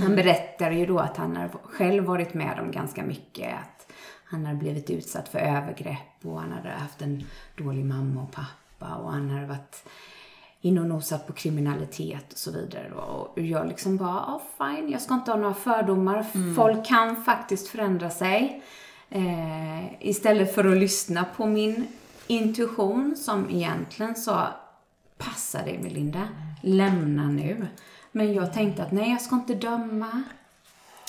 Han 0.00 0.16
berättade 0.16 0.74
ju 0.74 0.86
då 0.86 0.98
att 0.98 1.16
han 1.16 1.36
har 1.36 1.48
själv 1.48 2.04
varit 2.04 2.34
med 2.34 2.60
om 2.60 2.70
ganska 2.70 3.02
mycket. 3.02 3.54
Att 3.54 3.92
han 4.24 4.46
hade 4.46 4.58
blivit 4.58 4.90
utsatt 4.90 5.28
för 5.28 5.38
övergrepp 5.38 6.24
och 6.24 6.40
han 6.40 6.52
hade 6.52 6.68
haft 6.68 7.02
en 7.02 7.24
dålig 7.56 7.84
mamma 7.84 8.22
och 8.22 8.32
pappa 8.32 8.61
och 8.96 9.12
han 9.12 9.30
hade 9.30 9.46
varit 9.46 9.84
in 10.60 10.78
och 10.78 10.86
nosat 10.86 11.26
på 11.26 11.32
kriminalitet 11.32 12.32
och 12.32 12.38
så 12.38 12.50
vidare. 12.50 12.90
då. 12.94 13.00
Och 13.00 13.40
jag 13.40 13.68
liksom 13.68 13.96
bara, 13.96 14.08
ja 14.08 14.42
fine, 14.58 14.90
jag 14.90 15.00
ska 15.02 15.14
inte 15.14 15.30
ha 15.30 15.38
några 15.38 15.54
fördomar. 15.54 16.26
Folk 16.56 16.86
kan 16.86 17.24
faktiskt 17.24 17.68
förändra 17.68 18.10
sig. 18.10 18.62
Eh, 19.10 20.08
istället 20.08 20.54
för 20.54 20.64
att 20.72 20.76
lyssna 20.78 21.24
på 21.36 21.46
min 21.46 21.86
intuition 22.26 23.16
som 23.16 23.50
egentligen 23.50 24.14
sa, 24.14 24.48
passa 25.18 25.62
dig 25.62 25.78
Melinda, 25.82 26.28
lämna 26.60 27.22
nu. 27.22 27.66
Men 28.12 28.34
jag 28.34 28.52
tänkte 28.52 28.82
att 28.82 28.92
nej, 28.92 29.10
jag 29.10 29.20
ska 29.20 29.34
inte 29.34 29.54
döma. 29.54 30.22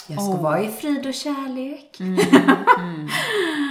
Jag 0.07 0.21
ska 0.21 0.33
Åh. 0.33 0.41
vara 0.41 0.61
i 0.61 0.67
frid 0.67 1.07
och 1.07 1.13
kärlek. 1.13 1.97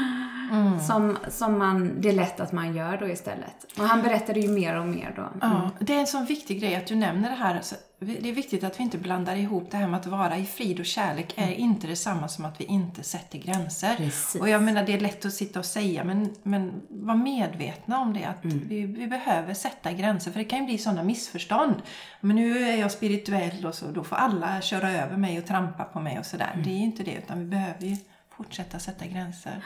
Som, 0.86 1.18
som 1.28 1.58
man, 1.58 2.00
det 2.00 2.08
är 2.08 2.12
lätt 2.12 2.40
att 2.40 2.52
man 2.52 2.76
gör 2.76 2.96
då 2.96 3.08
istället. 3.08 3.66
Och 3.78 3.84
han 3.84 4.02
berättade 4.02 4.40
ju 4.40 4.48
mer 4.48 4.78
och 4.78 4.86
mer 4.86 5.12
då. 5.16 5.28
Ja, 5.40 5.70
det 5.80 5.94
är 5.94 6.00
en 6.00 6.06
sån 6.06 6.24
viktig 6.24 6.60
grej 6.60 6.76
att 6.76 6.86
du 6.86 6.94
nämner 6.94 7.30
det 7.30 7.36
här. 7.36 7.60
Så 7.62 7.74
Det 7.98 8.28
är 8.28 8.32
viktigt 8.32 8.64
att 8.64 8.78
vi 8.78 8.82
inte 8.82 8.98
blandar 8.98 9.36
ihop 9.36 9.70
det 9.70 9.76
här 9.76 9.88
med 9.88 10.00
att 10.00 10.06
vara 10.06 10.36
i 10.36 10.44
frid 10.44 10.80
och 10.80 10.86
kärlek 10.86 11.34
är 11.36 11.52
inte 11.52 11.86
detsamma 11.86 12.28
som 12.28 12.44
att 12.44 12.60
vi 12.60 12.64
inte 12.64 13.02
sätter 13.02 13.38
gränser. 13.38 13.96
Precis. 13.96 14.40
Och 14.40 14.48
jag 14.48 14.62
menar, 14.62 14.82
det 14.86 14.92
är 14.92 15.00
lätt 15.00 15.24
att 15.24 15.32
sitta 15.34 15.58
och 15.58 15.64
säga, 15.64 16.04
men, 16.04 16.34
men 16.42 16.82
var 16.88 17.14
medvetna 17.14 17.98
om 17.98 18.12
det. 18.12 18.24
Att 18.24 18.44
vi, 18.44 18.86
vi 18.86 19.06
behöver 19.06 19.54
sätta 19.54 19.92
gränser, 19.92 20.30
för 20.30 20.38
det 20.38 20.44
kan 20.44 20.58
ju 20.58 20.64
bli 20.64 20.78
sådana 20.78 21.02
missförstånd. 21.02 21.74
Men 22.20 22.36
nu 22.36 22.58
är 22.68 22.76
jag 22.76 22.90
spirituell 22.92 23.66
och 23.66 23.74
så, 23.74 23.86
då 23.86 24.04
får 24.04 24.16
alla 24.16 24.60
köra 24.60 24.90
över 24.90 25.16
mig 25.16 25.38
och 25.38 25.46
trampa 25.46 25.84
på 25.84 26.00
mig 26.00 26.18
och 26.18 26.26
sådär. 26.26 26.60
Det 26.64 26.70
är 26.70 26.74
ju 26.74 26.84
inte 26.84 27.02
det, 27.02 27.14
utan 27.14 27.38
vi 27.38 27.44
behöver 27.44 27.86
ju 27.86 27.96
fortsätta 28.36 28.78
sätta 28.78 29.06
gränser. 29.06 29.62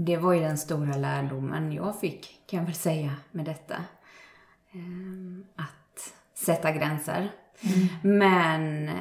Det 0.00 0.16
var 0.16 0.32
ju 0.32 0.40
den 0.40 0.58
stora 0.58 0.96
lärdomen 0.96 1.72
jag 1.72 2.00
fick, 2.00 2.40
kan 2.46 2.58
jag 2.58 2.66
väl 2.66 2.74
säga, 2.74 3.14
med 3.30 3.44
detta. 3.44 3.76
Ehm, 4.72 5.44
Att 5.56 6.14
sätta 6.34 6.72
gränser. 6.72 7.32
Men 8.02 8.88
eh, 8.88 8.94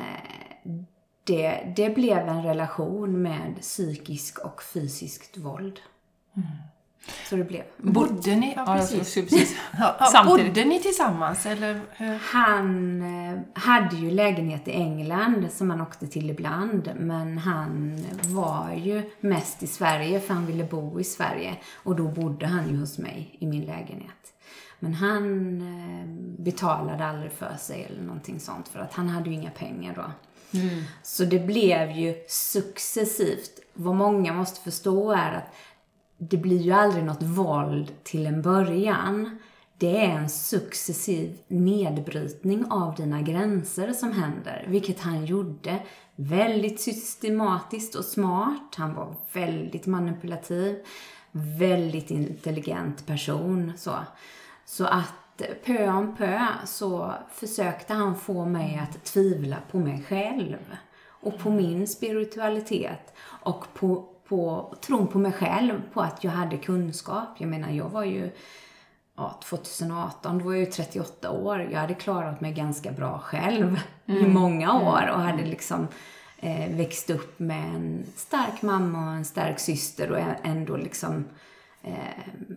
det, 1.24 1.74
det 1.76 1.90
blev 1.90 2.18
en 2.18 2.44
relation 2.44 3.22
med 3.22 3.62
psykisk 3.62 4.40
och 4.40 4.64
fysiskt 4.64 5.38
våld. 5.38 5.80
Så 7.30 7.36
det 7.36 7.44
blev. 7.44 7.64
Bodde 7.78 8.36
ni, 8.36 8.54
ja, 8.56 8.78
Ja, 8.78 8.88
precis. 8.98 9.56
Ja, 10.14 10.24
bodde 10.26 10.66
ni 10.66 10.80
tillsammans 10.80 11.46
eller? 11.46 11.82
Han 12.20 13.02
eh, 13.02 13.40
hade 13.54 13.96
ju 13.96 14.12
lägenhet 14.12 14.68
i 14.68 14.72
England 14.72 15.48
som 15.52 15.70
han 15.70 15.82
åkte 15.82 16.08
till 16.08 16.30
ibland. 16.30 16.92
Men 17.00 17.38
han 17.38 18.06
var 18.22 18.74
ju 18.74 19.12
mest 19.20 19.64
i 19.64 19.68
Sverige 19.68 20.20
för 20.20 20.34
han 20.34 20.46
ville 20.46 20.64
bo 20.64 21.00
i 21.00 21.04
Sverige. 21.04 21.56
Och 21.74 21.96
då 21.96 22.08
bodde 22.08 22.48
han 22.48 22.70
ju 22.70 22.78
hos 22.78 22.98
mig 22.98 23.38
i 23.40 23.48
min 23.48 23.66
lägenhet. 23.66 24.34
Men 24.80 24.94
han 24.94 25.58
eh, 25.62 26.08
betalade 26.44 27.06
aldrig 27.06 27.32
för 27.32 27.56
sig 27.60 27.84
eller 27.84 28.02
någonting 28.02 28.40
sånt 28.40 28.68
för 28.68 28.80
att 28.80 28.94
han 28.94 29.10
hade 29.10 29.30
ju 29.30 29.36
inga 29.36 29.52
pengar 29.52 29.94
då. 29.96 30.12
Så 31.04 31.26
det 31.26 31.40
blev 31.40 31.92
ju 31.92 32.16
successivt. 32.28 33.60
Vad 33.74 33.96
många 33.96 34.34
måste 34.34 34.62
förstå 34.62 35.12
är 35.12 35.34
att 35.34 35.54
det 36.18 36.38
blir 36.38 36.62
ju 36.62 36.72
aldrig 36.72 37.04
något 37.04 37.24
våld 37.24 37.92
till 38.04 38.26
en 38.26 38.42
början. 38.42 39.40
Det 39.78 40.06
är 40.06 40.10
en 40.10 40.30
successiv 40.30 41.38
nedbrytning 41.48 42.66
av 42.70 42.96
dina 42.96 43.22
gränser 43.22 43.94
som 43.94 44.12
händer, 44.12 44.66
vilket 44.68 45.00
han 45.00 45.26
gjorde 45.26 45.84
väldigt 46.16 46.82
systematiskt 46.82 47.96
och 47.96 48.06
smart. 48.06 48.76
Han 48.76 48.96
var 48.96 49.16
väldigt 49.34 49.86
manipulativ, 49.86 50.76
väldigt 51.32 52.12
intelligent 52.12 53.06
person. 53.06 53.72
Så, 53.78 53.92
så 54.66 54.86
att 54.86 55.42
eh, 55.42 55.48
pö 55.66 55.90
om 55.90 56.16
pö 56.16 56.48
så 56.66 57.14
försökte 57.32 57.94
han 57.94 58.16
få 58.16 58.46
mig 58.46 58.82
att 58.84 59.04
tvivla 59.04 59.58
på 59.72 59.80
mig 59.80 60.06
själv 60.08 60.58
och 61.06 61.40
på 61.40 61.50
min 61.50 61.88
spiritualitet 61.88 63.14
och 63.24 63.66
på, 63.74 64.06
på 64.30 64.74
tron 64.82 65.08
på 65.08 65.20
mig 65.20 65.32
själv, 65.32 65.82
på 65.94 66.02
att 66.02 66.24
jag 66.24 66.32
hade 66.32 66.58
kunskap. 66.58 67.30
Jag 67.38 67.50
menar, 67.50 67.70
jag 67.70 67.90
var 67.90 68.04
ju 68.04 68.32
ja, 69.18 69.40
2018, 69.44 70.38
då 70.38 70.46
var 70.46 70.52
jag 70.52 70.60
ju 70.60 70.66
38 70.66 71.32
år. 71.32 71.68
Jag 71.72 71.80
hade 71.80 71.94
klarat 71.94 72.42
mig 72.42 72.54
ganska 72.54 72.92
bra 72.92 73.20
själv 73.20 73.80
i 74.06 74.28
många 74.28 74.74
år 74.74 75.10
och 75.12 75.20
hade 75.20 75.46
liksom 75.46 75.88
eh, 76.38 76.76
växt 76.76 77.10
upp 77.10 77.40
med 77.40 77.76
en 77.76 78.06
stark 78.16 78.62
mamma 78.62 79.10
och 79.10 79.16
en 79.16 79.26
stark 79.26 79.60
syster 79.60 80.12
och 80.12 80.20
ändå 80.44 80.78
liksom 80.78 81.26
eh, 81.84 82.54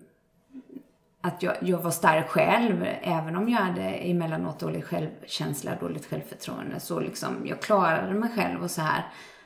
att 1.21 1.43
jag, 1.43 1.57
jag 1.61 1.79
var 1.79 1.91
stark 1.91 2.29
själv, 2.29 2.87
även 3.03 3.37
om 3.37 3.49
jag 3.49 3.59
hade 3.59 3.83
emellanåt 3.83 4.59
dålig 4.59 4.85
självkänsla, 4.85 5.75
dåligt 5.81 6.07
självförtroende, 6.07 6.81
så 6.81 7.01
liksom, 7.01 7.47
jag 7.47 7.63
klarade 7.63 8.15
mig 8.15 8.31
själv 8.37 8.63
och 8.63 8.71
så 8.71 8.81
här. 8.81 9.05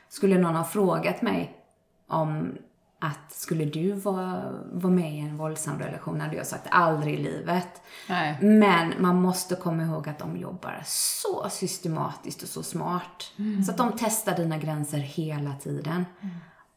Skulle 0.09 0.37
någon 0.37 0.55
ha 0.55 0.63
frågat 0.63 1.21
mig 1.21 1.64
om 2.07 2.57
att 2.99 3.31
skulle 3.31 3.65
du 3.65 3.91
vara, 3.91 4.43
vara 4.71 4.93
med 4.93 5.13
i 5.13 5.19
en 5.19 5.37
våldsam 5.37 5.79
relation, 5.79 6.21
hade 6.21 6.35
jag 6.35 6.47
sagt 6.47 6.67
aldrig 6.71 7.13
i 7.13 7.23
livet. 7.23 7.81
Nej. 8.09 8.37
Men 8.41 8.93
man 8.97 9.21
måste 9.21 9.55
komma 9.55 9.83
ihåg 9.83 10.09
att 10.09 10.19
de 10.19 10.37
jobbar 10.37 10.81
så 10.85 11.49
systematiskt 11.49 12.43
och 12.43 12.49
så 12.49 12.63
smart. 12.63 13.31
Så 13.65 13.71
att 13.71 13.77
de 13.77 13.91
testar 13.97 14.37
dina 14.37 14.57
gränser 14.57 14.97
hela 14.97 15.53
tiden. 15.53 16.05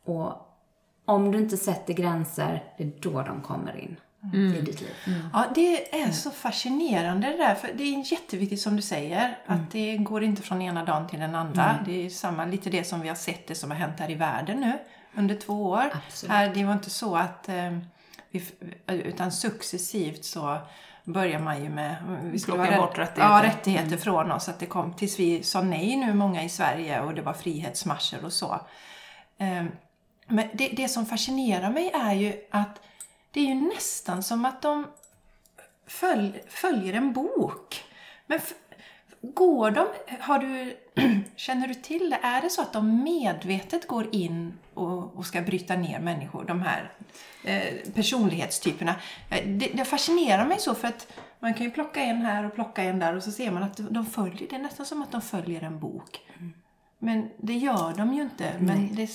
Och 0.05 0.33
om 1.05 1.33
du 1.33 1.39
inte 1.39 1.57
sätter 1.57 1.95
gränser, 1.95 2.65
det 2.79 2.85
är 2.85 2.93
då 3.01 3.23
de 3.23 3.41
kommer 3.41 3.77
in 3.77 3.97
i 4.35 4.61
ditt 4.61 4.81
liv. 4.81 4.95
Ja, 5.33 5.45
det 5.55 6.01
är 6.03 6.11
så 6.11 6.31
fascinerande 6.31 7.29
det 7.29 7.37
där. 7.37 7.55
För 7.55 7.69
det 7.75 7.83
är 7.83 8.13
jätteviktigt 8.13 8.61
som 8.61 8.77
du 8.77 8.83
säger. 8.83 9.39
Att 9.47 9.71
det 9.71 9.97
går 9.97 10.23
inte 10.23 10.43
från 10.43 10.63
ena 10.63 10.85
dagen 10.85 11.09
till 11.09 11.21
den 11.21 11.35
andra. 11.35 11.79
Det 11.85 12.07
är 12.07 12.11
samma, 12.11 12.45
lite 12.45 12.71
det 12.71 12.85
som 12.85 13.01
vi 13.01 13.09
har 13.09 13.17
sett, 13.17 13.47
det 13.47 13.55
som 13.55 13.71
har 13.71 13.79
hänt 13.79 14.01
här 14.01 14.11
i 14.11 14.15
världen 14.15 14.61
nu 14.61 14.79
under 15.15 15.35
två 15.35 15.63
år. 15.67 15.91
Absolut. 16.07 16.33
Här, 16.33 16.55
det 16.55 16.65
var 16.65 16.73
inte 16.73 16.91
så 16.91 17.17
att 17.17 17.49
eh, 17.49 17.79
vi, 18.31 18.43
utan 18.87 19.33
successivt 19.33 20.25
så 20.25 20.59
börjar 21.05 21.39
man 21.39 21.63
ju 21.65 21.69
med... 21.71 21.97
Vi 22.23 22.39
skulle 22.39 22.57
Plocka 22.57 22.77
bort 22.81 22.99
rätt- 22.99 23.09
rättigheter. 23.09 23.23
Ja, 23.35 23.43
rättigheter 23.43 23.97
från 23.97 24.33
oss. 24.33 24.49
Att 24.49 24.59
det 24.61 24.67
kom 24.67 24.93
tills 24.95 25.19
vi 25.19 25.43
sa 25.43 25.63
nej 25.63 25.97
nu, 25.97 26.15
många 26.15 26.45
i 26.45 26.49
Sverige, 26.49 27.01
och 27.01 27.15
det 27.15 27.23
var 27.23 27.33
frihetsmarscher 27.33 28.25
och 28.25 28.33
så. 28.33 28.61
Eh, 29.39 29.65
Men 30.27 30.49
det, 30.55 30.69
det 30.69 30.89
som 30.89 31.07
fascinerar 31.07 31.71
mig 31.71 31.91
är 31.95 32.13
ju 32.13 32.35
att 32.51 32.81
det 33.31 33.41
är 33.41 33.45
ju 33.45 33.55
nästan 33.55 34.23
som 34.23 34.45
att 34.45 34.63
de 34.63 34.87
följ, 35.87 36.43
följer 36.49 36.95
en 36.95 37.13
bok. 37.13 37.85
Men 38.27 38.41
går 39.21 39.71
de, 39.71 39.87
har 40.21 40.39
du, 40.39 40.77
känner 41.37 41.69
du 41.69 41.75
till 41.75 42.11
det? 42.11 42.19
Är 42.23 42.43
det 42.43 42.51
så 42.51 42.63
att 42.63 42.73
de 42.73 43.03
medvetet 43.05 43.87
går 43.87 44.07
in 44.15 44.59
och, 44.75 45.17
och 45.17 45.27
ska 45.27 45.43
bryta 45.43 45.77
ner 45.77 46.01
människor, 46.01 46.45
de 46.45 46.63
här 46.63 46.93
eh, 47.45 47.93
personlighetstyperna? 47.95 48.95
Eh, 49.31 49.47
Det, 49.47 49.67
det 49.75 49.85
fascinerar 49.85 50.47
mig 50.47 50.59
så 50.61 50.75
för 50.75 50.89
att 50.89 51.13
man 51.41 51.55
kan 51.55 51.67
ju 51.67 51.71
plocka 51.73 52.01
en 52.01 52.23
här 52.23 52.45
och 52.47 52.55
plocka 52.55 52.83
en 52.83 52.99
där 52.99 53.17
och 53.17 53.23
så 53.23 53.31
ser 53.31 53.51
man 53.51 53.63
att 53.63 53.77
de 53.91 54.07
följer, 54.07 54.49
det 54.49 54.57
är 54.57 54.59
nästan 54.61 54.87
som 54.87 55.03
att 55.03 55.13
de 55.13 55.21
följer 55.21 55.63
en 55.63 55.79
bok. 55.81 56.21
Men 56.99 57.31
det 57.39 57.55
gör 57.55 57.95
de 57.97 58.15
ju 58.15 58.23
inte. 58.23 58.53
Men 58.59 58.95
det, 58.95 59.11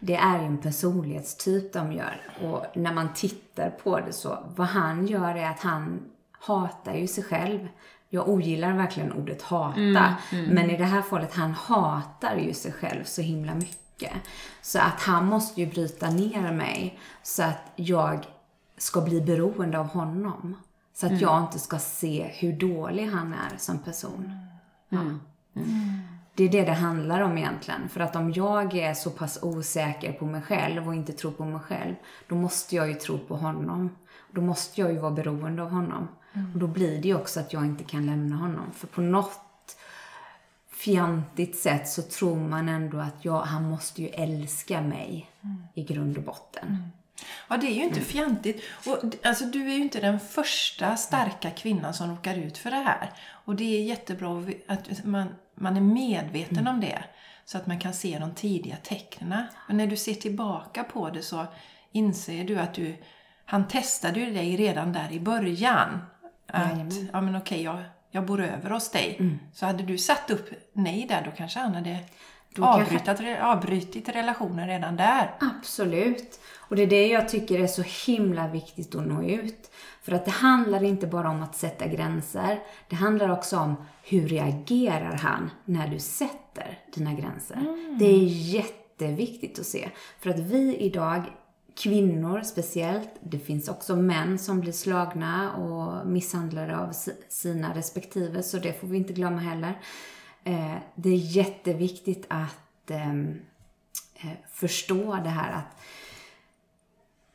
Det 0.00 0.14
är 0.16 0.38
en 0.38 0.58
personlighetstyp 0.58 1.72
de 1.72 1.92
gör. 1.92 2.20
Och 2.42 2.76
när 2.76 2.92
man 2.92 3.14
tittar 3.14 3.70
på 3.70 4.00
det 4.00 4.12
så, 4.12 4.38
vad 4.56 4.66
han 4.66 5.06
gör 5.06 5.34
är 5.34 5.50
att 5.50 5.60
han 5.60 6.10
hatar 6.40 6.94
ju 6.94 7.06
sig 7.06 7.24
själv. 7.24 7.68
Jag 8.08 8.28
ogillar 8.28 8.72
verkligen 8.72 9.12
ordet 9.12 9.42
hata. 9.42 10.14
Men 10.30 10.70
i 10.70 10.76
det 10.76 10.84
här 10.84 11.02
fallet, 11.02 11.34
han 11.34 11.52
hatar 11.52 12.36
ju 12.36 12.54
sig 12.54 12.72
själv 12.72 13.04
så 13.04 13.22
himla 13.22 13.54
mycket. 13.54 14.12
Så 14.62 14.78
att 14.78 15.00
han 15.00 15.26
måste 15.26 15.60
ju 15.60 15.66
bryta 15.66 16.10
ner 16.10 16.52
mig 16.52 16.98
så 17.22 17.42
att 17.42 17.72
jag 17.76 18.26
ska 18.78 19.00
bli 19.00 19.20
beroende 19.20 19.78
av 19.78 19.86
honom. 19.86 20.56
Så 20.94 21.06
att 21.06 21.20
jag 21.20 21.40
inte 21.40 21.58
ska 21.58 21.78
se 21.78 22.30
hur 22.34 22.52
dålig 22.52 23.06
han 23.06 23.32
är 23.32 23.56
som 23.58 23.78
person. 23.78 24.32
Ja. 24.88 25.00
Det 26.34 26.44
är 26.44 26.48
det 26.48 26.64
det 26.64 26.72
handlar 26.72 27.20
om 27.20 27.38
egentligen. 27.38 27.88
För 27.88 28.00
att 28.00 28.16
om 28.16 28.32
jag 28.32 28.74
är 28.74 28.94
så 28.94 29.10
pass 29.10 29.38
osäker 29.42 30.12
på 30.12 30.26
mig 30.26 30.42
själv 30.42 30.88
och 30.88 30.94
inte 30.94 31.12
tror 31.12 31.30
på 31.30 31.44
mig 31.44 31.60
själv, 31.60 31.94
då 32.28 32.34
måste 32.34 32.76
jag 32.76 32.88
ju 32.88 32.94
tro 32.94 33.18
på 33.18 33.36
honom. 33.36 33.90
Då 34.30 34.40
måste 34.40 34.80
jag 34.80 34.92
ju 34.92 34.98
vara 34.98 35.12
beroende 35.12 35.62
av 35.62 35.70
honom. 35.70 36.08
Och 36.54 36.60
då 36.60 36.66
blir 36.66 37.02
det 37.02 37.08
ju 37.08 37.14
också 37.14 37.40
att 37.40 37.52
jag 37.52 37.64
inte 37.64 37.84
kan 37.84 38.06
lämna 38.06 38.36
honom. 38.36 38.72
För 38.72 38.86
på 38.86 39.00
något 39.00 39.76
fjantigt 40.70 41.56
sätt 41.56 41.88
så 41.88 42.02
tror 42.02 42.36
man 42.36 42.68
ändå 42.68 42.98
att 42.98 43.24
jag, 43.24 43.40
han 43.40 43.68
måste 43.68 44.02
ju 44.02 44.08
älska 44.08 44.80
mig 44.80 45.30
i 45.74 45.82
grund 45.82 46.16
och 46.16 46.22
botten. 46.22 46.92
Ja, 47.48 47.56
det 47.56 47.66
är 47.66 47.74
ju 47.74 47.84
inte 47.84 48.00
fjantigt. 48.00 48.62
Och, 48.86 48.98
alltså, 49.26 49.44
du 49.44 49.70
är 49.70 49.74
ju 49.74 49.82
inte 49.82 50.00
den 50.00 50.20
första 50.20 50.96
starka 50.96 51.50
kvinnan 51.50 51.94
som 51.94 52.10
råkar 52.10 52.34
ut 52.34 52.58
för 52.58 52.70
det 52.70 52.76
här. 52.76 53.10
Och 53.30 53.56
det 53.56 53.76
är 53.76 53.82
jättebra 53.82 54.44
att 54.66 55.04
man, 55.04 55.28
man 55.54 55.76
är 55.76 55.80
medveten 55.80 56.66
om 56.66 56.80
det. 56.80 57.04
Så 57.44 57.58
att 57.58 57.66
man 57.66 57.78
kan 57.78 57.94
se 57.94 58.18
de 58.18 58.34
tidiga 58.34 58.76
tecknen. 58.76 59.42
Men 59.66 59.76
när 59.76 59.86
du 59.86 59.96
ser 59.96 60.14
tillbaka 60.14 60.84
på 60.84 61.10
det 61.10 61.22
så 61.22 61.46
inser 61.92 62.44
du 62.44 62.58
att 62.58 62.74
du, 62.74 62.96
han 63.44 63.68
testade 63.68 64.20
ju 64.20 64.32
dig 64.32 64.56
redan 64.56 64.92
där 64.92 65.12
i 65.12 65.20
början. 65.20 65.98
Att, 66.46 66.62
Jajamän. 66.72 67.08
ja 67.12 67.20
men 67.20 67.36
okej, 67.36 67.62
jag, 67.62 67.78
jag 68.10 68.26
bor 68.26 68.40
över 68.40 68.70
hos 68.70 68.90
dig. 68.90 69.38
Så 69.52 69.66
hade 69.66 69.82
du 69.82 69.98
satt 69.98 70.30
upp 70.30 70.50
nej 70.72 71.06
där, 71.08 71.22
då 71.24 71.30
kanske 71.36 71.58
han 71.60 71.74
hade... 71.74 71.98
då 72.54 72.62
kanske- 72.62 72.82
Avbrytat, 72.82 73.20
avbrytit 73.42 74.08
relationer 74.08 74.66
redan 74.68 74.96
där. 74.96 75.34
Absolut. 75.40 76.40
Och 76.68 76.76
det 76.76 76.82
är 76.82 76.86
det 76.86 77.06
jag 77.08 77.28
tycker 77.28 77.60
är 77.60 77.66
så 77.66 77.82
himla 78.12 78.48
viktigt 78.48 78.94
att 78.94 79.06
nå 79.06 79.22
ut. 79.22 79.70
För 80.02 80.12
att 80.12 80.24
det 80.24 80.30
handlar 80.30 80.82
inte 80.84 81.06
bara 81.06 81.30
om 81.30 81.42
att 81.42 81.56
sätta 81.56 81.86
gränser. 81.86 82.58
Det 82.88 82.96
handlar 82.96 83.28
också 83.28 83.58
om 83.58 83.76
hur 84.04 84.28
reagerar 84.28 85.16
han 85.16 85.50
när 85.64 85.88
du 85.88 85.98
sätter 85.98 86.78
dina 86.94 87.12
gränser. 87.14 87.58
Det 87.98 88.04
är 88.06 88.24
jätteviktigt 88.24 89.58
att 89.58 89.66
se. 89.66 89.88
För 90.18 90.30
att 90.30 90.38
vi 90.38 90.76
idag, 90.76 91.22
kvinnor 91.76 92.40
speciellt, 92.44 93.08
det 93.20 93.38
finns 93.38 93.68
också 93.68 93.96
män 93.96 94.38
som 94.38 94.60
blir 94.60 94.72
slagna 94.72 95.52
och 95.56 96.06
misshandlade 96.06 96.78
av 96.78 96.92
si- 96.92 97.22
sina 97.28 97.74
respektive, 97.74 98.42
så 98.42 98.58
det 98.58 98.80
får 98.80 98.86
vi 98.88 98.96
inte 98.96 99.12
glömma 99.12 99.38
heller. 99.40 99.80
Eh, 100.44 100.74
Det 100.94 101.08
är 101.10 101.16
jätteviktigt 101.36 102.24
att 102.28 102.90
ehm, 102.90 103.40
eh, 104.14 104.30
förstå 104.52 105.14
det 105.24 105.28
här 105.30 105.52
att 105.52 105.76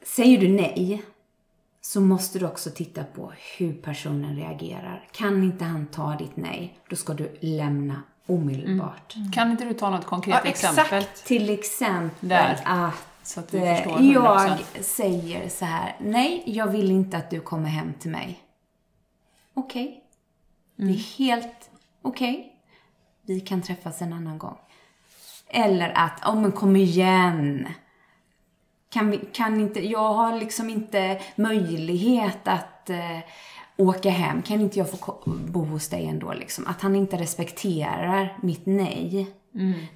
säger 0.03 0.37
du 0.41 0.47
nej 0.47 1.03
så 1.81 2.01
måste 2.01 2.39
du 2.39 2.45
också 2.45 2.69
titta 2.69 3.03
på 3.03 3.33
hur 3.57 3.73
personen 3.73 4.35
reagerar. 4.35 5.07
Kan 5.11 5.43
inte 5.43 5.65
han 5.65 5.85
ta 5.85 6.15
ditt 6.15 6.35
nej, 6.37 6.79
då 6.89 6.95
ska 6.95 7.13
du 7.13 7.37
lämna 7.39 8.01
omedelbart. 8.25 9.15
Kan 9.33 9.51
inte 9.51 9.65
du 9.65 9.73
ta 9.73 9.89
något 9.89 10.05
konkret 10.05 10.41
Ja, 10.43 10.49
exakt. 10.49 10.77
exempel? 10.79 11.03
Till 11.25 11.49
exempel 11.49 12.29
Där. 12.29 12.59
att 12.65 12.93
Så 13.23 13.39
att 13.39 13.53
vi 13.53 13.57
eh, 13.57 13.75
förstår 13.75 13.97
100%. 13.97 14.13
jag 14.13 14.59
säger 14.85 15.49
så 15.49 15.65
här, 15.65 15.95
nej, 15.99 16.43
jag 16.45 16.67
vill 16.67 16.91
inte 16.91 17.17
att 17.17 17.29
du 17.29 17.39
kommer 17.39 17.69
hem 17.69 17.93
till 17.93 18.11
mig. 18.11 18.39
Okej. 19.53 20.03
Det 20.75 20.83
är 20.83 21.17
helt 21.17 21.69
okej. 22.01 22.55
Vi 23.21 23.39
kan 23.39 23.61
träffas 23.61 24.01
en 24.01 24.13
annan 24.13 24.37
gång. 24.37 24.57
Eller 25.47 25.89
att, 25.95 26.19
ja 26.21 26.35
men 26.35 26.51
kom 26.51 26.75
igen. 26.75 27.67
Kan, 28.89 29.11
vi, 29.11 29.17
kan 29.33 29.59
inte, 29.59 29.87
jag 29.87 30.13
har 30.13 30.39
liksom 30.39 30.69
inte 30.69 31.21
möjlighet 31.35 32.47
att 32.47 32.89
eh, 32.89 33.19
åka 33.77 34.09
hem. 34.09 34.41
Kan 34.41 34.61
inte 34.61 34.79
jag 34.79 34.91
få 34.91 35.17
bo 35.25 35.65
hos 35.65 35.89
dig 35.89 36.07
ändå? 36.07 36.33
Liksom? 36.33 36.67
Att 36.67 36.81
han 36.81 36.95
inte 36.95 37.17
respekterar 37.17 38.37
mitt 38.41 38.65
nej. 38.65 39.35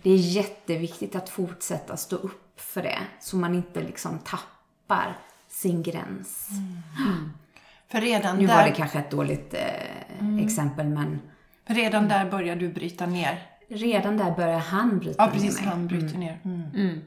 Det 0.02 0.12
är 0.12 0.18
jätteviktigt 0.18 1.16
att 1.16 1.30
fortsätta 1.30 1.98
stå 1.98 2.16
upp 2.16 2.45
för 2.56 2.82
det. 2.84 3.00
Så 3.20 3.38
man 3.38 3.56
inte 3.56 3.82
liksom 3.82 4.20
tappar 4.20 5.18
sin 5.48 5.84
gräns. 5.84 6.50
För 7.88 8.02
redan 8.02 8.38
Nu 8.38 8.48
där, 8.48 8.56
var 8.56 8.64
det 8.64 8.72
kanske 8.72 9.00
ett 9.00 9.12
dåligt 9.12 9.54
eh, 9.54 10.44
exempel, 10.44 10.88
men 10.88 11.20
redan 11.66 12.08
där 12.08 12.32
börjar 12.32 12.56
du 12.56 12.70
bryta 12.70 13.06
ner. 13.06 13.42
redan 13.68 14.18
där 14.18 14.32
börjar 14.32 14.60
han 14.60 15.00
bryta 15.00 15.24
Ja, 15.24 15.32
precis. 15.32 15.62
ner. 15.62 15.68
Han 15.68 15.88
bryter 15.88 16.18
ner. 16.18 16.40
Mm. 16.44 17.02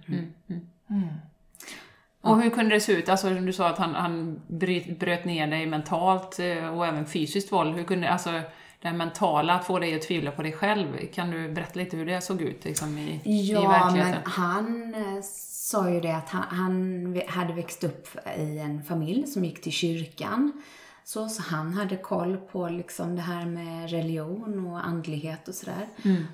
Och 2.21 2.43
hur 2.43 2.51
kunde 2.51 2.75
det 2.75 2.81
se 2.81 2.93
ut? 2.93 3.09
Alltså, 3.09 3.31
du 3.31 3.53
sa 3.53 3.69
att 3.69 3.79
han, 3.79 3.95
han 3.95 4.41
bryt, 4.47 4.99
bröt 4.99 5.25
ner 5.25 5.47
dig 5.47 5.67
mentalt 5.67 6.39
eh, 6.39 6.69
och 6.77 6.87
även 6.87 7.07
fysiskt 7.07 7.53
våld. 7.53 7.77
Hur 7.77 7.85
kunde, 7.85 8.11
alltså, 8.11 8.41
det 8.83 8.93
mentala, 8.93 9.55
att 9.55 9.65
få 9.67 9.79
dig 9.79 9.95
att 9.95 10.03
tvivla 10.03 10.31
på 10.31 10.43
dig 10.43 10.53
själv. 10.53 11.07
Kan 11.13 11.31
du 11.31 11.53
berätta 11.53 11.79
lite 11.79 11.97
hur 11.97 12.07
det 12.07 12.21
såg 12.21 12.43
ut 12.43 12.65
liksom, 12.65 12.99
i, 12.99 13.21
i 13.25 13.53
Ja, 13.53 13.61
men 13.61 13.71
verkligheten? 13.71 14.23
han 14.25 14.95
eh, 14.95 15.23
sa 15.23 15.91
ju 15.91 16.01
det 16.01 16.17
att 16.17 16.29
han, 16.29 16.43
han 16.43 17.23
hade 17.27 17.53
växt 17.53 17.85
upp 17.85 18.09
i 18.39 18.59
en 18.59 18.83
familj 18.83 19.27
som 19.27 19.45
gick 19.45 19.63
till 19.63 19.73
kyrkan. 19.73 20.63
Så, 21.05 21.29
så 21.29 21.43
han 21.43 21.73
hade 21.75 21.97
koll 21.97 22.37
på 22.37 22.69
liksom 22.69 23.17
det 23.17 23.23
här 23.23 23.47
med 23.47 23.91
religion 23.91 24.67
och 24.67 24.87
andlighet 24.87 25.49
och 25.49 25.55
sådär. 25.55 25.87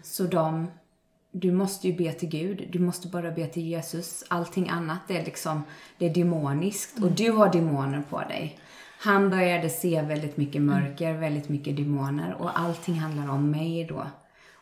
Så 0.03 0.25
de, 0.25 0.71
du 1.31 1.53
måste 1.53 1.89
ju 1.89 1.97
be 1.97 2.13
till 2.13 2.29
Gud, 2.29 2.69
du 2.73 2.79
måste 2.79 3.09
bara 3.09 3.31
be 3.31 3.47
till 3.47 3.67
Jesus. 3.67 4.25
Allting 4.29 4.69
annat 4.69 5.11
är 5.11 5.25
liksom, 5.25 5.63
det 5.99 6.07
är 6.07 6.15
demoniskt 6.15 7.03
och 7.03 7.11
du 7.13 7.31
har 7.31 7.53
demoner 7.53 8.03
på 8.11 8.19
dig. 8.19 8.59
Han 9.05 9.31
började 9.31 9.71
se 9.71 10.03
väldigt 10.03 10.37
mycket 10.37 10.63
mörker, 10.63 11.13
väldigt 11.15 11.49
mycket 11.49 11.77
demoner 11.77 12.35
och 12.35 12.59
allting 12.59 12.95
handlar 12.95 13.31
om 13.31 13.51
mig 13.51 13.85
då. 13.85 14.07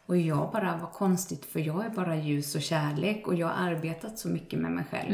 Och 0.06 0.16
jag 0.16 0.50
bara, 0.52 0.78
vad 0.80 0.92
konstigt 0.92 1.44
för 1.44 1.60
jag 1.60 1.86
är 1.86 1.90
bara 1.90 2.16
ljus 2.16 2.54
och 2.54 2.62
kärlek 2.62 3.26
och 3.26 3.34
jag 3.34 3.46
har 3.46 3.70
arbetat 3.70 4.18
så 4.18 4.28
mycket 4.28 4.58
med 4.58 4.70
mig 4.70 4.84
själv. 4.90 5.12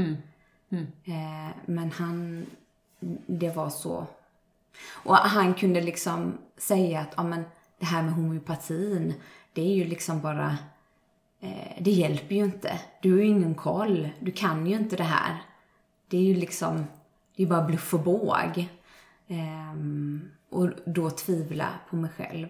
Eh, 1.05 1.57
men 1.66 1.91
han, 1.91 2.47
det 3.26 3.57
var 3.57 3.70
så. 3.70 4.07
Och 4.89 5.16
han 5.16 5.55
kunde 5.55 5.81
liksom 5.81 6.39
säga 6.57 7.01
att, 7.01 7.14
ja 7.16 7.22
men 7.22 7.45
det 7.79 7.87
här 7.87 8.03
med 8.03 8.12
homeopatin, 8.12 9.14
det 9.53 9.62
är 9.62 9.74
ju 9.74 9.85
liksom 9.85 10.20
bara, 10.20 10.57
eh, 11.41 11.72
det 11.81 11.91
hjälper 11.91 12.35
ju 12.35 12.45
inte. 12.45 12.81
Du 13.03 13.12
har 13.12 13.18
ju 13.18 13.26
ingen 13.26 13.55
koll, 13.55 14.09
du 14.20 14.33
kan 14.33 14.66
ju 14.66 14.76
inte 14.76 14.97
det 14.97 15.03
här. 15.03 15.43
Det 16.09 16.16
är 16.16 16.22
ju 16.22 16.35
liksom, 16.35 16.85
det 17.37 17.43
är 17.43 17.47
bara 17.47 17.62
bluff 17.62 17.95
och 17.95 18.01
båg. 18.01 18.68
Ehm, 19.29 20.31
och 20.51 20.70
då 20.87 21.11
tvivla 21.11 21.68
på 21.91 21.97
mig 21.97 22.11
själv. 22.16 22.47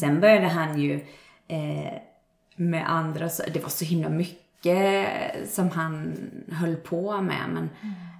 Sen 0.00 0.20
började 0.20 0.46
han 0.48 0.80
ju 0.80 0.94
eh, 1.48 1.92
med 2.56 2.90
andra, 2.90 3.28
så- 3.28 3.42
det 3.54 3.60
var 3.62 3.68
så 3.68 3.84
himla 3.84 4.08
mycket 4.08 5.08
som 5.48 5.70
han 5.70 6.16
höll 6.52 6.76
på 6.76 7.20
med. 7.20 7.42
Men 7.52 7.70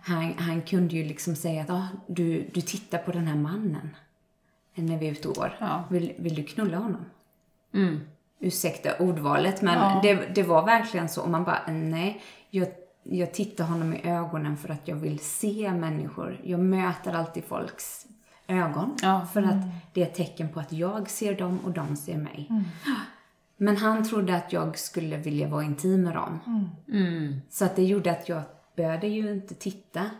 han, 0.05 0.33
han 0.39 0.63
kunde 0.63 0.97
ju 0.97 1.05
liksom 1.05 1.37
säga 1.37 1.63
att 1.63 1.71
ah, 1.71 1.87
du, 2.07 2.51
du 2.55 2.61
tittar 2.61 2.99
på 2.99 3.13
den 3.13 3.27
här 3.27 3.37
mannen 3.37 3.97
när 4.75 4.99
vi 4.99 5.07
är 5.09 5.13
ute 5.13 5.29
och 5.29 5.35
går. 5.35 5.57
Ja. 5.61 5.85
Vill, 5.91 6.13
vill 6.19 6.35
du 6.35 6.43
knulla 6.43 6.77
honom? 6.77 7.05
Mm. 7.75 8.01
Ursäkta 8.41 8.97
ordvalet, 8.99 9.63
men 9.63 9.75
Ja. 9.75 10.01
det, 10.03 10.15
det 10.35 10.43
var 10.43 10.67
verkligen 10.67 11.09
så. 11.09 11.23
Och 11.23 11.31
man 11.31 11.45
bara, 11.45 11.63
nej, 11.73 12.23
jag, 12.51 12.69
jag 13.11 13.35
tittar 13.35 13.65
honom 13.65 13.95
i 13.95 14.09
ögonen 14.09 14.57
för 14.57 14.69
att 14.69 14.89
jag 14.89 14.97
vill 14.97 15.19
se 15.19 15.73
människor. 15.73 16.41
Jag 16.45 16.61
möter 16.61 17.13
alltid 17.13 17.45
folks 17.45 18.07
ögon. 18.47 18.97
Ja. 19.03 19.27
För 19.33 19.43
att 19.43 19.65
det 19.93 20.03
är 20.03 20.07
ett 20.07 20.15
tecken 20.15 20.49
på 20.49 20.61
att 20.61 20.73
jag 20.73 21.11
ser 21.11 21.35
dem 21.35 21.59
och 21.65 21.71
de 21.71 21.97
ser 21.97 22.17
mig. 22.17 22.49
Men 23.57 23.77
han 23.77 24.09
trodde 24.09 24.37
att 24.37 24.53
jag 24.53 24.79
skulle 24.79 25.17
vilja 25.17 25.49
vara 25.49 25.65
intim 25.65 26.03
med 26.03 26.15
dem. 26.15 26.41
Mm. 26.89 27.41
Så 27.51 27.65
att 27.65 27.77
det 27.77 27.85
gjorde 27.85 28.11
att 28.11 28.29
jag 28.29 28.43
började 28.77 29.09
ju 29.09 29.33
inte 29.33 29.55
titta 29.55 30.11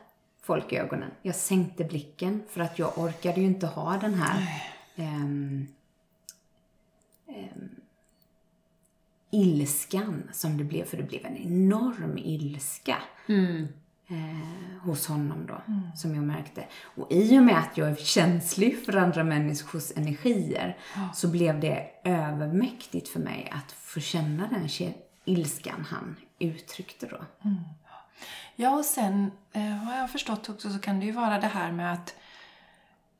folk 0.43 0.73
i 0.73 0.77
ögonen. 0.77 1.11
Jag 1.23 1.35
sänkte 1.35 1.85
blicken 1.85 2.43
för 2.49 2.61
att 2.61 2.79
jag 2.79 2.99
orkade 2.99 3.41
ju 3.41 3.47
inte 3.47 3.67
ha 3.67 3.97
den 3.97 4.15
här 4.15 4.63
ehm, 4.97 5.67
ehm, 7.27 7.69
ilskan 9.31 10.31
som 10.33 10.59
det 10.59 10.65
blev. 10.65 10.85
För 10.85 10.97
det 10.97 11.03
blev 11.03 11.27
en 11.27 11.37
enorm 11.37 12.19
ilska 12.19 12.97
Mm. 13.29 13.69
eh, 14.09 14.83
hos 14.83 15.07
honom 15.07 15.47
då, 15.47 15.63
som 15.97 16.15
jag 16.15 16.25
märkte. 16.25 16.65
Och 16.83 17.13
i 17.13 17.39
och 17.39 17.43
med 17.43 17.59
att 17.59 17.77
jag 17.77 17.91
är 17.91 17.95
känslig 17.95 18.85
för 18.85 18.97
andra 18.97 19.25
människors 19.25 19.93
energier 19.97 20.77
så 21.15 21.29
blev 21.29 21.61
det 21.61 21.87
övermäktigt 22.05 23.09
för 23.09 23.21
mig 23.21 23.53
att 23.53 23.73
få 23.73 24.01
känna 24.01 24.49
den 24.49 24.69
ilskan 25.25 25.87
han 25.91 26.17
uttryckte 26.39 27.07
då. 27.07 27.25
Ja, 28.57 28.79
och 28.79 28.85
sen 28.85 29.31
eh, 29.53 29.63
har 29.63 29.97
jag 29.97 30.11
förstått 30.11 30.49
också 30.49 30.71
så 30.71 30.79
kan 30.79 31.01
det 31.01 31.07
ju 31.07 31.13
vara 31.13 31.41
det 31.41 31.47
här 31.47 31.73
med 31.73 31.93
att 31.93 32.15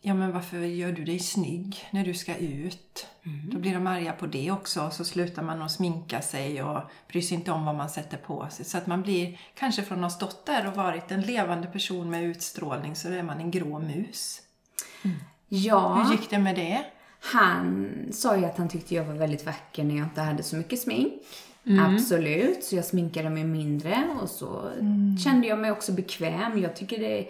Ja, 0.01 0.15
men 0.15 0.33
varför 0.33 0.59
gör 0.59 0.93
du 0.93 1.05
dig 1.05 1.19
snygg 1.19 1.89
när 1.91 2.05
du 2.05 2.15
ska 2.15 2.37
ut? 2.37 3.07
Då 3.53 3.59
blir 3.59 3.75
de 3.75 3.87
arga 3.87 4.13
på 4.13 4.27
det 4.27 4.51
också. 4.51 4.91
Så 4.91 5.05
slutar 5.05 5.43
man 5.43 5.63
att 5.63 5.73
sminka 5.73 6.23
sig 6.23 6.63
och 6.63 6.81
bryr 7.09 7.21
sig 7.21 7.37
inte 7.37 7.53
om 7.53 7.65
vad 7.65 7.75
man 7.75 7.91
sätter 7.91 8.17
på 8.17 8.47
sig. 8.51 8.65
Så 8.65 8.79
att 8.79 8.87
man 8.87 9.03
blir, 9.03 9.41
kanske 9.55 9.83
från 9.83 9.99
att 9.99 10.13
ha 10.13 10.17
stått 10.17 10.47
där 10.47 10.67
och 10.67 10.75
varit 10.77 11.11
en 11.11 11.21
levande 11.21 11.67
person 11.67 12.11
med 12.11 12.25
utstrålning, 12.25 12.97
så 12.97 13.09
är 13.09 13.23
man 13.23 13.39
en 13.41 13.51
grå 13.51 13.79
mus. 13.79 14.41
Ja, 15.49 15.95
Hur 15.95 16.13
gick 16.13 16.31
det 16.31 16.39
med 16.39 16.57
det? 16.57 16.85
han 17.21 17.89
sa 18.13 18.37
ju 18.37 18.45
att 18.45 18.59
han 18.59 18.69
tyckte 18.69 18.95
jag 18.95 19.05
var 19.05 19.15
väldigt 19.15 19.47
vacker 19.47 19.85
när 19.85 19.97
jag 19.97 20.07
inte 20.07 20.21
hade 20.21 20.43
så 20.43 20.57
mycket 20.57 20.81
smink. 20.81 21.13
Absolut, 21.81 22.65
så 22.65 22.77
jag 22.77 22.85
sminkade 22.85 23.31
mig 23.31 23.45
mindre 23.45 24.09
och 24.23 24.29
så 24.29 24.71
kände 25.25 25.47
jag 25.47 25.59
mig 25.59 25.71
också 25.71 25.93
bekväm. 25.93 26.63
Jag 26.63 26.77
tycker 26.77 26.99
det 26.99 27.19
är, 27.19 27.29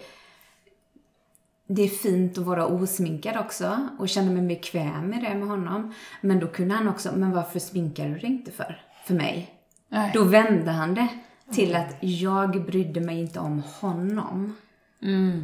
det 1.71 1.81
är 1.81 1.87
fint 1.87 2.37
att 2.37 2.43
vara 2.45 2.65
osminkad 2.67 3.37
också 3.37 3.87
och 3.99 4.09
känna 4.09 4.31
mig 4.31 4.41
bekväm 4.47 5.07
med 5.07 5.23
det 5.23 5.35
med 5.35 5.47
honom. 5.47 5.93
Men 6.21 6.39
då 6.39 6.47
kunde 6.47 6.75
han 6.75 6.87
också, 6.87 7.11
men 7.15 7.31
varför 7.31 7.59
sminkar 7.59 8.07
du 8.07 8.13
dig 8.13 8.25
inte 8.29 8.51
för? 8.51 8.81
För 9.05 9.13
mig? 9.13 9.53
Nej. 9.89 10.11
Då 10.13 10.23
vände 10.23 10.71
han 10.71 10.93
det 10.95 11.07
till 11.51 11.75
att 11.75 11.95
jag 11.99 12.65
brydde 12.65 13.01
mig 13.01 13.19
inte 13.21 13.39
om 13.39 13.63
honom. 13.81 14.55
Mm. 15.03 15.43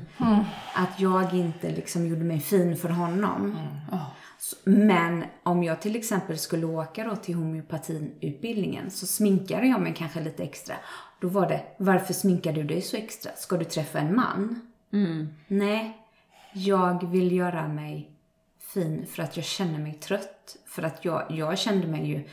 Att 0.76 1.00
jag 1.00 1.34
inte 1.34 1.70
liksom 1.70 2.08
gjorde 2.08 2.24
mig 2.24 2.40
fin 2.40 2.78
för 2.78 2.90
honom. 2.90 3.58
Ja. 3.92 4.12
Så- 4.40 4.56
Men 4.70 5.24
om 5.44 5.64
jag 5.64 5.82
till 5.82 5.96
exempel 5.96 6.38
skulle 6.38 6.66
åka 6.66 7.04
då 7.04 7.16
till 7.16 7.36
homeopatiutbildningen 7.36 8.92
så 8.92 9.06
sminkade 9.08 9.68
jag 9.68 9.82
mig 9.82 9.94
kanske 9.98 10.22
lite 10.24 10.44
extra. 10.44 10.76
Då 11.22 11.28
var 11.28 11.50
det, 11.50 11.62
varför 11.80 12.14
sminkar 12.14 12.54
du 12.54 12.64
dig 12.64 12.82
så 12.82 12.98
extra? 12.98 13.32
Ska 13.36 13.58
du 13.58 13.66
träffa 13.66 14.00
en 14.00 14.16
man? 14.16 14.62
Mm. 14.94 15.28
Nej, 15.48 15.98
jag 16.56 17.08
vill 17.12 17.32
göra 17.32 17.68
mig 17.68 18.12
fin 18.60 19.06
för 19.06 19.24
att 19.24 19.36
jag 19.38 19.46
känner 19.46 19.80
mig 19.80 19.94
trött. 19.94 20.58
För 20.66 20.84
att 20.84 21.06
jag, 21.06 21.24
jag 21.30 21.58
kände 21.60 21.88
mig 21.88 22.06
ju 22.10 22.24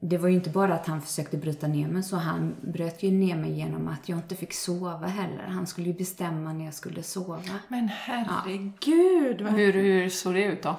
det 0.00 0.18
var 0.18 0.28
ju 0.28 0.34
inte 0.34 0.50
bara 0.50 0.74
att 0.74 0.86
han 0.86 1.02
försökte 1.02 1.36
bryta 1.36 1.66
ner 1.66 1.88
mig 1.88 2.02
så 2.02 2.16
han 2.16 2.54
bröt 2.60 3.02
ju 3.02 3.10
ner 3.10 3.36
mig 3.36 3.52
genom 3.52 3.88
att 3.88 4.08
jag 4.08 4.18
inte 4.18 4.36
fick 4.36 4.52
sova 4.52 5.06
heller. 5.06 5.42
Han 5.46 5.66
skulle 5.66 5.86
ju 5.86 5.92
bestämma 5.92 6.52
när 6.52 6.64
jag 6.64 6.74
skulle 6.74 7.02
sova. 7.02 7.38
Men 7.68 7.88
herregud! 7.88 9.40
vad- 9.40 9.52
Hur, 9.52 9.72
hur 9.72 10.08
såg 10.08 10.34
det 10.34 10.44
ut 10.44 10.62
då? 10.62 10.76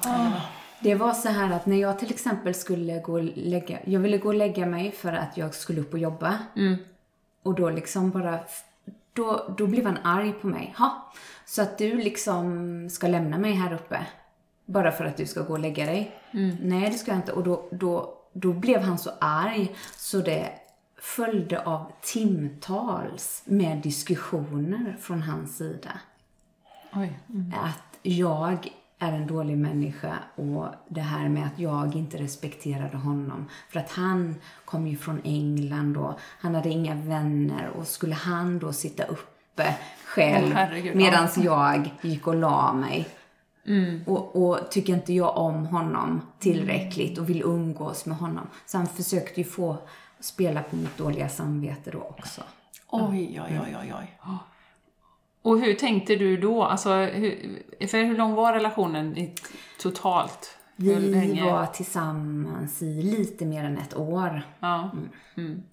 Det 0.82 0.95
var 0.95 1.14
så 1.14 1.30
här 1.30 1.52
att 1.56 1.66
när 1.66 1.76
jag 1.78 2.00
till 2.00 2.10
exempel 2.12 2.54
skulle 2.54 3.00
gå 3.00 3.14
och 3.14 3.24
lägga, 3.36 3.80
jag 3.86 4.00
ville 4.00 4.18
gå 4.18 4.28
och 4.28 4.36
lägga 4.36 4.66
mig 4.66 4.91
för 4.91 5.14
att 5.14 5.38
jag 5.38 5.56
skulle 5.56 5.82
upp 5.82 5.93
och 5.93 6.00
jobba. 6.00 6.38
Och 7.43 7.56
då 7.56 7.70
liksom 7.70 8.10
bara, 8.12 8.39
då, 9.14 9.56
då 9.58 9.68
blev 9.68 9.86
han 9.86 9.97
arg 10.04 10.32
på 10.34 10.47
mig. 10.47 10.74
Ha, 10.78 11.12
så 11.50 11.62
att 11.62 11.78
du 11.78 11.97
liksom 11.97 12.89
ska 12.89 13.08
lämna 13.08 13.38
mig 13.38 13.54
här 13.54 13.74
uppe. 13.74 14.06
Bara 14.66 14.91
för 14.91 15.06
att 15.06 15.18
du 15.18 15.26
ska 15.26 15.41
gå 15.41 15.54
och 15.54 15.60
lägga 15.60 15.86
dig. 15.86 16.16
Nej, 16.62 16.89
det 16.89 16.97
ska 16.97 17.12
jag 17.12 17.18
inte. 17.18 17.32
Och 17.32 17.43
då, 17.43 17.68
då, 17.72 18.18
då 18.34 18.54
blev 18.54 18.82
han 18.82 18.97
så 18.97 19.12
arg 19.20 19.76
så 19.95 20.18
det 20.18 20.52
följde 21.02 21.64
av 21.64 21.91
timtals 22.02 23.43
med 23.45 23.78
diskussioner 23.78 24.97
från 25.00 25.22
hans 25.22 25.58
sida 25.58 26.00
Oj. 26.93 27.20
att 27.56 28.00
jag 28.02 28.68
är 29.00 29.12
en 29.12 29.28
dålig 29.28 29.58
människa 29.58 30.20
och 30.36 30.68
det 30.88 31.02
här 31.02 31.30
med 31.30 31.45
att 31.45 31.60
jag 31.60 31.95
inte 31.95 32.18
respekterade 32.18 32.97
honom. 32.97 33.50
För 33.70 33.80
att 33.80 33.91
han 33.91 34.36
kom 34.66 34.88
ju 34.88 34.97
från 34.97 35.22
England 35.24 35.97
och 35.97 36.14
han 36.39 36.56
hade 36.56 36.70
inga 36.70 36.95
vänner 36.95 37.70
och 37.70 37.88
skulle 37.88 38.16
han 38.16 38.60
då 38.60 38.74
sitta 38.74 39.04
uppe 39.04 39.76
själv 40.10 40.53
herregud, 40.53 40.95
medan 40.95 41.28
jag 41.36 41.89
gick 42.01 42.28
och 42.28 42.36
la 42.36 42.74
mig. 42.74 43.07
Mm. 43.68 44.03
Och, 44.07 44.36
och 44.36 44.72
tycker 44.72 44.93
inte 44.93 45.14
jag 45.14 45.38
om 45.38 45.66
honom 45.66 46.22
tillräckligt 46.39 47.18
och 47.18 47.30
vill 47.30 47.41
umgås 47.41 48.05
med 48.05 48.18
honom. 48.18 48.47
Så 48.66 48.78
han 48.78 48.88
försökte 48.88 49.41
ju 49.41 49.47
få 49.47 49.78
spela 50.20 50.64
på 50.64 50.76
mitt 50.76 50.97
dåliga 50.97 51.30
samvete 51.30 51.91
då 51.91 51.99
också. 51.99 52.41
Oj, 52.88 53.41
oj, 53.47 53.60
oj, 53.66 53.76
oj, 53.82 53.93
oj. 53.99 54.18
Och 55.41 55.60
hur 55.60 55.74
tänkte 55.74 56.16
du 56.16 56.38
då? 56.38 56.64
Alltså, 56.64 56.93
hur, 56.93 57.60
för 57.88 58.03
hur 58.03 58.18
lång 58.18 58.34
var 58.34 58.53
relationen 58.53 59.18
i, 59.18 59.34
totalt? 59.82 60.57
Hur 60.76 60.95
Vi 60.99 61.07
länge? 61.07 61.45
var 61.45 61.66
tillsammans 61.66 62.82
i 62.82 63.01
lite 63.01 63.45
mer 63.45 63.64
än 63.64 63.78
ett 63.78 63.97
år. 63.97 64.41
Ja. 64.60 64.91
Mm. 65.38 65.64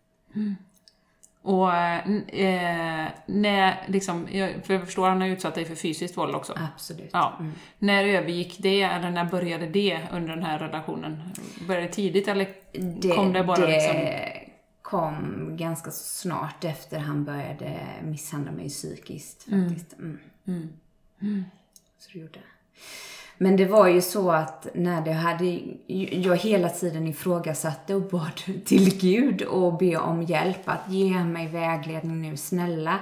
Och 1.46 1.74
eh, 1.74 3.08
när, 3.26 3.84
liksom, 3.86 4.28
jag, 4.30 4.64
för 4.64 4.74
jag 4.74 4.84
förstår 4.84 5.08
han 5.08 5.20
har 5.20 5.28
utsatt 5.28 5.54
dig 5.54 5.64
för 5.64 5.74
fysiskt 5.74 6.16
våld 6.16 6.34
också. 6.34 6.58
Absolut. 6.74 7.10
Ja. 7.12 7.38
När 7.78 8.04
övergick 8.04 8.56
det, 8.58 8.82
eller 8.82 9.10
när 9.10 9.24
började 9.24 9.66
det 9.66 10.00
under 10.12 10.34
den 10.34 10.44
här 10.44 10.58
relationen? 10.58 11.22
Började 11.66 11.86
det 11.86 11.92
tidigt 11.92 12.28
eller 12.28 12.48
kom 13.16 13.32
det 13.32 13.44
bara 13.44 13.56
det 13.56 13.66
liksom? 13.66 13.96
kom 14.82 15.48
ganska 15.56 15.90
snart 15.90 16.64
efter 16.64 16.98
han 16.98 17.24
började 17.24 17.80
misshandla 18.02 18.52
mig 18.52 18.68
psykiskt. 18.68 19.42
Faktiskt. 19.42 19.98
Mm. 19.98 21.44
Så 21.98 22.10
det 22.12 22.18
gjorde. 22.18 22.40
Men 23.38 23.56
det 23.56 23.66
var 23.66 23.88
ju 23.88 24.02
så 24.02 24.30
att 24.30 24.66
när 24.74 25.00
det 25.00 25.12
hade, 25.12 25.60
jag 26.16 26.36
hela 26.36 26.68
tiden 26.68 27.06
ifrågasatte 27.06 27.94
och 27.94 28.02
bad 28.02 28.42
till 28.64 28.98
Gud 28.98 29.42
och 29.42 29.78
be 29.78 29.96
om 29.96 30.22
hjälp 30.22 30.60
att 30.64 30.90
ge 30.92 31.24
mig 31.24 31.48
vägledning 31.48 32.22
nu, 32.22 32.36
snälla. 32.36 32.98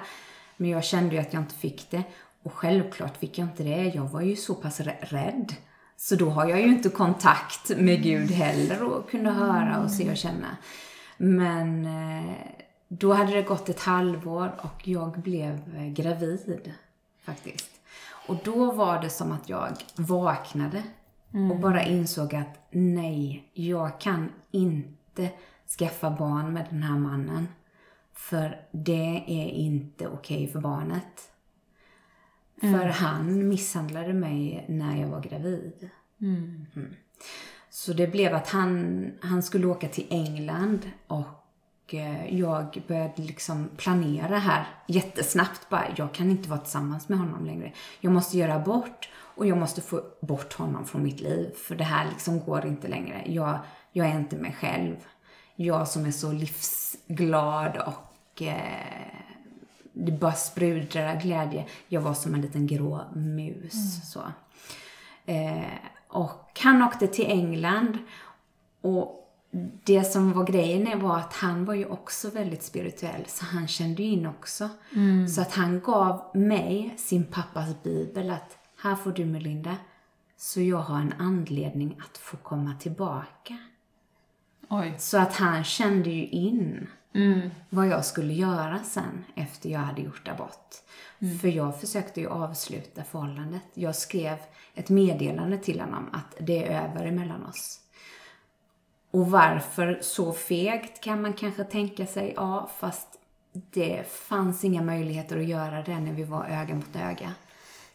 Men 0.57 0.70
jag 0.70 0.85
kände 0.85 1.14
ju 1.14 1.20
att 1.20 1.32
jag 1.32 1.43
inte 1.43 1.55
fick 1.55 1.91
det. 1.91 2.03
Och 2.43 2.53
självklart 2.53 3.16
fick 3.16 3.39
jag 3.39 3.49
inte 3.49 3.62
det. 3.62 3.93
Jag 3.95 4.05
var 4.05 4.20
ju 4.20 4.37
så 4.37 4.55
pass 4.55 4.80
rädd. 5.01 5.55
Så 5.97 6.16
då 6.16 6.30
har 6.30 6.49
jag 6.49 6.61
ju 6.61 6.66
inte 6.66 6.89
kontakt 6.89 7.70
med 7.78 8.03
Gud 8.03 8.30
heller 8.30 8.82
och 8.82 9.11
kunde 9.11 9.30
höra 9.30 9.82
och 9.85 9.91
se 9.91 10.11
och 10.11 10.16
känna. 10.16 10.57
Men 11.16 11.87
eh, 11.87 12.35
då 12.89 13.12
hade 13.12 13.32
det 13.32 13.43
gått 13.43 13.68
ett 13.68 13.80
halvår 13.80 14.55
och 14.59 14.89
jag 14.89 15.20
blev 15.20 15.61
eh, 15.76 15.87
gravid 15.87 16.72
faktiskt. 17.24 17.74
Och 18.29 18.37
då 18.45 18.72
var 18.72 19.03
det 19.03 19.11
som 19.11 19.33
att 19.33 19.49
jag 19.49 19.72
vaknade 19.97 20.83
och 21.51 21.59
bara 21.61 21.85
insåg 21.85 22.35
att 22.35 22.59
nej, 22.70 23.51
jag 23.53 24.01
kan 24.01 24.33
inte 24.51 25.31
skaffa 25.79 26.11
barn 26.11 26.53
med 26.53 26.66
den 26.70 26.83
här 26.83 26.99
mannen. 26.99 27.49
För 28.12 28.61
det 28.72 29.25
är 29.27 29.49
inte 29.49 30.09
okej 30.09 30.49
för 30.49 30.61
barnet. 30.61 31.31
För 32.61 32.87
han 32.87 33.49
misshandlade 33.49 34.14
mig 34.14 34.64
när 34.68 35.01
jag 35.01 35.09
var 35.09 35.20
gravid. 35.20 35.91
Mm. 36.20 36.66
Så 37.70 37.93
det 37.93 38.07
blev 38.07 38.35
att 38.35 38.49
han, 38.49 39.12
han 39.20 39.43
skulle 39.43 39.66
åka 39.66 39.89
till 39.89 40.07
England 40.11 40.91
och 41.07 41.43
jag 42.30 42.82
började 42.89 43.22
liksom 43.22 43.70
planera 43.76 44.39
här 44.39 44.66
jättesnabbt. 44.87 45.68
Bara, 45.68 45.85
jag 45.97 46.12
kan 46.12 46.30
inte 46.30 46.49
vara 46.49 46.61
tillsammans 46.61 47.09
med 47.09 47.18
honom 47.18 47.47
längre. 47.47 47.72
Jag 48.01 48.12
måste 48.12 48.39
göra 48.39 48.55
abort 48.55 49.09
och 49.14 49.47
jag 49.47 49.59
måste 49.59 49.80
få 49.80 50.03
bort 50.20 50.53
honom 50.53 50.85
från 50.87 51.03
mitt 51.03 51.20
liv. 51.20 51.55
För 51.57 51.74
det 51.74 51.85
här 51.85 52.09
liksom 52.11 52.41
går 52.41 52.66
inte 52.66 52.89
längre. 52.89 53.22
Jag, 53.26 53.59
jag 53.93 54.07
är 54.07 54.18
inte 54.18 54.37
mig 54.37 54.57
själv. 54.61 54.97
Jag 55.57 55.89
som 55.89 56.07
är 56.07 56.11
så 56.11 56.32
livsglad 56.32 57.76
och 57.76 58.43
eh, 58.43 59.24
det 59.93 60.12
bara 60.12 60.32
sprudlar 60.32 61.20
glädje. 61.20 61.64
Jag 61.89 62.01
var 62.01 62.14
som 62.14 62.35
en 62.35 62.41
liten 62.41 62.66
grå 62.66 63.01
mus. 63.14 64.12
Så. 64.12 64.22
Eh, 65.26 65.72
och 66.09 66.61
han 66.62 66.82
åkte 66.82 67.07
till 67.07 67.26
England 67.26 67.99
och 68.80 69.24
det 69.84 70.05
som 70.05 70.32
var 70.32 70.44
grejen 70.44 71.00
var 71.00 71.18
att 71.18 71.32
han 71.32 71.64
var 71.64 71.74
ju 71.74 71.86
också 71.86 72.30
väldigt 72.30 72.62
spirituell, 72.62 73.24
så 73.26 73.44
han 73.44 73.68
kände 73.68 74.02
ju 74.02 74.09
in 74.09 74.26
också. 74.26 74.68
Så 75.34 75.40
att 75.40 75.52
han 75.52 75.80
gav 75.80 76.30
mig 76.34 76.94
sin 76.96 77.24
pappas 77.24 77.82
bibel 77.82 78.30
att 78.30 78.59
här 78.82 78.96
får 78.96 79.12
du 79.12 79.24
Melinda, 79.24 79.76
så 80.36 80.61
jag 80.61 80.78
har 80.78 80.98
en 80.98 81.14
anledning 81.18 82.00
att 82.05 82.18
få 82.18 82.36
komma 82.36 82.74
tillbaka. 82.80 83.59
Oj. 84.68 84.94
Så 84.98 85.18
att 85.18 85.32
han 85.36 85.64
kände 85.64 86.11
ju 86.11 86.26
in 86.26 86.86
Mm. 87.16 87.50
vad 87.70 87.88
jag 87.88 88.05
skulle 88.05 88.32
göra 88.32 88.78
sen 88.78 89.24
efter 89.34 89.68
jag 89.70 89.80
hade 89.80 90.02
gjort 90.02 90.28
abort. 90.28 90.74
För 91.40 91.48
jag 91.48 91.80
försökte 91.80 92.20
ju 92.20 92.28
avsluta 92.28 93.05
förhållandet. 93.05 93.62
Jag 93.74 93.96
skrev 93.96 94.36
ett 94.74 94.88
meddelande 94.88 95.59
till 95.59 95.80
honom 95.80 96.09
att 96.12 96.36
det 96.40 96.64
är 96.72 96.90
över 96.90 97.07
emellan 97.07 97.44
oss. 97.46 97.80
Och 99.15 99.31
varför 99.31 99.99
så 100.03 100.33
fegt 100.33 101.05
kan 101.05 101.23
man 101.23 101.33
kanske 101.33 101.65
tänka 101.65 102.07
sig. 102.07 102.33
Ja, 102.37 102.71
fast 102.79 103.09
det 103.53 104.09
fanns 104.09 104.65
inga 104.65 104.83
möjligheter 104.83 105.39
att 105.39 105.45
göra 105.45 105.83
det 105.83 106.01
när 106.01 106.12
vi 106.12 106.25
var 106.25 106.45
öga 106.45 106.75
mot 106.75 106.97
öga. 106.97 107.33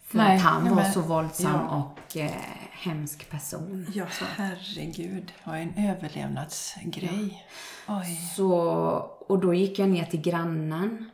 För 0.03 0.17
Nej, 0.17 0.37
att 0.37 0.43
han 0.43 0.63
nej, 0.63 0.73
var 0.73 0.83
så 0.83 1.01
våldsam 1.01 1.51
ja. 1.51 1.93
och 2.07 2.17
eh, 2.17 2.31
hemsk 2.71 3.29
person. 3.29 3.87
Ja, 3.93 4.05
herregud. 4.35 5.33
Vad 5.43 5.55
en 5.55 5.73
överlevnadsgrej. 5.77 7.45
Oj. 7.87 8.19
Så, 8.35 8.53
och 9.27 9.39
då 9.39 9.53
gick 9.53 9.79
jag 9.79 9.89
ner 9.89 10.05
till 10.05 10.21
grannen. 10.21 11.09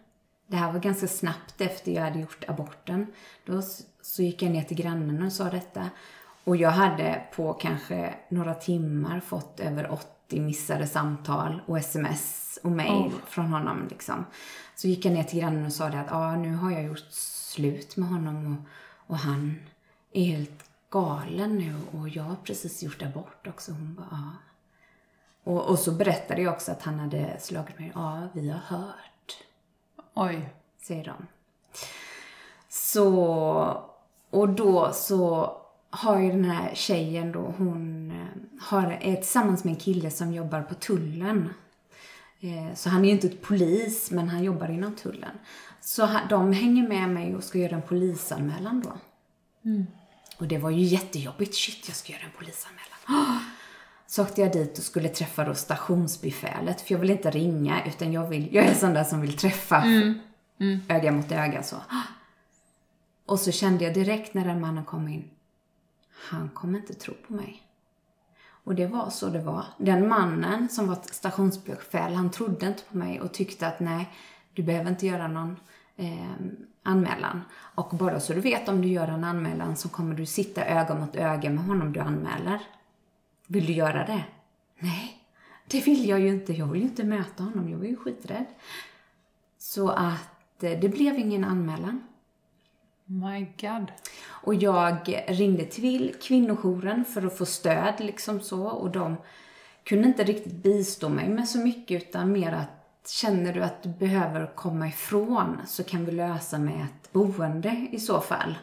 Det 0.48 0.56
här 0.56 0.72
var 0.72 0.80
ganska 0.80 1.08
snabbt 1.08 1.62
efter 1.62 1.92
jag 1.92 2.02
hade 2.02 2.20
gjort 2.20 2.44
aborten. 2.48 3.08
Då 3.46 3.62
så 4.02 4.22
gick 4.22 4.42
jag 4.42 4.52
ner 4.52 4.64
till 4.64 4.78
grannen 4.78 5.24
och 5.24 5.34
sa 5.34 5.50
detta. 5.50 5.90
Och 6.46 6.56
jag 6.56 6.72
hade 6.72 7.22
på 7.36 7.54
kanske 7.54 8.14
några 8.30 8.54
timmar 8.54 9.20
fått 9.20 9.60
över 9.60 9.92
80 9.92 10.42
missade 10.42 10.88
samtal 10.88 11.62
och 11.66 11.78
sms 11.78 12.60
och 12.64 12.72
mail 12.72 13.12
från 13.28 13.46
honom. 13.46 13.88
Liksom. 13.90 14.26
Så 14.76 14.88
gick 14.88 15.06
jag 15.06 15.14
ner 15.14 15.24
till 15.24 15.40
grannen 15.40 15.66
och 15.66 15.74
sa 15.74 15.90
det 15.90 16.00
att 16.00 16.12
ah, 16.12 16.36
nu 16.36 16.56
har 16.56 16.72
jag 16.72 16.84
gjort 16.84 17.12
slut 17.12 17.98
med 17.98 18.10
honom 18.10 18.46
och, 18.54 19.12
och 19.12 19.18
han 19.18 19.56
är 20.12 20.26
helt 20.26 20.70
galen 20.90 21.58
nu 21.58 21.76
och 21.92 22.10
jag 22.10 22.24
har 22.24 22.36
precis 22.36 22.84
gjort 22.84 23.02
abort 23.02 23.48
också. 23.48 23.72
Hon 23.72 23.96
bara, 23.96 24.08
ja. 24.12 24.32
Och, 25.44 25.70
och 25.70 25.80
så 25.80 25.92
berättade 25.92 26.42
jag 26.42 26.54
också 26.54 26.72
att 26.72 26.82
han 26.82 27.00
hade 27.00 27.40
slagit 27.40 27.80
mig. 27.80 27.92
Ja, 27.96 28.28
vi 28.34 28.50
har 28.50 28.60
hört, 28.60 29.38
Oj. 30.14 30.50
säger 30.82 31.06
de. 31.06 31.28
Så, 32.70 33.14
och 34.30 34.50
då 34.50 34.92
så 34.94 35.56
har 35.96 36.20
ju 36.20 36.32
den 36.32 36.46
här 36.46 36.72
tjejen 36.76 37.32
då, 37.32 37.54
hon 37.58 38.12
eh, 38.12 38.62
har, 38.62 38.98
är 39.02 39.16
tillsammans 39.16 39.64
med 39.64 39.72
en 39.72 39.80
kille 39.80 40.12
som 40.12 40.34
jobbar 40.34 40.62
på 40.62 40.74
tullen. 40.76 41.50
Eh, 42.42 42.76
Så 42.76 42.90
han 42.90 43.02
är 43.02 43.06
ju 43.06 43.12
inte 43.12 43.30
polis, 43.30 44.12
men 44.12 44.30
han 44.30 44.44
jobbar 44.44 44.70
inom 44.70 44.96
tullen. 44.96 45.36
Så 45.82 46.10
de 46.30 46.54
hänger 46.54 46.88
med 46.88 47.10
mig 47.10 47.36
och 47.36 47.44
ska 47.44 47.58
göra 47.58 47.76
en 47.76 47.82
polisanmälan 47.82 48.82
då. 48.82 48.94
Och 50.38 50.48
det 50.48 50.58
var 50.58 50.70
ju 50.70 50.82
jättejobbigt. 50.84 51.56
Shit, 51.56 51.84
jag 51.88 51.96
ska 51.96 52.14
göra 52.14 52.24
en 52.24 52.38
polisanmälan. 52.38 53.40
Så 54.08 54.22
åkte 54.24 54.42
jag 54.42 54.52
dit 54.54 54.78
och 54.78 54.84
skulle 54.84 55.10
träffa 55.10 55.44
då 55.46 55.54
stationsbefälet. 55.54 56.82
För 56.82 56.94
jag 56.94 57.00
vill 57.00 57.10
inte 57.10 57.32
ringa, 57.32 57.86
utan 57.86 58.12
jag, 58.14 58.28
vill, 58.28 58.56
jag 58.56 58.66
är 58.66 58.74
sån 58.74 58.94
där 58.94 59.04
som 59.04 59.22
vill 59.22 59.38
träffa 59.38 59.84
öga 60.90 61.12
mot 61.12 61.32
öga 61.32 61.64
så. 61.64 61.76
Och 63.26 63.40
så 63.40 63.52
kände 63.52 63.84
jag 63.84 63.94
direkt 63.94 64.34
när 64.34 64.46
den 64.46 64.62
mannen 64.62 64.86
kom 64.86 65.08
in, 65.08 65.30
han 66.30 66.50
kommer 66.50 66.80
inte 66.80 66.94
tro 66.94 67.14
på 67.28 67.34
mig. 67.34 67.62
Och 68.66 68.76
det 68.76 68.88
var 68.88 69.10
så 69.10 69.30
det 69.30 69.42
var. 69.42 69.66
Den 69.78 70.08
mannen 70.08 70.70
som 70.70 70.88
var 70.88 70.98
stationsbefäl, 71.02 72.14
han 72.14 72.32
trodde 72.32 72.68
inte 72.68 72.84
på 72.84 72.98
mig 72.98 73.22
och 73.22 73.34
tyckte 73.34 73.68
att 73.68 73.80
nej, 73.80 74.10
du 74.54 74.64
behöver 74.64 74.90
inte 74.90 75.08
göra 75.08 75.28
någon 75.28 75.60
eh, 75.96 76.32
anmälan. 76.84 77.42
Och 77.52 77.90
bara 77.98 78.20
så 78.20 78.34
du 78.34 78.42
vet 78.42 78.70
om 78.70 78.82
du 78.82 78.88
gör 78.88 79.08
en 79.08 79.24
anmälan 79.24 79.78
så 79.78 79.90
kommer 79.90 80.16
du 80.16 80.26
sitta 80.26 80.66
öga 80.66 80.96
mot 80.96 81.16
öga 81.16 81.50
med 81.50 81.66
honom 81.66 81.94
du 81.94 82.00
anmäler. 82.00 82.60
Vill 83.48 83.66
du 83.66 83.74
göra 83.74 84.06
det? 84.06 84.24
Nej, 84.80 85.22
det 85.68 85.86
vill 85.86 86.10
jag 86.10 86.20
ju 86.20 86.28
inte. 86.28 86.54
Jag 86.54 86.68
vill 86.68 86.82
ju 86.82 86.88
inte 86.88 87.04
möta 87.04 87.44
honom. 87.44 87.70
Jag 87.70 87.78
var 87.78 87.86
ju 87.86 87.96
skiträdd. 87.96 88.46
Så 89.58 89.90
att 89.90 90.64
eh, 90.64 90.80
det 90.80 90.90
blev 90.90 91.20
ingen 91.20 91.44
anmälan. 91.44 92.04
My 93.08 93.48
God. 93.62 93.92
Och 94.28 94.56
jag 94.56 95.24
ringde 95.28 95.66
till 95.66 96.16
kvinnojouren 96.22 97.06
för 97.06 97.26
att 97.26 97.38
få 97.38 97.46
stöd 97.46 97.94
liksom 97.98 98.40
så 98.40 98.68
och 98.68 98.92
de 98.92 99.16
kunde 99.84 100.08
inte 100.08 100.24
riktigt 100.24 100.64
bistå 100.64 101.10
mig 101.10 101.30
med 101.30 101.48
så 101.48 101.60
mycket 101.60 102.04
utan 102.04 102.32
mer 102.32 102.52
att 102.52 103.10
känner 103.10 103.54
du 103.54 103.64
att 103.64 103.84
du 103.84 103.90
behöver 103.90 104.56
komma 104.56 104.88
ifrån 104.88 105.62
så 105.68 105.84
kan 105.84 106.06
vi 106.06 106.12
lösa 106.12 106.58
med 106.58 106.76
ett 106.86 107.12
boende 107.12 107.88
i 107.92 108.00
så 108.00 108.22
fall. 108.22 108.56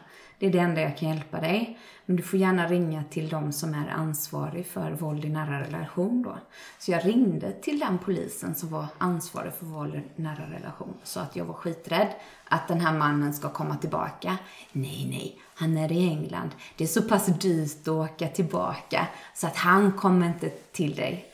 Det 0.43 0.47
är 0.47 0.51
det 0.51 0.59
enda 0.59 0.81
jag 0.81 0.97
kan 0.97 1.09
hjälpa 1.09 1.41
dig. 1.41 1.79
Men 2.05 2.15
du 2.15 2.23
får 2.23 2.39
gärna 2.39 2.67
ringa 2.67 3.03
till 3.03 3.29
de 3.29 3.51
som 3.51 3.73
är 3.73 3.87
ansvarig 3.87 4.67
för 4.67 4.91
våld 4.91 5.25
i 5.25 5.29
nära 5.29 5.61
relation 5.61 6.21
då. 6.21 6.37
Så 6.79 6.91
jag 6.91 7.05
ringde 7.05 7.51
till 7.51 7.79
den 7.79 7.97
polisen 7.97 8.55
som 8.55 8.69
var 8.69 8.85
ansvarig 8.97 9.53
för 9.53 9.65
våld 9.65 9.95
i 9.95 10.21
nära 10.21 10.49
relation. 10.51 10.93
Så 11.03 11.19
att 11.19 11.35
jag 11.35 11.45
var 11.45 11.53
skiträdd 11.53 12.07
att 12.45 12.67
den 12.67 12.81
här 12.81 12.93
mannen 12.93 13.33
ska 13.33 13.49
komma 13.49 13.77
tillbaka. 13.77 14.37
Nej, 14.71 15.07
nej, 15.09 15.39
han 15.55 15.77
är 15.77 15.91
i 15.91 16.09
England. 16.09 16.49
Det 16.77 16.83
är 16.83 16.87
så 16.87 17.01
pass 17.01 17.25
dyrt 17.25 17.81
att 17.81 17.87
åka 17.87 18.27
tillbaka 18.27 19.07
så 19.35 19.47
att 19.47 19.55
han 19.55 19.91
kommer 19.91 20.27
inte 20.27 20.49
till 20.49 20.95
dig. 20.95 21.25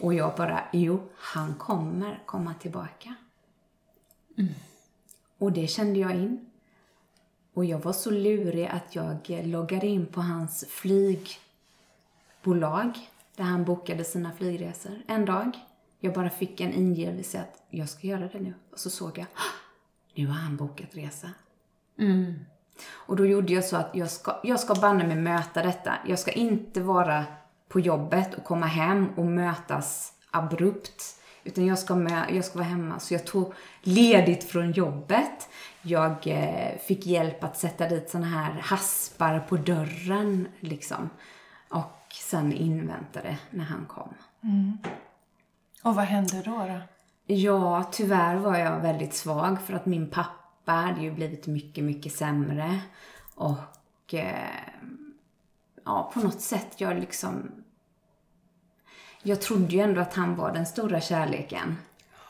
Och 0.00 0.14
jag 0.14 0.36
bara, 0.36 0.60
jo, 0.72 1.08
han 1.16 1.54
kommer 1.54 2.22
komma 2.26 2.54
tillbaka. 2.54 3.14
Mm. 4.38 4.54
Och 5.38 5.52
det 5.52 5.66
kände 5.66 5.98
jag 5.98 6.14
in. 6.14 6.47
Och 7.58 7.64
jag 7.64 7.78
var 7.78 7.92
så 7.92 8.10
lurig 8.10 8.66
att 8.66 8.94
jag 8.94 9.16
loggade 9.28 9.86
in 9.86 10.06
på 10.06 10.20
hans 10.20 10.64
flygbolag 10.68 11.38
där 13.36 13.44
han 13.44 13.64
bokade 13.64 14.04
sina 14.04 14.32
flygresor 14.32 15.02
en 15.06 15.24
dag. 15.24 15.50
Jag 16.00 16.14
bara 16.14 16.30
fick 16.30 16.60
en 16.60 16.72
ingivelse 16.72 17.40
att 17.40 17.62
jag 17.70 17.88
ska 17.88 18.06
göra 18.06 18.28
det 18.32 18.40
nu. 18.40 18.54
Och 18.72 18.78
så 18.78 18.90
såg 18.90 19.18
jag, 19.18 19.26
nu 20.14 20.26
har 20.26 20.34
han 20.34 20.56
bokat 20.56 20.96
resa. 20.96 21.30
Mm. 21.98 22.34
Och 22.90 23.16
då 23.16 23.26
gjorde 23.26 23.52
jag 23.52 23.64
så 23.64 23.76
att 23.76 23.90
jag 23.94 24.10
ska, 24.10 24.40
jag 24.42 24.60
ska 24.60 24.74
banne 24.74 25.06
mig 25.06 25.16
möta 25.16 25.62
detta. 25.62 25.94
Jag 26.06 26.18
ska 26.18 26.30
inte 26.30 26.80
vara 26.80 27.24
på 27.68 27.80
jobbet 27.80 28.34
och 28.34 28.44
komma 28.44 28.66
hem 28.66 29.08
och 29.16 29.26
mötas 29.26 30.12
abrupt. 30.30 31.02
Utan 31.44 31.66
jag 31.66 31.78
ska, 31.78 31.94
med, 31.94 32.26
jag 32.32 32.44
ska 32.44 32.58
vara 32.58 32.68
hemma. 32.68 32.98
Så 32.98 33.14
jag 33.14 33.24
tog 33.24 33.52
ledigt 33.82 34.44
från 34.44 34.72
jobbet. 34.72 35.48
Jag 35.88 36.26
eh, 36.26 36.78
fick 36.78 37.06
hjälp 37.06 37.44
att 37.44 37.56
sätta 37.56 37.88
dit 37.88 38.10
såna 38.10 38.26
här 38.26 38.52
haspar 38.52 39.40
på 39.40 39.56
dörren 39.56 40.48
liksom. 40.60 41.10
Och 41.68 42.14
sen 42.14 42.52
inväntade 42.52 43.38
när 43.50 43.64
han 43.64 43.86
kom. 43.86 44.14
Mm. 44.42 44.78
Och 45.82 45.94
vad 45.94 46.04
hände 46.04 46.42
då? 46.44 46.66
då? 46.66 46.80
Ja, 47.34 47.88
tyvärr 47.92 48.36
var 48.36 48.58
jag 48.58 48.80
väldigt 48.80 49.14
svag 49.14 49.62
för 49.62 49.74
att 49.74 49.86
min 49.86 50.10
pappa 50.10 50.72
hade 50.72 51.00
ju 51.00 51.10
blivit 51.12 51.46
mycket, 51.46 51.84
mycket 51.84 52.12
sämre. 52.12 52.80
Och 53.34 54.14
eh, 54.14 54.74
ja, 55.84 56.10
på 56.14 56.20
något 56.20 56.40
sätt, 56.40 56.80
jag 56.80 56.98
liksom... 56.98 57.52
Jag 59.22 59.40
trodde 59.40 59.74
ju 59.74 59.80
ändå 59.80 60.00
att 60.00 60.14
han 60.14 60.36
var 60.36 60.52
den 60.52 60.66
stora 60.66 61.00
kärleken. 61.00 61.76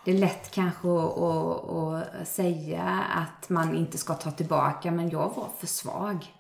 Det 0.05 0.11
är 0.11 0.19
lätt 0.19 0.51
kanske 0.51 0.89
att, 0.89 1.19
att, 1.19 2.15
att 2.21 2.29
säga 2.29 2.85
att 3.15 3.49
man 3.49 3.75
inte 3.75 3.99
ska 3.99 4.15
ta 4.15 4.31
tillbaka, 4.31 4.91
men 4.91 5.11
jag 5.11 5.35
var 5.35 5.49
för 5.59 5.67
svag 5.67 6.35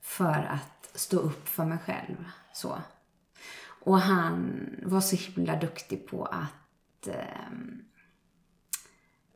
för 0.00 0.48
att 0.50 0.90
stå 0.94 1.18
upp 1.18 1.48
för 1.48 1.64
mig 1.64 1.78
själv. 1.78 2.24
Så. 2.52 2.78
Och 3.82 4.00
han 4.00 4.66
var 4.82 5.00
så 5.00 5.16
himla 5.16 5.56
duktig 5.56 6.06
på 6.06 6.24
att 6.24 7.08
eh, 7.08 7.52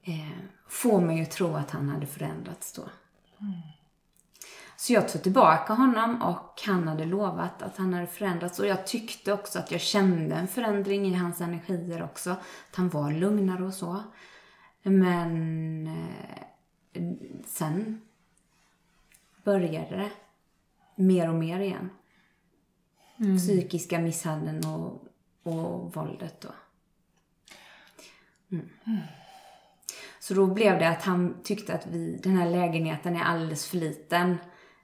eh, 0.03 0.39
få 0.69 1.01
mig 1.01 1.23
att 1.23 1.31
tro 1.31 1.55
att 1.55 1.71
han 1.71 1.89
hade 1.89 2.07
förändrats 2.07 2.73
då. 2.73 2.83
Mm. 3.41 3.61
Så 4.77 4.93
jag 4.93 5.09
tog 5.09 5.23
tillbaka 5.23 5.73
honom 5.73 6.23
och 6.23 6.63
han 6.67 6.89
hade 6.89 7.05
lovat 7.05 7.63
att 7.63 7.77
han 7.77 7.95
hade 7.95 8.07
förändrats. 8.07 8.59
Och 8.59 8.67
jag 8.67 8.87
tyckte 8.87 9.33
också 9.33 9.59
att 9.59 9.71
jag 9.71 9.81
kände 9.81 10.35
en 10.35 10.49
förändring 10.49 11.07
i 11.07 11.15
hans 11.15 11.41
energier 11.41 12.03
också. 12.03 12.31
Att 12.31 12.77
han 12.77 12.89
var 12.89 13.13
lugnare 13.13 13.65
och 13.65 13.75
så. 13.75 14.03
Men 14.83 15.87
eh, 15.87 17.03
sen 17.47 18.01
började 19.45 19.97
det 19.97 20.11
mer 20.95 21.29
och 21.29 21.35
mer 21.35 21.61
igen. 21.61 21.91
Mm. 23.17 23.39
Psykiska 23.39 23.99
misshandeln 23.99 24.67
och, 24.67 25.07
och 25.43 25.95
våldet 25.95 26.41
då. 26.41 26.49
Mm. 28.53 28.69
Mm. 28.87 29.01
Så 30.21 30.35
då 30.35 30.47
blev 30.47 30.79
det 30.79 30.89
att 30.89 31.03
han 31.03 31.37
tyckte 31.43 31.75
att 31.75 31.87
vi, 31.87 32.21
den 32.23 32.37
här 32.37 32.51
lägenheten 32.51 33.17
är 33.17 33.25
alldeles 33.25 33.67
för 33.67 33.77
liten. 33.77 34.37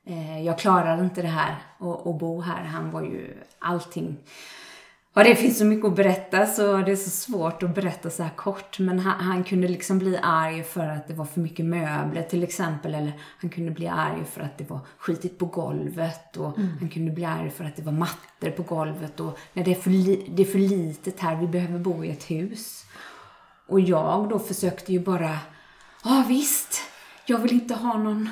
Eh, 0.07 0.43
jag 0.43 0.59
klarar 0.59 1.05
inte 1.05 1.23
det 1.23 1.29
här 1.29 1.57
att 1.79 2.19
bo 2.19 2.41
här. 2.41 2.65
Han 2.65 2.91
var 2.91 3.03
ju 3.03 3.37
allting. 3.59 4.17
Ja, 5.15 5.25
det 5.25 5.35
finns 5.35 5.59
så 5.59 5.65
mycket 5.65 5.87
att 5.87 5.97
berätta 5.97 6.47
så 6.47 6.77
det 6.77 6.93
är 6.93 6.97
så 6.97 7.11
svårt 7.11 7.63
att 7.63 7.75
berätta 7.75 8.11
så 8.11 8.23
här 8.23 8.31
kort. 8.37 8.79
Men 8.79 8.99
han, 8.99 9.21
han, 9.21 9.45
kunde 9.45 9.69
liksom 9.69 9.99
bli 9.99 10.19
arg 10.23 10.63
för 10.63 10.87
att 10.87 11.09
det 11.09 11.15
var 11.15 11.25
för 11.25 11.41
mycket 11.41 11.65
möbler 11.65 12.23
till 12.23 12.43
exempel. 12.43 12.95
Eller 12.95 13.13
han 13.41 13.51
kunde 13.51 13.71
bli 13.71 13.89
arg 13.89 14.25
för 14.33 14.41
att 14.41 14.59
det 14.59 14.71
var 14.71 14.81
skitigt 14.99 15.39
på 15.39 15.47
golvet. 15.47 16.37
Och 16.37 16.59
mm. 16.59 16.71
han 16.81 16.89
kunde 16.89 17.11
bli 17.13 17.25
arg 17.25 17.51
för 17.51 17.65
att 17.65 17.77
det 17.77 17.83
var 17.83 17.93
mattor 17.93 18.51
på 18.51 18.63
golvet. 18.63 19.21
Och 19.21 19.39
när 19.53 19.65
det 19.65 19.71
är, 19.71 19.75
för 19.75 19.91
li, 19.91 20.27
det 20.29 20.43
är 20.43 20.47
för 20.47 20.59
litet 20.59 21.21
här, 21.21 21.37
vi 21.37 21.47
behöver 21.47 21.79
bo 21.79 22.05
i 22.05 22.11
ett 22.11 22.31
hus. 22.31 22.85
Och 23.67 23.81
jag 23.81 24.29
då 24.29 24.39
försökte 24.39 24.93
ju 24.93 25.01
bara, 25.01 25.39
ja 26.05 26.25
visst, 26.29 26.83
jag 27.31 27.39
vill 27.39 27.53
inte 27.53 27.74
ha 27.74 27.99
någon 27.99 28.28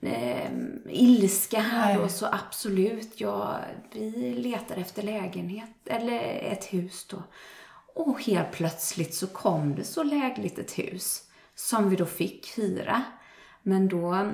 eh, 0.00 0.50
ilska 0.88 1.60
här 1.60 2.00
och 2.00 2.10
så 2.10 2.26
absolut, 2.26 3.20
ja, 3.20 3.60
vi 3.92 4.34
letar 4.34 4.76
efter 4.76 5.02
lägenhet 5.02 5.70
eller 5.84 6.18
ett 6.52 6.64
hus 6.64 7.06
då. 7.10 7.22
Och 7.94 8.22
helt 8.22 8.52
plötsligt 8.52 9.14
så 9.14 9.26
kom 9.26 9.74
det 9.74 9.84
så 9.84 10.02
lägligt 10.02 10.58
ett 10.58 10.78
hus 10.78 11.22
som 11.54 11.90
vi 11.90 11.96
då 11.96 12.06
fick 12.06 12.58
hyra. 12.58 13.02
Men 13.62 13.88
då 13.88 14.30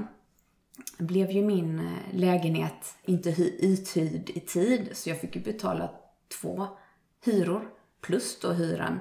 blev 0.99 1.31
ju 1.31 1.43
min 1.43 1.79
eh, 1.79 2.19
lägenhet 2.19 2.97
inte 3.05 3.31
uthyrd 3.59 4.31
i 4.31 4.41
tid 4.41 4.89
så 4.93 5.09
jag 5.09 5.21
fick 5.21 5.37
ju 5.37 5.43
betala 5.43 5.91
två 6.41 6.67
hyror 7.25 7.69
plus 8.01 8.41
då 8.41 8.53
hyran 8.53 9.01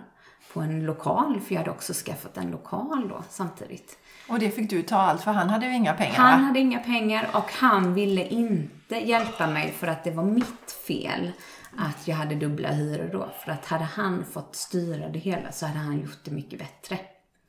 på 0.54 0.60
en 0.60 0.86
lokal 0.86 1.40
för 1.40 1.54
jag 1.54 1.60
hade 1.60 1.72
också 1.72 1.94
skaffat 1.94 2.38
en 2.38 2.52
lokal 2.52 3.08
då 3.10 3.24
samtidigt. 3.30 3.98
Och 4.30 4.40
det 4.40 4.52
fick 4.52 4.70
du 4.70 4.82
ta 4.84 4.96
allt 4.96 5.22
för 5.22 5.32
han 5.32 5.50
hade 5.50 5.66
ju 5.66 5.76
inga 5.76 5.94
pengar 5.94 6.14
Han 6.14 6.40
va? 6.40 6.46
hade 6.48 6.60
inga 6.60 6.80
pengar 6.80 7.30
och 7.34 7.52
han 7.52 7.94
ville 7.94 8.28
inte 8.28 8.96
hjälpa 8.96 9.48
mig 9.48 9.72
för 9.72 9.88
att 9.88 10.04
det 10.04 10.12
var 10.12 10.24
mitt 10.24 10.72
fel 10.88 11.32
att 11.78 12.08
jag 12.08 12.16
hade 12.16 12.36
dubbla 12.36 12.72
hyror 12.72 13.10
då. 13.12 13.30
För 13.46 13.52
att 13.52 13.66
hade 13.66 13.84
han 13.84 14.26
fått 14.26 14.56
styra 14.56 15.10
det 15.10 15.20
hela 15.20 15.52
så 15.52 15.66
hade 15.66 15.80
han 15.80 16.02
gjort 16.02 16.20
det 16.24 16.32
mycket 16.32 16.60
bättre. 16.60 17.00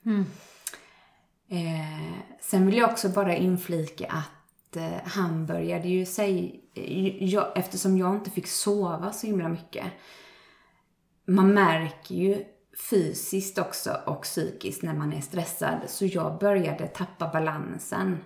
Mm. 0.07 0.27
Eh, 1.49 2.19
sen 2.41 2.67
vill 2.67 2.77
jag 2.77 2.91
också 2.91 3.09
bara 3.09 3.37
inflika 3.37 4.07
att 4.07 4.77
eh, 4.77 4.99
han 5.05 5.47
började 5.47 5.89
ju 5.89 6.07
säga, 6.07 6.51
jag, 7.21 7.53
eftersom 7.59 7.99
jag 7.99 8.15
inte 8.15 8.31
fick 8.31 8.47
sova 8.47 9.13
så 9.13 9.27
himla 9.27 9.49
mycket. 9.49 9.85
Man 11.27 11.55
märker 11.55 12.15
ju 12.15 12.45
fysiskt 12.79 13.59
också 13.59 13.97
och 14.07 14.23
psykiskt 14.23 14.83
när 14.83 14.95
man 14.95 15.13
är 15.13 15.21
stressad. 15.21 15.79
Så 15.87 16.07
jag 16.07 16.39
började 16.39 16.87
tappa 16.87 17.29
balansen. 17.29 18.19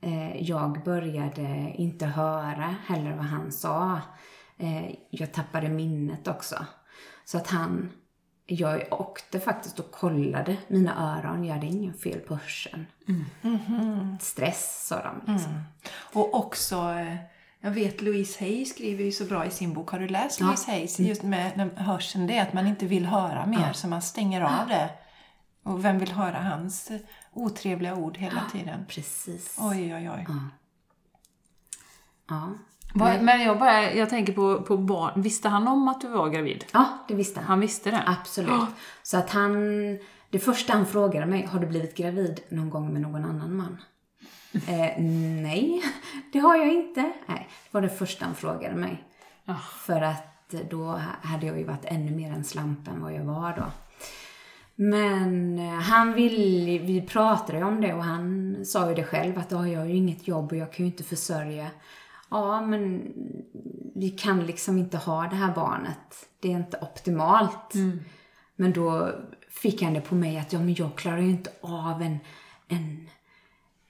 Eh, 0.00 0.42
jag 0.42 0.84
började 0.84 1.72
inte 1.74 2.06
höra 2.06 2.74
heller 2.86 3.16
vad 3.16 3.24
han 3.24 3.52
sa. 3.52 4.00
Eh, 4.58 4.94
jag 5.10 5.32
tappade 5.32 5.68
minnet 5.68 6.28
också. 6.28 6.66
Så 7.24 7.38
att 7.38 7.46
han, 7.46 7.90
jag 8.46 8.86
åkte 8.90 9.40
faktiskt 9.40 9.78
och 9.78 9.90
kollade 9.90 10.56
mina 10.68 11.16
öron. 11.18 11.44
Jag 11.44 11.54
hade 11.54 11.66
ingen 11.66 11.94
fel 11.94 12.20
på 12.20 12.34
hörseln. 12.34 12.86
Mm. 13.08 13.24
Mm 13.42 13.58
-hmm. 13.58 14.18
Stress, 14.18 14.86
sa 14.86 15.02
de. 15.02 15.32
Liksom. 15.32 15.52
Mm. 15.52 15.62
Och 16.12 16.34
också 16.34 16.76
eh, 16.76 17.16
jag 17.64 17.70
vet 17.70 18.02
Louise 18.02 18.44
Hay 18.44 18.64
skriver 18.64 19.04
ju 19.04 19.12
så 19.12 19.24
bra 19.24 19.46
i 19.46 19.50
sin 19.50 19.72
bok. 19.72 19.90
Har 19.90 19.98
du 19.98 20.08
läst 20.08 20.40
ja. 20.40 20.46
Louise 20.46 20.70
Hay? 20.70 21.08
Just 21.08 21.22
med 21.22 21.70
hörseln, 21.76 22.26
det 22.26 22.36
är 22.36 22.42
att 22.42 22.52
man 22.52 22.66
inte 22.66 22.86
vill 22.86 23.06
höra 23.06 23.46
mer, 23.46 23.66
ja. 23.66 23.72
så 23.72 23.88
man 23.88 24.02
stänger 24.02 24.40
av 24.40 24.68
det. 24.68 24.90
Och 25.62 25.84
vem 25.84 25.98
vill 25.98 26.12
höra 26.12 26.38
hans 26.38 26.90
otrevliga 27.32 27.94
ord 27.94 28.16
hela 28.16 28.42
tiden? 28.52 28.84
Precis. 28.88 29.56
Oj, 29.60 29.94
oj, 29.94 30.10
oj. 30.10 30.26
Ja. 30.28 30.34
ja. 32.94 33.18
Men 33.20 33.40
jag, 33.40 33.58
bara, 33.58 33.92
jag 33.92 34.10
tänker 34.10 34.32
på, 34.32 34.62
på 34.62 34.76
barn. 34.76 35.22
Visste 35.22 35.48
han 35.48 35.68
om 35.68 35.88
att 35.88 36.00
du 36.00 36.08
var 36.08 36.28
gravid? 36.28 36.64
Ja, 36.72 36.98
det 37.08 37.14
visste 37.14 37.40
han. 37.40 37.48
Han 37.48 37.60
visste 37.60 37.90
det? 37.90 38.02
Absolut. 38.06 38.68
Så 39.02 39.16
att 39.16 39.30
han, 39.30 39.54
det 40.30 40.38
första 40.38 40.72
han 40.72 40.86
frågade 40.86 41.26
mig, 41.26 41.46
har 41.46 41.60
du 41.60 41.66
blivit 41.66 41.96
gravid 41.96 42.40
någon 42.48 42.70
gång 42.70 42.92
med 42.92 43.02
någon 43.02 43.24
annan 43.24 43.56
man? 43.56 43.78
Eh, 44.54 45.02
nej, 45.42 45.82
det 46.32 46.38
har 46.38 46.56
jag 46.56 46.74
inte. 46.74 47.12
Nej, 47.26 47.48
det 47.48 47.68
var 47.70 47.82
det 47.82 47.88
första 47.88 48.24
han 48.24 48.34
frågade 48.34 48.74
mig. 48.74 49.04
Ah. 49.44 49.54
För 49.86 50.00
att 50.00 50.54
då 50.70 51.00
hade 51.22 51.46
jag 51.46 51.58
ju 51.58 51.64
varit 51.64 51.84
ännu 51.84 52.10
mer 52.10 52.32
en 52.32 52.44
slamp 52.44 52.88
än 52.88 53.02
vad 53.02 53.14
jag 53.14 53.24
var 53.24 53.56
då. 53.56 53.64
Men 54.74 55.58
eh, 55.58 55.80
han 55.80 56.14
vill, 56.14 56.80
vi 56.80 57.02
pratade 57.02 57.58
ju 57.58 57.64
om 57.64 57.80
det 57.80 57.94
och 57.94 58.04
han 58.04 58.56
sa 58.64 58.88
ju 58.88 58.94
det 58.94 59.04
själv 59.04 59.38
att 59.38 59.50
ja, 59.50 59.68
jag 59.68 59.80
har 59.80 59.86
ju 59.86 59.96
inget 59.96 60.28
jobb 60.28 60.52
och 60.52 60.58
jag 60.58 60.72
kan 60.72 60.86
ju 60.86 60.92
inte 60.92 61.04
försörja. 61.04 61.70
Ja, 62.30 62.60
men 62.60 63.12
vi 63.94 64.10
kan 64.10 64.46
liksom 64.46 64.78
inte 64.78 64.96
ha 64.96 65.22
det 65.22 65.36
här 65.36 65.54
barnet. 65.54 66.28
Det 66.40 66.52
är 66.52 66.56
inte 66.56 66.78
optimalt. 66.78 67.74
Men 68.56 68.72
då 68.72 69.10
fick 69.50 69.82
han 69.82 69.94
det 69.94 70.00
på 70.00 70.14
mig 70.14 70.38
att 70.38 70.52
ja, 70.52 70.58
men 70.58 70.74
jag 70.74 70.96
klarar 70.96 71.18
ju 71.18 71.30
inte 71.30 71.50
av 71.60 72.02
en, 72.02 72.18
en, 72.68 73.08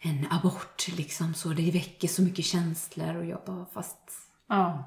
en 0.05 0.27
abort 0.31 0.89
liksom 0.97 1.35
så. 1.35 1.49
Det 1.49 1.71
väcker 1.71 2.09
så 2.09 2.23
mycket 2.23 2.45
känslor 2.45 3.17
och 3.17 3.25
jag 3.25 3.41
bara 3.47 3.67
fast 3.73 3.99
Ja. 4.49 4.85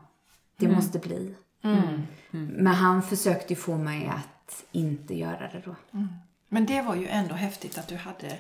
det 0.58 0.68
måste 0.68 1.00
bli. 1.00 1.36
Men 2.32 2.68
han 2.68 3.04
försökte 3.04 3.54
ju 3.54 3.60
få 3.60 3.78
mig 3.78 4.08
att 4.08 4.64
inte 4.72 5.16
göra 5.18 5.40
det 5.52 5.62
då. 5.66 5.76
Men 6.50 6.66
det 6.66 6.82
var 6.82 6.96
ju 6.96 7.08
ändå 7.08 7.36
häftigt 7.36 7.78
att 7.78 7.88
du 7.88 7.96
hade 7.96 8.38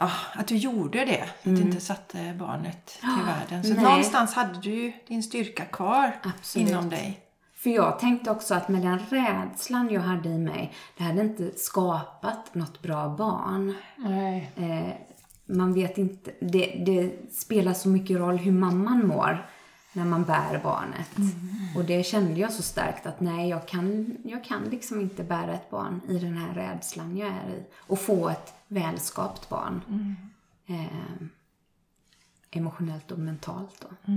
Ja, 0.00 0.10
att 0.34 0.46
du 0.48 0.56
gjorde 0.56 1.04
det. 1.04 1.22
Att 1.22 1.44
du 1.44 1.56
inte 1.62 1.80
satte 1.80 2.34
barnet 2.38 2.86
till 2.86 3.24
världen. 3.26 3.64
Så 3.64 3.74
nej. 3.74 3.84
någonstans 3.84 4.34
hade 4.34 4.60
du 4.60 4.70
ju 4.70 4.92
din 5.08 5.22
styrka 5.22 5.64
kvar 5.64 6.16
Absolut. 6.22 6.68
inom 6.68 6.90
dig. 6.90 7.20
För 7.54 7.70
jag 7.70 7.98
tänkte 7.98 8.30
också 8.30 8.54
att 8.54 8.68
med 8.68 8.82
den 8.82 8.98
rädslan 8.98 9.90
jag 9.90 10.00
hade 10.00 10.28
i 10.28 10.38
mig, 10.38 10.74
det 10.98 11.04
hade 11.04 11.20
inte 11.20 11.52
skapat 11.56 12.54
något 12.54 12.82
bra 12.82 13.08
barn. 13.08 13.74
Nej. 13.96 14.50
Eh, 14.56 15.11
man 15.52 15.72
vet 15.72 15.98
inte, 15.98 16.30
det, 16.40 16.82
det 16.86 17.32
spelar 17.32 17.72
så 17.74 17.88
mycket 17.88 18.18
roll 18.18 18.36
hur 18.36 18.52
mamman 18.52 19.06
mår 19.06 19.46
när 19.92 20.04
man 20.04 20.24
bär 20.24 20.60
barnet. 20.62 21.16
Och 21.76 21.84
det 21.84 22.06
kände 22.06 22.40
jag 22.40 22.52
så 22.52 22.62
starkt 22.62 23.06
att 23.06 23.20
nej, 23.20 23.48
jag 23.48 23.68
kan, 23.68 24.16
jag 24.24 24.44
kan 24.44 24.64
liksom 24.64 25.00
inte 25.00 25.24
bära 25.24 25.54
ett 25.54 25.70
barn 25.70 26.00
i 26.08 26.18
den 26.18 26.36
här 26.36 26.54
rädslan 26.54 27.16
jag 27.16 27.28
är 27.28 27.50
i. 27.50 27.64
Och 27.76 27.98
få 27.98 28.28
ett 28.28 28.54
välskapt 28.68 29.48
barn. 29.48 29.82
Eh, 30.66 31.26
emotionellt 32.50 33.10
och 33.10 33.18
mentalt 33.18 33.80
då. 33.80 34.12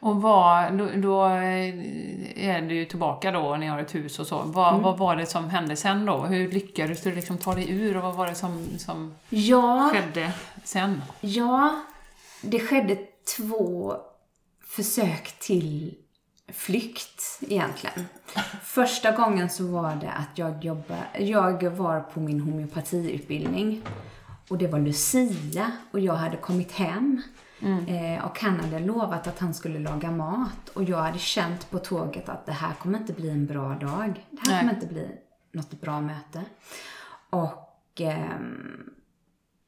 Och 0.00 0.22
vad, 0.22 0.72
då, 0.78 0.88
då 0.96 1.24
är 1.24 2.60
du 2.68 2.74
ju 2.74 2.84
tillbaka 2.84 3.30
då 3.30 3.56
ni 3.56 3.66
har 3.66 3.78
ett 3.78 3.94
hus 3.94 4.18
och 4.18 4.26
så. 4.26 4.42
Vad, 4.44 4.80
vad 4.80 4.98
var 4.98 5.16
det 5.16 5.26
som 5.26 5.50
hände 5.50 5.76
sen 5.76 6.06
då? 6.06 6.18
Hur 6.18 6.50
lyckades 6.50 7.02
du 7.02 7.14
liksom 7.14 7.38
ta 7.38 7.54
dig 7.54 7.70
ur 7.70 7.96
och 7.96 8.02
vad 8.02 8.14
var 8.14 8.26
det 8.26 8.34
som, 8.34 8.66
som 8.78 9.14
Ja, 9.28 9.90
skedde 9.92 10.32
sen? 10.64 11.02
Ja, 11.20 11.80
det 12.42 12.60
skedde 12.60 12.96
två 13.36 13.96
försök 14.64 15.38
till 15.38 15.94
flykt 16.52 17.38
egentligen. 17.40 18.06
Första 18.62 19.10
gången 19.10 19.50
så 19.50 19.66
var 19.66 19.94
det 19.96 20.10
att 20.10 20.38
jag 20.38 20.64
jobbade, 20.64 21.04
jag 21.18 21.70
var 21.70 22.00
på 22.00 22.20
min 22.20 22.40
homeopatiutbildning 22.40 23.82
och 24.48 24.58
det 24.58 24.66
var 24.66 24.78
Lucia 24.78 25.72
och 25.92 26.00
jag 26.00 26.14
hade 26.14 26.36
kommit 26.36 26.72
hem 26.72 27.22
eh, 27.62 28.24
och 28.24 28.40
han 28.40 28.60
hade 28.60 28.78
lovat 28.78 29.26
att 29.26 29.38
han 29.38 29.54
skulle 29.54 29.78
laga 29.78 30.10
mat 30.10 30.68
och 30.68 30.84
jag 30.84 30.98
hade 30.98 31.18
känt 31.18 31.70
på 31.70 31.78
tåget 31.78 32.28
att 32.28 32.46
det 32.46 32.52
här 32.52 32.72
kommer 32.72 32.98
inte 32.98 33.12
bli 33.12 33.30
en 33.30 33.46
bra 33.46 33.68
dag. 33.68 34.26
Det 34.30 34.40
här 34.40 34.50
Nej. 34.50 34.60
kommer 34.60 34.74
inte 34.74 34.86
bli 34.86 35.08
något 35.52 35.80
bra 35.80 36.00
möte. 36.00 36.44
Och 37.30 37.66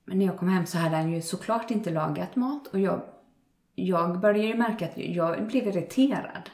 men 0.04 0.18
när 0.18 0.26
jag 0.26 0.38
kom 0.38 0.48
hem 0.48 0.66
så 0.66 0.78
hade 0.78 0.96
han 0.96 1.12
ju 1.12 1.22
såklart 1.22 1.70
inte 1.70 1.90
lagat 1.90 2.36
mat 2.36 2.66
och 2.66 2.80
jag, 2.80 3.02
jag 3.74 4.20
började 4.20 4.48
ju 4.48 4.54
märka 4.54 4.84
att 4.84 4.96
jag 4.96 5.46
blev 5.46 5.66
irriterad. 5.66 6.50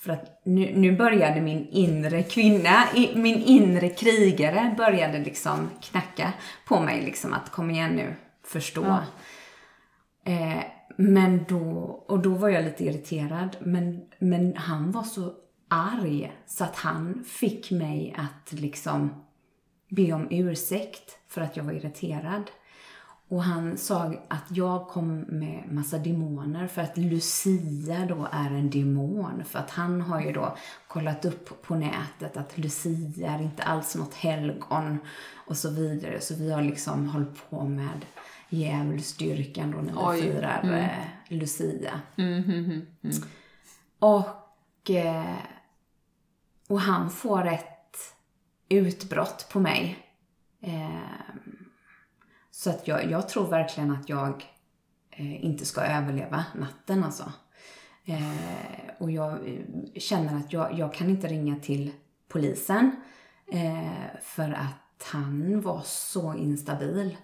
För 0.00 0.12
att 0.12 0.40
nu, 0.44 0.72
nu 0.76 0.96
började 0.96 1.40
min 1.40 1.68
inre 1.68 2.22
kvinna, 2.22 2.84
min 3.14 3.42
inre 3.42 3.88
krigare 3.88 4.74
började 4.76 5.18
liksom 5.18 5.70
knacka 5.80 6.32
på 6.66 6.80
mig 6.80 7.02
liksom 7.02 7.32
att 7.32 7.50
kom 7.50 7.70
igen 7.70 7.90
nu, 7.90 8.14
förstå. 8.44 8.98
Eh, 10.26 10.64
men 10.96 11.44
då, 11.48 11.60
och 12.06 12.18
då 12.18 12.30
var 12.30 12.48
jag 12.48 12.64
lite 12.64 12.84
irriterad. 12.84 13.56
Men, 13.60 14.00
men 14.18 14.56
han 14.56 14.92
var 14.92 15.02
så 15.02 15.34
arg 15.68 16.32
så 16.46 16.64
att 16.64 16.76
han 16.76 17.24
fick 17.24 17.70
mig 17.70 18.14
att 18.18 18.52
liksom 18.52 19.24
be 19.88 20.12
om 20.12 20.28
ursäkt 20.30 21.18
för 21.28 21.40
att 21.40 21.56
jag 21.56 21.64
var 21.64 21.72
irriterad. 21.72 22.42
Och 23.28 23.42
han 23.42 23.76
sa 23.76 24.14
att 24.28 24.44
jag 24.48 24.88
kom 24.88 25.20
med 25.20 25.64
massa 25.72 25.98
demoner 25.98 26.66
för 26.66 26.82
att 26.82 26.96
Lucia 26.96 28.06
då 28.08 28.28
är 28.32 28.50
en 28.50 28.70
demon. 28.70 29.44
För 29.44 29.58
att 29.58 29.70
han 29.70 30.00
har 30.00 30.20
ju 30.20 30.32
då 30.32 30.56
kollat 30.88 31.24
upp 31.24 31.62
på 31.62 31.74
nätet 31.74 32.36
att 32.36 32.58
Lucia 32.58 33.30
är 33.30 33.42
inte 33.42 33.62
alls 33.62 33.94
något 33.94 34.14
helgon 34.14 34.98
och 35.46 35.56
så 35.56 35.70
vidare. 35.70 36.20
Så 36.20 36.34
vi 36.34 36.52
har 36.52 36.62
liksom 36.62 37.08
hållit 37.08 37.50
på 37.50 37.64
med 37.64 38.06
djävulsdyrkan 38.48 39.70
då 39.70 39.78
när 39.78 39.92
vi 39.92 39.98
Oj. 39.98 40.22
firar 40.22 40.74
eh, 40.78 41.38
Lucia. 41.38 42.00
Mm, 42.16 42.86
Och, 43.98 44.90
eh, 44.90 45.36
och 46.68 46.80
han 46.80 47.10
får 47.10 47.46
ett 47.46 47.62
utbrott 48.68 49.48
på 49.52 49.60
mig. 49.60 49.98
Eh, 50.60 51.00
så 52.50 52.70
att 52.70 52.88
jag, 52.88 53.10
jag 53.10 53.28
tror 53.28 53.48
verkligen 53.48 53.90
att 53.90 54.08
jag 54.08 54.44
eh, 55.10 55.44
inte 55.44 55.64
ska 55.64 55.80
överleva 55.80 56.44
natten 56.54 57.04
alltså. 57.04 57.32
Eh, 58.04 58.90
och 58.98 59.10
jag 59.10 59.38
känner 59.96 60.36
att 60.36 60.52
jag, 60.52 60.78
jag 60.78 60.94
kan 60.94 61.10
inte 61.10 61.26
ringa 61.26 61.56
till 61.56 61.92
polisen. 62.28 62.96
För 64.22 64.52
att 64.52 65.08
han 65.12 65.60
var 65.60 65.80
så 65.84 66.34
instabil. 66.34 67.16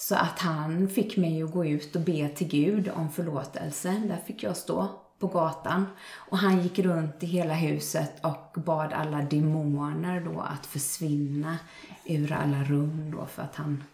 Så 0.00 0.14
att 0.14 0.38
han 0.38 0.88
fick 0.88 1.16
mig 1.16 1.42
att 1.42 1.52
gå 1.52 1.64
ut 1.66 1.96
och 1.96 2.02
be 2.02 2.28
till 2.28 2.48
Gud 2.48 2.90
om 2.94 3.10
förlåtelse. 3.10 4.02
Där 4.08 4.16
fick 4.26 4.42
jag 4.42 4.56
stå 4.56 4.88
på 5.18 5.26
gatan. 5.26 5.86
Och 6.12 6.38
han 6.38 6.62
gick 6.62 6.78
runt 6.78 7.22
i 7.22 7.26
hela 7.26 7.54
huset 7.54 8.24
och 8.24 8.60
bad 8.62 8.92
alla 8.92 9.22
demoner 9.22 10.20
då 10.20 10.40
att 10.40 10.66
försvinna 10.66 11.58
ur 12.04 12.32
alla 12.32 12.64
rum 12.64 13.10
då 13.16 13.26
för 13.26 13.42
att 13.42 13.56
han 13.56 13.84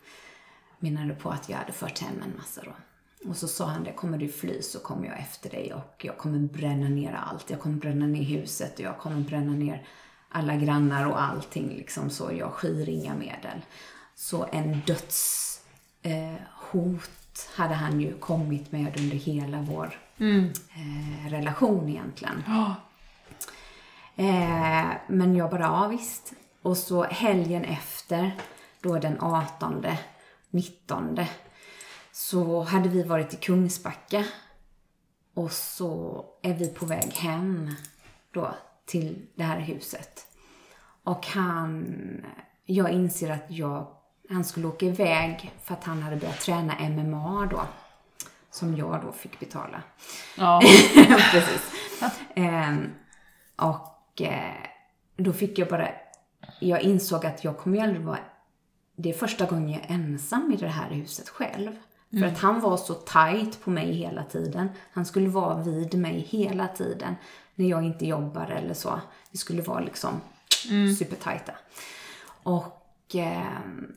menade 0.79 1.15
på 1.15 1.31
att 1.31 1.49
jag 1.49 1.57
hade 1.57 1.73
fört 1.73 1.99
hem 1.99 2.23
en 2.25 2.37
massa 2.37 2.63
då. 2.65 2.73
Och 3.31 3.37
så 3.37 3.49
sa 3.49 3.67
han 3.67 3.85
det, 3.85 3.93
kommer 3.93 4.19
du 4.19 4.29
fly 4.29 4.63
så 4.63 4.79
kommer 4.79 5.07
jag 5.07 5.19
efter 5.19 5.51
dig 5.51 5.75
och 5.75 6.05
jag 6.05 6.19
kommer 6.19 6.39
bränna 6.39 6.89
ner 6.89 7.13
allt. 7.13 7.51
Jag 7.51 7.61
kommer 7.61 7.77
bränna 7.77 8.07
ner 8.07 8.23
huset 8.23 8.75
och 8.75 8.85
jag 8.85 8.99
kommer 8.99 9.21
bränna 9.21 9.53
ner 9.53 9.87
alla 10.29 10.57
grannar 10.57 11.07
och 11.07 11.23
allting 11.23 11.69
liksom 11.69 12.11
så. 12.11 12.33
Jag 12.33 12.53
skyr 12.53 12.89
inga 12.89 13.15
medel. 13.15 13.65
Så 14.15 14.47
en 14.53 14.81
döds 14.87 15.56
eh, 16.07 16.35
hot 16.71 17.51
hade 17.55 17.75
han 17.75 18.01
ju 18.01 18.19
kommit 18.19 18.73
med 18.73 19.01
under 19.01 19.17
hela 19.17 19.61
vår 19.61 19.99
eh, 20.77 21.31
relation 21.31 21.89
egentligen. 21.89 22.43
Eh, 24.17 24.87
men 25.07 25.37
jag 25.37 25.51
bara, 25.51 25.63
ja 25.63 25.89
visst. 25.89 26.33
Och 26.63 26.77
så 26.77 27.05
helgen 27.05 27.65
efter, 27.65 28.35
då 28.81 28.99
den 28.99 29.21
18, 29.21 29.87
19, 30.51 31.19
så 32.13 32.63
hade 32.63 32.89
vi 32.89 33.03
varit 33.03 33.35
i 33.35 33.37
Kungsbacka. 33.37 34.25
Och 35.35 35.53
så 35.53 36.25
är 36.43 36.55
vi 36.55 36.69
på 36.69 36.87
väg 36.87 37.13
hem 37.13 37.71
då 38.31 38.55
till 38.87 39.27
det 39.35 39.43
här 39.43 39.61
huset. 39.61 40.27
Och 41.03 41.27
han, 41.27 41.87
jag 42.65 42.91
inser 42.91 43.31
att 43.31 43.45
jag, 43.49 43.96
han 44.31 44.45
skulle 44.45 44.67
åka 44.67 44.87
iväg 44.87 45.53
för 45.65 45.75
att 45.75 45.85
han 45.85 46.03
hade 46.03 46.17
börjat 46.17 46.41
träna 46.41 46.89
MMA 46.89 47.47
då. 47.51 47.61
Som 48.51 48.77
jag 48.77 49.03
då 49.03 49.13
fick 49.13 49.41
betala. 49.41 49.83
Ja. 50.37 50.61
Precis. 51.33 51.73
Ehm, 52.35 52.91
och 53.57 54.23
eh, 54.23 54.55
då 55.17 55.33
fick 55.33 55.59
jag 55.59 55.69
bara, 55.69 55.89
jag 56.61 56.83
insåg 56.83 57.27
att 57.27 57.45
jag 57.45 57.59
kommer 57.59 57.77
ju 57.77 57.83
aldrig 57.83 58.03
vara, 58.03 58.19
det 58.97 59.09
är 59.11 59.15
första 59.15 59.47
gången 59.47 59.71
jag 59.71 59.91
är 59.91 59.95
ensam 59.95 60.53
i 60.53 60.57
det 60.57 60.69
här 60.69 60.91
huset 60.91 61.29
själv. 61.29 61.77
För 62.11 62.27
att 62.27 62.39
han 62.39 62.61
var 62.61 62.77
så 62.77 62.95
tight 62.95 63.61
på 63.61 63.71
mig 63.71 63.93
hela 63.93 64.25
tiden. 64.25 64.69
Han 64.93 65.05
skulle 65.07 65.29
vara 65.29 65.63
vid 65.63 65.99
mig 65.99 66.21
hela 66.21 66.69
tiden 66.69 67.15
när 67.55 67.69
jag 67.69 67.85
inte 67.85 68.07
jobbar 68.07 68.47
eller 68.47 68.75
så. 68.75 69.01
Vi 69.31 69.39
skulle 69.39 69.63
vara 69.63 69.81
liksom 69.81 70.21
supertajta. 70.99 71.53
Och, 72.43 73.15
ehm, 73.15 73.93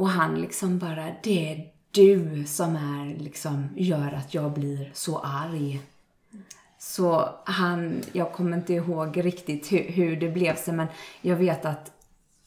och 0.00 0.08
han 0.08 0.40
liksom 0.40 0.78
bara, 0.78 1.08
det 1.22 1.52
är 1.52 1.66
du 1.90 2.44
som 2.46 2.76
är 2.76 3.18
liksom, 3.18 3.68
gör 3.76 4.12
att 4.12 4.34
jag 4.34 4.52
blir 4.52 4.90
så 4.94 5.18
arg. 5.18 5.82
Så 6.78 7.28
han, 7.44 8.02
jag 8.12 8.32
kommer 8.32 8.56
inte 8.56 8.74
ihåg 8.74 9.24
riktigt 9.24 9.72
hur, 9.72 9.90
hur 9.90 10.16
det 10.16 10.28
blev 10.28 10.56
sig, 10.56 10.74
men 10.74 10.86
jag 11.20 11.36
vet 11.36 11.64
att 11.64 11.92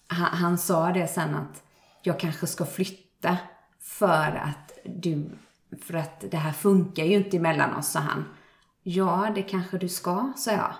han, 0.08 0.38
han 0.38 0.58
sa 0.58 0.92
det 0.92 1.08
sen 1.08 1.36
att 1.36 1.64
jag 2.02 2.20
kanske 2.20 2.48
ska 2.48 2.66
flytta 2.66 3.38
för 3.80 4.42
att 4.44 4.80
du, 4.86 5.30
för 5.82 5.94
att 5.94 6.24
det 6.32 6.38
här 6.38 6.52
funkar 6.52 7.04
ju 7.04 7.16
inte 7.16 7.38
emellan 7.38 7.76
oss, 7.76 7.92
sa 7.92 8.00
han. 8.00 8.26
Ja, 8.84 9.32
det 9.36 9.42
kanske 9.42 9.78
du 9.78 9.90
ska, 9.90 10.34
sa 10.38 10.52
jag. 10.52 10.74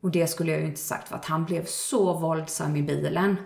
Och 0.00 0.10
det 0.10 0.26
skulle 0.26 0.52
jag 0.52 0.60
ju 0.60 0.66
inte 0.66 0.80
sagt 0.80 1.08
för 1.08 1.16
att 1.16 1.24
han 1.24 1.44
blev 1.44 1.64
så 1.64 2.18
våldsam 2.18 2.76
i 2.76 2.82
bilen. 2.82 3.36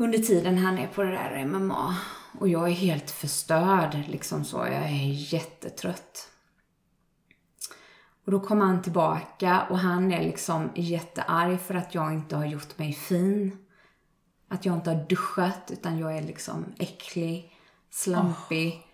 Under 0.00 0.18
tiden 0.18 0.58
han 0.58 0.78
är 0.78 0.86
på 0.86 1.02
det 1.02 1.10
där 1.10 1.44
MMA. 1.44 1.96
Och 2.38 2.48
jag 2.48 2.68
är 2.68 2.72
helt 2.72 3.10
förstörd 3.10 4.04
liksom 4.08 4.44
så. 4.44 4.56
Jag 4.56 4.84
är 4.84 5.32
jättetrött. 5.34 6.28
Och 8.24 8.32
då 8.32 8.40
kommer 8.40 8.64
han 8.64 8.82
tillbaka 8.82 9.62
och 9.70 9.78
han 9.78 10.12
är 10.12 10.22
liksom 10.22 10.70
jättearg 10.74 11.60
för 11.60 11.74
att 11.74 11.94
jag 11.94 12.14
inte 12.14 12.36
har 12.36 12.46
gjort 12.46 12.78
mig 12.78 12.92
fin. 12.92 13.56
Att 14.48 14.64
jag 14.64 14.74
inte 14.74 14.90
har 14.90 15.06
duschat 15.08 15.70
utan 15.72 15.98
jag 15.98 16.16
är 16.16 16.22
liksom 16.22 16.64
äcklig, 16.78 17.52
slampig. 17.90 18.86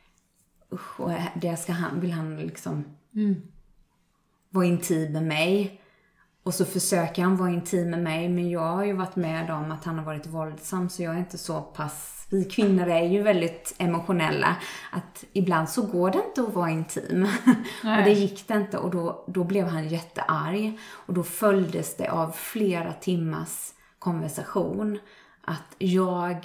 Usch, 0.72 1.00
och 1.00 1.12
det 1.34 1.56
ska 1.56 1.72
han, 1.72 2.00
vill 2.00 2.12
han 2.12 2.36
liksom 2.36 2.84
vara 4.50 4.66
intim 4.66 5.12
med 5.12 5.22
mig. 5.22 5.80
Och 6.44 6.54
så 6.54 6.64
försöker 6.64 7.22
han 7.22 7.36
vara 7.36 7.50
intim 7.50 7.90
med 7.90 8.02
mig 8.02 8.28
men 8.28 8.50
jag 8.50 8.60
har 8.60 8.84
ju 8.84 8.92
varit 8.92 9.16
med 9.16 9.50
om 9.50 9.72
att 9.72 9.84
han 9.84 9.98
har 9.98 10.04
varit 10.04 10.26
våldsam 10.26 10.88
så 10.88 11.02
jag 11.02 11.14
är 11.14 11.18
inte 11.18 11.38
så 11.38 11.60
pass... 11.60 12.26
Vi 12.30 12.44
kvinnor 12.44 12.88
är 12.88 13.02
ju 13.02 13.22
väldigt 13.22 13.74
emotionella. 13.78 14.56
Att 14.92 15.24
ibland 15.32 15.68
så 15.68 15.82
går 15.82 16.10
det 16.10 16.22
inte 16.26 16.40
att 16.40 16.54
vara 16.54 16.70
intim. 16.70 17.22
och 17.82 18.04
det 18.04 18.12
gick 18.12 18.48
det 18.48 18.54
inte 18.54 18.78
och 18.78 18.90
då, 18.90 19.24
då 19.26 19.44
blev 19.44 19.66
han 19.66 19.88
jättearg. 19.88 20.78
Och 20.90 21.14
då 21.14 21.22
följdes 21.22 21.96
det 21.96 22.08
av 22.08 22.30
flera 22.30 22.92
timmars 22.92 23.72
konversation 23.98 24.98
att 25.40 25.76
jag 25.78 26.36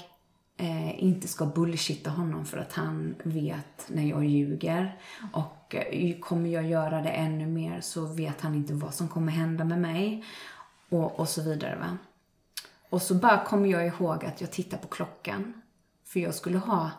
eh, 0.58 1.04
inte 1.04 1.28
ska 1.28 1.45
bullshitta 1.45 2.10
honom 2.10 2.45
för 2.45 2.58
att 2.58 2.74
han 2.74 3.16
vet 3.24 3.86
när 3.88 4.04
jag 4.04 4.26
ljuger. 4.26 5.00
Och 5.34 5.59
Eh, 5.76 6.20
kommer 6.20 6.49
jag 6.49 6.65
göra 6.65 7.01
det 7.01 7.09
ännu 7.09 7.47
mer 7.47 7.82
så 7.82 8.05
vet 8.05 8.41
han 8.41 8.55
inte 8.55 8.74
vad 8.74 8.93
som 8.93 9.07
kommer 9.07 9.32
hända 9.32 9.63
med 9.63 9.82
mig. 9.82 10.26
Och, 10.89 11.20
och 11.20 11.30
så 11.30 11.41
vidare. 11.41 11.76
Va? 11.76 11.97
Och 12.89 13.01
så 13.01 13.15
bara 13.15 13.43
kommer 13.43 13.70
jag 13.70 13.88
ihåg 13.88 14.26
att 14.26 14.41
jag 14.41 14.51
tittar 14.51 14.78
på 14.78 14.88
klockan. 14.88 15.61
För 16.05 16.20
jag 16.20 16.36
skulle 16.36 16.57
ha 16.57 16.91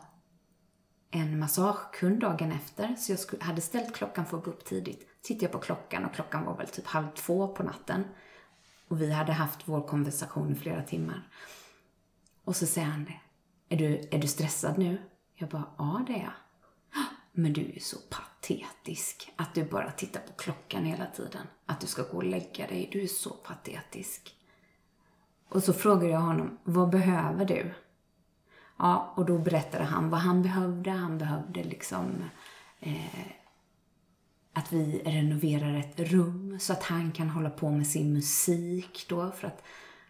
en 1.11 1.39
massagekund 1.39 2.21
dagen 2.21 2.53
efter. 2.53 2.95
Så 2.95 3.13
jag 3.13 3.19
skulle, 3.19 3.45
hade 3.45 3.61
ställt 3.61 3.95
klockan 3.95 4.27
för 4.27 4.39
att 4.39 4.45
gå 4.45 4.51
upp 4.51 4.65
tidigt. 4.65 5.07
Tittar 5.23 5.45
jag 5.45 5.53
på 5.53 5.59
klockan 5.59 6.05
och 6.05 6.15
klockan 6.15 6.45
var 6.45 6.57
väl 6.57 6.69
typ 6.69 6.87
halv 6.87 7.07
två 7.15 7.49
på 7.49 7.63
natten. 7.63 8.05
Och 8.89 9.01
vi 9.01 9.13
hade 9.13 9.33
haft 9.33 9.61
vår 9.65 9.89
konversation 9.89 10.53
i 10.53 10.55
flera 10.55 10.83
timmar. 10.83 11.29
Och 12.45 12.57
så 12.57 12.67
säger 12.67 12.87
han 12.87 13.05
det. 13.05 13.21
Är 13.75 13.79
du, 13.79 14.09
är 14.11 14.19
du 14.19 14.29
stressad 14.29 14.79
nu? 14.79 14.99
Jag 15.35 15.49
bara, 15.49 15.65
ja 15.79 16.05
det 16.07 16.13
är 16.13 16.23
jag. 16.23 16.33
Men 17.33 17.53
du 17.53 17.73
är 17.77 17.81
så 17.81 17.97
patetisk 17.97 19.33
att 19.37 19.55
du 19.55 19.65
bara 19.65 19.91
tittar 19.91 20.21
på 20.21 20.33
klockan 20.33 20.85
hela 20.85 21.07
tiden. 21.07 21.47
Att 21.67 21.81
du 21.81 21.87
ska 21.87 22.03
gå 22.03 22.17
och 22.17 22.25
lägga 22.25 22.67
dig. 22.67 22.89
Du 22.93 23.03
är 23.03 23.07
så 23.07 23.31
patetisk. 23.31 24.35
Och 25.49 25.63
så 25.63 25.73
frågade 25.73 26.09
jag 26.09 26.21
honom, 26.21 26.59
vad 26.65 26.91
behöver 26.91 27.45
du? 27.45 27.75
Ja, 28.77 29.13
och 29.17 29.27
då 29.27 29.39
berättade 29.39 29.85
han 29.85 30.11
vad 30.11 30.21
han 30.21 30.43
behövde. 30.43 30.91
Han 30.91 31.19
behövde 31.19 31.65
liksom 31.65 32.25
eh, 32.81 33.27
att 34.53 34.73
vi 34.73 35.03
renoverar 35.05 35.79
ett 35.79 36.01
rum 36.01 36.59
så 36.61 36.73
att 36.73 36.83
han 36.83 37.13
kan 37.13 37.31
hålla 37.31 37.51
på 37.51 37.71
med 37.71 37.87
sin 37.87 38.13
musik 38.13 39.07
då. 39.09 39.31
För 39.31 39.47
att 39.47 39.63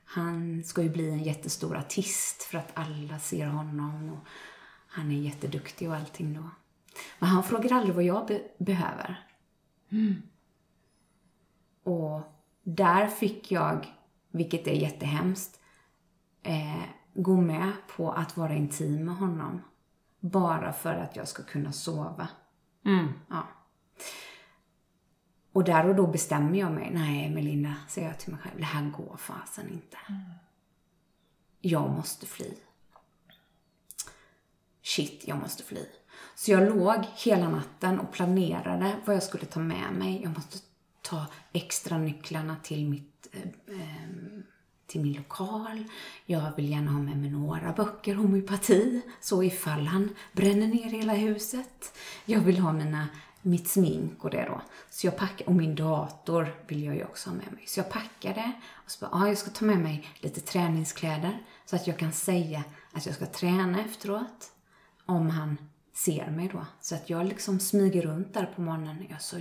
han 0.04 0.64
ska 0.64 0.82
ju 0.82 0.90
bli 0.90 1.10
en 1.10 1.22
jättestor 1.22 1.76
artist 1.76 2.42
för 2.42 2.58
att 2.58 2.70
alla 2.74 3.18
ser 3.18 3.46
honom. 3.46 4.10
Och 4.10 4.26
han 4.86 5.10
är 5.10 5.20
jätteduktig 5.20 5.88
och 5.88 5.96
allting 5.96 6.34
då. 6.34 6.50
Men 7.18 7.28
han 7.28 7.42
frågar 7.42 7.72
aldrig 7.76 7.94
vad 7.94 8.04
jag 8.04 8.26
be- 8.26 8.48
behöver. 8.58 9.26
Och 11.82 12.20
där 12.62 13.06
fick 13.06 13.52
jag, 13.52 13.94
vilket 14.30 14.66
är 14.66 14.72
jättehemskt, 14.74 15.60
eh, 16.42 16.82
gå 17.14 17.36
med 17.40 17.72
på 17.96 18.12
att 18.12 18.36
vara 18.36 18.54
intim 18.54 19.04
med 19.04 19.14
honom. 19.16 19.62
Bara 20.20 20.72
för 20.72 20.94
att 20.94 21.16
jag 21.16 21.28
ska 21.28 21.42
kunna 21.42 21.72
sova. 21.72 22.28
Ja. 23.30 23.46
Och 25.52 25.64
där 25.64 25.88
och 25.88 25.94
då 25.96 26.06
bestämmer 26.06 26.58
jag 26.58 26.72
mig. 26.72 26.90
Nej, 26.94 27.30
Melinda, 27.30 27.74
säger 27.88 28.08
jag 28.08 28.18
till 28.18 28.32
mig 28.32 28.40
själv. 28.42 28.58
Det 28.58 28.64
här 28.64 28.90
går 28.90 29.16
fasen 29.16 29.68
inte. 29.68 29.98
Jag 31.60 31.90
måste 31.90 32.26
fly. 32.26 32.54
Shit, 34.82 35.24
jag 35.28 35.38
måste 35.38 35.62
fly. 35.62 35.84
Så 36.34 36.50
jag 36.50 36.68
låg 36.68 37.04
hela 37.16 37.48
natten 37.48 38.00
och 38.00 38.12
planerade 38.12 38.96
vad 39.04 39.16
jag 39.16 39.22
skulle 39.22 39.46
ta 39.46 39.60
med 39.60 39.92
mig. 39.92 40.22
Jag 40.22 40.34
måste 40.34 40.58
ta 41.02 41.26
extra 41.52 41.98
nycklarna 41.98 42.56
till 42.62 42.90
mitt 42.90 43.26
eh, 43.32 43.74
ehm, 43.76 44.42
till 44.90 45.00
min 45.00 45.12
lokal. 45.12 45.84
Jag 46.26 46.56
vill 46.56 46.70
gärna 46.70 46.90
ha 46.90 46.98
med 46.98 47.16
mig 47.16 47.30
några 47.30 47.72
böcker 47.72 48.14
homeopati, 48.14 49.02
så 49.20 49.42
ifall 49.42 49.86
han 49.86 50.08
bränner 50.32 50.66
ner 50.66 50.90
hela 50.90 51.12
huset. 51.12 51.98
Jag 52.24 52.40
vill 52.40 52.58
ha 52.58 52.72
mina, 52.72 53.08
mitt 53.42 53.68
smink 53.68 54.24
och 54.24 54.30
det 54.30 54.44
då. 54.48 54.60
Så 54.90 55.06
jag 55.06 55.16
packade, 55.16 55.44
och 55.44 55.54
min 55.54 55.74
dator 55.74 56.54
vill 56.66 56.84
jag 56.84 56.94
ju 56.94 57.04
också 57.04 57.30
ha 57.30 57.36
med 57.36 57.52
mig. 57.52 57.64
Så 57.66 57.80
jag 57.80 57.90
packade 57.90 58.52
och 58.70 58.90
så 58.90 59.06
bara, 59.06 59.22
ah, 59.22 59.28
jag 59.28 59.38
ska 59.38 59.50
ta 59.50 59.64
med 59.64 59.78
mig 59.78 60.08
lite 60.20 60.40
träningskläder 60.40 61.38
så 61.66 61.76
att 61.76 61.86
jag 61.86 61.98
kan 61.98 62.12
säga 62.12 62.64
att 62.92 63.06
jag 63.06 63.14
ska 63.14 63.26
träna 63.26 63.84
efteråt. 63.84 64.52
Om 65.06 65.30
han 65.30 65.56
ser 65.92 66.30
mig 66.30 66.50
då. 66.52 66.66
Så 66.80 66.94
att 66.94 67.10
jag 67.10 67.26
liksom 67.26 67.60
smyger 67.60 68.02
runt 68.02 68.34
där 68.34 68.52
på 68.56 68.60
morgonen. 68.60 68.96
Jag 69.02 69.16
är 69.16 69.18
så 69.18 69.40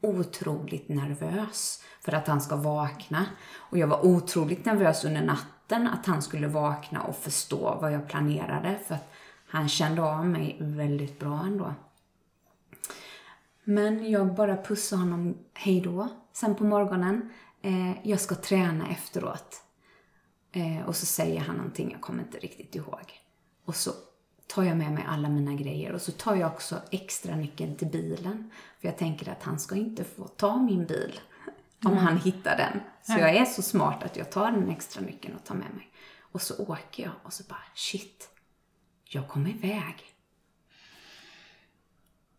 otroligt 0.00 0.88
nervös 0.88 1.82
för 2.00 2.12
att 2.12 2.26
han 2.26 2.40
ska 2.40 2.56
vakna. 2.56 3.26
Och 3.54 3.78
jag 3.78 3.86
var 3.86 4.06
otroligt 4.06 4.64
nervös 4.64 5.04
under 5.04 5.22
natten 5.22 5.86
att 5.86 6.06
han 6.06 6.22
skulle 6.22 6.48
vakna 6.48 7.02
och 7.02 7.16
förstå 7.16 7.78
vad 7.80 7.92
jag 7.92 8.08
planerade. 8.08 8.78
För 8.86 8.94
att 8.94 9.12
han 9.46 9.68
kände 9.68 10.02
av 10.02 10.26
mig 10.26 10.56
väldigt 10.60 11.18
bra 11.18 11.40
ändå. 11.44 11.74
Men 13.64 14.10
jag 14.10 14.34
bara 14.34 14.56
pussade 14.56 15.02
honom 15.02 15.38
hej 15.54 15.80
då. 15.80 16.08
Sen 16.32 16.54
på 16.54 16.64
morgonen, 16.64 17.30
eh, 17.62 18.08
jag 18.08 18.20
ska 18.20 18.34
träna 18.34 18.88
efteråt. 18.88 19.62
Eh, 20.52 20.86
och 20.86 20.96
så 20.96 21.06
säger 21.06 21.40
han 21.40 21.56
någonting, 21.56 21.90
jag 21.92 22.00
kommer 22.00 22.22
inte 22.22 22.38
riktigt 22.38 22.74
ihåg. 22.74 23.20
Och 23.64 23.76
så 23.76 23.90
tar 24.46 24.62
jag 24.62 24.76
med 24.76 24.92
mig 24.92 25.04
alla 25.08 25.28
mina 25.28 25.54
grejer 25.54 25.92
och 25.92 26.00
så 26.00 26.12
tar 26.12 26.34
jag 26.34 26.52
också 26.52 26.80
extra 26.90 27.36
nyckeln 27.36 27.76
till 27.76 27.88
bilen. 27.88 28.50
För 28.80 28.88
jag 28.88 28.98
tänker 28.98 29.32
att 29.32 29.42
han 29.42 29.58
ska 29.58 29.74
inte 29.74 30.04
få 30.04 30.28
ta 30.28 30.56
min 30.56 30.86
bil 30.86 31.20
om 31.84 31.96
han 31.96 32.18
hittar 32.18 32.56
den. 32.56 32.80
Så 33.02 33.12
jag 33.20 33.36
är 33.36 33.44
så 33.44 33.62
smart 33.62 34.02
att 34.02 34.16
jag 34.16 34.30
tar 34.30 34.50
den 34.50 34.70
extra 34.70 35.02
nyckeln 35.02 35.34
och 35.34 35.44
tar 35.44 35.54
med 35.54 35.74
mig. 35.74 35.90
Och 36.20 36.42
så 36.42 36.62
åker 36.62 37.02
jag 37.02 37.12
och 37.22 37.32
så 37.32 37.44
bara, 37.48 37.64
shit, 37.74 38.28
jag 39.04 39.28
kom 39.28 39.46
iväg. 39.46 40.14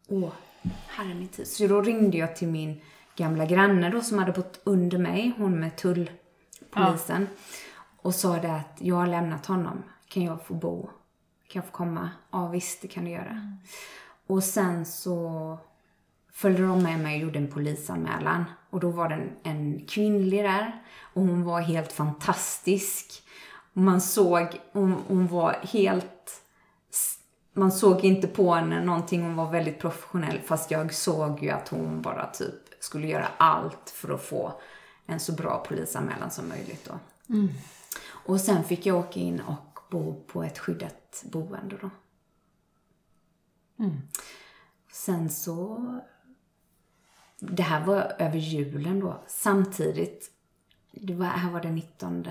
Åh, 0.07 0.31
herre 0.87 1.13
min 1.13 1.27
tid. 1.27 1.47
Så 1.47 1.67
då 1.67 1.81
ringde 1.81 2.17
jag 2.17 2.35
till 2.35 2.47
min 2.47 2.81
gamla 3.15 3.45
granne 3.45 3.89
då 3.89 4.01
som 4.01 4.19
hade 4.19 4.31
bott 4.31 4.61
under 4.63 4.97
mig, 4.97 5.33
hon 5.37 5.59
med 5.59 5.77
tullpolisen. 5.77 7.27
Och 7.97 8.15
sa 8.15 8.37
det 8.37 8.53
att 8.53 8.77
jag 8.77 8.95
har 8.95 9.07
lämnat 9.07 9.45
honom. 9.45 9.83
Kan 10.07 10.23
jag 10.23 10.45
få 10.45 10.53
bo? 10.53 10.89
Kan 11.47 11.59
jag 11.59 11.65
få 11.65 11.71
komma? 11.71 12.09
Ja 12.31 12.47
visst, 12.47 12.81
det 12.81 12.87
kan 12.87 13.05
du 13.05 13.11
göra. 13.11 13.57
Och 14.27 14.43
sen 14.43 14.85
så 14.85 15.57
följde 16.33 16.63
de 16.63 16.83
med 16.83 16.99
mig 16.99 17.15
och 17.15 17.21
gjorde 17.21 17.39
en 17.39 17.51
polisanmälan. 17.51 18.45
Och 18.69 18.79
då 18.79 18.89
var 18.89 19.09
det 19.09 19.15
en, 19.15 19.31
en 19.43 19.85
kvinnlig 19.85 20.43
där. 20.43 20.83
Och 21.13 21.21
hon 21.21 21.43
var 21.43 21.61
helt 21.61 21.91
fantastisk. 21.91 23.23
Och 23.73 23.81
man 23.81 24.01
såg, 24.01 24.61
hon, 24.71 24.95
hon 25.07 25.27
var 25.27 25.55
helt... 25.61 26.41
Man 27.53 27.71
såg 27.71 28.03
inte 28.03 28.27
på 28.27 28.53
henne 28.53 28.83
någonting, 28.83 29.23
hon 29.23 29.35
var 29.35 29.51
väldigt 29.51 29.79
professionell. 29.79 30.39
Fast 30.45 30.71
jag 30.71 30.93
såg 30.93 31.43
ju 31.43 31.49
att 31.49 31.67
hon 31.67 32.01
bara 32.01 32.27
typ 32.27 32.55
skulle 32.79 33.07
göra 33.07 33.27
allt 33.37 33.89
för 33.89 34.13
att 34.15 34.23
få 34.23 34.61
en 35.05 35.19
så 35.19 35.31
bra 35.31 35.65
polisanmälan 35.67 36.31
som 36.31 36.49
möjligt 36.49 36.89
då. 36.89 36.99
Och 38.07 38.41
sen 38.41 38.63
fick 38.63 38.85
jag 38.85 38.97
åka 38.97 39.19
in 39.19 39.41
och 39.41 39.74
bo 39.95 40.23
på 40.27 40.43
ett 40.43 40.57
skyddat 40.59 41.23
boende 41.31 41.77
då. 41.81 41.89
Sen 44.91 45.29
så... 45.29 45.99
Det 47.39 47.63
här 47.63 47.85
var 47.85 48.15
över 48.19 48.37
julen 48.37 48.99
då. 48.99 49.23
Samtidigt, 49.27 50.31
det 50.91 51.13
var, 51.13 51.25
här 51.25 51.51
var 51.51 51.61
det 51.61 51.71
19. 51.71 52.27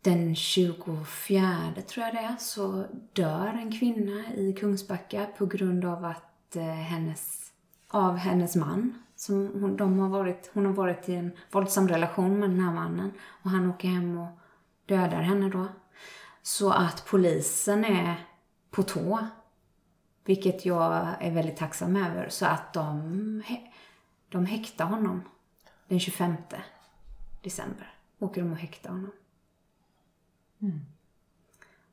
Den 0.00 0.34
24 0.34 1.72
tror 1.88 2.06
jag 2.06 2.14
det 2.14 2.20
är, 2.20 2.36
så 2.38 2.86
dör 3.12 3.46
en 3.46 3.78
kvinna 3.78 4.34
i 4.34 4.52
Kungsbacka 4.52 5.26
på 5.38 5.46
grund 5.46 5.84
av 5.84 6.04
att 6.04 6.56
eh, 6.56 6.62
hennes, 6.62 7.52
av 7.88 8.16
hennes 8.16 8.56
man. 8.56 9.02
Som 9.16 9.60
hon, 9.60 9.76
de 9.76 9.98
har 9.98 10.08
varit, 10.08 10.50
hon 10.54 10.66
har 10.66 10.72
varit 10.72 11.08
i 11.08 11.14
en 11.14 11.32
våldsam 11.50 11.88
relation 11.88 12.38
med 12.38 12.50
den 12.50 12.60
här 12.60 12.72
mannen. 12.72 13.12
Och 13.42 13.50
han 13.50 13.70
åker 13.70 13.88
hem 13.88 14.18
och 14.18 14.38
dödar 14.86 15.22
henne 15.22 15.48
då. 15.48 15.66
Så 16.42 16.70
att 16.70 17.06
polisen 17.06 17.84
är 17.84 18.26
på 18.70 18.82
tå. 18.82 19.26
Vilket 20.24 20.66
jag 20.66 21.16
är 21.20 21.30
väldigt 21.30 21.56
tacksam 21.56 21.96
över. 21.96 22.28
Så 22.28 22.46
att 22.46 22.72
de, 22.72 23.42
de 24.28 24.46
häktar 24.46 24.84
honom 24.84 25.22
den 25.88 26.00
25 26.00 26.34
december. 27.42 27.94
Åker 28.18 28.42
de 28.42 28.52
och 28.52 28.58
häktar 28.58 28.90
honom. 28.90 29.12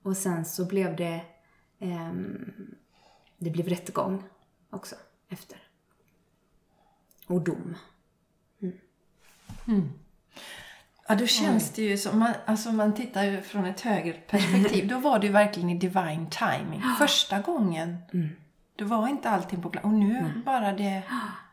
Och 0.02 0.18
sen 0.18 0.46
så 0.46 0.66
blev 0.66 0.96
det 0.96 1.26
ehm, 1.80 2.76
det 3.38 3.50
blev 3.50 3.68
rättegång 3.68 4.24
också 4.70 4.96
efter. 5.30 5.58
Och 7.28 7.42
dom. 7.42 7.76
Ja, 11.10 11.16
då 11.16 11.26
känns 11.26 11.70
det 11.70 11.82
ju 11.82 11.98
som, 11.98 12.20
man, 12.20 12.34
alltså 12.46 12.72
man 12.72 12.94
tittar 12.94 13.24
ju 13.24 13.42
från 13.42 13.66
ett 13.66 13.82
högre 13.82 14.14
perspektiv, 14.14 14.88
då 14.88 14.98
var 14.98 15.20
det 15.20 15.28
ju 15.28 15.34
verkligen 15.34 15.70
i 15.70 15.78
divine 15.78 16.28
timing. 16.30 16.84
Första 17.00 17.40
gången, 17.40 17.98
då 18.76 18.86
var 18.86 19.08
inte 19.08 19.30
allting 19.30 19.62
på 19.62 19.70
plats. 19.70 19.86
Och 19.86 19.94
nu 19.94 20.42
bara 20.46 20.74
det... 20.74 21.02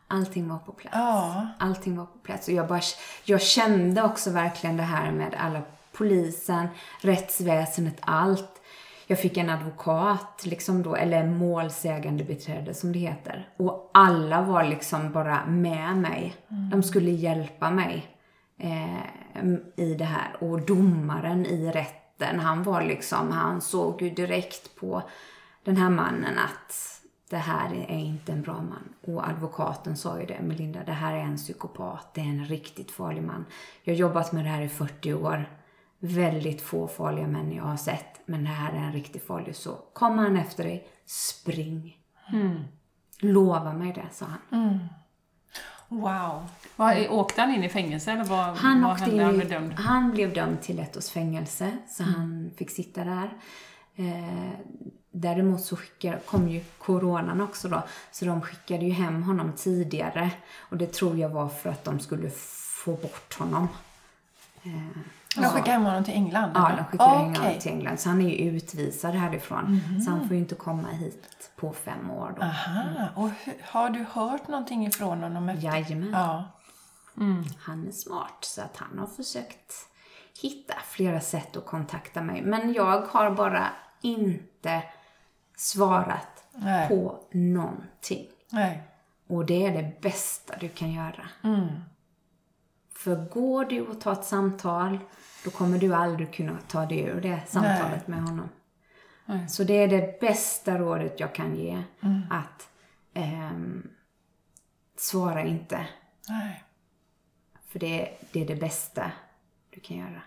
Allting 0.07 0.49
var 0.49 0.57
på 0.57 0.71
plats. 0.71 0.95
Ja. 0.97 1.47
Allting 1.59 1.97
var 1.97 2.05
på 2.05 2.17
plats. 2.17 2.47
Och 2.47 2.53
jag, 2.53 2.67
bara, 2.67 2.81
jag 3.25 3.41
kände 3.41 4.03
också 4.03 4.31
verkligen 4.31 4.77
det 4.77 4.83
här 4.83 5.11
med 5.11 5.35
alla 5.37 5.61
polisen, 5.91 6.67
rättsväsendet, 7.01 7.97
allt. 7.99 8.61
Jag 9.07 9.19
fick 9.19 9.37
en 9.37 9.49
advokat, 9.49 10.41
liksom 10.45 10.83
då, 10.83 10.95
eller 10.95 11.25
målsägande 11.25 12.23
beträde 12.23 12.73
som 12.73 12.91
det 12.91 12.99
heter. 12.99 13.49
Och 13.57 13.91
alla 13.93 14.41
var 14.41 14.63
liksom 14.63 15.11
bara 15.11 15.45
med 15.45 15.97
mig. 15.97 16.35
De 16.71 16.83
skulle 16.83 17.11
hjälpa 17.11 17.71
mig 17.71 18.16
eh, 18.57 19.53
i 19.75 19.93
det 19.93 20.05
här. 20.05 20.37
Och 20.39 20.61
domaren 20.61 21.45
i 21.45 21.71
rätten, 21.71 22.39
han 22.39 22.63
var 22.63 22.81
liksom, 22.81 23.31
han 23.31 23.61
såg 23.61 24.01
ju 24.01 24.09
direkt 24.09 24.75
på 24.75 25.01
den 25.63 25.77
här 25.77 25.89
mannen 25.89 26.37
att 26.37 26.97
det 27.29 27.37
här 27.37 27.73
är 27.73 27.97
inte 27.97 28.31
en 28.31 28.41
bra 28.41 28.53
man. 28.53 28.93
Och 29.01 29.27
advokaten 29.29 29.97
sa 29.97 30.19
ju 30.19 30.25
det, 30.25 30.41
Melinda, 30.41 30.83
det 30.83 30.91
här 30.91 31.13
är 31.13 31.21
en 31.21 31.37
psykopat, 31.37 32.13
det 32.13 32.21
är 32.21 32.25
en 32.25 32.45
riktigt 32.45 32.91
farlig 32.91 33.23
man. 33.23 33.45
Jag 33.83 33.93
har 33.93 33.99
jobbat 33.99 34.31
med 34.31 34.45
det 34.45 34.49
här 34.49 34.61
i 34.61 34.69
40 34.69 35.13
år. 35.13 35.49
Väldigt 35.99 36.61
få 36.61 36.87
farliga 36.87 37.27
män 37.27 37.51
jag 37.51 37.63
har 37.63 37.77
sett, 37.77 38.21
men 38.25 38.43
det 38.43 38.49
här 38.49 38.73
är 38.73 38.77
en 38.85 38.93
riktigt 38.93 39.27
farlig. 39.27 39.55
Så 39.55 39.71
kommer 39.93 40.23
han 40.23 40.37
efter 40.37 40.63
dig, 40.63 40.87
spring. 41.05 41.97
Lova 43.19 43.73
mig 43.73 43.93
det, 43.93 44.07
sa 44.11 44.25
han. 44.25 44.39
Wow. 45.87 46.49
Vad, 46.75 47.07
åkte 47.09 47.41
han 47.41 47.53
in 47.53 47.63
i 47.63 47.69
fängelse 47.69 48.11
eller 48.11 48.23
vad, 48.23 48.57
Han, 48.57 48.81
vad 48.81 48.91
åkte 48.91 49.11
in 49.11 49.19
Han 49.19 49.33
blev 49.37 49.49
dömd? 49.49 49.73
han 49.73 50.11
blev 50.11 50.33
dömd 50.33 50.61
till 50.61 50.79
ett 50.79 50.97
års 50.97 51.09
fängelse, 51.09 51.77
så 51.89 52.03
han 52.03 52.51
fick 52.57 52.71
sitta 52.71 53.03
där. 53.03 53.29
Eh, 53.95 54.51
däremot 55.11 55.61
så 55.61 55.75
skickar, 55.75 56.19
kom 56.25 56.49
ju 56.49 56.61
coronan 56.77 57.41
också 57.41 57.67
då, 57.69 57.83
så 58.11 58.25
de 58.25 58.41
skickade 58.41 58.85
ju 58.85 58.91
hem 58.91 59.23
honom 59.23 59.53
tidigare. 59.57 60.31
Och 60.57 60.77
det 60.77 60.93
tror 60.93 61.17
jag 61.17 61.29
var 61.29 61.49
för 61.49 61.69
att 61.69 61.83
de 61.83 61.99
skulle 61.99 62.29
få 62.85 62.91
bort 62.91 63.33
honom. 63.39 63.67
Eh, 64.63 64.97
De 65.41 65.49
skickade 65.49 65.71
hem 65.71 65.83
honom 65.83 66.03
till 66.03 66.13
England? 66.13 66.51
Ja, 66.55 66.71
de 66.77 66.85
skickade 66.85 67.11
Okej. 67.11 67.41
honom 67.41 67.59
till 67.59 67.71
England. 67.71 67.99
Så 67.99 68.09
han 68.09 68.21
är 68.21 68.29
ju 68.29 68.35
utvisad 68.35 69.15
härifrån. 69.15 69.81
Så 70.05 70.11
han 70.11 70.27
får 70.27 70.35
ju 70.35 70.41
inte 70.41 70.55
komma 70.55 70.87
hit 70.87 71.51
på 71.55 71.73
fem 71.73 72.11
år 72.11 72.33
då. 72.35 72.41
Aha, 72.41 72.83
och 73.15 73.29
hur, 73.29 73.55
har 73.63 73.89
du 73.89 74.05
hört 74.11 74.47
någonting 74.47 74.87
ifrån 74.87 75.23
honom? 75.23 75.49
Efter? 75.49 75.67
Jajamän. 75.67 76.09
Ja. 76.11 76.43
Han 77.59 77.87
är 77.87 77.91
smart 77.91 78.37
så 78.41 78.61
att 78.61 78.77
han 78.77 78.99
har 78.99 79.07
försökt 79.07 79.73
hitta 80.41 80.73
flera 80.85 81.19
sätt 81.19 81.57
att 81.57 81.65
kontakta 81.65 82.21
mig. 82.21 82.41
Men 82.41 82.73
jag 82.73 83.01
har 83.01 83.31
bara 83.31 83.67
inte 84.01 84.81
svarat 85.57 86.43
Nej. 86.55 86.87
på 86.87 87.19
någonting. 87.31 88.27
Nej. 88.51 88.83
Och 89.27 89.45
det 89.45 89.65
är 89.65 89.71
det 89.71 90.01
bästa 90.01 90.53
du 90.59 90.69
kan 90.69 90.91
göra. 90.91 91.29
För 92.97 93.15
går 93.15 93.65
du 93.65 93.81
och 93.81 94.01
tar 94.01 94.13
ett 94.13 94.25
samtal, 94.25 94.99
då 95.43 95.51
kommer 95.51 95.77
du 95.77 95.95
aldrig 95.95 96.33
kunna 96.33 96.57
ta 96.67 96.85
dig 96.85 96.99
ur 96.99 97.21
det 97.21 97.41
samtalet 97.47 98.07
med 98.07 98.21
honom. 98.21 98.49
Så 99.49 99.63
det 99.63 99.73
är 99.73 99.87
det 99.87 100.19
bästa 100.19 100.77
rådet 100.77 101.19
jag 101.19 101.35
kan 101.35 101.55
ge. 101.55 101.83
Att 102.29 102.69
ehm, 103.13 103.89
svara 104.97 105.43
inte. 105.43 105.87
Nej. 106.29 106.63
För 107.67 107.79
det, 107.79 108.17
det 108.31 108.41
är 108.41 108.47
det 108.47 108.55
bästa 108.55 109.11
du 109.69 109.79
kan 109.79 109.97
göra. 109.97 110.21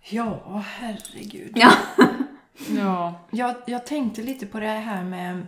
Ja, 0.00 0.64
herregud. 0.66 1.52
Ja. 1.54 1.72
Ja. 2.68 3.20
Jag, 3.30 3.56
jag 3.66 3.86
tänkte 3.86 4.22
lite 4.22 4.46
på 4.46 4.60
det 4.60 4.66
här 4.66 5.04
med 5.04 5.46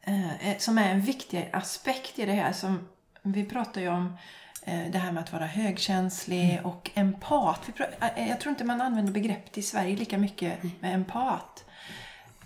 eh, 0.00 0.58
som 0.58 0.78
är 0.78 0.90
en 0.90 1.00
viktig 1.00 1.50
aspekt 1.52 2.18
i 2.18 2.26
det 2.26 2.32
här. 2.32 2.52
Som 2.52 2.88
vi 3.32 3.44
pratar 3.44 3.80
ju 3.80 3.88
om 3.88 4.16
eh, 4.62 4.90
det 4.90 4.98
här 4.98 5.12
med 5.12 5.22
att 5.22 5.32
vara 5.32 5.46
högkänslig 5.46 6.60
och 6.64 6.90
empat. 6.94 7.60
Pra- 7.76 8.10
eh, 8.16 8.28
jag 8.28 8.40
tror 8.40 8.50
inte 8.50 8.64
man 8.64 8.80
använder 8.80 9.12
begreppet 9.12 9.58
i 9.58 9.62
Sverige 9.62 9.96
lika 9.96 10.18
mycket 10.18 10.62
med 10.80 10.94
empat. 10.94 11.64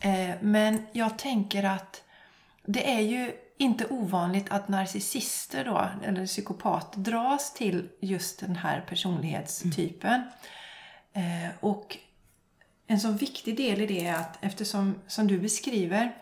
Eh, 0.01 0.31
men 0.41 0.87
jag 0.93 1.19
tänker 1.19 1.63
att 1.63 2.03
det 2.65 2.95
är 2.95 3.01
ju 3.01 3.33
inte 3.57 3.87
ovanligt 3.87 4.51
att 4.51 4.69
narcissister 4.69 5.65
då, 5.65 5.89
eller 6.05 6.27
psykopater 6.27 6.99
dras 6.99 7.55
till 7.55 7.89
just 8.01 8.41
den 8.41 8.57
här 8.57 8.81
personlighetstypen. 8.81 10.23
Eh, 11.13 11.51
och 11.61 11.97
en 12.87 13.01
så 13.01 13.11
viktig 13.11 13.57
del 13.57 13.81
i 13.81 13.87
det 13.87 14.07
är 14.07 14.15
att 14.15 14.39
eftersom, 14.45 14.95
som 15.07 15.27
du 15.27 15.39
beskriver, 15.39 16.15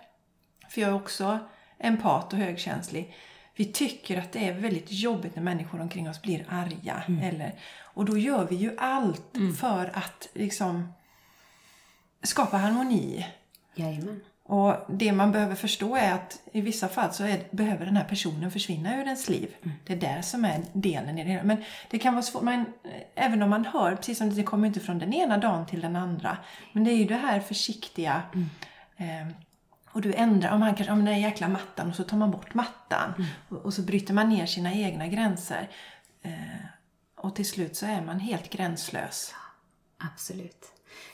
för 0.69 0.81
jag 0.81 0.91
är 0.91 0.95
också 0.95 1.39
empat 1.79 2.33
och 2.33 2.39
högkänslig, 2.39 3.15
vi 3.59 3.65
tycker 3.65 4.19
att 4.19 4.33
det 4.33 4.49
är 4.49 4.53
väldigt 4.53 4.93
jobbigt 4.93 5.37
när 5.37 5.43
människor 5.43 5.81
omkring 5.81 6.09
oss 6.09 6.23
blir 6.23 6.45
arga. 6.49 7.03
Eller, 7.23 7.55
och 7.81 8.05
då 8.05 8.19
gör 8.19 8.45
vi 8.45 8.57
ju 8.57 8.77
allt 8.79 9.37
för 9.61 9.91
att 9.95 10.29
liksom 10.35 10.93
skapa 12.23 12.57
harmoni. 12.57 13.27
Jajamän. 13.75 14.21
Och 14.43 14.75
det 14.89 15.13
man 15.13 15.33
behöver 15.33 15.55
förstå 15.55 15.97
är 15.97 16.13
att 16.13 16.41
i 16.53 16.61
vissa 16.61 16.89
fall 16.89 17.13
så 17.13 17.25
är, 17.25 17.41
behöver 17.51 17.87
den 17.87 17.97
här 17.97 18.05
personen 18.05 18.51
försvinna 18.51 18.97
ur 18.97 19.05
ens 19.05 19.29
liv. 19.29 19.55
Det 19.87 19.93
är 19.93 19.97
det 19.97 20.23
som 20.23 20.45
är 20.45 20.65
delen 20.73 21.19
i 21.19 21.25
det 21.25 21.31
hela. 21.31 21.45
Men 21.45 21.65
det 21.91 21.99
kan 21.99 22.15
vara 22.15 22.23
svårt, 22.23 22.43
man, 22.43 22.65
även 23.15 23.43
om 23.43 23.51
man 23.51 23.65
hör, 23.65 23.97
precis 23.97 24.19
som 24.19 24.35
det 24.35 24.43
kommer 24.43 24.67
inte 24.67 24.81
från 24.81 24.99
den 24.99 25.15
ena 25.15 25.39
dagen 25.39 25.67
till 25.67 25.81
den 25.81 25.97
andra. 25.97 26.39
Men 26.73 26.85
det 26.85 26.91
är 26.91 26.97
ju 26.97 27.05
det 27.05 27.15
här 27.15 27.41
försiktiga. 27.41 28.23
Eh, 28.97 29.29
och 29.99 30.03
du 30.03 30.15
ändrar, 30.15 30.55
om, 30.55 30.63
han 30.63 30.75
kanske, 30.75 30.93
om 30.93 30.99
den 30.99 31.15
där 31.15 31.21
jäkla 31.21 31.49
mattan 31.49 31.89
och 31.89 31.95
så 31.95 32.05
tar 32.05 32.17
man 32.17 32.31
bort 32.31 32.55
mattan. 32.55 33.27
Och, 33.49 33.57
och 33.57 33.75
så 33.75 33.83
bryter 33.83 34.15
man 34.15 34.29
ner 34.29 34.47
sina 34.47 34.73
egna 34.75 35.07
gränser. 35.07 35.71
Eh, 36.23 36.67
och 37.17 37.37
till 37.37 37.49
slut 37.49 37.77
så 37.77 37.87
är 37.87 38.03
man 38.03 38.21
helt 38.21 38.51
gränslös. 38.51 39.35
Absolut. 39.99 40.67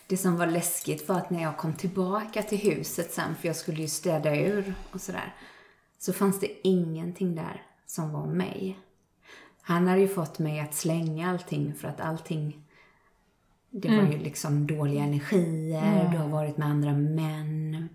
Det 0.06 0.16
som 0.16 0.36
var 0.36 0.46
läskigt 0.46 1.08
var 1.08 1.16
att 1.16 1.30
när 1.30 1.42
jag 1.42 1.56
kom 1.56 1.74
tillbaka 1.74 2.42
till 2.42 2.58
huset 2.58 3.12
sen, 3.12 3.34
för 3.36 3.46
jag 3.46 3.56
skulle 3.56 3.82
ju 3.82 3.88
städa 3.88 4.36
ur 4.36 4.74
och 4.92 5.00
sådär, 5.00 5.34
så 5.98 6.12
fanns 6.12 6.40
det 6.40 6.68
ingenting 6.68 7.34
där 7.34 7.62
som 7.86 8.12
var 8.12 8.26
mig. 8.26 8.78
Han 9.62 9.88
hade 9.88 10.00
ju 10.00 10.08
fått 10.08 10.38
mig 10.38 10.60
att 10.60 10.74
slänga 10.74 11.30
allting 11.30 11.74
för 11.74 11.88
att 11.88 12.00
allting, 12.00 12.66
det 13.70 13.88
var 13.88 14.12
ju 14.12 14.18
liksom 14.18 14.66
dåliga 14.66 15.02
energier, 15.02 16.08
du 16.12 16.18
har 16.18 16.28
varit 16.28 16.56
med 16.56 16.68
andra 16.68 16.92
män 16.92 17.88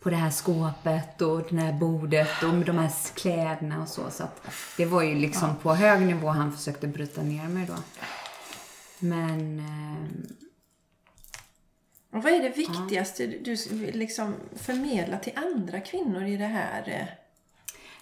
på 0.00 0.10
det 0.10 0.16
här 0.16 0.30
skåpet 0.30 1.22
och 1.22 1.42
det 1.50 1.60
här 1.60 1.72
bordet 1.72 2.42
och 2.42 2.54
med 2.54 2.66
de 2.66 2.78
här 2.78 2.90
kläderna 3.14 3.82
och 3.82 3.88
så. 3.88 4.10
Så 4.10 4.22
att 4.22 4.46
det 4.76 4.84
var 4.84 5.02
ju 5.02 5.14
liksom 5.14 5.56
på 5.56 5.74
hög 5.74 6.00
nivå 6.06 6.28
han 6.28 6.52
försökte 6.52 6.86
bryta 6.88 7.22
ner 7.22 7.48
mig 7.48 7.66
då. 7.66 7.74
Men 8.98 9.58
eh, 9.58 10.26
Och 12.16 12.22
vad 12.22 12.32
är 12.32 12.42
det 12.42 12.56
viktigaste 12.56 13.26
du 13.26 13.56
vill 13.70 13.98
liksom 13.98 14.34
förmedla 14.56 15.18
till 15.18 15.32
andra 15.36 15.80
kvinnor 15.80 16.24
i 16.24 16.36
det 16.36 16.46
här? 16.46 16.82
eh? 16.86 17.06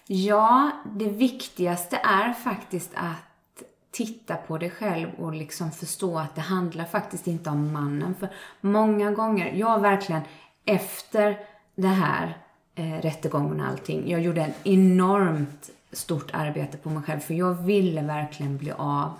Ja, 0.07 0.71
det 0.97 1.09
viktigaste 1.09 1.97
är 1.97 2.33
faktiskt 2.33 2.91
att 2.95 3.63
titta 3.91 4.37
på 4.37 4.59
dig 4.59 4.71
själv 4.71 5.09
och 5.19 5.33
liksom 5.35 5.73
förstå 5.73 6.19
att 6.19 6.35
det 6.35 6.41
handlar 6.41 6.85
faktiskt 6.85 7.27
inte 7.27 7.51
om 7.51 7.73
mannen. 7.73 8.15
För 8.21 8.29
många 8.61 9.11
gånger, 9.11 9.53
jag 9.53 9.81
verkligen 9.81 10.23
efter 10.65 11.39
det 11.79 11.89
här 11.89 12.37
eh, 12.75 13.01
rättegången 13.03 13.61
och 13.61 13.67
allting, 13.67 14.11
jag 14.11 14.21
gjorde 14.21 14.43
en 14.43 14.53
enormt 14.65 15.71
stort 15.93 16.31
arbete 16.33 16.77
på 16.77 16.91
mig 16.91 17.03
själv 17.03 17.21
för 17.21 17.35
jag 17.35 17.55
ville 17.55 18.03
verkligen 18.03 18.59
bli 18.59 18.71
av. 18.71 19.13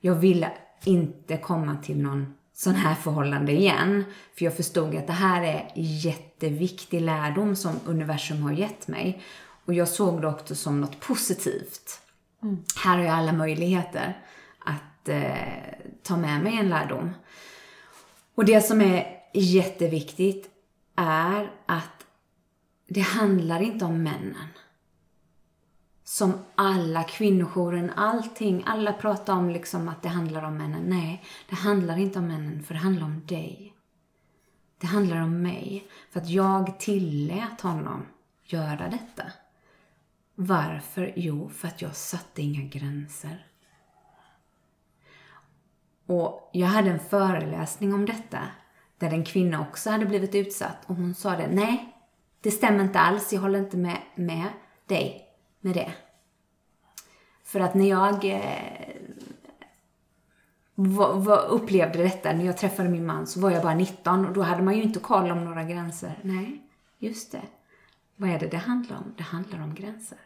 Jag 0.00 0.14
ville 0.14 0.52
inte 0.84 1.36
komma 1.36 1.76
till 1.76 2.02
någon 2.02 2.34
sån 2.54 2.74
här 2.74 2.94
förhållande 2.94 3.52
igen. 3.52 4.04
För 4.38 4.44
jag 4.44 4.56
förstod 4.56 4.96
att 4.96 5.06
det 5.06 5.12
här 5.12 5.42
är 5.42 5.70
jätteviktig 5.74 7.00
lärdom 7.00 7.56
som 7.56 7.80
universum 7.86 8.42
har 8.42 8.52
gett 8.52 8.88
mig. 8.88 9.22
Och 9.64 9.74
jag 9.74 9.88
såg 9.88 10.20
det 10.20 10.28
också 10.28 10.54
som 10.54 10.80
något 10.80 11.00
positivt. 11.00 12.00
Här 12.84 12.96
har 12.96 13.04
jag 13.04 13.14
alla 13.14 13.32
möjligheter 13.32 14.18
att 14.58 15.08
eh, 15.08 15.22
ta 16.02 16.16
med 16.16 16.42
mig 16.42 16.58
en 16.58 16.68
lärdom. 16.68 17.10
Och 18.34 18.44
det 18.44 18.60
som 18.60 18.80
är 18.80 19.06
jätteviktigt 19.34 20.50
är 20.98 21.50
att 21.66 22.06
det 22.88 23.00
handlar 23.00 23.60
inte 23.60 23.84
om 23.84 24.02
männen. 24.02 24.48
Som 26.04 26.32
alla 26.54 27.04
kvinnojouren, 27.04 27.90
allting, 27.96 28.62
alla 28.66 28.92
pratar 28.92 29.34
om 29.34 29.50
liksom 29.50 29.88
att 29.88 30.02
det 30.02 30.08
handlar 30.08 30.42
om 30.42 30.56
männen. 30.56 30.82
Nej, 30.82 31.24
det 31.48 31.56
handlar 31.56 31.96
inte 31.96 32.18
om 32.18 32.26
männen, 32.26 32.62
för 32.62 32.74
det 32.74 32.80
handlar 32.80 33.04
om 33.04 33.26
dig. 33.26 33.74
Det 34.78 34.86
handlar 34.86 35.20
om 35.20 35.42
mig. 35.42 35.88
För 36.10 36.20
att 36.20 36.28
jag 36.28 36.80
tillät 36.80 37.60
honom 37.60 38.06
göra 38.44 38.88
detta. 38.88 39.32
Varför? 40.34 41.12
Jo, 41.16 41.48
för 41.48 41.68
att 41.68 41.82
jag 41.82 41.96
satte 41.96 42.42
inga 42.42 42.68
gränser. 42.68 43.46
Och 46.06 46.50
jag 46.52 46.66
hade 46.66 46.90
en 46.90 47.00
föreläsning 47.00 47.94
om 47.94 48.06
detta 48.06 48.40
där 48.98 49.10
en 49.10 49.24
kvinna 49.24 49.60
också 49.60 49.90
hade 49.90 50.06
blivit 50.06 50.34
utsatt 50.34 50.78
och 50.86 50.94
hon 50.94 51.14
sa 51.14 51.36
det, 51.36 51.48
nej, 51.50 51.96
det 52.40 52.50
stämmer 52.50 52.84
inte 52.84 52.98
alls, 52.98 53.32
jag 53.32 53.40
håller 53.40 53.58
inte 53.58 53.76
med, 53.76 53.98
med 54.14 54.46
dig 54.86 55.24
med 55.60 55.74
det. 55.74 55.92
För 57.44 57.60
att 57.60 57.74
när 57.74 57.88
jag 57.88 58.24
eh, 58.24 58.96
var, 60.74 61.14
var, 61.14 61.46
upplevde 61.46 62.02
detta, 62.02 62.32
när 62.32 62.44
jag 62.44 62.58
träffade 62.58 62.88
min 62.88 63.06
man, 63.06 63.26
så 63.26 63.40
var 63.40 63.50
jag 63.50 63.62
bara 63.62 63.74
19 63.74 64.26
och 64.26 64.32
då 64.32 64.42
hade 64.42 64.62
man 64.62 64.76
ju 64.76 64.82
inte 64.82 65.00
koll 65.00 65.30
om 65.30 65.44
några 65.44 65.64
gränser. 65.64 66.18
Nej, 66.22 66.62
just 66.98 67.32
det. 67.32 67.42
Vad 68.16 68.30
är 68.30 68.38
det 68.38 68.46
det 68.46 68.56
handlar 68.56 68.96
om? 68.96 69.14
Det 69.16 69.22
handlar 69.22 69.62
om 69.62 69.74
gränser. 69.74 70.18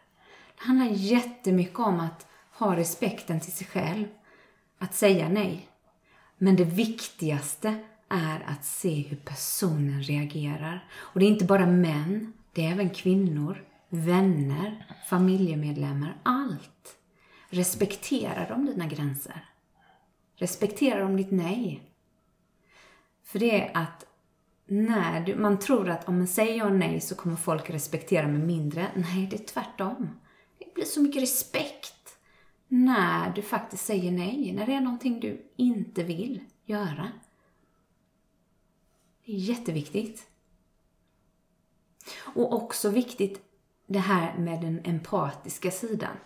Det 0.54 0.64
handlar 0.64 0.86
jättemycket 0.86 1.78
om 1.78 2.00
att 2.00 2.26
ha 2.52 2.76
respekten 2.76 3.40
till 3.40 3.52
sig 3.52 3.66
själv, 3.66 4.06
att 4.78 4.94
säga 4.94 5.28
nej. 5.28 5.68
Men 6.38 6.56
det 6.56 6.64
viktigaste 6.64 7.74
är 8.12 8.44
att 8.46 8.64
se 8.64 8.94
hur 8.94 9.16
personen 9.16 10.02
reagerar. 10.02 10.88
Och 10.94 11.20
det 11.20 11.26
är 11.26 11.30
inte 11.30 11.44
bara 11.44 11.66
män, 11.66 12.32
det 12.52 12.66
är 12.66 12.72
även 12.72 12.90
kvinnor, 12.90 13.64
vänner, 13.88 14.86
familjemedlemmar, 15.08 16.16
allt. 16.22 16.96
Respekterar 17.48 18.48
de 18.48 18.66
dina 18.66 18.86
gränser? 18.86 19.48
Respekterar 20.36 21.00
de 21.00 21.16
ditt 21.16 21.30
nej? 21.30 21.82
För 23.24 23.38
det 23.38 23.60
är 23.60 23.76
att 23.76 24.06
när 24.66 25.20
du, 25.20 25.36
man 25.36 25.58
tror 25.58 25.88
att 25.88 26.08
om 26.08 26.18
man 26.18 26.26
säger 26.26 26.58
ja 26.58 26.64
och 26.64 26.74
nej 26.74 27.00
så 27.00 27.14
kommer 27.14 27.36
folk 27.36 27.70
respektera 27.70 28.28
mig 28.28 28.42
mindre. 28.42 28.86
Nej, 28.94 29.28
det 29.30 29.36
är 29.36 29.46
tvärtom. 29.46 30.08
Det 30.58 30.74
blir 30.74 30.84
så 30.84 31.02
mycket 31.02 31.22
respekt 31.22 32.16
när 32.68 33.32
du 33.34 33.42
faktiskt 33.42 33.84
säger 33.86 34.12
nej, 34.12 34.52
när 34.56 34.66
det 34.66 34.74
är 34.74 34.80
någonting 34.80 35.20
du 35.20 35.50
inte 35.56 36.02
vill 36.02 36.40
göra. 36.64 37.08
Det 39.32 39.36
är 39.36 39.40
jätteviktigt. 39.40 40.26
Och 42.16 42.52
också 42.52 42.90
viktigt 42.90 43.40
det 43.86 43.98
här 43.98 44.38
med 44.38 44.60
den 44.60 44.80
empatiska 44.84 45.70
sidan. 45.70 46.16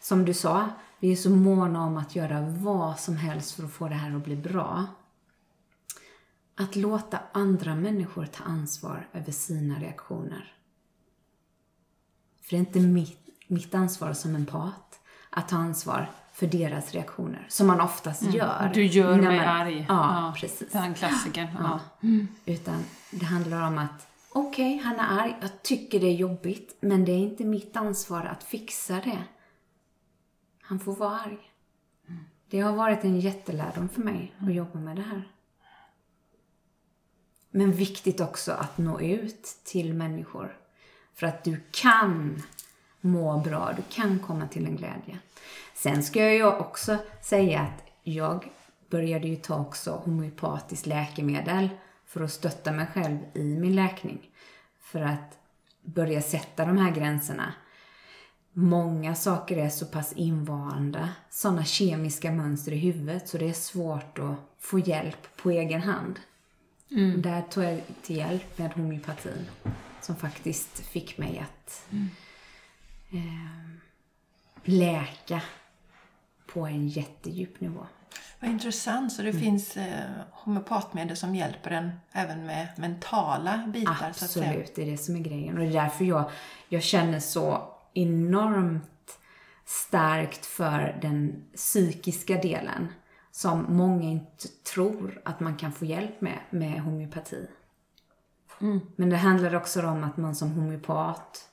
Som 0.00 0.24
du 0.24 0.34
sa, 0.34 0.70
vi 0.98 1.12
är 1.12 1.16
så 1.16 1.30
måna 1.30 1.84
om 1.84 1.96
att 1.96 2.16
göra 2.16 2.40
vad 2.40 3.00
som 3.00 3.16
helst 3.16 3.52
för 3.52 3.64
att 3.64 3.72
få 3.72 3.88
det 3.88 3.94
här 3.94 4.16
att 4.16 4.24
bli 4.24 4.36
bra. 4.36 4.86
Att 6.54 6.76
låta 6.76 7.20
andra 7.32 7.74
människor 7.74 8.26
ta 8.26 8.44
ansvar 8.44 9.08
över 9.12 9.32
sina 9.32 9.80
reaktioner. 9.80 10.54
För 12.42 12.50
det 12.50 12.56
är 12.56 12.60
inte 12.60 12.80
mitt, 12.80 13.28
mitt 13.46 13.74
ansvar 13.74 14.12
som 14.12 14.34
empat 14.34 15.00
att 15.30 15.48
ta 15.48 15.56
ansvar 15.56 16.10
för 16.42 16.46
deras 16.48 16.92
reaktioner, 16.92 17.46
som 17.48 17.66
man 17.66 17.80
oftast 17.80 18.22
gör. 18.22 18.70
Du 18.74 18.84
gör 18.86 19.16
mig 19.16 19.36
man- 19.36 19.48
arg. 19.48 19.86
Ja, 19.88 20.34
precis. 20.36 20.72
Den 20.72 20.94
klassikern. 20.94 21.48
Ja. 21.58 21.80
Utan 22.46 22.84
det 23.10 23.24
handlar 23.24 23.66
om 23.66 23.78
att 23.78 24.06
okej, 24.32 24.76
han 24.84 24.96
är 25.00 25.20
arg, 25.22 25.36
jag 25.40 25.62
tycker 25.62 26.00
det 26.00 26.06
är 26.06 26.14
jobbigt, 26.14 26.76
men 26.80 27.04
det 27.04 27.12
är 27.12 27.18
inte 27.18 27.44
mitt 27.44 27.76
ansvar 27.76 28.24
att 28.24 28.44
fixa 28.44 28.94
det. 28.94 29.22
Han 30.62 30.80
får 30.80 30.96
vara 30.96 31.20
arg. 31.20 31.38
Det 32.50 32.60
har 32.60 32.72
varit 32.72 33.04
en 33.04 33.20
jättelärdom 33.20 33.88
för 33.88 34.00
mig 34.00 34.34
att 34.38 34.54
jobba 34.54 34.78
med 34.78 34.96
det 34.96 35.02
här. 35.02 35.28
Men 37.50 37.72
viktigt 37.72 38.20
också 38.20 38.52
att 38.52 38.78
nå 38.78 39.00
ut 39.00 39.44
till 39.64 39.94
människor. 39.94 40.56
För 41.14 41.26
att 41.26 41.44
du 41.44 41.60
kan 41.70 42.42
må 43.00 43.38
bra, 43.38 43.72
du 43.76 43.82
kan 43.94 44.18
komma 44.18 44.48
till 44.48 44.66
en 44.66 44.76
glädje. 44.76 45.18
Sen 45.82 46.02
ska 46.02 46.20
jag 46.20 46.34
ju 46.34 46.44
också 46.44 46.98
säga 47.22 47.60
att 47.60 47.84
jag 48.02 48.50
började 48.90 49.28
ju 49.28 49.36
ta 49.36 49.58
också 49.58 49.90
homeopatiskt 49.90 50.86
läkemedel 50.86 51.68
för 52.06 52.24
att 52.24 52.32
stötta 52.32 52.72
mig 52.72 52.86
själv 52.94 53.18
i 53.34 53.44
min 53.44 53.76
läkning. 53.76 54.30
För 54.80 55.00
att 55.02 55.38
börja 55.82 56.22
sätta 56.22 56.64
de 56.64 56.78
här 56.78 56.90
gränserna. 56.90 57.54
Många 58.52 59.14
saker 59.14 59.56
är 59.56 59.68
så 59.68 59.86
pass 59.86 60.12
invanda, 60.12 61.08
sådana 61.30 61.64
kemiska 61.64 62.32
mönster 62.32 62.72
i 62.72 62.78
huvudet, 62.78 63.28
så 63.28 63.38
det 63.38 63.48
är 63.48 63.52
svårt 63.52 64.18
att 64.18 64.36
få 64.58 64.78
hjälp 64.78 65.36
på 65.36 65.50
egen 65.50 65.82
hand. 65.82 66.20
Där 67.16 67.42
tog 67.42 67.64
jag 67.64 67.80
till 68.02 68.16
hjälp 68.16 68.58
med 68.58 68.72
homeopatin 68.72 69.46
som 70.00 70.16
faktiskt 70.16 70.78
fick 70.78 71.18
mig 71.18 71.38
att 71.38 71.86
eh, 73.10 73.62
läka 74.64 75.42
på 76.52 76.66
en 76.66 76.88
jättedjup 76.88 77.60
nivå. 77.60 77.86
Vad 78.40 78.50
intressant. 78.50 79.12
Så 79.12 79.22
det 79.22 79.32
finns 79.32 79.76
eh, 79.76 80.10
homeopatmedel 80.30 81.16
som 81.16 81.34
hjälper 81.34 81.70
en 81.70 81.90
även 82.12 82.46
med 82.46 82.68
mentala 82.76 83.66
bitar. 83.66 84.08
Absolut, 84.08 84.74
det 84.74 84.82
är 84.82 84.90
det 84.90 84.98
som 84.98 85.16
är 85.16 85.20
grejen. 85.20 85.58
Och 85.58 85.64
det 85.64 85.70
är 85.70 85.82
därför 85.82 86.04
jag, 86.04 86.30
jag 86.68 86.82
känner 86.82 87.20
så 87.20 87.68
enormt 87.94 89.18
starkt 89.64 90.46
för 90.46 90.98
den 91.02 91.44
psykiska 91.56 92.36
delen 92.36 92.88
som 93.30 93.66
många 93.68 94.08
inte 94.08 94.48
tror 94.48 95.22
att 95.24 95.40
man 95.40 95.56
kan 95.56 95.72
få 95.72 95.84
hjälp 95.84 96.20
med, 96.20 96.38
med 96.50 96.80
homeopati. 96.80 97.46
Men 98.96 99.10
det 99.10 99.16
handlar 99.16 99.54
också 99.54 99.86
om 99.86 100.04
att 100.04 100.16
man 100.16 100.34
som 100.34 100.50
homeopat 100.50 101.48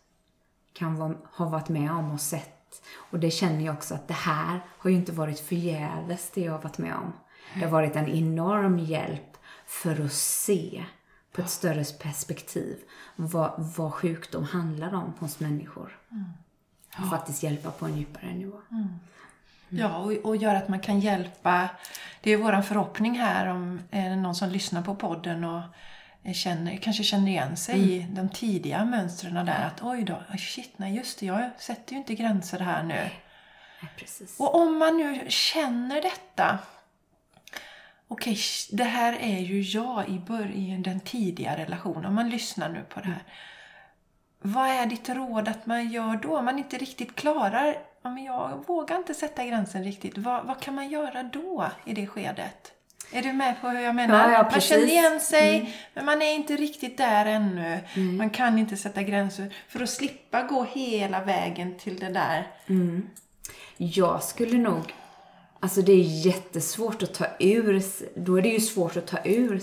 kan 0.74 0.96
vara, 0.96 1.16
ha 1.34 1.50
varit 1.50 1.70
med 1.70 1.92
om 1.92 2.12
och 2.12 2.22
sett. 2.22 2.59
Och 2.96 3.20
det 3.20 3.32
känner 3.32 3.66
jag 3.66 3.76
också 3.76 3.96
att 3.96 4.08
det 4.08 4.14
här 4.14 4.60
har 4.68 4.90
ju 4.90 4.96
inte 4.96 5.12
varit 5.12 5.40
förgäves 5.40 6.32
det 6.34 6.42
jag 6.42 6.52
har 6.52 6.60
varit 6.62 6.78
med 6.78 6.96
om. 6.96 7.14
Det 7.54 7.60
har 7.60 7.72
varit 7.72 7.96
en 7.96 8.08
enorm 8.08 8.80
hjälp 8.80 9.38
för 9.66 10.06
att 10.06 10.14
se 10.14 10.86
på 11.32 11.42
ett 11.42 11.50
större 11.50 11.84
perspektiv 11.84 12.78
vad, 13.16 13.52
vad 13.78 13.94
sjukdom 13.94 14.44
handlar 14.44 14.96
om 14.96 15.14
hos 15.20 15.40
människor. 15.40 15.98
Och 16.98 17.10
faktiskt 17.10 17.44
hjälpa 17.44 17.72
på 17.72 17.86
en 17.86 17.98
djupare 17.98 18.34
nivå. 18.34 18.62
Ja, 19.70 19.98
och, 19.98 20.12
och 20.12 20.36
gör 20.36 20.56
att 20.56 20.68
man 20.68 20.80
kan 20.80 21.00
hjälpa. 21.00 21.70
Det 22.22 22.32
är 22.32 22.38
vår 22.38 22.62
förhoppning 22.62 23.20
här 23.20 23.48
om 23.48 23.82
det 23.90 24.16
någon 24.16 24.36
som 24.36 24.50
lyssnar 24.50 24.82
på 24.82 24.96
podden 24.96 25.44
och 25.44 25.62
känner, 26.34 26.78
kanske 26.78 27.04
känner 27.04 27.28
igen 27.28 27.58
sig 27.58 27.94
i 27.96 28.08
de 28.10 28.30
tidiga 28.30 28.86
mönstren 28.86 29.46
där. 29.46 29.66
Att 29.66 29.84
oj 29.84 30.04
då, 30.04 30.24
shit, 30.40 30.74
nej 30.78 30.96
just 30.96 31.20
det, 31.20 31.26
jag 31.26 31.50
sätter 31.58 31.92
ju 31.94 31.98
inte 31.98 32.16
gränser 32.16 32.60
här 32.60 32.84
nu. 32.84 33.10
Precis. 33.98 34.40
Och 34.40 34.56
om 34.56 34.78
man 34.78 34.98
nu 34.98 35.26
känner 35.30 36.02
detta. 36.02 36.60
Okej, 38.08 38.38
det 38.72 38.84
här 38.84 39.14
är 39.22 39.40
ju 39.40 39.62
jag 39.62 40.10
i, 40.10 40.20
bör- 40.20 40.52
i 40.52 40.78
den 40.86 41.00
tidiga 41.00 41.58
relationen. 41.58 42.06
Om 42.06 42.16
man 42.16 42.30
lyssnar 42.30 42.70
nu 42.70 42.84
på 42.90 43.00
det 43.00 43.06
här. 43.08 43.24
Vad 44.42 44.68
är 44.70 44.86
ditt 44.86 45.10
råd 45.10 45.48
att 45.48 45.66
man 45.66 45.90
gör 45.90 46.16
då? 46.16 46.38
Om 46.38 46.46
man 46.46 46.58
inte 46.60 46.78
riktigt 46.78 47.16
klarar, 47.16 47.78
men 48.02 48.24
jag 48.24 48.64
vågar 48.68 48.96
inte 48.98 49.14
sätta 49.14 49.46
gränsen 49.46 49.84
riktigt. 49.84 50.18
Vad, 50.18 50.46
vad 50.46 50.62
kan 50.62 50.76
man 50.76 50.90
göra 50.90 51.24
då 51.24 51.72
i 51.86 51.94
det 51.94 52.08
skedet? 52.08 52.72
Är 53.12 53.22
du 53.22 53.34
med 53.34 53.62
på 53.62 53.68
hur 53.68 53.80
jag 53.80 53.96
menar? 53.96 54.16
Ja, 54.16 54.32
ja, 54.32 54.42
man. 54.44 54.52
Mm. 54.52 54.62
känner 54.62 54.86
igen 54.86 55.20
sig, 55.20 55.76
men 55.94 56.06
man 56.06 56.22
är 56.22 56.34
inte 56.34 56.56
riktigt 56.56 56.98
där 56.98 57.26
ännu. 57.26 57.80
Man 58.18 58.30
kan 58.30 58.60
inte 58.60 58.78
sätta 58.78 59.04
gränser. 59.04 59.56
För 59.68 59.84
att 59.84 59.90
slippa 59.90 60.42
gå 60.42 60.64
hela 60.64 61.24
vägen 61.24 61.78
till 61.78 62.00
det 62.00 62.10
där. 62.10 62.48
Jag 63.78 64.24
skulle 64.24 64.58
nog... 64.58 64.94
Alltså 65.60 65.82
det 65.82 65.92
är 65.92 66.26
jättesvårt 66.26 67.04
att 67.04 67.14
ta 67.14 67.26
ur... 67.40 67.84
Då 68.16 68.38
är 68.38 68.42
det 68.42 68.50
ju 68.50 68.60
svårt 68.60 68.98
att 68.98 69.08
ta 69.08 69.18
ur, 69.24 69.62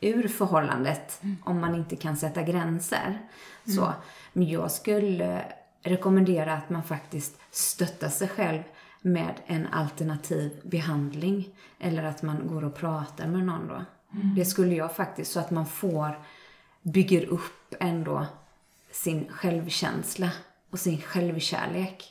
ur 0.00 0.28
förhållandet 0.28 1.20
om 1.44 1.60
man 1.60 1.74
inte 1.74 1.96
kan 1.96 2.16
sätta 2.16 2.42
gränser. 2.42 3.18
Så. 3.66 3.92
Men 4.32 4.48
jag 4.48 4.70
skulle 4.70 5.44
rekommendera 5.82 6.52
att 6.52 6.70
man 6.70 6.82
faktiskt 6.82 7.40
stöttar 7.50 8.08
sig 8.08 8.28
själv 8.28 8.62
med 9.04 9.34
en 9.46 9.66
alternativ 9.66 10.60
behandling. 10.62 11.48
Eller 11.78 12.04
att 12.04 12.22
man 12.22 12.46
går 12.46 12.64
och 12.64 12.74
pratar 12.76 13.26
med 13.26 13.44
någon 13.44 13.68
då. 13.68 13.84
Det 14.36 14.44
skulle 14.44 14.74
jag 14.74 14.96
faktiskt, 14.96 15.32
så 15.32 15.40
att 15.40 15.50
man 15.50 15.66
får, 15.66 16.18
bygger 16.82 17.24
upp 17.26 17.74
ändå 17.80 18.26
sin 18.92 19.28
självkänsla 19.30 20.30
och 20.70 20.78
sin 20.78 21.00
självkärlek. 21.00 22.10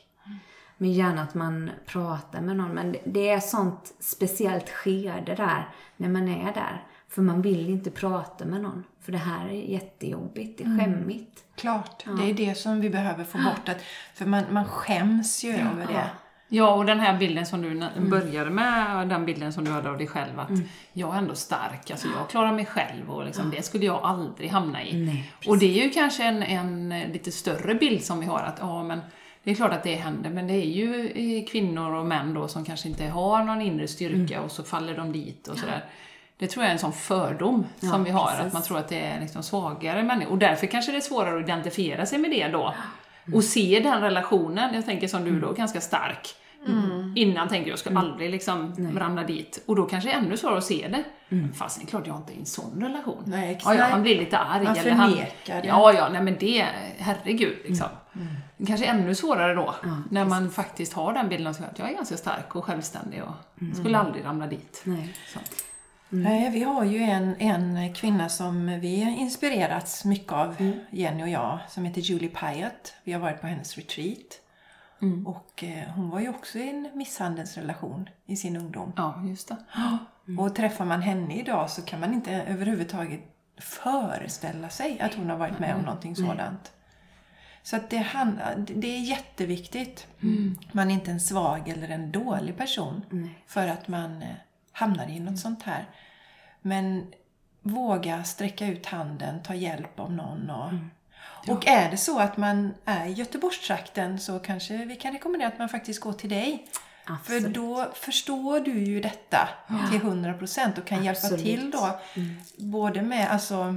Men 0.78 0.94
gärna 0.94 1.22
att 1.22 1.34
man 1.34 1.70
pratar 1.86 2.42
med 2.42 2.56
någon. 2.58 2.72
Men 2.72 2.96
det- 3.06 3.30
är 3.30 3.40
sånt 3.40 3.94
speciellt 4.00 4.70
skede 4.70 5.36
där, 5.36 5.70
när 5.98 6.10
man 6.10 6.28
är 6.28 6.54
där. 6.54 6.84
För 7.10 7.22
man 7.22 7.42
vill 7.42 7.70
inte 7.70 7.92
prata 7.92 8.46
med 8.46 8.62
någon. 8.62 8.84
För 9.02 9.12
det 9.12 9.18
här 9.18 9.48
är 9.48 9.52
jättejobbigt, 9.72 10.58
det 10.58 10.64
är 10.64 10.80
skämmigt. 10.80 11.44
Klart, 11.56 12.06
det 12.18 12.30
är 12.30 12.34
det 12.34 12.56
som 12.58 12.82
vi 12.82 12.90
behöver 12.90 13.24
få 13.24 13.38
bort. 13.38 13.70
Att, 13.70 13.82
för 14.14 14.26
man, 14.26 14.44
man 14.52 14.66
skäms 14.66 15.44
ju 15.44 15.52
över 15.54 15.88
det. 15.88 16.10
Ja, 16.56 16.74
och 16.74 16.86
den 16.86 17.00
här 17.00 17.18
bilden 17.18 17.46
som 17.46 17.62
du 17.62 17.70
na- 17.70 18.10
började 18.10 18.50
med, 18.50 19.08
den 19.10 19.26
bilden 19.26 19.54
som 19.54 19.66
du 19.66 19.72
hade 19.72 19.90
av 19.90 19.98
dig 19.98 20.08
själv, 20.08 20.40
att 20.40 20.50
jag 20.94 21.14
är 21.14 21.18
ändå 21.18 21.36
stark, 21.36 21.92
alltså 21.92 22.08
jag 22.18 22.30
klarar 22.30 22.52
mig 22.52 22.66
själv 22.66 23.12
och 23.12 23.26
liksom, 23.26 23.50
det 23.50 23.62
skulle 23.66 23.86
jag 23.86 24.00
aldrig 24.04 24.50
hamna 24.50 24.84
i. 24.84 25.06
Nej, 25.06 25.32
och 25.48 25.58
det 25.58 25.80
är 25.80 25.84
ju 25.84 25.90
kanske 25.90 26.24
en, 26.24 26.44
en 26.44 26.90
lite 27.14 27.32
större 27.32 27.76
bild 27.76 28.04
som 28.04 28.20
vi 28.20 28.26
har, 28.26 28.40
att 28.40 28.58
ja 28.60 28.84
men 28.84 29.02
det 29.44 29.52
är 29.52 29.56
klart 29.56 29.72
att 29.72 29.84
det 29.84 29.96
händer, 29.96 30.30
men 30.30 30.48
det 30.48 30.54
är 30.54 30.66
ju 30.70 31.08
eh, 31.16 31.46
kvinnor 31.52 31.94
och 31.94 32.06
män 32.06 32.34
då 32.34 32.48
som 32.48 32.66
kanske 32.66 32.88
inte 32.90 33.06
har 33.08 33.44
någon 33.44 33.62
inre 33.62 33.88
styrka 33.88 34.42
och 34.42 34.52
så 34.52 34.64
faller 34.64 34.98
de 34.98 35.12
dit 35.12 35.48
och 35.48 35.58
sådär. 35.58 35.86
Det 36.38 36.48
tror 36.48 36.64
jag 36.64 36.70
är 36.70 36.74
en 36.74 36.80
sån 36.80 36.94
fördom 36.94 37.66
som 37.80 37.90
Ja, 37.90 37.98
vi 37.98 38.12
har, 38.12 38.26
precis. 38.32 38.46
att 38.46 38.54
man 38.54 38.62
tror 38.62 38.78
att 38.78 38.90
det 38.90 39.00
är 39.00 39.20
liksom 39.22 39.44
svagare 39.44 40.04
människor. 40.04 40.32
Och 40.32 40.38
därför 40.38 40.68
kanske 40.68 40.92
det 40.92 40.98
är 40.98 41.02
svårare 41.02 41.38
att 41.40 41.44
identifiera 41.44 42.06
sig 42.06 42.20
med 42.20 42.32
det 42.32 42.48
då. 42.48 42.74
Och 43.34 43.44
se 43.44 43.80
den 43.84 44.02
relationen, 44.02 44.74
jag 44.76 44.86
tänker 44.86 45.08
som 45.08 45.26
du 45.26 45.40
då, 45.40 45.52
ganska 45.52 45.82
stark. 45.82 46.36
Innan 47.16 47.48
tänker 47.48 47.68
jag, 47.68 47.72
jag 47.72 47.80
ska 47.80 47.98
aldrig 47.98 48.32
liksom 48.32 48.76
ramla 48.98 49.24
dit. 49.24 49.64
Och 49.66 49.76
då 49.76 49.86
kanske 49.86 50.10
det 50.10 50.14
är 50.14 50.18
ännu 50.18 50.38
svårare 50.38 50.58
att 50.58 50.64
se 50.64 50.88
det. 50.88 51.04
Fast 51.54 51.80
det 51.80 51.86
är 51.86 51.88
klart 51.88 52.08
jag 52.08 52.16
inte 52.16 52.34
är 52.34 52.36
i 52.36 52.40
en 52.40 52.46
sån 52.46 52.82
relation. 52.82 53.24
Nej, 53.26 53.46
ja, 53.46 53.52
exakt. 53.52 53.80
ja, 53.80 53.86
han 53.86 54.02
blir 54.02 54.18
lite 54.20 54.38
arg. 54.38 54.64
Man 54.64 54.76
eller 54.78 54.92
han, 54.92 55.12
det. 55.12 55.62
Ja, 55.64 55.94
ja, 55.94 56.10
nej 56.10 56.22
men 56.22 56.38
det, 56.40 56.66
herregud 56.98 57.58
liksom. 57.66 57.88
Det 58.58 58.66
kanske 58.66 58.86
är 58.86 58.90
ännu 58.90 59.16
svårare 59.16 59.54
då, 59.54 59.76
när 60.12 60.26
man 60.26 60.52
faktiskt 60.52 60.94
har 60.94 61.14
den 61.14 61.30
bilden 61.30 61.48
av 61.48 61.54
sig 61.54 61.66
att 61.72 61.80
jag 61.80 61.90
är 61.90 61.94
ganska 61.96 62.18
stark 62.18 62.56
och 62.56 62.66
självständig 62.66 63.22
och 63.24 63.76
skulle 63.76 63.98
aldrig 63.98 64.26
ramla 64.26 64.48
dit. 64.48 64.82
Nej. 64.84 65.14
Så. 65.34 65.40
Nej, 66.10 66.50
vi 66.50 66.64
har 66.64 66.84
ju 66.84 67.00
en, 67.00 67.36
en 67.40 67.94
kvinna 67.94 68.30
som 68.30 68.80
vi 68.80 69.16
inspirerats 69.20 70.06
mycket 70.06 70.34
av, 70.34 70.56
Mm. 70.60 70.80
Jenny 70.92 71.24
och 71.24 71.30
jag, 71.30 71.60
som 71.70 71.86
heter 71.86 72.02
Julie 72.02 72.30
Pyatt. 72.30 72.94
Vi 73.04 73.14
har 73.14 73.20
varit 73.20 73.42
på 73.42 73.48
hennes 73.48 73.76
retreat. 73.78 74.40
Mm. 75.04 75.28
Och 75.28 75.64
eh, 75.64 75.90
hon 75.90 76.10
var 76.10 76.20
ju 76.20 76.30
också 76.30 76.60
i 76.60 76.70
en 76.70 76.90
misshandelsrelation 76.94 78.10
i 78.26 78.36
sin 78.36 78.56
ungdom. 78.56 78.94
Ja, 78.96 79.22
just 79.26 79.48
det. 79.48 79.58
Och 80.40 80.56
träffar 80.56 80.86
man 80.86 81.02
henne 81.02 81.40
idag 81.40 81.70
så 81.70 81.82
kan 81.82 82.00
man 82.00 82.14
inte 82.14 82.32
överhuvudtaget 82.32 83.22
föreställa 83.58 84.70
sig 84.70 85.00
att 85.00 85.14
hon 85.14 85.30
har 85.30 85.38
varit 85.38 85.60
med 85.60 85.76
om 85.76 85.82
någonting 85.82 86.16
sådant. 86.16 86.74
Så 87.64 87.76
att 87.76 87.90
det, 87.90 88.08
det 88.58 88.88
är 88.88 89.00
jätteviktigt. 89.00 90.08
Man 90.72 90.92
är 90.92 90.94
inte 90.94 91.12
en 91.12 91.20
svag 91.20 91.70
eller 91.70 91.90
en 91.90 92.12
dålig 92.12 92.58
person 92.58 93.06
för 93.48 93.68
att 93.68 93.88
man 93.88 94.22
eh, 94.22 94.36
hamnar 94.72 95.08
i 95.08 95.20
något 95.20 95.40
sånt 95.40 95.64
här. 95.64 95.90
Men 96.62 97.14
våga 97.62 98.24
sträcka 98.24 98.68
ut 98.68 98.86
handen, 98.86 99.44
ta 99.44 99.56
hjälp 99.56 100.00
av 100.00 100.12
någon. 100.12 100.50
Och, 100.50 100.72
och 101.48 101.68
är 101.68 101.92
det 101.92 101.98
så 101.98 102.20
att 102.20 102.38
man 102.38 102.74
är 102.86 103.06
i 103.06 103.12
Göteborgstrakten 103.12 104.20
så 104.20 104.40
kanske 104.40 104.86
vi 104.86 104.96
kan 104.96 105.14
rekommendera 105.14 105.48
att 105.48 105.60
man 105.60 105.70
faktiskt 105.70 106.00
går 106.00 106.14
till 106.14 106.30
dig. 106.30 106.68
För 107.06 107.14
Absolut. 107.14 107.54
då 107.54 107.92
förstår 107.94 108.60
du 108.60 108.80
ju 108.80 109.02
detta 109.02 109.50
till 109.92 110.00
100% 110.00 110.80
och 110.80 110.86
kan 110.86 111.04
hjälpa 111.04 111.20
Absolut. 111.20 111.46
till 111.46 111.72
då. 111.72 112.00
Både 112.58 113.02
med, 113.02 113.32
alltså, 113.32 113.76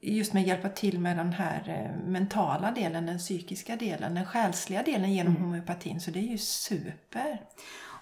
just 0.00 0.32
med 0.32 0.46
hjälpa 0.46 0.68
till 0.68 0.98
med 0.98 1.16
den 1.16 1.32
här 1.32 1.62
eh, 1.68 2.08
mentala 2.08 2.70
delen, 2.70 3.06
den 3.06 3.18
psykiska 3.18 3.76
delen, 3.76 4.14
den 4.14 4.26
själsliga 4.26 4.82
delen 4.82 5.12
genom 5.12 5.36
homeopatin. 5.36 6.00
Så 6.00 6.10
det 6.10 6.18
är 6.18 6.30
ju 6.30 6.38
super. 6.38 7.40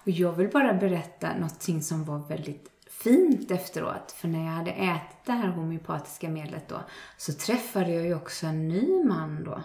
Och 0.03 0.09
jag 0.09 0.31
vill 0.31 0.49
bara 0.49 0.73
berätta 0.73 1.33
någonting 1.33 1.81
som 1.81 2.05
var 2.05 2.19
väldigt 2.19 2.70
fint 3.03 3.51
efteråt. 3.51 4.11
För 4.11 4.27
när 4.27 4.45
jag 4.45 4.51
hade 4.51 4.71
ätit 4.71 5.25
det 5.25 5.31
här 5.31 5.47
homeopatiska 5.47 6.29
medlet 6.29 6.67
då, 6.67 6.81
så 7.17 7.33
träffade 7.33 7.91
jag 7.91 8.05
ju 8.05 8.15
också 8.15 8.47
en 8.47 8.67
ny 8.67 9.03
man 9.03 9.43
då. 9.43 9.63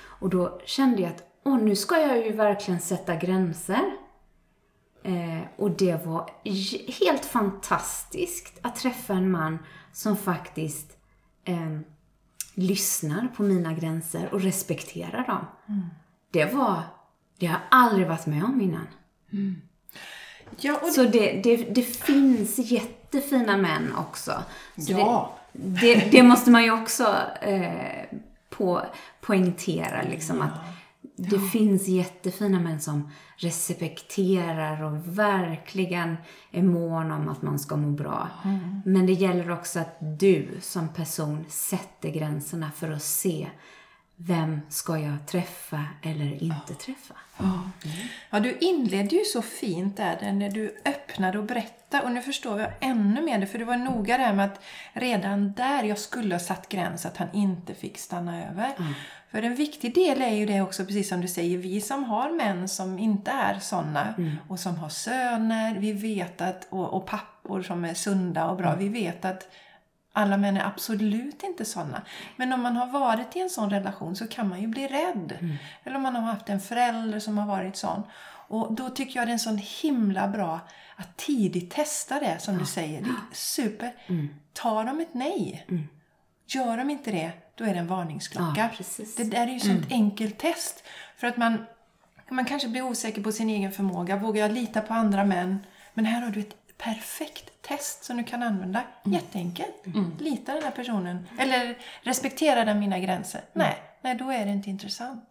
Och 0.00 0.30
då 0.30 0.60
kände 0.64 1.02
jag 1.02 1.10
att, 1.10 1.22
åh, 1.44 1.58
nu 1.58 1.76
ska 1.76 1.96
jag 1.96 2.26
ju 2.26 2.32
verkligen 2.32 2.80
sätta 2.80 3.16
gränser. 3.16 3.90
Eh, 5.02 5.40
och 5.56 5.70
det 5.70 6.06
var 6.06 6.30
helt 7.00 7.24
fantastiskt 7.24 8.58
att 8.62 8.76
träffa 8.76 9.14
en 9.14 9.30
man 9.30 9.58
som 9.92 10.16
faktiskt 10.16 10.96
eh, 11.44 11.78
lyssnar 12.54 13.28
på 13.36 13.42
mina 13.42 13.72
gränser 13.72 14.28
och 14.34 14.40
respekterar 14.40 15.26
dem. 15.26 15.46
Det 16.30 16.54
var, 16.54 16.82
det 17.38 17.46
har 17.46 17.54
jag 17.54 17.62
aldrig 17.70 18.08
varit 18.08 18.26
med 18.26 18.44
om 18.44 18.60
innan. 18.60 18.86
Ja, 20.56 20.78
och 20.82 20.88
Så 20.88 21.04
det, 21.04 21.40
det, 21.42 21.56
det 21.56 21.82
finns 21.82 22.58
jättefina 22.58 23.56
män 23.56 23.94
också. 23.96 24.32
Så 24.76 24.92
Ja. 24.92 25.34
Det, 25.52 25.94
det, 25.94 26.10
det 26.10 26.22
måste 26.22 26.50
man 26.50 26.64
ju 26.64 26.82
också 26.82 27.16
eh, 27.40 28.18
på, 28.50 28.82
poängtera 29.20 30.02
liksom 30.02 30.42
att 30.42 30.52
det 31.16 31.40
finns 31.40 31.88
jättefina 31.88 32.60
män 32.60 32.80
som 32.80 33.10
respekterar 33.36 34.82
och 34.82 35.18
verkligen 35.18 36.16
är 36.50 36.62
mån 36.62 37.12
om 37.12 37.28
att 37.28 37.42
man 37.42 37.58
ska 37.58 37.76
må 37.76 37.90
bra. 37.90 38.28
Men 38.84 39.06
det 39.06 39.12
gäller 39.12 39.50
också 39.50 39.80
att 39.80 39.96
du 40.00 40.48
som 40.60 40.88
person 40.88 41.44
sätter 41.48 42.08
gränserna 42.08 42.70
för 42.76 42.90
att 42.90 43.02
se 43.02 43.48
vem 44.20 44.60
ska 44.68 44.98
jag 44.98 45.26
träffa 45.26 45.84
eller 46.02 46.42
inte 46.42 46.74
träffa. 46.74 47.14
Ja, 48.30 48.40
du 48.40 48.58
inledde 48.60 49.16
ju 49.16 49.24
så 49.24 49.42
fint 49.42 49.96
där 49.96 50.32
när 50.32 50.50
du 50.50 50.76
öppnade 50.84 51.38
och 51.38 51.44
berättade. 51.44 52.04
Och 52.04 52.12
nu 52.12 52.22
förstår 52.22 52.60
jag 52.60 52.70
ännu 52.80 53.22
mer 53.22 53.38
det 53.38 53.46
för 53.46 53.58
du 53.58 53.64
var 53.64 53.76
noga 53.76 54.18
där 54.18 54.32
med 54.32 54.46
att 54.46 54.60
redan 54.92 55.52
där 55.52 55.82
jag 55.84 55.98
skulle 55.98 56.34
ha 56.34 56.40
satt 56.40 56.68
gräns 56.68 57.06
att 57.06 57.16
han 57.16 57.28
inte 57.32 57.74
fick 57.74 57.98
stanna 57.98 58.48
över. 58.50 58.72
För 59.30 59.42
en 59.42 59.54
viktig 59.54 59.94
del 59.94 60.22
är 60.22 60.34
ju 60.34 60.46
det 60.46 60.60
också, 60.60 60.84
precis 60.84 61.08
som 61.08 61.20
du 61.20 61.28
säger, 61.28 61.58
vi 61.58 61.80
som 61.80 62.04
har 62.04 62.30
män 62.30 62.68
som 62.68 62.98
inte 62.98 63.30
är 63.30 63.58
sådana 63.58 64.14
och 64.48 64.60
som 64.60 64.76
har 64.76 64.88
söner, 64.88 65.78
vi 65.78 65.92
vet 65.92 66.40
att, 66.40 66.66
och, 66.70 66.94
och 66.94 67.06
pappor 67.06 67.62
som 67.62 67.84
är 67.84 67.94
sunda 67.94 68.48
och 68.50 68.56
bra, 68.56 68.74
vi 68.74 68.88
vet 68.88 69.24
att 69.24 69.48
alla 70.18 70.36
män 70.36 70.56
är 70.56 70.64
absolut 70.64 71.42
inte 71.42 71.64
sådana. 71.64 72.02
Men 72.36 72.52
om 72.52 72.62
man 72.62 72.76
har 72.76 72.86
varit 72.86 73.36
i 73.36 73.40
en 73.40 73.50
sån 73.50 73.70
relation 73.70 74.16
så 74.16 74.26
kan 74.26 74.48
man 74.48 74.60
ju 74.60 74.66
bli 74.66 74.86
rädd. 74.86 75.38
Eller 75.84 75.96
om 75.96 76.02
man 76.02 76.14
har 76.14 76.22
haft 76.22 76.48
en 76.48 76.60
förälder 76.60 77.18
som 77.18 77.38
har 77.38 77.46
varit 77.46 77.76
sån. 77.76 78.02
Och 78.48 78.72
då 78.72 78.88
tycker 78.88 79.20
jag 79.20 79.26
det 79.28 79.30
är 79.30 79.32
en 79.32 79.38
sån 79.38 79.60
himla 79.82 80.28
bra 80.28 80.60
att 80.96 81.16
tidigt 81.16 81.70
testa 81.70 82.20
det 82.20 82.38
som 82.38 82.58
du 82.58 82.66
säger. 82.66 83.00
Det 83.00 83.08
är 83.08 83.34
super. 83.34 83.92
Tar 84.52 84.84
de 84.84 85.00
ett 85.00 85.14
nej? 85.14 85.66
Gör 86.46 86.76
de 86.76 86.90
inte 86.90 87.10
det, 87.10 87.32
då 87.54 87.64
är 87.64 87.74
det 87.74 87.80
en 87.80 87.86
varningsklocka. 87.86 88.70
Ja. 88.78 89.04
Det 89.16 89.24
där 89.24 89.46
är 89.46 89.52
ju 89.52 89.60
sånt 89.60 89.86
enkelt 89.90 90.38
test. 90.38 90.84
För 91.16 91.26
att 91.26 91.36
man, 91.36 91.66
man 92.30 92.44
kanske 92.44 92.68
blir 92.68 92.82
osäker 92.82 93.22
på 93.22 93.32
sin 93.32 93.50
egen 93.50 93.72
förmåga. 93.72 94.16
Vågar 94.16 94.42
jag 94.42 94.52
lita 94.52 94.80
på 94.80 94.94
andra 94.94 95.24
män? 95.24 95.66
Men 95.94 96.04
här 96.04 96.20
har 96.20 96.30
du 96.30 96.40
ett 96.40 96.56
perfekt 96.78 97.62
test 97.62 98.04
som 98.04 98.16
du 98.16 98.24
kan 98.24 98.42
använda. 98.42 98.82
Jätteenkelt. 99.04 99.82
Lita 100.18 100.54
den 100.54 100.62
här 100.62 100.70
personen. 100.70 101.28
Eller 101.38 101.78
respektera 102.02 102.64
den 102.64 102.78
mina 102.78 102.98
gränser. 102.98 103.40
Nej, 103.52 103.76
nej, 104.02 104.14
då 104.14 104.30
är 104.30 104.44
det 104.46 104.52
inte 104.52 104.70
intressant. 104.70 105.24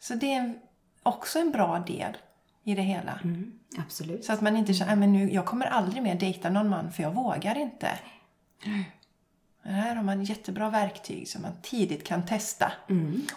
Så 0.00 0.14
det 0.14 0.34
är 0.34 0.54
också 1.02 1.38
en 1.38 1.50
bra 1.50 1.78
del 1.78 2.16
i 2.64 2.74
det 2.74 2.82
hela. 2.82 3.20
Mm, 3.24 3.52
absolut. 3.78 4.24
Så 4.24 4.32
att 4.32 4.40
man 4.40 4.56
inte 4.56 4.74
känner, 4.74 4.96
"Nej, 4.96 5.00
men 5.08 5.12
nu, 5.12 5.32
jag 5.32 5.46
kommer 5.46 5.66
aldrig 5.66 6.02
mer 6.02 6.14
dejta 6.14 6.50
någon 6.50 6.68
man 6.68 6.92
för 6.92 7.02
jag 7.02 7.10
vågar 7.14 7.58
inte. 7.58 7.88
Men 9.62 9.74
här 9.74 9.94
har 9.94 10.02
man 10.02 10.24
jättebra 10.24 10.70
verktyg 10.70 11.28
som 11.28 11.42
man 11.42 11.52
tidigt 11.62 12.04
kan 12.06 12.26
testa. 12.26 12.72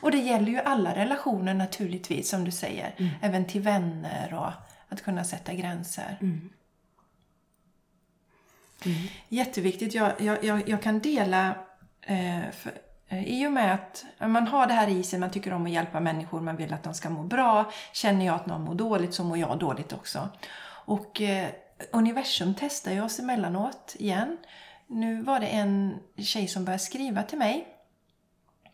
Och 0.02 0.12
det 0.12 0.18
gäller 0.18 0.52
ju 0.52 0.60
alla 0.60 0.95
relationer 0.95 1.54
naturligtvis, 1.54 2.30
som 2.30 2.44
du 2.44 2.52
säger. 2.52 3.18
Även 3.22 3.45
till 3.45 3.62
vänner 3.62 4.34
och 4.34 4.52
att 4.90 5.02
kunna 5.02 5.24
sätta 5.24 5.54
gränser. 5.54 6.18
Jätteviktigt. 9.30 9.94
Jag, 9.94 10.22
jag, 10.22 10.44
jag, 10.44 10.70
jag 10.70 10.82
kan 10.82 10.99
dela, 10.99 11.56
eh, 12.02 12.52
för, 12.52 12.72
eh, 13.08 13.24
i 13.24 13.48
och 13.48 13.52
med 13.52 13.74
att 13.74 14.06
man 14.20 14.48
har 14.48 14.68
det 14.68 14.74
här 14.74 14.88
i 14.88 15.04
sig, 15.04 15.20
man 15.20 15.32
tycker 15.32 15.54
om 15.54 15.66
att 15.66 15.72
hjälpa 15.72 15.99
människor, 15.99 16.41
man 16.41 16.56
vill 16.56 16.74
att 16.74 16.84
de 16.84 16.94
ska 16.94 17.10
må 17.10 17.24
bra. 17.24 17.72
Känner 17.94 18.26
jag 18.26 18.36
att 18.36 18.45
någon 18.45 18.62
mår 18.62 18.76
dåligt 18.76 19.14
så 19.14 19.24
mår 19.24 19.38
jag 19.38 19.60
dåligt 19.60 19.94
också. 19.94 20.30
Och 20.86 21.22
eh, 21.22 21.49
universum 21.91 22.54
testar 22.60 22.91
ju 22.91 23.02
oss 23.02 23.20
emellanåt 23.20 23.95
igen. 23.99 24.38
Nu 24.88 25.22
var 25.22 25.40
det 25.40 25.48
en 25.48 25.99
tjej 26.18 26.48
som 26.48 26.66
började 26.66 26.84
skriva 26.84 27.24
till 27.24 27.38
mig. 27.38 27.68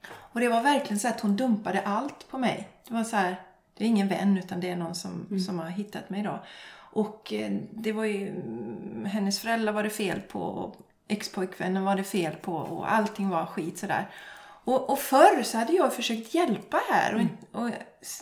Och 0.09 0.39
det 0.39 0.49
var 0.49 0.61
verkligen 0.61 0.99
så 0.99 1.07
att 1.07 1.19
hon 1.19 1.35
dumpade 1.35 1.81
allt 1.81 2.27
på 2.29 2.37
mig. 2.37 2.67
Det 2.87 2.93
var 2.93 3.03
så 3.03 3.15
här, 3.15 3.35
det 3.77 3.83
är 3.83 3.87
ingen 3.87 4.07
vän 4.07 4.37
utan 4.37 4.59
det 4.59 4.69
är 4.69 4.75
någon 4.75 4.95
som, 4.95 5.39
som 5.45 5.59
har 5.59 5.69
hittat 5.69 6.09
mig 6.09 6.23
då. 6.23 6.39
Och 6.93 7.33
eh, 7.33 7.51
det 7.71 7.91
var 7.91 8.05
ju, 8.05 8.29
mm, 8.29 9.05
hennes 9.05 9.39
föräldrar 9.39 9.73
var 9.73 9.83
det 9.83 9.89
fel 9.89 10.19
på, 10.21 10.39
och 10.41 10.75
ex-pojkvännen 11.07 11.83
var 11.85 11.95
det 11.95 12.03
fel 12.03 12.35
på 12.41 12.53
och 12.55 12.91
allting 12.93 13.29
var 13.29 13.45
skit 13.45 13.77
sådär. 13.77 14.09
Och, 14.65 14.89
och 14.89 14.99
förr 14.99 15.43
så 15.43 15.57
hade 15.57 15.73
jag 15.73 15.93
försökt 15.93 16.33
hjälpa 16.33 16.79
här 16.89 17.15
och, 17.15 17.21
in- 17.21 17.37
och 17.51 17.69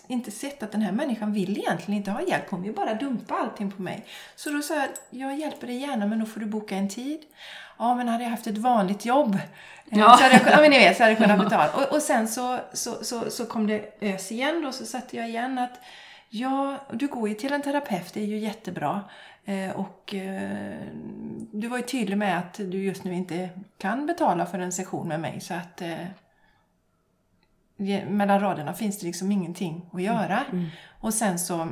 inte 0.08 0.32
sett 0.32 0.64
att 0.64 0.72
den 0.72 0.82
här 0.82 0.92
människan 0.92 1.34
vill 1.34 1.58
egentligen 1.58 1.98
inte 1.98 2.12
ha 2.12 2.22
hjälp. 2.22 2.50
Hon 2.50 2.62
vill 2.62 2.74
bara 2.74 2.94
dumpa 2.94 3.34
allting 3.36 3.72
på 3.72 3.82
mig. 3.82 4.06
Så 4.36 4.50
då 4.50 4.62
sa 4.62 4.76
jag, 4.76 4.88
jag 5.10 5.40
hjälper 5.40 5.68
dig 5.68 5.76
gärna 5.76 6.06
men 6.06 6.20
då 6.20 6.26
får 6.26 6.40
du 6.40 6.46
boka 6.46 6.76
en 6.76 6.90
tid. 6.90 7.20
Ja, 7.80 7.96
men 7.96 8.08
hade 8.08 8.24
jag 8.24 8.32
haft 8.32 8.48
ett 8.48 8.58
vanligt 8.58 9.06
jobb 9.06 9.36
eh, 9.36 10.00
Ja. 10.00 10.18
så 10.18 10.24
hade 10.24 10.36
jag, 10.36 10.52
ja, 10.54 10.62
men 10.62 10.72
ni 10.72 10.78
vet, 10.80 10.98
så 10.98 11.04
hade 11.04 11.12
jag 11.12 11.22
kunnat 11.22 11.40
betala. 11.50 11.72
Och, 11.74 11.96
och 11.96 12.02
sen 12.02 12.28
så, 12.28 12.60
så, 12.74 13.04
så, 13.04 13.30
så 13.30 13.46
kom 13.46 13.68
det 13.68 13.94
ös 14.02 14.32
igen 14.32 14.62
då, 14.62 14.72
så 14.72 14.86
satte 14.86 15.18
jag 15.18 15.30
igen 15.30 15.58
att 15.60 15.80
ja, 16.34 16.78
du 16.92 17.08
går 17.08 17.30
ju 17.30 17.36
till 17.36 17.54
en 17.54 17.62
terapeut, 17.62 18.14
det 18.14 18.22
är 18.22 18.26
ju 18.26 18.38
jättebra. 18.38 19.04
Eh, 19.46 19.72
och 19.72 20.16
eh, 20.16 20.88
du 21.52 21.68
var 21.68 21.78
ju 21.78 21.84
tydlig 21.84 22.18
med 22.18 22.38
att 22.38 22.54
du 22.54 22.84
just 22.84 23.04
nu 23.04 23.14
inte 23.14 23.50
kan 23.78 24.06
betala 24.06 24.46
för 24.46 24.60
en 24.60 24.72
session 24.72 25.08
med 25.08 25.20
mig 25.20 25.42
så 25.42 25.54
att 25.54 25.82
eh, 25.82 25.98
mellan 28.08 28.40
raderna 28.40 28.74
finns 28.74 29.00
det 29.00 29.06
liksom 29.06 29.32
ingenting 29.32 29.90
att 29.94 30.02
göra. 30.02 30.44
Och 31.00 31.14
sen 31.14 31.40
så, 31.40 31.68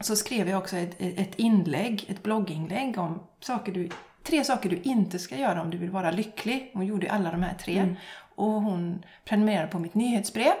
så 0.00 0.16
skrev 0.16 0.48
jag 0.48 0.58
också 0.58 0.76
ett, 0.76 0.96
ett 0.98 1.34
inlägg, 1.34 2.04
ett 2.08 2.22
blogginlägg 2.22 2.98
om 2.98 3.22
saker 3.40 3.72
du, 3.72 3.88
tre 4.22 4.44
saker 4.44 4.70
du 4.70 4.76
inte 4.76 5.18
ska 5.18 5.36
göra 5.36 5.62
om 5.62 5.70
du 5.70 5.78
vill 5.78 5.90
vara 5.90 6.10
lycklig. 6.10 6.70
Hon 6.74 6.86
gjorde 6.86 7.10
alla 7.10 7.30
de 7.30 7.42
här 7.42 7.54
tre. 7.54 7.96
Och 8.34 8.52
hon 8.52 9.04
prenumererade 9.24 9.68
på 9.68 9.78
mitt 9.78 9.94
nyhetsbrev. 9.94 10.52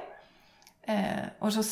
Eh, 0.82 1.04
och 1.38 1.52
så 1.52 1.62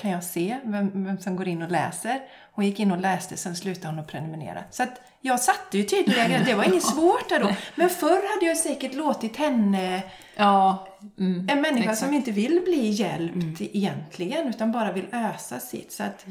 kan 0.00 0.10
jag 0.10 0.24
se 0.24 0.56
vem, 0.64 1.04
vem 1.04 1.18
som 1.18 1.36
går 1.36 1.48
in 1.48 1.62
och 1.62 1.70
läser. 1.70 2.20
Hon 2.52 2.64
gick 2.66 2.80
in 2.80 2.92
och 2.92 3.00
läste, 3.00 3.36
sen 3.36 3.56
slutade 3.56 3.88
hon 3.88 3.98
att 3.98 4.06
prenumerera. 4.06 4.64
Så 4.70 4.82
att 4.82 5.00
jag 5.20 5.40
satte 5.40 5.78
ju 5.78 5.84
tydliga. 5.84 6.42
Det 6.44 6.54
var 6.54 6.64
inget 6.64 6.82
svårt 6.94 7.28
där 7.28 7.40
då. 7.40 7.56
Men 7.74 7.90
förr 7.90 8.34
hade 8.34 8.46
jag 8.46 8.56
säkert 8.56 8.94
låtit 8.94 9.36
henne 9.36 10.02
Ja. 10.36 10.86
Mm. 11.18 11.48
en 11.50 11.60
människa 11.60 11.78
Exakt. 11.90 11.98
som 11.98 12.14
inte 12.14 12.30
vill 12.32 12.60
bli 12.64 12.90
hjälpt 12.90 13.60
egentligen, 13.60 14.48
utan 14.48 14.72
bara 14.72 14.92
vill 14.92 15.06
ösa 15.12 15.58
sitt. 15.60 15.92
Så 15.92 16.02
att 16.02 16.26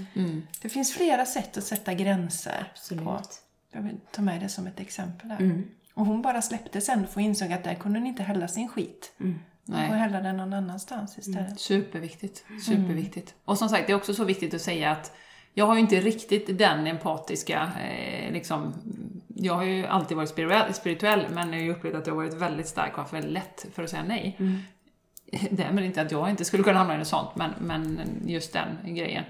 det 0.61 0.69
finns 0.69 0.93
flera 0.93 1.25
sätt 1.25 1.57
att 1.57 1.63
sätta 1.63 1.93
gränser 1.93 2.67
Absolut. 2.73 3.03
på. 3.03 3.19
Jag 3.71 3.81
vill 3.81 3.97
ta 4.11 4.21
med 4.21 4.41
det 4.41 4.49
som 4.49 4.67
ett 4.67 4.79
exempel 4.79 5.29
där. 5.29 5.63
Och 5.93 6.05
hon 6.05 6.21
bara 6.21 6.41
släppte 6.41 6.81
sen 6.81 7.07
för 7.07 7.21
insåg 7.21 7.53
att 7.53 7.63
där 7.63 7.73
kunde 7.73 7.99
hon 7.99 8.07
inte 8.07 8.23
hälla 8.23 8.47
sin 8.47 8.67
skit. 8.67 9.11
Nej. 9.69 9.87
får 9.87 9.95
hälla 9.95 10.21
den 10.21 10.37
någon 10.37 10.53
annanstans 10.53 11.17
istället. 11.17 11.59
Superviktigt. 11.59 12.45
Superviktigt. 12.65 13.35
Och 13.45 13.57
som 13.57 13.69
sagt, 13.69 13.87
det 13.87 13.93
är 13.93 13.97
också 13.97 14.13
så 14.13 14.23
viktigt 14.23 14.53
att 14.53 14.61
säga 14.61 14.91
att 14.91 15.15
jag 15.53 15.65
har 15.65 15.75
ju 15.75 15.79
inte 15.79 15.99
riktigt 15.99 16.57
den 16.57 16.87
empatiska, 16.87 17.71
eh, 17.81 18.33
liksom, 18.33 18.73
jag 19.27 19.53
har 19.53 19.63
ju 19.63 19.85
alltid 19.85 20.17
varit 20.17 20.75
spirituell, 20.75 21.25
men 21.29 21.49
jag 21.49 21.59
har 21.59 21.63
ju 21.63 21.71
upplevt 21.71 21.95
att 21.95 22.07
jag 22.07 22.13
har 22.13 22.23
varit 22.23 22.33
väldigt 22.33 22.67
stark 22.67 22.91
och 22.91 22.99
haft 22.99 23.13
väldigt 23.13 23.31
lätt 23.31 23.65
för 23.73 23.83
att 23.83 23.89
säga 23.89 24.03
nej. 24.03 24.37
Därmed 25.51 25.85
inte 25.85 26.01
att 26.01 26.11
jag 26.11 26.29
inte 26.29 26.45
skulle 26.45 26.63
kunna 26.63 26.77
hamna 26.77 26.95
i 26.95 26.97
något 26.97 27.07
sånt, 27.07 27.35
men, 27.35 27.51
men 27.59 28.01
just 28.25 28.53
den 28.53 28.95
grejen. 28.95 29.23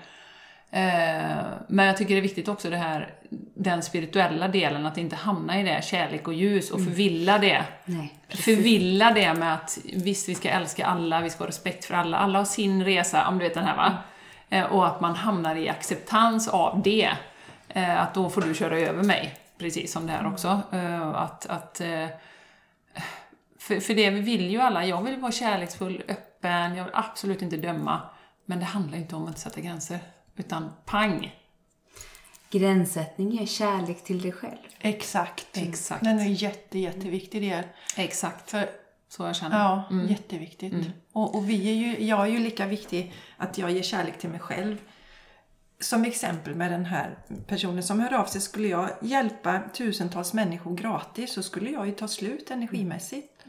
Eh, 0.71 1.45
men 1.67 1.85
jag 1.85 1.97
tycker 1.97 2.13
det 2.13 2.19
är 2.19 2.21
viktigt 2.21 2.47
också 2.47 2.69
det 2.69 2.77
här, 2.77 3.13
den 3.55 3.83
spirituella 3.83 4.47
delen, 4.47 4.85
att 4.85 4.97
inte 4.97 5.15
hamna 5.15 5.59
i 5.59 5.63
det, 5.63 5.83
kärlek 5.85 6.27
och 6.27 6.33
ljus, 6.33 6.71
och 6.71 6.83
förvilla 6.83 7.37
det. 7.37 7.63
Nej. 7.85 8.13
Förvilla 8.29 9.11
det 9.11 9.33
med 9.33 9.53
att 9.53 9.77
visst, 9.93 10.29
vi 10.29 10.35
ska 10.35 10.49
älska 10.49 10.85
alla, 10.85 11.21
vi 11.21 11.29
ska 11.29 11.43
ha 11.43 11.47
respekt 11.47 11.85
för 11.85 11.93
alla, 11.95 12.17
alla 12.17 12.37
har 12.39 12.45
sin 12.45 12.85
resa, 12.85 13.27
om 13.27 13.37
du 13.37 13.43
vet 13.45 13.53
den 13.53 13.63
här 13.65 13.77
va? 13.77 13.97
Eh, 14.49 14.63
Och 14.65 14.87
att 14.87 15.01
man 15.01 15.15
hamnar 15.15 15.55
i 15.55 15.69
acceptans 15.69 16.47
av 16.47 16.81
det. 16.81 17.09
Eh, 17.69 18.01
Att 18.01 18.13
då 18.13 18.29
får 18.29 18.41
du 18.41 18.53
köra 18.55 18.79
över 18.79 19.03
mig, 19.03 19.33
precis 19.57 19.91
som 19.91 20.07
det 20.07 20.11
här 20.13 20.27
också. 20.27 20.61
Eh, 20.71 21.07
Att, 21.09 21.45
att, 21.45 21.81
för, 23.59 23.79
för 23.79 23.93
det 23.93 24.09
vi 24.09 24.19
vill 24.19 24.49
ju 24.51 24.61
alla, 24.61 24.85
jag 24.85 25.01
vill 25.03 25.19
vara 25.19 25.31
kärleksfull, 25.31 26.03
öppen, 26.07 26.75
jag 26.75 26.83
vill 26.83 26.93
absolut 26.95 27.41
inte 27.41 27.57
döma. 27.57 28.01
Men 28.45 28.59
det 28.59 28.65
handlar 28.65 28.97
inte 28.97 29.15
om 29.15 29.27
att 29.27 29.39
sätta 29.39 29.61
gränser, 29.61 29.99
utan 30.39 30.71
pang! 30.85 31.35
Gränssättning 32.51 33.37
är 33.39 33.45
kärlek 33.45 34.03
till 34.03 34.21
dig 34.21 34.31
själv. 34.31 34.57
Exakt. 34.79 35.57
Exakt. 35.57 36.03
Den 36.03 36.19
är 36.19 36.25
jätte, 36.25 36.79
jätteviktig 36.79 37.41
del. 37.41 37.63
Exakt, 37.95 38.51
För 38.51 38.69
så 39.09 39.23
jag 39.23 39.35
känner. 39.35 39.59
Ja, 39.59 39.89
jätteviktigt. 40.09 40.73
Och, 41.11 41.35
och 41.35 41.49
vi 41.49 41.69
är 41.69 41.73
ju, 41.73 42.05
jag 42.05 42.21
är 42.21 42.31
ju 42.31 42.39
lika 42.39 42.65
viktig 42.65 43.13
att 43.37 43.57
jag 43.57 43.71
ger 43.71 43.81
kärlek 43.83 44.19
till 44.19 44.29
mig 44.29 44.39
själv. 44.39 44.77
Som 45.79 46.05
exempel 46.05 46.55
med 46.55 46.71
den 46.71 46.85
här 46.85 47.17
personen 47.47 47.83
som 47.83 47.99
hör 47.99 48.13
av 48.13 48.25
sig. 48.25 48.41
Skulle 48.41 48.67
jag 48.67 48.89
hjälpa 49.01 49.61
tusentals 49.73 50.33
människor 50.33 50.75
gratis 50.75 51.33
så 51.33 51.43
skulle 51.43 51.69
jag 51.69 51.85
ju 51.85 51.91
ta 51.91 52.07
slut 52.07 52.51
energimässigt. 52.51 53.43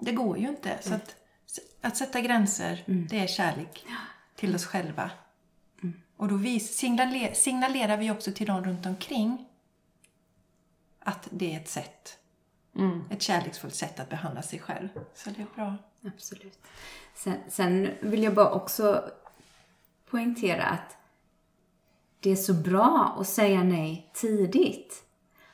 Det 0.00 0.12
går 0.12 0.38
ju 0.38 0.48
inte. 0.48 0.78
Så 0.80 0.94
att, 0.94 1.16
att 1.80 1.96
sätta 1.96 2.20
gränser, 2.20 2.82
det 2.86 3.18
är 3.18 3.26
kärlek 3.26 3.84
till 4.36 4.54
oss 4.54 4.66
själva. 4.66 5.10
Och 6.22 6.28
då 6.28 6.36
vis, 6.36 6.76
signalerar, 6.76 7.34
signalerar 7.34 7.96
vi 7.96 8.10
också 8.10 8.32
till 8.32 8.46
de 8.46 8.64
runt 8.64 8.86
omkring 8.86 9.48
att 10.98 11.28
det 11.30 11.54
är 11.54 11.60
ett 11.60 11.68
sätt. 11.68 12.18
Ett 13.10 13.22
kärleksfullt 13.22 13.74
sätt 13.74 14.00
att 14.00 14.08
behandla 14.08 14.42
sig 14.42 14.58
själv. 14.58 14.88
Så 15.14 15.30
det 15.30 15.42
är 15.42 15.46
bra. 15.54 15.76
Absolut. 16.04 16.58
Sen, 17.14 17.34
sen 17.48 17.90
vill 18.00 18.22
jag 18.22 18.34
bara 18.34 18.50
också 18.50 19.10
poängtera 20.10 20.64
att 20.64 20.96
det 22.20 22.30
är 22.30 22.36
så 22.36 22.54
bra 22.54 23.16
att 23.20 23.28
säga 23.28 23.62
nej 23.62 24.10
tidigt. 24.14 25.04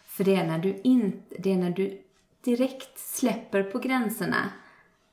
För 0.04 0.24
det 0.24 0.36
är 0.36 0.46
när 0.46 0.58
du, 0.58 0.80
inte, 0.84 1.36
det 1.38 1.52
är 1.52 1.56
när 1.56 1.70
du 1.70 2.02
direkt 2.40 2.98
släpper 2.98 3.62
på 3.62 3.78
gränserna. 3.78 4.52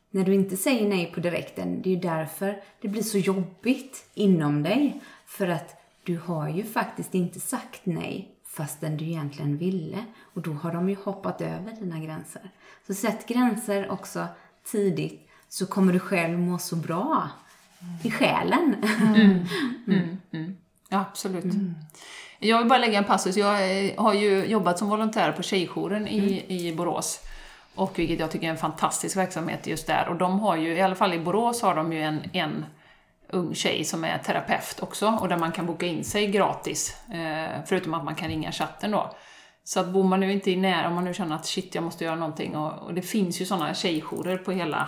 När 0.10 0.23
du 0.23 0.34
inte 0.34 0.57
säger 0.57 0.90
nej 0.90 1.11
på 1.11 1.19
direkten. 1.19 1.82
Det 1.82 1.90
är 1.90 1.95
ju 1.95 2.02
därför 2.02 2.64
det 2.82 2.88
blir 2.88 3.03
så 3.03 3.18
jobbigt 3.18 4.06
inom 4.14 4.64
dig. 4.64 5.02
För 5.26 5.47
att 5.47 5.81
du 6.03 6.18
har 6.18 6.49
ju 6.49 6.64
faktiskt 6.64 7.15
inte 7.15 7.39
sagt 7.39 7.81
nej 7.84 8.31
fastän 8.47 8.97
du 8.97 9.06
egentligen 9.06 9.57
ville. 9.57 10.06
Och 10.34 10.41
då 10.41 10.53
har 10.53 10.73
de 10.73 10.89
ju 10.89 10.95
hoppat 11.03 11.41
över 11.41 11.72
dina 11.80 11.99
gränser. 11.99 12.49
Så 12.88 12.93
sätt 12.93 13.27
gränser 13.27 13.91
också 13.91 14.27
tidigt 14.64 15.30
så 15.49 15.65
kommer 15.65 15.93
du 15.93 15.99
själv 15.99 16.39
må 16.39 16.57
så 16.57 16.76
bra 16.76 17.30
i 18.03 18.11
själen. 18.11 18.76
Ja, 20.89 21.06
absolut. 21.10 21.45
Jag 22.39 22.57
vill 22.57 22.68
bara 22.68 22.80
lägga 22.80 22.97
en 22.97 23.03
passus. 23.03 23.38
Jag 23.38 23.85
eh, 23.85 23.91
har 23.97 24.14
ju 24.14 24.45
jobbat 24.45 24.80
som 24.80 24.89
volontär 24.89 25.31
på 25.31 25.43
Tjejjouren 25.43 26.07
i, 26.07 26.45
i 26.47 26.76
Borås. 26.76 27.19
Och 27.76 27.99
vilket 27.99 28.19
jag 28.19 28.31
tycker 28.31 28.47
är 28.47 28.52
en 28.52 28.57
fantastisk 28.57 29.18
verksamhet 29.18 29.68
just 29.68 29.88
där. 29.88 30.07
Och 30.10 30.15
de 30.15 30.39
har 30.39 30.56
ju, 30.56 30.73
i 30.73 30.81
alla 30.81 30.95
fall 30.95 31.14
i 31.14 31.19
Borås 31.19 31.61
har 31.61 31.76
de 31.76 31.93
ju 31.93 32.02
en, 32.02 32.30
en 32.34 32.65
ung 33.30 33.56
tjej 33.56 33.84
som 33.84 34.03
är 34.03 34.18
terapeut 34.18 34.80
också 34.80 35.07
och 35.22 35.27
där 35.27 35.38
man 35.38 35.52
kan 35.52 35.65
boka 35.65 35.85
in 35.85 36.03
sig 36.03 36.27
gratis. 36.27 36.97
Eh, 37.11 37.61
förutom 37.65 37.93
att 37.93 38.03
man 38.03 38.15
kan 38.15 38.27
ringa 38.27 38.52
chatten 38.52 38.91
då. 38.91 39.15
Så 39.64 39.80
att 39.80 39.88
bor 39.88 40.03
man 40.03 40.19
nu 40.19 40.31
inte 40.31 40.52
i 40.52 40.56
när, 40.56 40.88
om 40.88 40.95
man 40.95 41.03
nu 41.03 41.14
känner 41.14 41.35
att 41.35 41.45
shit, 41.45 41.76
jag 41.76 41.84
måste 41.84 42.03
göra 42.03 42.15
någonting. 42.15 42.56
Och, 42.56 42.84
och 42.84 42.93
det 42.93 43.02
finns 43.02 43.41
ju 43.41 43.45
sådana 43.45 43.73
tjejjourer 43.73 44.38
på 44.38 44.52
hela, 44.52 44.88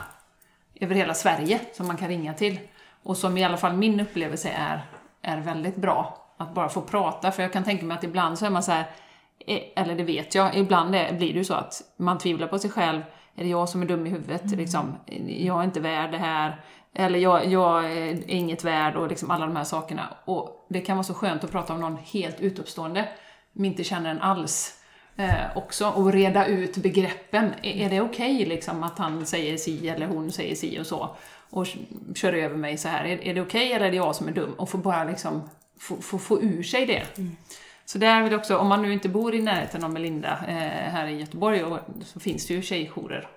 över 0.76 0.96
hela 0.96 1.14
Sverige 1.14 1.60
som 1.74 1.88
man 1.88 1.98
kan 1.98 2.08
ringa 2.08 2.34
till. 2.34 2.60
Och 3.04 3.18
som 3.18 3.38
i 3.38 3.44
alla 3.44 3.58
fall 3.58 3.74
min 3.74 4.00
upplevelse 4.00 4.50
är, 4.50 4.82
är 5.22 5.38
väldigt 5.38 5.76
bra. 5.76 6.24
Att 6.38 6.54
bara 6.54 6.70
få 6.70 6.82
prata, 6.82 7.32
för 7.32 7.44
jag 7.44 7.54
kan 7.54 7.64
tänka 7.64 7.86
mig 7.86 7.98
att 7.98 8.04
ibland 8.04 8.40
så 8.40 8.46
är 8.46 8.50
man 8.50 8.64
så 8.64 8.72
här, 8.72 8.86
eh, 9.48 9.62
eller 9.76 9.96
det 9.96 10.04
vet 10.04 10.36
jag, 10.36 10.56
ibland 10.56 10.90
blir 10.92 11.34
det 11.34 11.40
ju 11.40 11.44
så 11.44 11.54
att 11.54 11.82
man 11.98 12.18
tvivlar 12.18 12.48
på 12.48 12.60
sig 12.60 12.70
själv. 12.70 13.02
Är 13.36 13.44
det 13.44 13.50
jag 13.50 13.70
som 13.70 13.82
är 13.82 13.86
dum 13.86 14.08
i 14.08 14.10
huvudet? 14.10 14.46
Mm. 14.46 14.60
Liksom, 14.60 14.96
jag 15.28 15.60
är 15.60 15.64
inte 15.64 15.80
värd 15.80 16.12
det 16.12 16.18
här. 16.18 16.62
Eller 17.00 17.20
jag, 17.20 17.46
jag 17.46 17.86
är 17.92 18.30
inget 18.30 18.64
värd 18.64 18.96
och 18.96 19.08
liksom 19.08 19.32
alla 19.32 19.46
de 19.46 19.56
här 19.56 19.64
sakerna. 19.64 20.14
Och 20.26 20.66
det 20.70 20.82
kan 20.82 20.98
vara 20.98 21.04
så 21.04 21.14
skönt 21.14 21.44
att 21.44 21.52
prata 21.52 21.74
om 21.74 21.82
någon 21.82 21.98
helt 21.98 22.42
utomstående, 22.42 23.10
som 23.54 23.66
inte 23.66 23.84
känner 23.84 24.12
en 24.12 24.22
alls. 24.22 24.74
Eh, 25.18 25.58
också, 25.58 25.88
och 25.90 26.14
reda 26.14 26.46
ut 26.46 26.78
begreppen. 26.78 27.54
Är, 27.62 27.86
är 27.86 27.90
det 27.90 28.02
okej 28.02 28.36
okay, 28.36 28.46
liksom, 28.46 28.84
att 28.84 28.98
han 28.98 29.26
säger 29.26 29.58
si 29.58 29.90
eller 29.90 30.08
hon 30.08 30.32
säger 30.32 30.56
si 30.56 30.80
och 30.80 30.88
så? 30.88 31.16
Och 31.50 31.68
kör 32.16 32.34
över 32.34 32.56
mig 32.56 32.78
så 32.78 32.88
här. 32.88 33.06
Är, 33.06 33.24
är 33.24 33.34
det 33.34 33.42
okej 33.42 33.66
okay, 33.66 33.72
eller 33.72 33.86
är 33.86 33.92
det 33.92 33.98
jag 33.98 34.16
som 34.16 34.28
är 34.28 34.32
dum? 34.32 34.54
Och 34.54 34.70
få 34.70 34.78
bara 34.78 35.04
liksom 35.04 35.50
få, 35.80 35.96
få, 35.96 36.20
få 36.20 36.42
ur 36.42 36.64
sig 36.64 36.86
det. 36.86 37.18
Mm. 37.18 37.38
Så 37.86 37.98
där 37.98 38.24
vill 38.24 38.34
också, 38.34 38.58
om 38.58 38.68
man 38.68 38.82
nu 38.82 38.94
inte 38.94 39.10
bor 39.10 39.36
i 39.36 39.42
närheten 39.42 39.84
av 39.84 39.94
Melinda 39.94 40.32
eh, 40.48 40.92
här 40.92 41.08
i 41.08 41.20
Göteborg, 41.20 41.64
och, 41.64 41.80
så 42.06 42.20
finns 42.20 42.48
det 42.48 42.54
ju 42.54 42.62
tjejjourer 42.62 43.28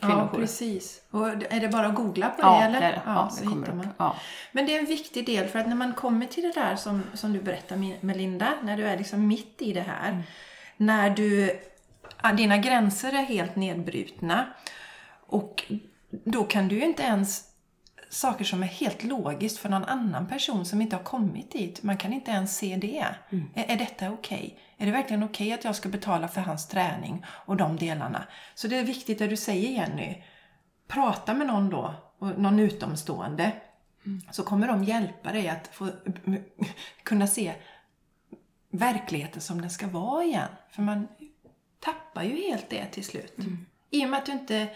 Ja, 0.00 0.30
precis. 0.34 1.02
Och 1.10 1.28
är 1.28 1.60
det 1.60 1.68
bara 1.68 1.86
att 1.86 1.94
googla 1.94 2.28
på 2.28 2.42
ja, 2.42 2.58
det 2.58 2.64
eller? 2.64 2.80
Det 2.80 2.86
är 2.86 2.92
det. 2.92 3.02
Ja, 3.06 3.30
ja, 3.36 3.40
det 3.40 3.46
kommer 3.46 3.72
man. 3.72 3.88
Ja. 3.98 4.16
Men 4.52 4.66
det 4.66 4.74
är 4.74 4.78
en 4.78 4.86
viktig 4.86 5.26
del 5.26 5.48
för 5.48 5.58
att 5.58 5.68
när 5.68 5.76
man 5.76 5.92
kommer 5.92 6.26
till 6.26 6.42
det 6.42 6.52
där 6.52 6.76
som, 6.76 7.02
som 7.14 7.32
du 7.32 7.40
berättar 7.40 8.04
Melinda, 8.04 8.52
när 8.62 8.76
du 8.76 8.86
är 8.86 8.96
liksom 8.98 9.26
mitt 9.26 9.62
i 9.62 9.72
det 9.72 9.80
här. 9.80 10.10
Mm. 10.10 10.22
När 10.76 11.10
du, 11.10 11.60
dina 12.36 12.56
gränser 12.56 13.12
är 13.12 13.24
helt 13.24 13.56
nedbrutna. 13.56 14.46
Och 15.26 15.72
då 16.24 16.44
kan 16.44 16.68
du 16.68 16.74
ju 16.74 16.84
inte 16.84 17.02
ens 17.02 17.51
saker 18.12 18.44
som 18.44 18.62
är 18.62 18.66
helt 18.66 19.04
logiskt 19.04 19.58
för 19.58 19.68
någon 19.68 19.84
annan 19.84 20.26
person 20.26 20.64
som 20.64 20.82
inte 20.82 20.96
har 20.96 21.02
kommit 21.02 21.50
dit. 21.50 21.82
Man 21.82 21.96
kan 21.96 22.12
inte 22.12 22.30
ens 22.30 22.56
se 22.56 22.76
det. 22.76 23.06
Mm. 23.30 23.50
Är, 23.54 23.64
är 23.64 23.76
detta 23.76 24.10
okej? 24.10 24.38
Okay? 24.38 24.58
Är 24.76 24.86
det 24.86 24.92
verkligen 24.92 25.22
okej 25.22 25.46
okay 25.46 25.58
att 25.58 25.64
jag 25.64 25.76
ska 25.76 25.88
betala 25.88 26.28
för 26.28 26.40
hans 26.40 26.68
träning 26.68 27.24
och 27.26 27.56
de 27.56 27.76
delarna? 27.76 28.24
Så 28.54 28.68
det 28.68 28.78
är 28.78 28.84
viktigt 28.84 29.18
det 29.18 29.26
du 29.26 29.36
säger 29.36 29.70
Jenny. 29.70 30.22
Prata 30.88 31.34
med 31.34 31.46
någon 31.46 31.70
då, 31.70 31.94
någon 32.18 32.58
utomstående. 32.58 33.52
Mm. 34.06 34.20
Så 34.30 34.42
kommer 34.42 34.68
de 34.68 34.84
hjälpa 34.84 35.32
dig 35.32 35.48
att 35.48 35.68
få 35.72 35.90
kunna 37.02 37.26
se 37.26 37.54
verkligheten 38.70 39.40
som 39.40 39.60
den 39.60 39.70
ska 39.70 39.86
vara 39.86 40.24
igen. 40.24 40.48
För 40.70 40.82
man 40.82 41.08
tappar 41.80 42.22
ju 42.22 42.36
helt 42.36 42.70
det 42.70 42.86
till 42.86 43.04
slut. 43.04 43.38
Mm. 43.38 43.66
I 43.90 44.04
och 44.04 44.08
med 44.08 44.18
att 44.18 44.26
du 44.26 44.32
inte 44.32 44.68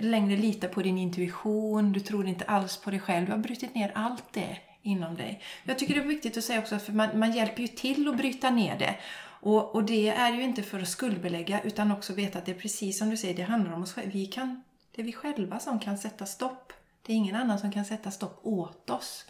längre 0.00 0.36
litar 0.36 0.68
på 0.68 0.82
din 0.82 0.98
intuition, 0.98 1.92
du 1.92 2.00
tror 2.00 2.26
inte 2.26 2.44
alls 2.44 2.76
på 2.76 2.90
dig 2.90 3.00
själv. 3.00 3.26
Du 3.26 3.32
har 3.32 3.38
brutit 3.38 3.74
ner 3.74 3.92
allt 3.94 4.32
det 4.32 4.58
inom 4.82 5.16
dig. 5.16 5.42
Jag 5.64 5.78
tycker 5.78 5.94
det 5.94 6.00
är 6.00 6.06
viktigt 6.06 6.36
att 6.36 6.44
säga 6.44 6.58
också, 6.58 6.78
för 6.78 6.92
man, 6.92 7.18
man 7.18 7.32
hjälper 7.32 7.62
ju 7.62 7.68
till 7.68 8.08
att 8.08 8.16
bryta 8.16 8.50
ner 8.50 8.78
det. 8.78 8.96
Och, 9.44 9.74
och, 9.74 9.84
det 9.84 10.08
är 10.08 10.32
ju 10.32 10.42
inte 10.42 10.62
för 10.62 10.80
att 10.80 10.88
skuldbelägga 10.88 11.60
utan 11.62 11.92
också 11.92 12.14
veta 12.14 12.38
att 12.38 12.46
det 12.46 12.52
är 12.52 12.58
precis 12.58 12.98
som 12.98 13.10
du 13.10 13.16
säger, 13.16 13.34
det 13.34 13.42
handlar 13.42 13.72
om 13.72 13.82
oss 13.82 13.92
själva. 13.92 14.12
Vi 14.12 14.26
kan, 14.26 14.62
det 14.94 15.02
är 15.02 15.06
vi 15.06 15.12
själva 15.12 15.58
som 15.58 15.78
kan 15.78 15.98
sätta 15.98 16.26
stopp. 16.26 16.72
Det 17.06 17.12
är 17.12 17.16
ingen 17.16 17.36
annan 17.36 17.58
som 17.58 17.72
kan 17.72 17.84
sätta 17.84 18.10
stopp 18.10 18.40
åt 18.42 18.90
oss. 18.90 19.24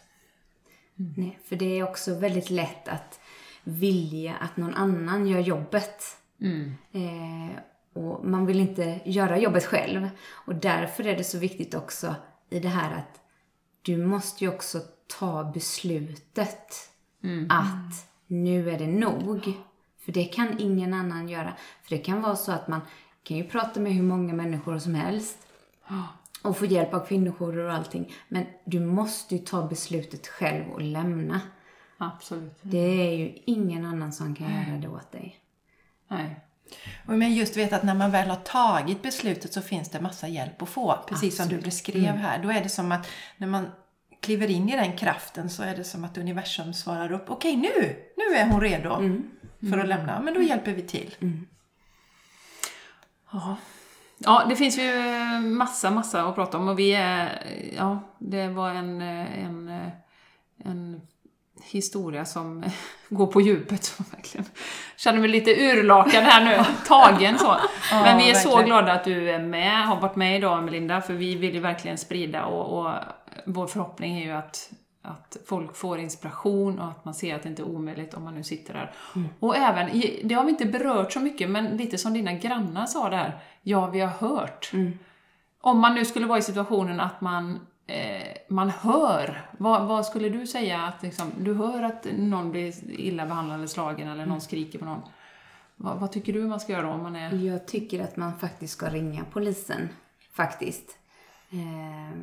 Mm. 0.98 1.14
Nej, 1.16 1.38
för 1.44 1.56
det 1.56 1.78
är 1.78 1.82
också 1.82 2.14
väldigt 2.14 2.50
lätt 2.50 2.88
att 2.88 3.20
vilja 3.64 4.34
att 4.34 4.56
någon 4.56 4.74
annan 4.74 5.26
gör 5.26 5.40
jobbet. 5.40 6.02
Mm. 6.40 6.74
Eh, 6.92 7.56
och 7.94 8.24
man 8.24 8.46
vill 8.46 8.60
inte 8.60 9.00
göra 9.04 9.38
jobbet 9.38 9.64
själv. 9.64 10.08
Och 10.30 10.54
därför 10.54 11.06
är 11.06 11.16
det 11.16 11.24
så 11.24 11.38
viktigt 11.38 11.74
också 11.74 12.14
i 12.50 12.60
det 12.60 12.68
här 12.68 12.98
att 12.98 13.20
du 13.82 13.96
måste 13.96 14.44
ju 14.44 14.50
också 14.50 14.80
ta 15.18 15.44
beslutet 15.44 16.90
mm. 17.22 17.46
att 17.50 18.10
nu 18.26 18.70
är 18.70 18.78
det 18.78 18.86
nog. 18.86 19.52
För 19.98 20.12
det 20.12 20.24
kan 20.24 20.58
ingen 20.58 20.94
annan 20.94 21.28
göra. 21.28 21.54
För 21.82 21.96
det 21.96 22.02
kan 22.02 22.22
vara 22.22 22.36
så 22.36 22.52
att 22.52 22.68
man 22.68 22.80
kan 23.22 23.36
ju 23.36 23.44
prata 23.44 23.80
med 23.80 23.92
hur 23.92 24.02
många 24.02 24.34
människor 24.34 24.78
som 24.78 24.94
helst 24.94 25.46
och 26.42 26.56
få 26.56 26.66
hjälp 26.66 26.94
av 26.94 27.06
kvinnojourer 27.06 27.64
och 27.64 27.72
allting. 27.72 28.12
Men 28.28 28.46
du 28.64 28.80
måste 28.80 29.36
ju 29.36 29.44
ta 29.44 29.66
beslutet 29.66 30.26
själv 30.26 30.72
och 30.72 30.82
lämna. 30.82 31.40
Absolut. 31.98 32.58
Det 32.62 33.08
är 33.08 33.16
ju 33.16 33.38
ingen 33.44 33.84
annan 33.84 34.12
som 34.12 34.34
kan 34.34 34.50
göra 34.50 34.78
det 34.78 34.88
åt 34.88 35.12
dig. 35.12 35.38
Nej. 36.08 36.40
Men 37.04 37.34
just 37.34 37.56
vet 37.56 37.72
att 37.72 37.82
när 37.82 37.94
man 37.94 38.10
väl 38.10 38.28
har 38.28 38.36
tagit 38.36 39.02
beslutet 39.02 39.52
så 39.52 39.62
finns 39.62 39.90
det 39.90 40.00
massa 40.00 40.28
hjälp 40.28 40.62
att 40.62 40.68
få. 40.68 40.98
Precis 41.08 41.40
Absolut. 41.40 41.50
som 41.50 41.58
du 41.58 41.64
beskrev 41.64 42.04
mm. 42.04 42.16
här. 42.16 42.42
Då 42.42 42.50
är 42.50 42.62
det 42.62 42.68
som 42.68 42.92
att 42.92 43.06
när 43.36 43.46
man 43.46 43.66
kliver 44.20 44.50
in 44.50 44.68
i 44.68 44.76
den 44.76 44.96
kraften 44.96 45.50
så 45.50 45.62
är 45.62 45.76
det 45.76 45.84
som 45.84 46.04
att 46.04 46.18
universum 46.18 46.74
svarar 46.74 47.12
upp. 47.12 47.30
Okej, 47.30 47.56
nu! 47.56 47.96
Nu 48.16 48.36
är 48.36 48.46
hon 48.46 48.60
redo 48.60 48.94
mm. 48.94 49.30
för 49.70 49.78
att 49.78 49.88
lämna. 49.88 50.20
Men 50.20 50.34
då 50.34 50.42
hjälper 50.42 50.72
vi 50.72 50.82
till. 50.82 51.14
Mm. 51.20 51.46
Ja. 53.32 53.56
ja, 54.18 54.46
det 54.48 54.56
finns 54.56 54.78
ju 54.78 54.92
massa, 55.40 55.90
massa 55.90 56.22
att 56.22 56.34
prata 56.34 56.58
om 56.58 56.68
och 56.68 56.78
vi 56.78 56.94
är... 56.94 57.46
Ja, 57.76 58.00
det 58.18 58.48
var 58.48 58.70
en, 58.70 59.00
en, 59.00 59.90
en 60.64 61.00
historia 61.64 62.24
som 62.24 62.64
går 63.08 63.26
på 63.26 63.40
djupet. 63.40 64.00
Verkligen. 64.12 64.46
Känner 64.96 65.20
mig 65.20 65.28
lite 65.28 65.50
urlakad 65.50 66.24
här 66.24 66.44
nu, 66.44 66.64
tagen 66.86 67.38
så. 67.38 67.56
Men 67.90 68.18
vi 68.18 68.30
är 68.30 68.34
så 68.34 68.62
glada 68.62 68.92
att 68.92 69.04
du 69.04 69.30
är 69.30 69.38
med, 69.38 69.86
har 69.86 70.00
varit 70.00 70.16
med 70.16 70.36
idag 70.36 70.64
Melinda, 70.64 71.00
för 71.00 71.14
vi 71.14 71.34
vill 71.34 71.54
ju 71.54 71.60
verkligen 71.60 71.98
sprida 71.98 72.44
och, 72.44 72.78
och 72.78 72.92
vår 73.46 73.66
förhoppning 73.66 74.18
är 74.18 74.24
ju 74.24 74.32
att, 74.32 74.70
att 75.02 75.36
folk 75.46 75.76
får 75.76 75.98
inspiration 75.98 76.78
och 76.78 76.88
att 76.88 77.04
man 77.04 77.14
ser 77.14 77.34
att 77.34 77.42
det 77.42 77.48
inte 77.48 77.62
är 77.62 77.68
omöjligt 77.68 78.14
om 78.14 78.24
man 78.24 78.34
nu 78.34 78.44
sitter 78.44 78.74
där. 78.74 78.92
Mm. 79.16 79.28
Och 79.40 79.56
även, 79.56 80.02
det 80.24 80.34
har 80.34 80.44
vi 80.44 80.50
inte 80.50 80.66
berört 80.66 81.12
så 81.12 81.20
mycket, 81.20 81.50
men 81.50 81.76
lite 81.76 81.98
som 81.98 82.14
dina 82.14 82.32
grannar 82.32 82.86
sa 82.86 83.10
där, 83.10 83.38
ja 83.62 83.86
vi 83.86 84.00
har 84.00 84.08
hört. 84.08 84.70
Mm. 84.72 84.98
Om 85.60 85.80
man 85.80 85.94
nu 85.94 86.04
skulle 86.04 86.26
vara 86.26 86.38
i 86.38 86.42
situationen 86.42 87.00
att 87.00 87.20
man 87.20 87.60
eh, 87.86 88.36
man 88.48 88.70
hör. 88.70 89.50
Vad, 89.58 89.88
vad, 89.88 90.06
skulle 90.06 90.28
du 90.28 90.46
säga 90.46 90.82
att 90.82 91.02
liksom, 91.02 91.32
du 91.38 91.54
hör 91.54 91.82
att 91.82 92.06
någon 92.16 92.50
blir 92.50 92.90
illa 92.90 93.26
behandlad 93.26 93.58
eller 93.58 93.66
slagen 93.66 94.08
eller 94.08 94.22
någon 94.22 94.28
mm. 94.28 94.40
skriker 94.40 94.78
på 94.78 94.84
någon? 94.84 95.02
Vad, 95.76 95.98
vad, 95.98 96.12
tycker 96.12 96.32
du 96.32 96.46
man 96.46 96.60
ska 96.60 96.72
göra 96.72 96.90
om 96.90 97.02
man 97.02 97.16
är... 97.16 97.34
Jag 97.34 97.66
tycker 97.66 98.04
att 98.04 98.16
man 98.16 98.38
faktiskt 98.38 98.72
ska 98.72 98.88
ringa 98.88 99.24
polisen. 99.32 99.88
Faktiskt. 100.32 100.98
Eh, 101.50 102.18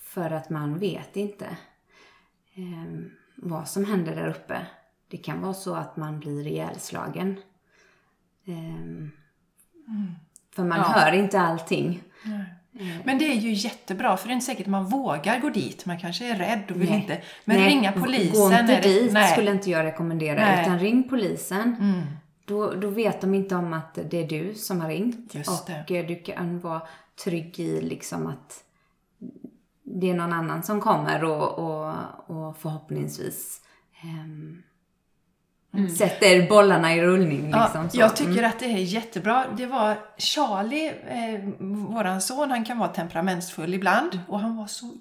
för 0.00 0.30
att 0.30 0.50
man 0.50 0.78
vet 0.78 1.16
inte 1.16 1.46
eh, 2.54 3.02
vad 3.36 3.68
som 3.68 3.84
händer 3.84 4.16
där 4.16 4.28
uppe. 4.28 4.66
Det 5.08 5.16
kan 5.16 5.40
vara 5.40 5.54
så 5.54 5.74
att 5.74 5.96
man 5.96 6.20
blir 6.20 6.46
ihjälslagen. 6.46 7.40
Eh, 8.44 8.74
mm. 8.74 9.10
För 10.50 10.64
man 10.64 10.78
ja. 10.78 10.84
hör 10.84 11.12
inte 11.12 11.40
allting. 11.40 12.02
Nej. 12.24 12.44
Mm. 12.80 13.02
Men 13.04 13.18
det 13.18 13.24
är 13.24 13.34
ju 13.34 13.52
jättebra, 13.52 14.16
för 14.16 14.28
det 14.28 14.32
är 14.32 14.34
inte 14.34 14.46
säkert 14.46 14.66
man 14.66 14.84
vågar 14.84 15.40
gå 15.40 15.50
dit. 15.50 15.86
Man 15.86 15.98
kanske 15.98 16.26
är 16.26 16.36
rädd 16.36 16.62
och 16.70 16.80
vill 16.80 16.90
Nej. 16.90 17.00
inte. 17.00 17.22
Men 17.44 17.56
Nej. 17.56 17.68
ringa 17.68 17.92
polisen. 17.92 18.40
Gå 18.40 18.52
inte 18.52 18.80
dit 18.80 19.12
Nej. 19.12 19.32
skulle 19.32 19.50
inte 19.50 19.70
jag 19.70 19.84
rekommendera. 19.84 20.40
Nej. 20.40 20.62
Utan 20.62 20.78
ring 20.78 21.08
polisen. 21.08 21.76
Mm. 21.80 22.02
Då, 22.44 22.74
då 22.74 22.88
vet 22.88 23.20
de 23.20 23.34
inte 23.34 23.56
om 23.56 23.72
att 23.72 23.98
det 24.10 24.16
är 24.16 24.28
du 24.28 24.54
som 24.54 24.80
har 24.80 24.88
ringt. 24.88 25.34
Just 25.34 25.50
och 25.50 25.70
det. 25.86 26.02
du 26.02 26.16
kan 26.16 26.60
vara 26.60 26.82
trygg 27.24 27.60
i 27.60 27.80
liksom 27.80 28.26
att 28.26 28.64
det 29.82 30.10
är 30.10 30.14
någon 30.14 30.32
annan 30.32 30.62
som 30.62 30.80
kommer 30.80 31.24
och, 31.24 31.58
och, 31.58 31.94
och 32.26 32.56
förhoppningsvis 32.56 33.60
um, 34.04 34.62
Mm. 35.74 35.90
Sätter 35.90 36.48
bollarna 36.48 36.94
i 36.94 37.00
rullning. 37.00 37.44
Liksom, 37.44 37.88
ja, 37.92 38.00
jag 38.00 38.16
tycker 38.16 38.32
mm. 38.38 38.50
att 38.50 38.58
det 38.58 38.64
är 38.66 38.78
jättebra. 38.78 39.44
Det 39.56 39.66
var 39.66 39.96
Charlie, 40.18 40.92
eh, 41.08 41.40
våran 41.58 42.20
son, 42.20 42.50
han 42.50 42.64
kan 42.64 42.78
vara 42.78 42.88
temperamentsfull 42.88 43.74
ibland. 43.74 44.20
Och 44.28 44.40
han 44.40 44.56
var 44.56 44.66
så 44.66 44.94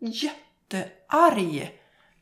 jättearg 0.00 1.70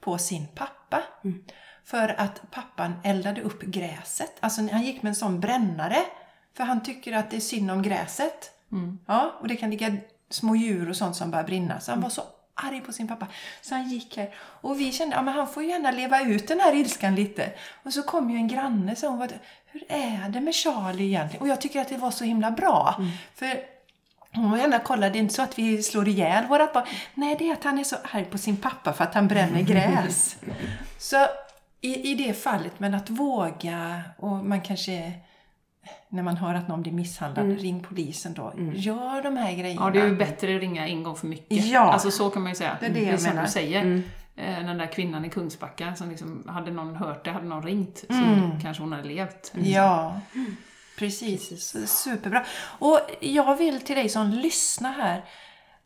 på 0.00 0.18
sin 0.18 0.46
pappa. 0.54 1.02
Mm. 1.24 1.44
För 1.84 2.20
att 2.20 2.50
pappan 2.50 2.92
eldade 3.04 3.42
upp 3.42 3.62
gräset. 3.62 4.32
Alltså 4.40 4.68
han 4.72 4.82
gick 4.82 5.02
med 5.02 5.10
en 5.10 5.16
sån 5.16 5.40
brännare. 5.40 5.98
För 6.56 6.64
han 6.64 6.82
tycker 6.82 7.12
att 7.12 7.30
det 7.30 7.36
är 7.36 7.40
synd 7.40 7.70
om 7.70 7.82
gräset. 7.82 8.50
Mm. 8.72 8.98
Ja, 9.06 9.38
och 9.40 9.48
det 9.48 9.56
kan 9.56 9.70
ligga 9.70 9.96
små 10.30 10.56
djur 10.56 10.88
och 10.88 10.96
sånt 10.96 11.16
som 11.16 11.30
börjar 11.30 11.44
brinna. 11.44 11.80
Så 11.80 11.92
han 11.92 12.00
var 12.00 12.08
så 12.08 12.22
arg 12.54 12.80
på 12.80 12.92
sin 12.92 13.08
pappa. 13.08 13.26
Så 13.62 13.74
han 13.74 13.88
gick 13.88 14.16
här. 14.16 14.34
Och 14.38 14.80
vi 14.80 14.92
kände, 14.92 15.16
ja 15.16 15.22
men 15.22 15.34
han 15.34 15.48
får 15.48 15.62
ju 15.62 15.68
gärna 15.68 15.90
leva 15.90 16.22
ut 16.22 16.48
den 16.48 16.60
här 16.60 16.74
ilskan 16.74 17.14
lite. 17.14 17.52
Och 17.82 17.92
så 17.92 18.02
kom 18.02 18.30
ju 18.30 18.36
en 18.36 18.48
granne 18.48 18.96
hon 19.02 19.18
var 19.18 19.28
hur 19.66 19.84
är 19.88 20.28
det 20.28 20.40
med 20.40 20.54
Charlie 20.54 21.04
egentligen? 21.04 21.42
Och 21.42 21.48
jag 21.48 21.60
tycker 21.60 21.80
att 21.80 21.88
det 21.88 21.96
var 21.96 22.10
så 22.10 22.24
himla 22.24 22.50
bra. 22.50 23.00
För 23.34 23.60
hon 24.32 24.50
var 24.50 24.58
gärna 24.58 24.78
kolla, 24.78 25.10
det 25.10 25.18
är 25.18 25.20
inte 25.20 25.34
så 25.34 25.42
att 25.42 25.58
vi 25.58 25.82
slår 25.82 26.08
ihjäl 26.08 26.46
vårat 26.46 26.72
barn. 26.72 26.84
Nej, 27.14 27.36
det 27.38 27.48
är 27.48 27.52
att 27.52 27.64
han 27.64 27.78
är 27.78 27.84
så 27.84 27.96
arg 28.12 28.24
på 28.24 28.38
sin 28.38 28.56
pappa 28.56 28.92
för 28.92 29.04
att 29.04 29.14
han 29.14 29.28
bränner 29.28 29.62
gräs. 29.72 30.36
så 30.98 31.26
i, 31.80 32.10
i 32.10 32.14
det 32.14 32.34
fallet, 32.34 32.80
men 32.80 32.94
att 32.94 33.10
våga 33.10 34.02
och 34.18 34.30
man 34.30 34.60
kanske 34.60 35.12
när 36.08 36.22
man 36.22 36.36
hör 36.36 36.54
att 36.54 36.68
någon 36.68 36.82
blir 36.82 36.92
misshandlad, 36.92 37.60
ring 37.60 37.80
polisen 37.88 38.34
då. 38.34 38.52
Gör 38.74 39.22
de 39.22 39.36
här 39.36 39.52
grejerna. 39.52 39.82
Ja, 39.86 39.90
det 39.90 40.00
är 40.00 40.06
ju 40.06 40.16
bättre 40.16 40.54
att 40.54 40.60
ringa 40.60 40.88
en 40.88 41.02
gång 41.02 41.16
för 41.16 41.26
mycket. 41.26 41.64
Ja. 41.66 41.80
Alltså 41.92 42.10
så 42.10 42.30
kan 42.30 42.42
man 42.42 42.52
ju 42.52 42.56
säga. 42.56 42.76
Det 42.80 42.86
är 42.86 42.90
det 42.90 43.00
jag 43.02 43.20
som 43.20 43.28
menar. 43.30 43.42
du 43.44 43.50
säger. 43.50 44.02
Eh, 44.36 44.64
Den 44.66 44.78
där 44.78 44.86
kvinnan 44.86 45.24
i 45.24 45.30
Kungsbacka 45.30 45.94
som 45.94 46.10
liksom, 46.10 46.44
hade 46.48 46.70
någon 46.70 46.96
hört 46.96 47.24
det, 47.24 47.30
hade 47.30 47.46
någon 47.46 47.62
ringt 47.62 48.04
så 48.08 48.14
Mm. 48.14 48.60
kanske 48.60 48.82
hon 48.82 48.92
hade 48.92 49.08
levt. 49.08 49.52
Ja, 49.54 50.20
precis. 50.98 51.66
Superbra. 51.86 52.44
Och 52.78 53.00
jag 53.20 53.56
vill 53.56 53.80
till 53.80 53.96
dig 53.96 54.08
som 54.08 54.30
lyssnar 54.30 54.92
här. 54.92 55.24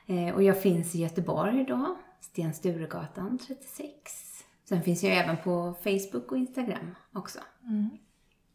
eh, 0.07 0.35
Och 0.35 0.43
jag 0.43 0.61
finns 0.61 0.95
i 0.95 0.99
Göteborg 1.01 1.65
då, 1.67 1.95
Sten 2.21 2.53
Sturegatan 2.53 3.37
36. 3.47 3.93
Sen 4.69 4.83
finns 4.83 5.03
jag 5.03 5.17
även 5.17 5.37
på 5.37 5.75
Facebook 5.83 6.31
och 6.31 6.37
Instagram 6.37 6.95
också. 7.13 7.39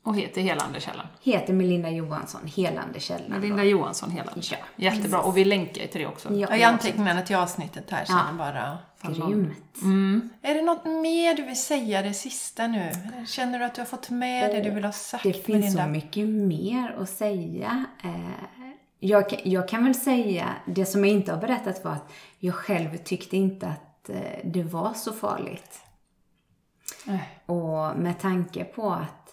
Och 0.06 0.16
heter 0.16 0.40
Helandekällan. 0.42 1.06
Heter 1.22 1.52
Melinda 1.52 1.90
Johansson, 1.90 2.40
Helandekällan. 2.56 3.30
då. 3.30 3.34
Melinda 3.38 3.64
Johansson 3.64 4.10
Helandekällan. 4.10 4.64
Jättebra. 4.76 5.20
Och 5.20 5.36
vi 5.36 5.44
länkar 5.44 5.86
till 5.86 6.00
det 6.00 6.06
också. 6.06 6.28
Ja, 6.34 6.48
Jag 6.50 6.60
är 6.60 6.66
anteckningarna 6.66 7.22
till 7.22 7.36
avsnittet 7.36 7.90
här 7.90 8.04
sen 8.04 8.16
Ja. 8.16 8.32
bara. 8.38 8.78
Grymt. 9.14 9.76
Mm. 9.82 10.30
Är 10.42 10.54
det 10.54 10.62
något 10.62 10.84
mer 10.84 11.34
du 11.36 11.42
vill 11.42 11.60
säga 11.62 12.02
det 12.02 12.14
sista 12.14 12.66
nu? 12.66 12.90
Känner 13.26 13.58
du 13.58 13.64
att 13.64 13.74
du 13.74 13.80
har 13.80 13.86
fått 13.86 14.10
med 14.10 14.50
det 14.50 14.60
du 14.60 14.70
vill 14.70 14.84
ha 14.84 14.92
sagt 14.92 15.22
Det 15.24 15.32
finns 15.32 15.48
Melinda? 15.48 15.84
så 15.84 15.88
mycket 15.90 16.28
mer 16.28 16.96
att 17.00 17.08
säga. 17.10 17.84
Eh, 18.04 18.10
Jag 19.00 19.28
kan, 19.30 19.38
jag 19.44 19.68
kan 19.68 19.84
väl 19.84 19.94
säga, 19.94 20.48
det 20.66 20.86
som 20.86 21.04
jag 21.04 21.14
inte 21.14 21.32
har 21.32 21.40
berättat 21.40 21.84
var 21.84 21.92
att 21.92 22.10
jag 22.38 22.54
själv 22.54 22.96
tyckte 22.96 23.36
inte 23.36 23.66
att 23.66 24.08
eh, 24.10 24.16
det 24.44 24.62
var 24.62 24.94
så 24.94 25.12
farligt. 25.12 25.80
Nej. 27.04 27.28
Och 27.46 27.96
med 27.98 28.20
tanke 28.20 28.64
på 28.64 28.90
att 28.90 29.25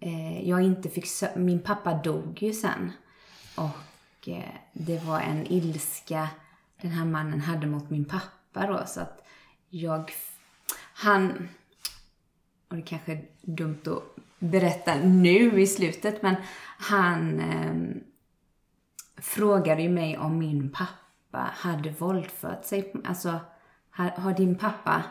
eh, 0.00 0.48
jag 0.48 0.62
inte 0.62 0.88
fick 0.88 1.06
Min 1.36 1.62
pappa 1.62 1.94
dog 1.94 2.42
ju 2.42 2.52
sen. 2.52 2.92
Och 3.56 4.28
eh, 4.28 4.54
det 4.72 5.04
var 5.04 5.20
en 5.20 5.46
ilska 5.46 6.28
den 6.82 6.90
här 6.90 7.04
mannen 7.04 7.40
hade 7.40 7.66
mot 7.66 7.90
min 7.90 8.04
pappa 8.04 8.66
då. 8.66 8.86
Så 8.86 9.00
att 9.00 9.26
jag... 9.68 10.12
Han... 10.94 11.48
Och 12.68 12.76
det 12.76 12.82
kanske 12.82 13.12
är 13.12 13.24
dumt 13.42 13.82
att 13.86 14.24
berätta 14.38 14.94
nu 14.94 15.60
i 15.60 15.66
slutet, 15.66 16.22
men 16.22 16.34
han 16.78 17.40
eh, 17.40 18.02
frågade 19.22 19.82
ju 19.82 19.88
mig 19.88 20.18
om 20.18 20.38
min 20.38 20.70
pappa 20.70 21.50
hade 21.54 21.90
våldfört 21.90 22.64
sig. 22.64 22.92
Alltså, 23.04 23.40
har, 23.90 24.10
har 24.10 24.34
din 24.34 24.58
pappa 24.58 25.02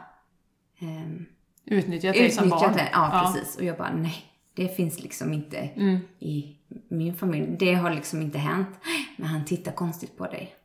ehm, 0.80 1.26
Utnyttjat 1.66 2.14
dig 2.14 2.32
som 2.32 2.50
barn. 2.50 2.74
Det, 2.74 2.90
ja, 2.92 3.32
precis. 3.34 3.58
Och 3.58 3.64
jag 3.64 3.78
bara, 3.78 3.94
nej, 3.94 4.26
det 4.58 4.76
finns 4.76 5.00
liksom 5.04 5.34
inte 5.34 5.58
Mm. 5.58 6.00
i 6.20 6.56
min 6.88 7.16
familj. 7.16 7.56
Det 7.60 7.74
har 7.74 7.92
liksom 7.94 8.22
inte 8.22 8.38
hänt. 8.38 8.70
Men 9.18 9.28
han 9.28 9.46
tittar 9.46 9.72
konstigt 9.72 10.18
på 10.18 10.26
dig. 10.26 10.56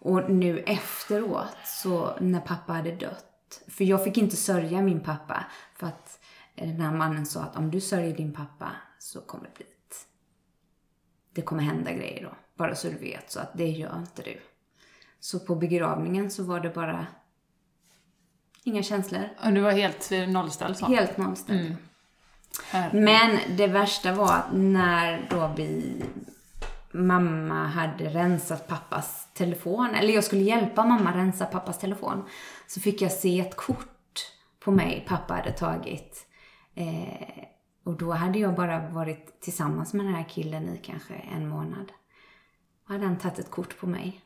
Och 0.00 0.30
nu 0.30 0.58
efteråt, 0.58 1.56
så 1.64 2.18
när 2.20 2.40
pappa 2.40 2.72
hade 2.72 2.94
dött. 2.96 3.62
För 3.68 3.84
jag 3.84 4.04
fick 4.04 4.18
inte 4.18 4.36
sörja 4.36 4.82
min 4.82 5.00
pappa. 5.00 5.44
För 5.76 5.86
att 5.86 6.20
den 6.54 6.80
här 6.80 6.92
mannen 6.92 7.26
sa 7.26 7.42
att 7.42 7.56
om 7.56 7.70
du 7.70 7.80
sörjer 7.80 8.16
din 8.16 8.32
pappa 8.32 8.70
så 8.98 9.20
kommer 9.20 9.44
det 9.44 9.54
bli 9.54 9.64
ett... 9.64 10.06
Det 11.32 11.42
kommer 11.42 11.62
hända 11.62 11.92
grejer 11.92 12.22
då. 12.22 12.30
Bara 12.56 12.74
så 12.74 12.88
du 12.88 12.98
vet. 12.98 13.30
Så 13.30 13.40
att 13.40 13.50
det 13.54 13.68
gör 13.70 13.98
inte 13.98 14.22
du. 14.22 14.40
Så 15.20 15.40
på 15.40 15.54
begravningen 15.54 16.30
så 16.30 16.42
var 16.42 16.60
det 16.60 16.70
bara 16.70 17.06
inga 18.64 18.82
känslor. 18.82 19.28
Och 19.44 19.52
du 19.52 19.60
var 19.60 19.72
helt 19.72 20.12
eh, 20.12 20.28
nollställd 20.28 20.76
så? 20.76 20.86
Helt 20.86 21.16
nollställd. 21.16 21.60
Mm. 21.60 21.76
Men 22.92 23.56
det 23.56 23.66
värsta 23.66 24.12
var 24.12 24.34
att 24.34 24.52
när 24.52 25.26
då 25.30 25.52
vi 25.56 26.02
mamma 26.92 27.66
hade 27.66 28.04
rensat 28.08 28.68
pappas 28.68 29.28
telefon, 29.34 29.90
eller 29.94 30.14
jag 30.14 30.24
skulle 30.24 30.42
hjälpa 30.42 30.84
mamma 30.84 31.16
rensa 31.16 31.46
pappas 31.46 31.78
telefon, 31.78 32.24
så 32.66 32.80
fick 32.80 33.02
jag 33.02 33.12
se 33.12 33.40
ett 33.40 33.56
kort 33.56 34.20
på 34.60 34.70
mig 34.70 35.04
pappa 35.08 35.34
hade 35.34 35.52
tagit. 35.52 36.26
Eh, 36.74 37.44
och 37.84 37.96
då 37.96 38.12
hade 38.12 38.38
jag 38.38 38.54
bara 38.54 38.88
varit 38.88 39.40
tillsammans 39.40 39.94
med 39.94 40.06
den 40.06 40.14
här 40.14 40.28
killen 40.28 40.68
i 40.68 40.78
kanske 40.78 41.14
en 41.14 41.48
månad. 41.48 41.92
Och 42.84 42.90
hade 42.90 43.04
han 43.06 43.18
tagit 43.18 43.38
ett 43.38 43.50
kort 43.50 43.80
på 43.80 43.86
mig. 43.86 44.20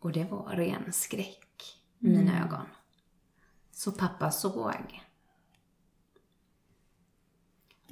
Och 0.00 0.12
det 0.12 0.24
var 0.24 0.56
ren 0.56 0.92
skräck 0.92 1.76
i 1.98 2.08
mina 2.08 2.44
ögon. 2.44 2.66
Så 3.72 3.92
pappa 3.92 4.30
såg. 4.30 5.02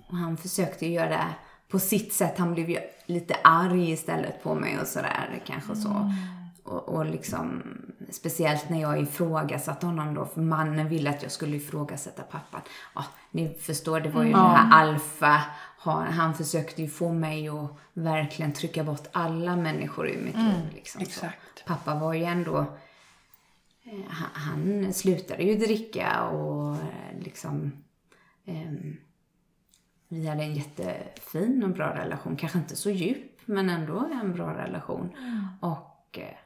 Och 0.09 0.16
han 0.16 0.36
försökte 0.36 0.86
göra 0.86 1.09
det 1.09 1.35
på 1.68 1.78
sitt 1.78 2.12
sätt. 2.12 2.39
Han 2.39 2.55
blev 2.55 2.70
ju 2.70 2.78
lite 3.06 3.36
arg 3.44 3.90
istället 3.90 4.43
på 4.43 4.55
mig 4.55 4.80
och 4.80 4.86
sådär. 4.86 5.43
Kanske 5.47 5.76
så. 5.76 6.12
Och, 6.62 6.89
och 6.89 7.06
liksom, 7.06 7.62
speciellt 8.10 8.68
när 8.68 8.80
jag 8.80 9.02
ifrågasatte 9.02 9.86
honom 9.86 10.14
då. 10.14 10.26
För 10.26 10.40
mannen 10.40 10.89
ville 10.89 11.10
att 11.10 11.22
jag 11.22 11.32
skulle 11.32 11.56
ifrågasätta 11.56 12.22
pappan. 12.22 12.60
Ja, 12.94 13.05
ni 13.30 13.55
förstår, 13.60 14.01
det 14.01 14.09
var 14.09 14.22
ju 14.22 14.30
den 14.30 14.40
här 14.40 14.82
alfa. 14.82 15.43
Han, 15.78 16.06
han 16.06 16.35
försökte 16.35 16.82
ju 16.82 16.89
få 16.89 17.12
mig 17.12 17.48
att 17.48 17.70
verkligen 17.93 18.52
trycka 18.52 18.85
bort 18.85 19.06
alla 19.12 19.56
människor 19.56 20.09
ur 20.09 20.22
mitt 20.24 20.36
liv. 20.36 20.74
Liksom. 20.74 21.28
Pappa 21.66 21.94
var 21.94 22.14
ju 22.14 22.24
ändå 22.24 22.59
eh, 23.85 24.01
han, 24.09 24.30
han 24.35 24.93
slutade 24.93 25.43
ju 25.43 25.55
dricka 25.55 26.22
och 26.22 26.72
eh, 26.74 27.20
liksom 27.20 27.72
ehm, 28.47 28.97
vi 30.09 30.26
hade 30.26 30.43
en 30.43 30.55
jättefin 30.55 31.62
och 31.64 31.70
bra 31.70 31.94
relation. 31.94 32.36
Kanske 32.36 32.59
inte 32.59 32.76
så 32.76 32.90
djup, 32.90 33.40
men 33.44 33.70
ändå 33.70 34.09
en 34.22 34.32
bra 34.32 34.55
relation. 34.55 35.10
Och 35.60 36.18
eh, 36.18 36.36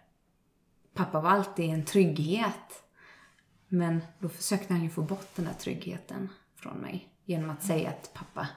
pappa 0.94 1.20
var 1.20 1.30
alltid 1.30 1.70
en 1.70 1.84
trygghet. 1.84 2.82
Men 3.68 4.01
då 4.18 4.28
försökte 4.28 4.72
han 4.72 4.82
ju 4.82 4.90
få 4.90 5.02
bort 5.02 5.36
den 5.36 5.44
där 5.44 5.52
tryggheten 5.52 6.28
från 6.56 6.76
mig. 6.76 7.09
Genom 7.24 7.51
att 7.51 7.62
säga 7.62 7.89
att 7.89 8.14
pappa 8.14 8.48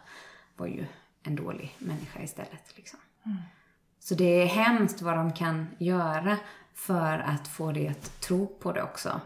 var 0.56 0.68
ju 0.68 0.86
en 1.24 1.36
dålig 1.36 1.76
människa 1.80 2.24
istället. 2.24 2.74
Liksom. 2.76 3.00
Så 4.00 4.16
det 4.16 4.42
är 4.42 4.46
hemskt 4.46 5.02
vad 5.02 5.18
de 5.18 5.34
kan 5.34 5.68
göra 5.78 6.38
för 6.74 7.20
att 7.20 7.48
få 7.48 7.72
dig 7.72 7.88
att 7.88 8.22
tro 8.22 8.48
på 8.48 8.72
det 8.72 8.84
också. 8.84 9.22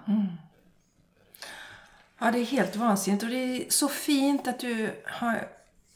Ja, 2.18 2.32
det 2.32 2.40
är 2.40 2.46
helt 2.46 2.76
vansinnigt 2.76 3.24
och 3.24 3.30
det 3.30 3.36
är 3.36 3.70
så 3.70 3.88
fint 3.88 4.48
att 4.48 4.60
du 4.60 5.04
har 5.06 5.48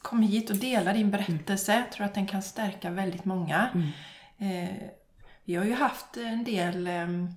kommit 0.04 0.30
hit 0.30 0.50
och 0.50 0.56
delat 0.56 0.96
din 0.96 1.12
berättelse. 1.12 1.74
Jag 1.74 1.92
tror 1.92 2.06
att 2.06 2.14
den 2.14 2.28
kan 2.28 2.42
stärka 2.42 2.90
väldigt 2.90 3.26
många. 3.26 3.70
Eh, 4.38 4.76
vi 5.44 5.56
har 5.56 5.66
ju 5.66 5.74
haft 5.74 6.18
en 6.18 6.44
del 6.44 6.88
ehm, 6.88 7.28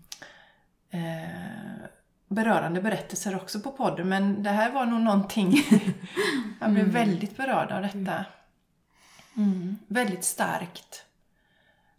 eh, 0.90 1.86
berörande 2.28 2.82
berättelser 2.82 3.36
också 3.36 3.60
på 3.60 3.72
podden 3.72 4.08
men 4.08 4.42
det 4.42 4.50
här 4.50 4.72
var 4.72 4.86
nog 4.86 5.00
någonting 5.00 5.54
jag 6.60 6.72
blev 6.72 6.86
väldigt 6.86 7.36
berörd 7.36 7.72
av 7.72 7.82
detta. 7.82 8.24
Mm, 9.36 9.78
väldigt 9.86 10.24
starkt. 10.24 11.04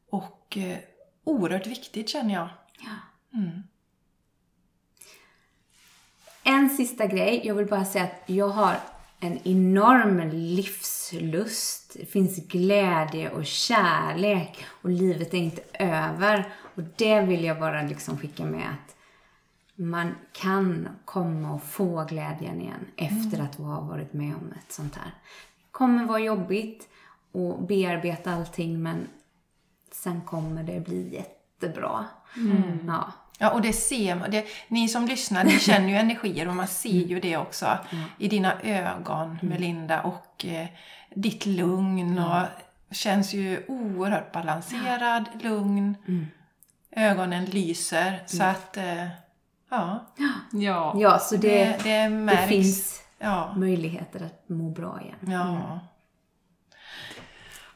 Och 0.10 0.57
eh, 0.57 0.77
oerhört 1.23 1.68
viktigt 1.68 2.10
känner 2.10 2.34
jag. 2.34 2.49
Ja. 2.80 2.95
Mm. 3.39 3.64
En 6.44 6.69
sista 6.69 7.06
grej. 7.06 7.41
Jag 7.44 7.56
vill 7.56 7.68
bara 7.68 7.85
säga 7.85 8.03
att 8.03 8.23
jag 8.26 8.49
har 8.49 8.76
en 9.19 9.48
enorm 9.48 10.30
livslust. 10.30 11.95
Det 11.99 12.06
finns 12.06 12.48
glädje 12.48 13.30
och 13.30 13.45
kärlek 13.45 14.65
och 14.81 14.89
livet 14.89 15.34
är 15.34 15.38
inte 15.38 15.61
över. 15.80 16.53
Och 16.76 16.84
det 16.95 17.22
vill 17.22 17.44
jag 17.44 17.60
bara 17.60 17.81
liksom 17.81 18.18
skicka 18.18 18.45
med 18.45 18.69
att 18.69 18.95
man 19.76 20.15
kan 20.31 20.89
komma 21.06 21.53
och 21.53 21.64
få 21.64 22.06
glädjen 22.10 22.61
igen 22.61 22.85
efter 22.95 23.41
att 23.41 23.56
ha 23.56 23.81
varit 23.81 24.14
med 24.14 24.35
om 24.35 24.52
ett 24.52 24.72
sånt 24.72 24.95
här. 24.95 25.11
Det 25.57 25.72
kommer 25.72 26.06
vara 26.06 26.19
jobbigt 26.19 26.89
och 27.31 27.64
bearbeta 27.64 28.31
allting 28.31 28.84
men 28.84 29.07
sen 29.91 30.22
kommer 30.22 30.64
det 30.64 30.80
bli 30.80 31.14
jättebra. 31.14 32.06
Ja. 32.88 33.14
Ja, 33.38 33.49
och 33.49 33.61
det 33.61 33.73
ser 33.73 34.15
man. 34.15 34.31
Det, 34.31 34.45
ni 34.68 34.88
som 34.88 35.05
lyssnar, 35.05 35.43
ni 35.43 35.59
känner 35.59 35.89
ju 35.89 35.95
energier 36.05 36.47
och 36.47 36.55
man 36.55 36.68
ser 36.68 36.89
ju 36.89 37.19
det 37.19 37.38
också 37.38 37.77
i 38.18 38.27
dina 38.27 38.53
ögon, 38.64 39.39
Melinda, 39.41 40.01
och 40.01 40.45
eh, 40.45 40.68
ditt 41.15 41.45
lugn. 41.45 42.19
Och 42.19 42.41
känns 42.95 43.34
ju 43.34 43.64
oerhört 43.68 44.31
balanserad, 44.31 45.26
lugn. 45.41 45.95
Ögonen 46.91 47.45
lyser. 47.45 48.23
Så 48.26 48.43
att, 48.43 48.77
eh, 48.77 49.07
ja, 49.69 50.05
Ja. 50.51 50.93
ja, 50.95 51.19
så 51.19 51.35
det, 51.35 51.65
det, 51.65 51.77
det 51.84 52.09
märks. 52.09 52.41
det 52.41 52.47
finns 52.47 53.01
Ja, 53.19 53.53
möjligheter 53.57 54.26
att 54.26 54.49
må 54.49 54.69
bra 54.69 54.99
igen. 55.01 55.31
ja. 55.34 55.80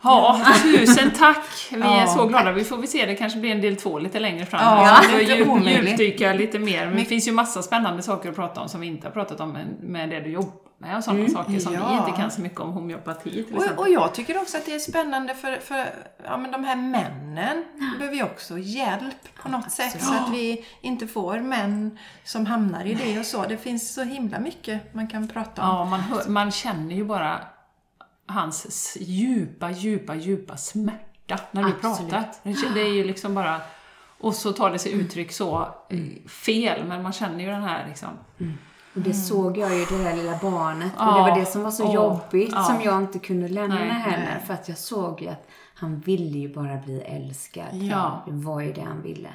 Ja, 0.04 0.42
tusen 0.64 1.12
tack! 1.12 1.68
Vi 1.72 1.82
är 1.82 2.06
så 2.06 2.26
glada. 2.26 2.52
Vi 2.52 2.64
får 2.64 2.78
väl 2.78 2.88
se, 2.88 3.06
det 3.06 3.16
kanske 3.16 3.40
blir 3.40 3.52
en 3.52 3.62
del 3.62 3.76
två 3.76 4.00
lite 4.00 4.20
längre 4.20 4.46
fram. 4.46 4.62
Ja, 4.62 5.02
Så 5.04 5.18
vi 5.18 5.36
djup, 5.36 5.48
djupdyka 5.88 6.34
lite 6.34 6.60
mer. 6.60 6.86
Men 6.88 6.96
det 6.98 7.06
finns 7.06 7.28
ju 7.28 7.32
massa 7.32 7.62
spännande 7.62 8.02
saker 8.04 8.30
att 8.30 8.36
prata 8.36 8.62
om 8.62 8.70
som 8.70 8.82
vi 8.82 8.88
inte 8.88 9.08
har 9.08 9.12
pratat 9.12 9.40
om 9.40 9.58
med- 9.82 10.10
det 10.10 10.20
du 10.20 10.30
jobbar 10.30 10.52
med 10.78 10.98
och 10.98 11.04
sådana 11.04 11.30
saker 11.30 11.60
som 11.60 11.72
vi 11.72 11.78
ja. 11.78 12.08
inte 12.08 12.22
kan 12.22 12.32
så 12.32 12.42
mycket 12.42 12.60
om 12.60 12.70
homeopati 12.72 13.44
till 13.44 13.56
Och, 13.58 13.80
och 13.80 13.90
jag 13.90 14.14
tycker 14.14 14.38
också 14.42 14.58
att 14.58 14.66
det 14.66 14.76
är 14.76 14.80
spännande 14.80 15.36
för, 15.36 15.56
för 15.56 15.86
ja, 16.26 16.38
men 16.38 16.52
de 16.52 16.64
här 16.64 16.76
männen 16.76 17.64
behöver 18.00 18.18
ju 18.18 18.24
också 18.24 18.58
hjälp 18.58 19.36
på 19.44 19.50
något 19.50 19.72
sätt 19.72 20.04
så 20.04 20.14
att 20.14 20.30
vi 20.34 20.66
inte 20.82 21.08
får 21.08 21.40
män 21.40 21.98
som 22.24 22.46
hamnar 22.46 22.86
i 22.86 22.94
det 22.94 23.20
och 23.20 23.26
så. 23.26 23.46
Det 23.50 23.58
finns 23.58 23.94
så 23.94 24.04
himla 24.04 24.40
mycket 24.40 24.94
man 24.94 25.08
kan 25.08 25.28
prata 25.28 25.62
om. 25.62 25.68
Ja, 25.68 25.86
man, 25.86 26.00
hör, 26.00 26.30
man 26.30 26.52
känner 26.52 26.96
ju 26.96 27.06
bara 27.06 27.40
hans 28.32 28.98
djupa, 29.00 29.72
djupa, 29.72 30.16
djupa 30.16 30.58
smärta 30.58 31.40
när 31.52 31.64
du 31.64 31.70
Absolut. 31.84 32.12
pratar. 32.12 32.74
Det 32.74 32.82
är 32.82 32.94
ju 32.94 33.04
liksom 33.04 33.36
bara... 33.36 33.62
Och 34.20 34.36
så 34.36 34.52
tar 34.54 34.72
det 34.72 34.80
sig 34.80 34.92
uttryck 34.92 35.32
så 35.32 35.76
eh, 35.90 36.30
fel, 36.30 36.86
men 36.88 37.04
man 37.04 37.14
känner 37.14 37.40
ju 37.40 37.50
den 37.50 37.64
här 37.64 37.88
liksom... 37.88 38.10
Och 38.96 39.02
det 39.02 39.14
såg 39.14 39.58
jag 39.58 39.76
ju, 39.78 39.86
det 39.86 40.04
där 40.04 40.16
lilla 40.16 40.40
barnet. 40.42 40.92
och 40.96 41.02
Ja. 41.02 41.16
det 41.16 41.32
var 41.32 41.40
det 41.40 41.46
som 41.46 41.64
var 41.64 41.72
så 41.72 41.84
Åh. 41.88 41.94
jobbigt 41.96 42.50
Ja. 42.54 42.64
som 42.64 42.82
jag 42.82 42.98
inte 43.02 43.20
kunde 43.20 43.48
lämna 43.48 43.76
Nej, 43.76 43.88
heller. 43.90 44.18
nej. 44.18 44.44
För 44.48 44.54
att 44.54 44.70
jag 44.70 44.78
såg 44.78 45.22
ju 45.22 45.28
att 45.28 45.48
han 45.74 46.00
ville 46.00 46.38
ju 46.40 46.54
bara 46.54 46.78
bli 46.78 47.02
älskad. 47.02 47.66
Ja. 47.74 48.24
Det 48.28 48.32
var 48.34 48.62
ju 48.62 48.74
det 48.74 48.82
han 48.82 49.02
ville. 49.02 49.30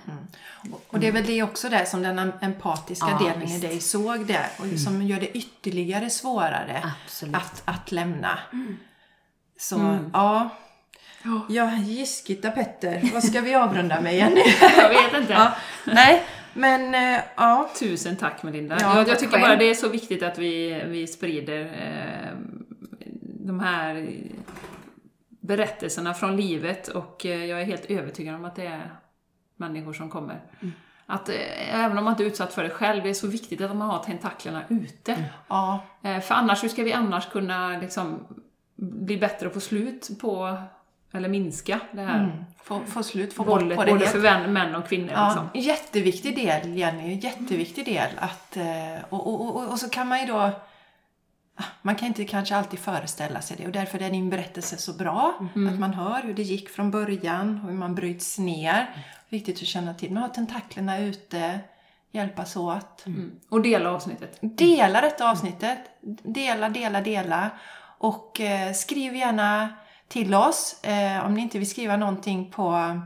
Och 0.88 1.00
det 1.00 1.08
är 1.08 1.12
väl 1.12 1.26
det 1.26 1.42
också 1.42 1.68
där 1.68 1.84
som 1.84 2.02
den 2.02 2.32
empatiska 2.40 3.06
Ja, 3.10 3.18
delen 3.26 3.42
i 3.42 3.46
visst. 3.46 3.62
dig 3.62 3.80
såg 3.80 4.26
där 4.26 4.46
och 4.58 4.78
som 4.80 5.02
gör 5.02 5.20
det 5.20 5.36
ytterligare 5.38 6.10
svårare 6.10 6.92
Absolut. 7.04 7.36
att, 7.36 7.62
att 7.64 7.92
lämna. 7.92 8.38
Så 9.58 9.98
ja. 10.12 10.50
Ja, 11.48 11.70
Giskita 11.76 12.50
Petter, 12.50 13.10
vad 13.12 13.24
ska 13.24 13.40
vi 13.40 13.54
avrunda 13.54 14.00
med 14.00 14.14
igen? 14.14 14.36
Jag 14.76 14.88
vet 14.88 15.20
inte. 15.20 15.32
ja, 15.32 15.52
nej, 15.84 16.22
men 16.54 16.94
eh, 16.94 17.22
ja. 17.36 17.70
Tusen 17.78 18.16
tack 18.16 18.42
Melinda. 18.42 18.76
Ja, 18.80 18.96
jag, 18.96 19.08
jag 19.08 19.18
tycker 19.18 19.32
själv. 19.32 19.42
bara 19.42 19.56
det 19.56 19.70
är 19.70 19.74
så 19.74 19.88
viktigt 19.88 20.22
att 20.22 20.38
vi, 20.38 20.82
vi 20.86 21.06
sprider 21.06 21.60
eh, 21.64 22.38
de 23.46 23.60
här 23.60 24.08
berättelserna 25.40 26.14
från 26.14 26.36
livet 26.36 26.88
och 26.88 27.26
eh, 27.26 27.44
jag 27.44 27.60
är 27.60 27.64
helt 27.64 27.90
övertygad 27.90 28.34
om 28.34 28.44
att 28.44 28.56
det 28.56 28.66
är 28.66 28.90
människor 29.56 29.92
som 29.92 30.10
kommer. 30.10 30.40
Att 31.06 31.28
eh, 31.28 31.84
även 31.84 31.98
om 31.98 32.04
man 32.04 32.12
inte 32.12 32.22
är 32.22 32.26
utsatt 32.26 32.54
för 32.54 32.62
det 32.62 32.70
själv, 32.70 33.02
det 33.02 33.10
är 33.10 33.14
så 33.14 33.26
viktigt 33.26 33.60
att 33.60 33.76
man 33.76 33.90
har 33.90 33.98
tentaklerna 33.98 34.62
ute. 34.68 35.24
Ja, 35.48 35.84
Eh, 36.06 36.20
för 36.20 36.34
annars, 36.34 36.64
hur 36.64 36.68
ska 36.68 36.82
vi 36.82 36.92
annars 36.92 37.28
kunna 37.28 37.78
liksom, 37.78 38.26
bli 38.76 39.16
bättre 39.16 39.46
och 39.46 39.54
få 39.54 39.60
slut 39.60 40.10
på, 40.20 40.58
eller 41.12 41.28
minska 41.28 41.80
det 41.92 42.02
här 42.02 42.44
få, 42.66 42.80
få 42.86 43.02
slut, 43.02 43.34
få 43.34 43.44
bort 43.44 43.60
på 43.60 43.84
det 43.84 43.92
både 43.92 44.06
för 44.06 44.18
vän, 44.18 44.52
män 44.52 44.74
och 44.74 44.88
kvinnor. 44.88 45.10
Ja, 45.14 45.26
Liksom. 45.26 45.62
jätteviktig 45.62 46.36
del, 46.36 46.76
Jenny. 46.76 47.12
En 47.12 47.18
jätteviktig 47.18 47.84
del. 47.84 48.10
Att, 48.18 48.56
eh, 48.56 49.04
och, 49.08 49.26
och, 49.26 49.56
och, 49.56 49.70
och 49.70 49.78
så 49.78 49.88
kan 49.88 50.08
man 50.08 50.20
ju 50.20 50.26
då... 50.26 50.50
Man 51.82 51.94
kan 51.94 52.08
inte 52.08 52.24
kanske 52.24 52.56
alltid 52.56 52.78
föreställa 52.78 53.40
sig 53.40 53.56
det 53.56 53.66
och 53.66 53.72
därför 53.72 54.02
är 54.02 54.10
din 54.10 54.30
berättelse 54.30 54.76
så 54.76 54.92
bra. 54.92 55.38
Att 55.72 55.78
man 55.78 55.94
hör 55.94 56.22
hur 56.22 56.34
det 56.34 56.42
gick 56.42 56.68
från 56.68 56.90
början 56.90 57.60
och 57.64 57.70
hur 57.70 57.78
man 57.78 57.94
bryts 57.94 58.38
ner. 58.38 58.86
Viktigt 59.28 59.56
att 59.62 59.66
känna 59.66 59.94
till. 59.94 60.12
Man 60.12 60.22
har 60.22 60.30
tentaklerna 60.30 60.98
ute, 60.98 61.60
hjälpas 62.10 62.56
åt. 62.56 63.06
Mm. 63.06 63.32
Och 63.48 63.62
dela 63.62 63.90
avsnittet. 63.90 64.38
Dela 64.40 65.00
detta 65.00 65.30
avsnittet. 65.30 65.78
Dela, 66.22 66.68
dela, 66.68 67.00
dela. 67.00 67.50
Och 67.98 68.40
eh, 68.40 68.72
skriv 68.72 69.14
gärna 69.14 69.68
till 70.08 70.34
oss. 70.34 70.84
Eh, 70.84 71.26
om 71.26 71.34
ni 71.34 71.40
inte 71.42 71.58
vill 71.58 71.70
skriva 71.70 71.96
någonting 71.96 72.50
på, 72.50 73.00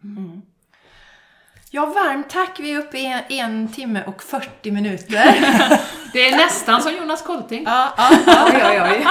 mm. 0.04 0.42
Ja, 1.76 1.86
varmt 1.86 2.30
tack. 2.30 2.60
Vi 2.60 2.74
är 2.74 2.80
uppe 2.80 2.98
i 2.98 3.06
en, 3.06 3.22
en 3.30 3.68
timme 3.68 4.04
och 4.04 4.24
40 4.24 4.72
minuter. 4.72 5.14
Det 6.14 6.30
är 6.30 6.38
nästan 6.38 6.82
som 6.82 6.96
Jonas 6.96 7.22
Kolting. 7.22 7.64
ja, 7.64 7.94
ja, 7.98 8.10
ja, 8.26 8.46
Oj, 8.48 8.62
oj, 8.64 8.82
oj. 8.82 9.06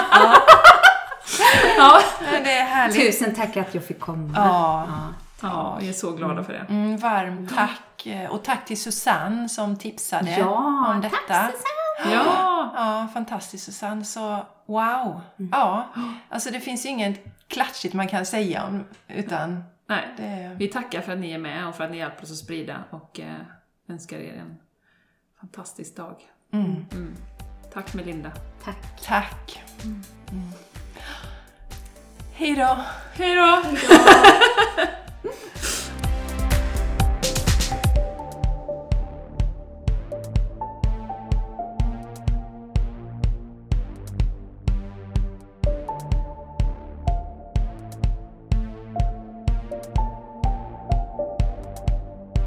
Ja. 1.76 2.00
men 2.32 2.44
det 2.44 2.52
är 2.52 2.64
härligt. 2.64 2.96
Tusen 3.06 3.34
tack 3.34 3.56
att 3.56 3.74
jag 3.74 3.84
fick 3.84 4.00
komma. 4.00 4.32
Ja. 4.36 4.86
Ja, 4.88 5.14
vi 5.80 5.88
är 5.88 5.92
så 5.92 6.12
glada 6.12 6.44
för 6.44 6.52
det. 6.52 6.66
Mm, 6.68 6.96
varmt 6.96 7.54
tack. 7.54 8.06
Och 8.30 8.44
tack 8.44 8.64
till 8.64 8.80
Susanne 8.82 9.48
som 9.48 9.76
tipsade 9.78 10.38
Ja, 10.38 10.94
om 10.94 11.02
tack, 11.02 11.12
detta. 11.28 11.50
Ja! 12.04 12.70
Ja, 12.76 13.08
fantastiskt 13.14 13.64
Susanne. 13.64 14.04
Så 14.04 14.46
wow. 14.66 15.20
Ja, 15.52 15.88
alltså 16.28 16.50
det 16.50 16.60
finns 16.60 16.86
ju 16.86 16.88
inget 16.90 17.24
klatschigt 17.48 17.94
man 17.94 18.08
kan 18.08 18.26
säga 18.26 18.64
om, 18.66 18.84
utan 19.08 19.64
Nej, 19.88 20.14
det... 20.16 20.56
vi 20.58 20.68
tackar 20.68 21.00
för 21.00 21.12
att 21.12 21.18
ni 21.18 21.32
är 21.32 21.38
med 21.38 21.68
och 21.68 21.74
för 21.74 21.84
att 21.84 21.90
ni 21.90 21.96
hjälper 21.98 22.22
oss 22.22 22.30
att 22.30 22.36
sprida 22.36 22.76
och 22.90 23.20
eh, 23.20 23.34
önskar 23.88 24.18
er 24.18 24.34
en 24.34 24.56
fantastisk 25.40 25.96
dag. 25.96 26.16
Mm, 26.52 26.86
Mm. 26.92 27.16
Tack 27.72 27.94
Melinda. 27.94 28.30
Tack. 28.64 29.02
tack. 29.06 29.62
Mm. 29.84 30.02
Hej 32.34 32.54
då. 32.56 32.76
Hej 33.14 33.34
då! 33.36 33.62
Yeah. 35.24 35.81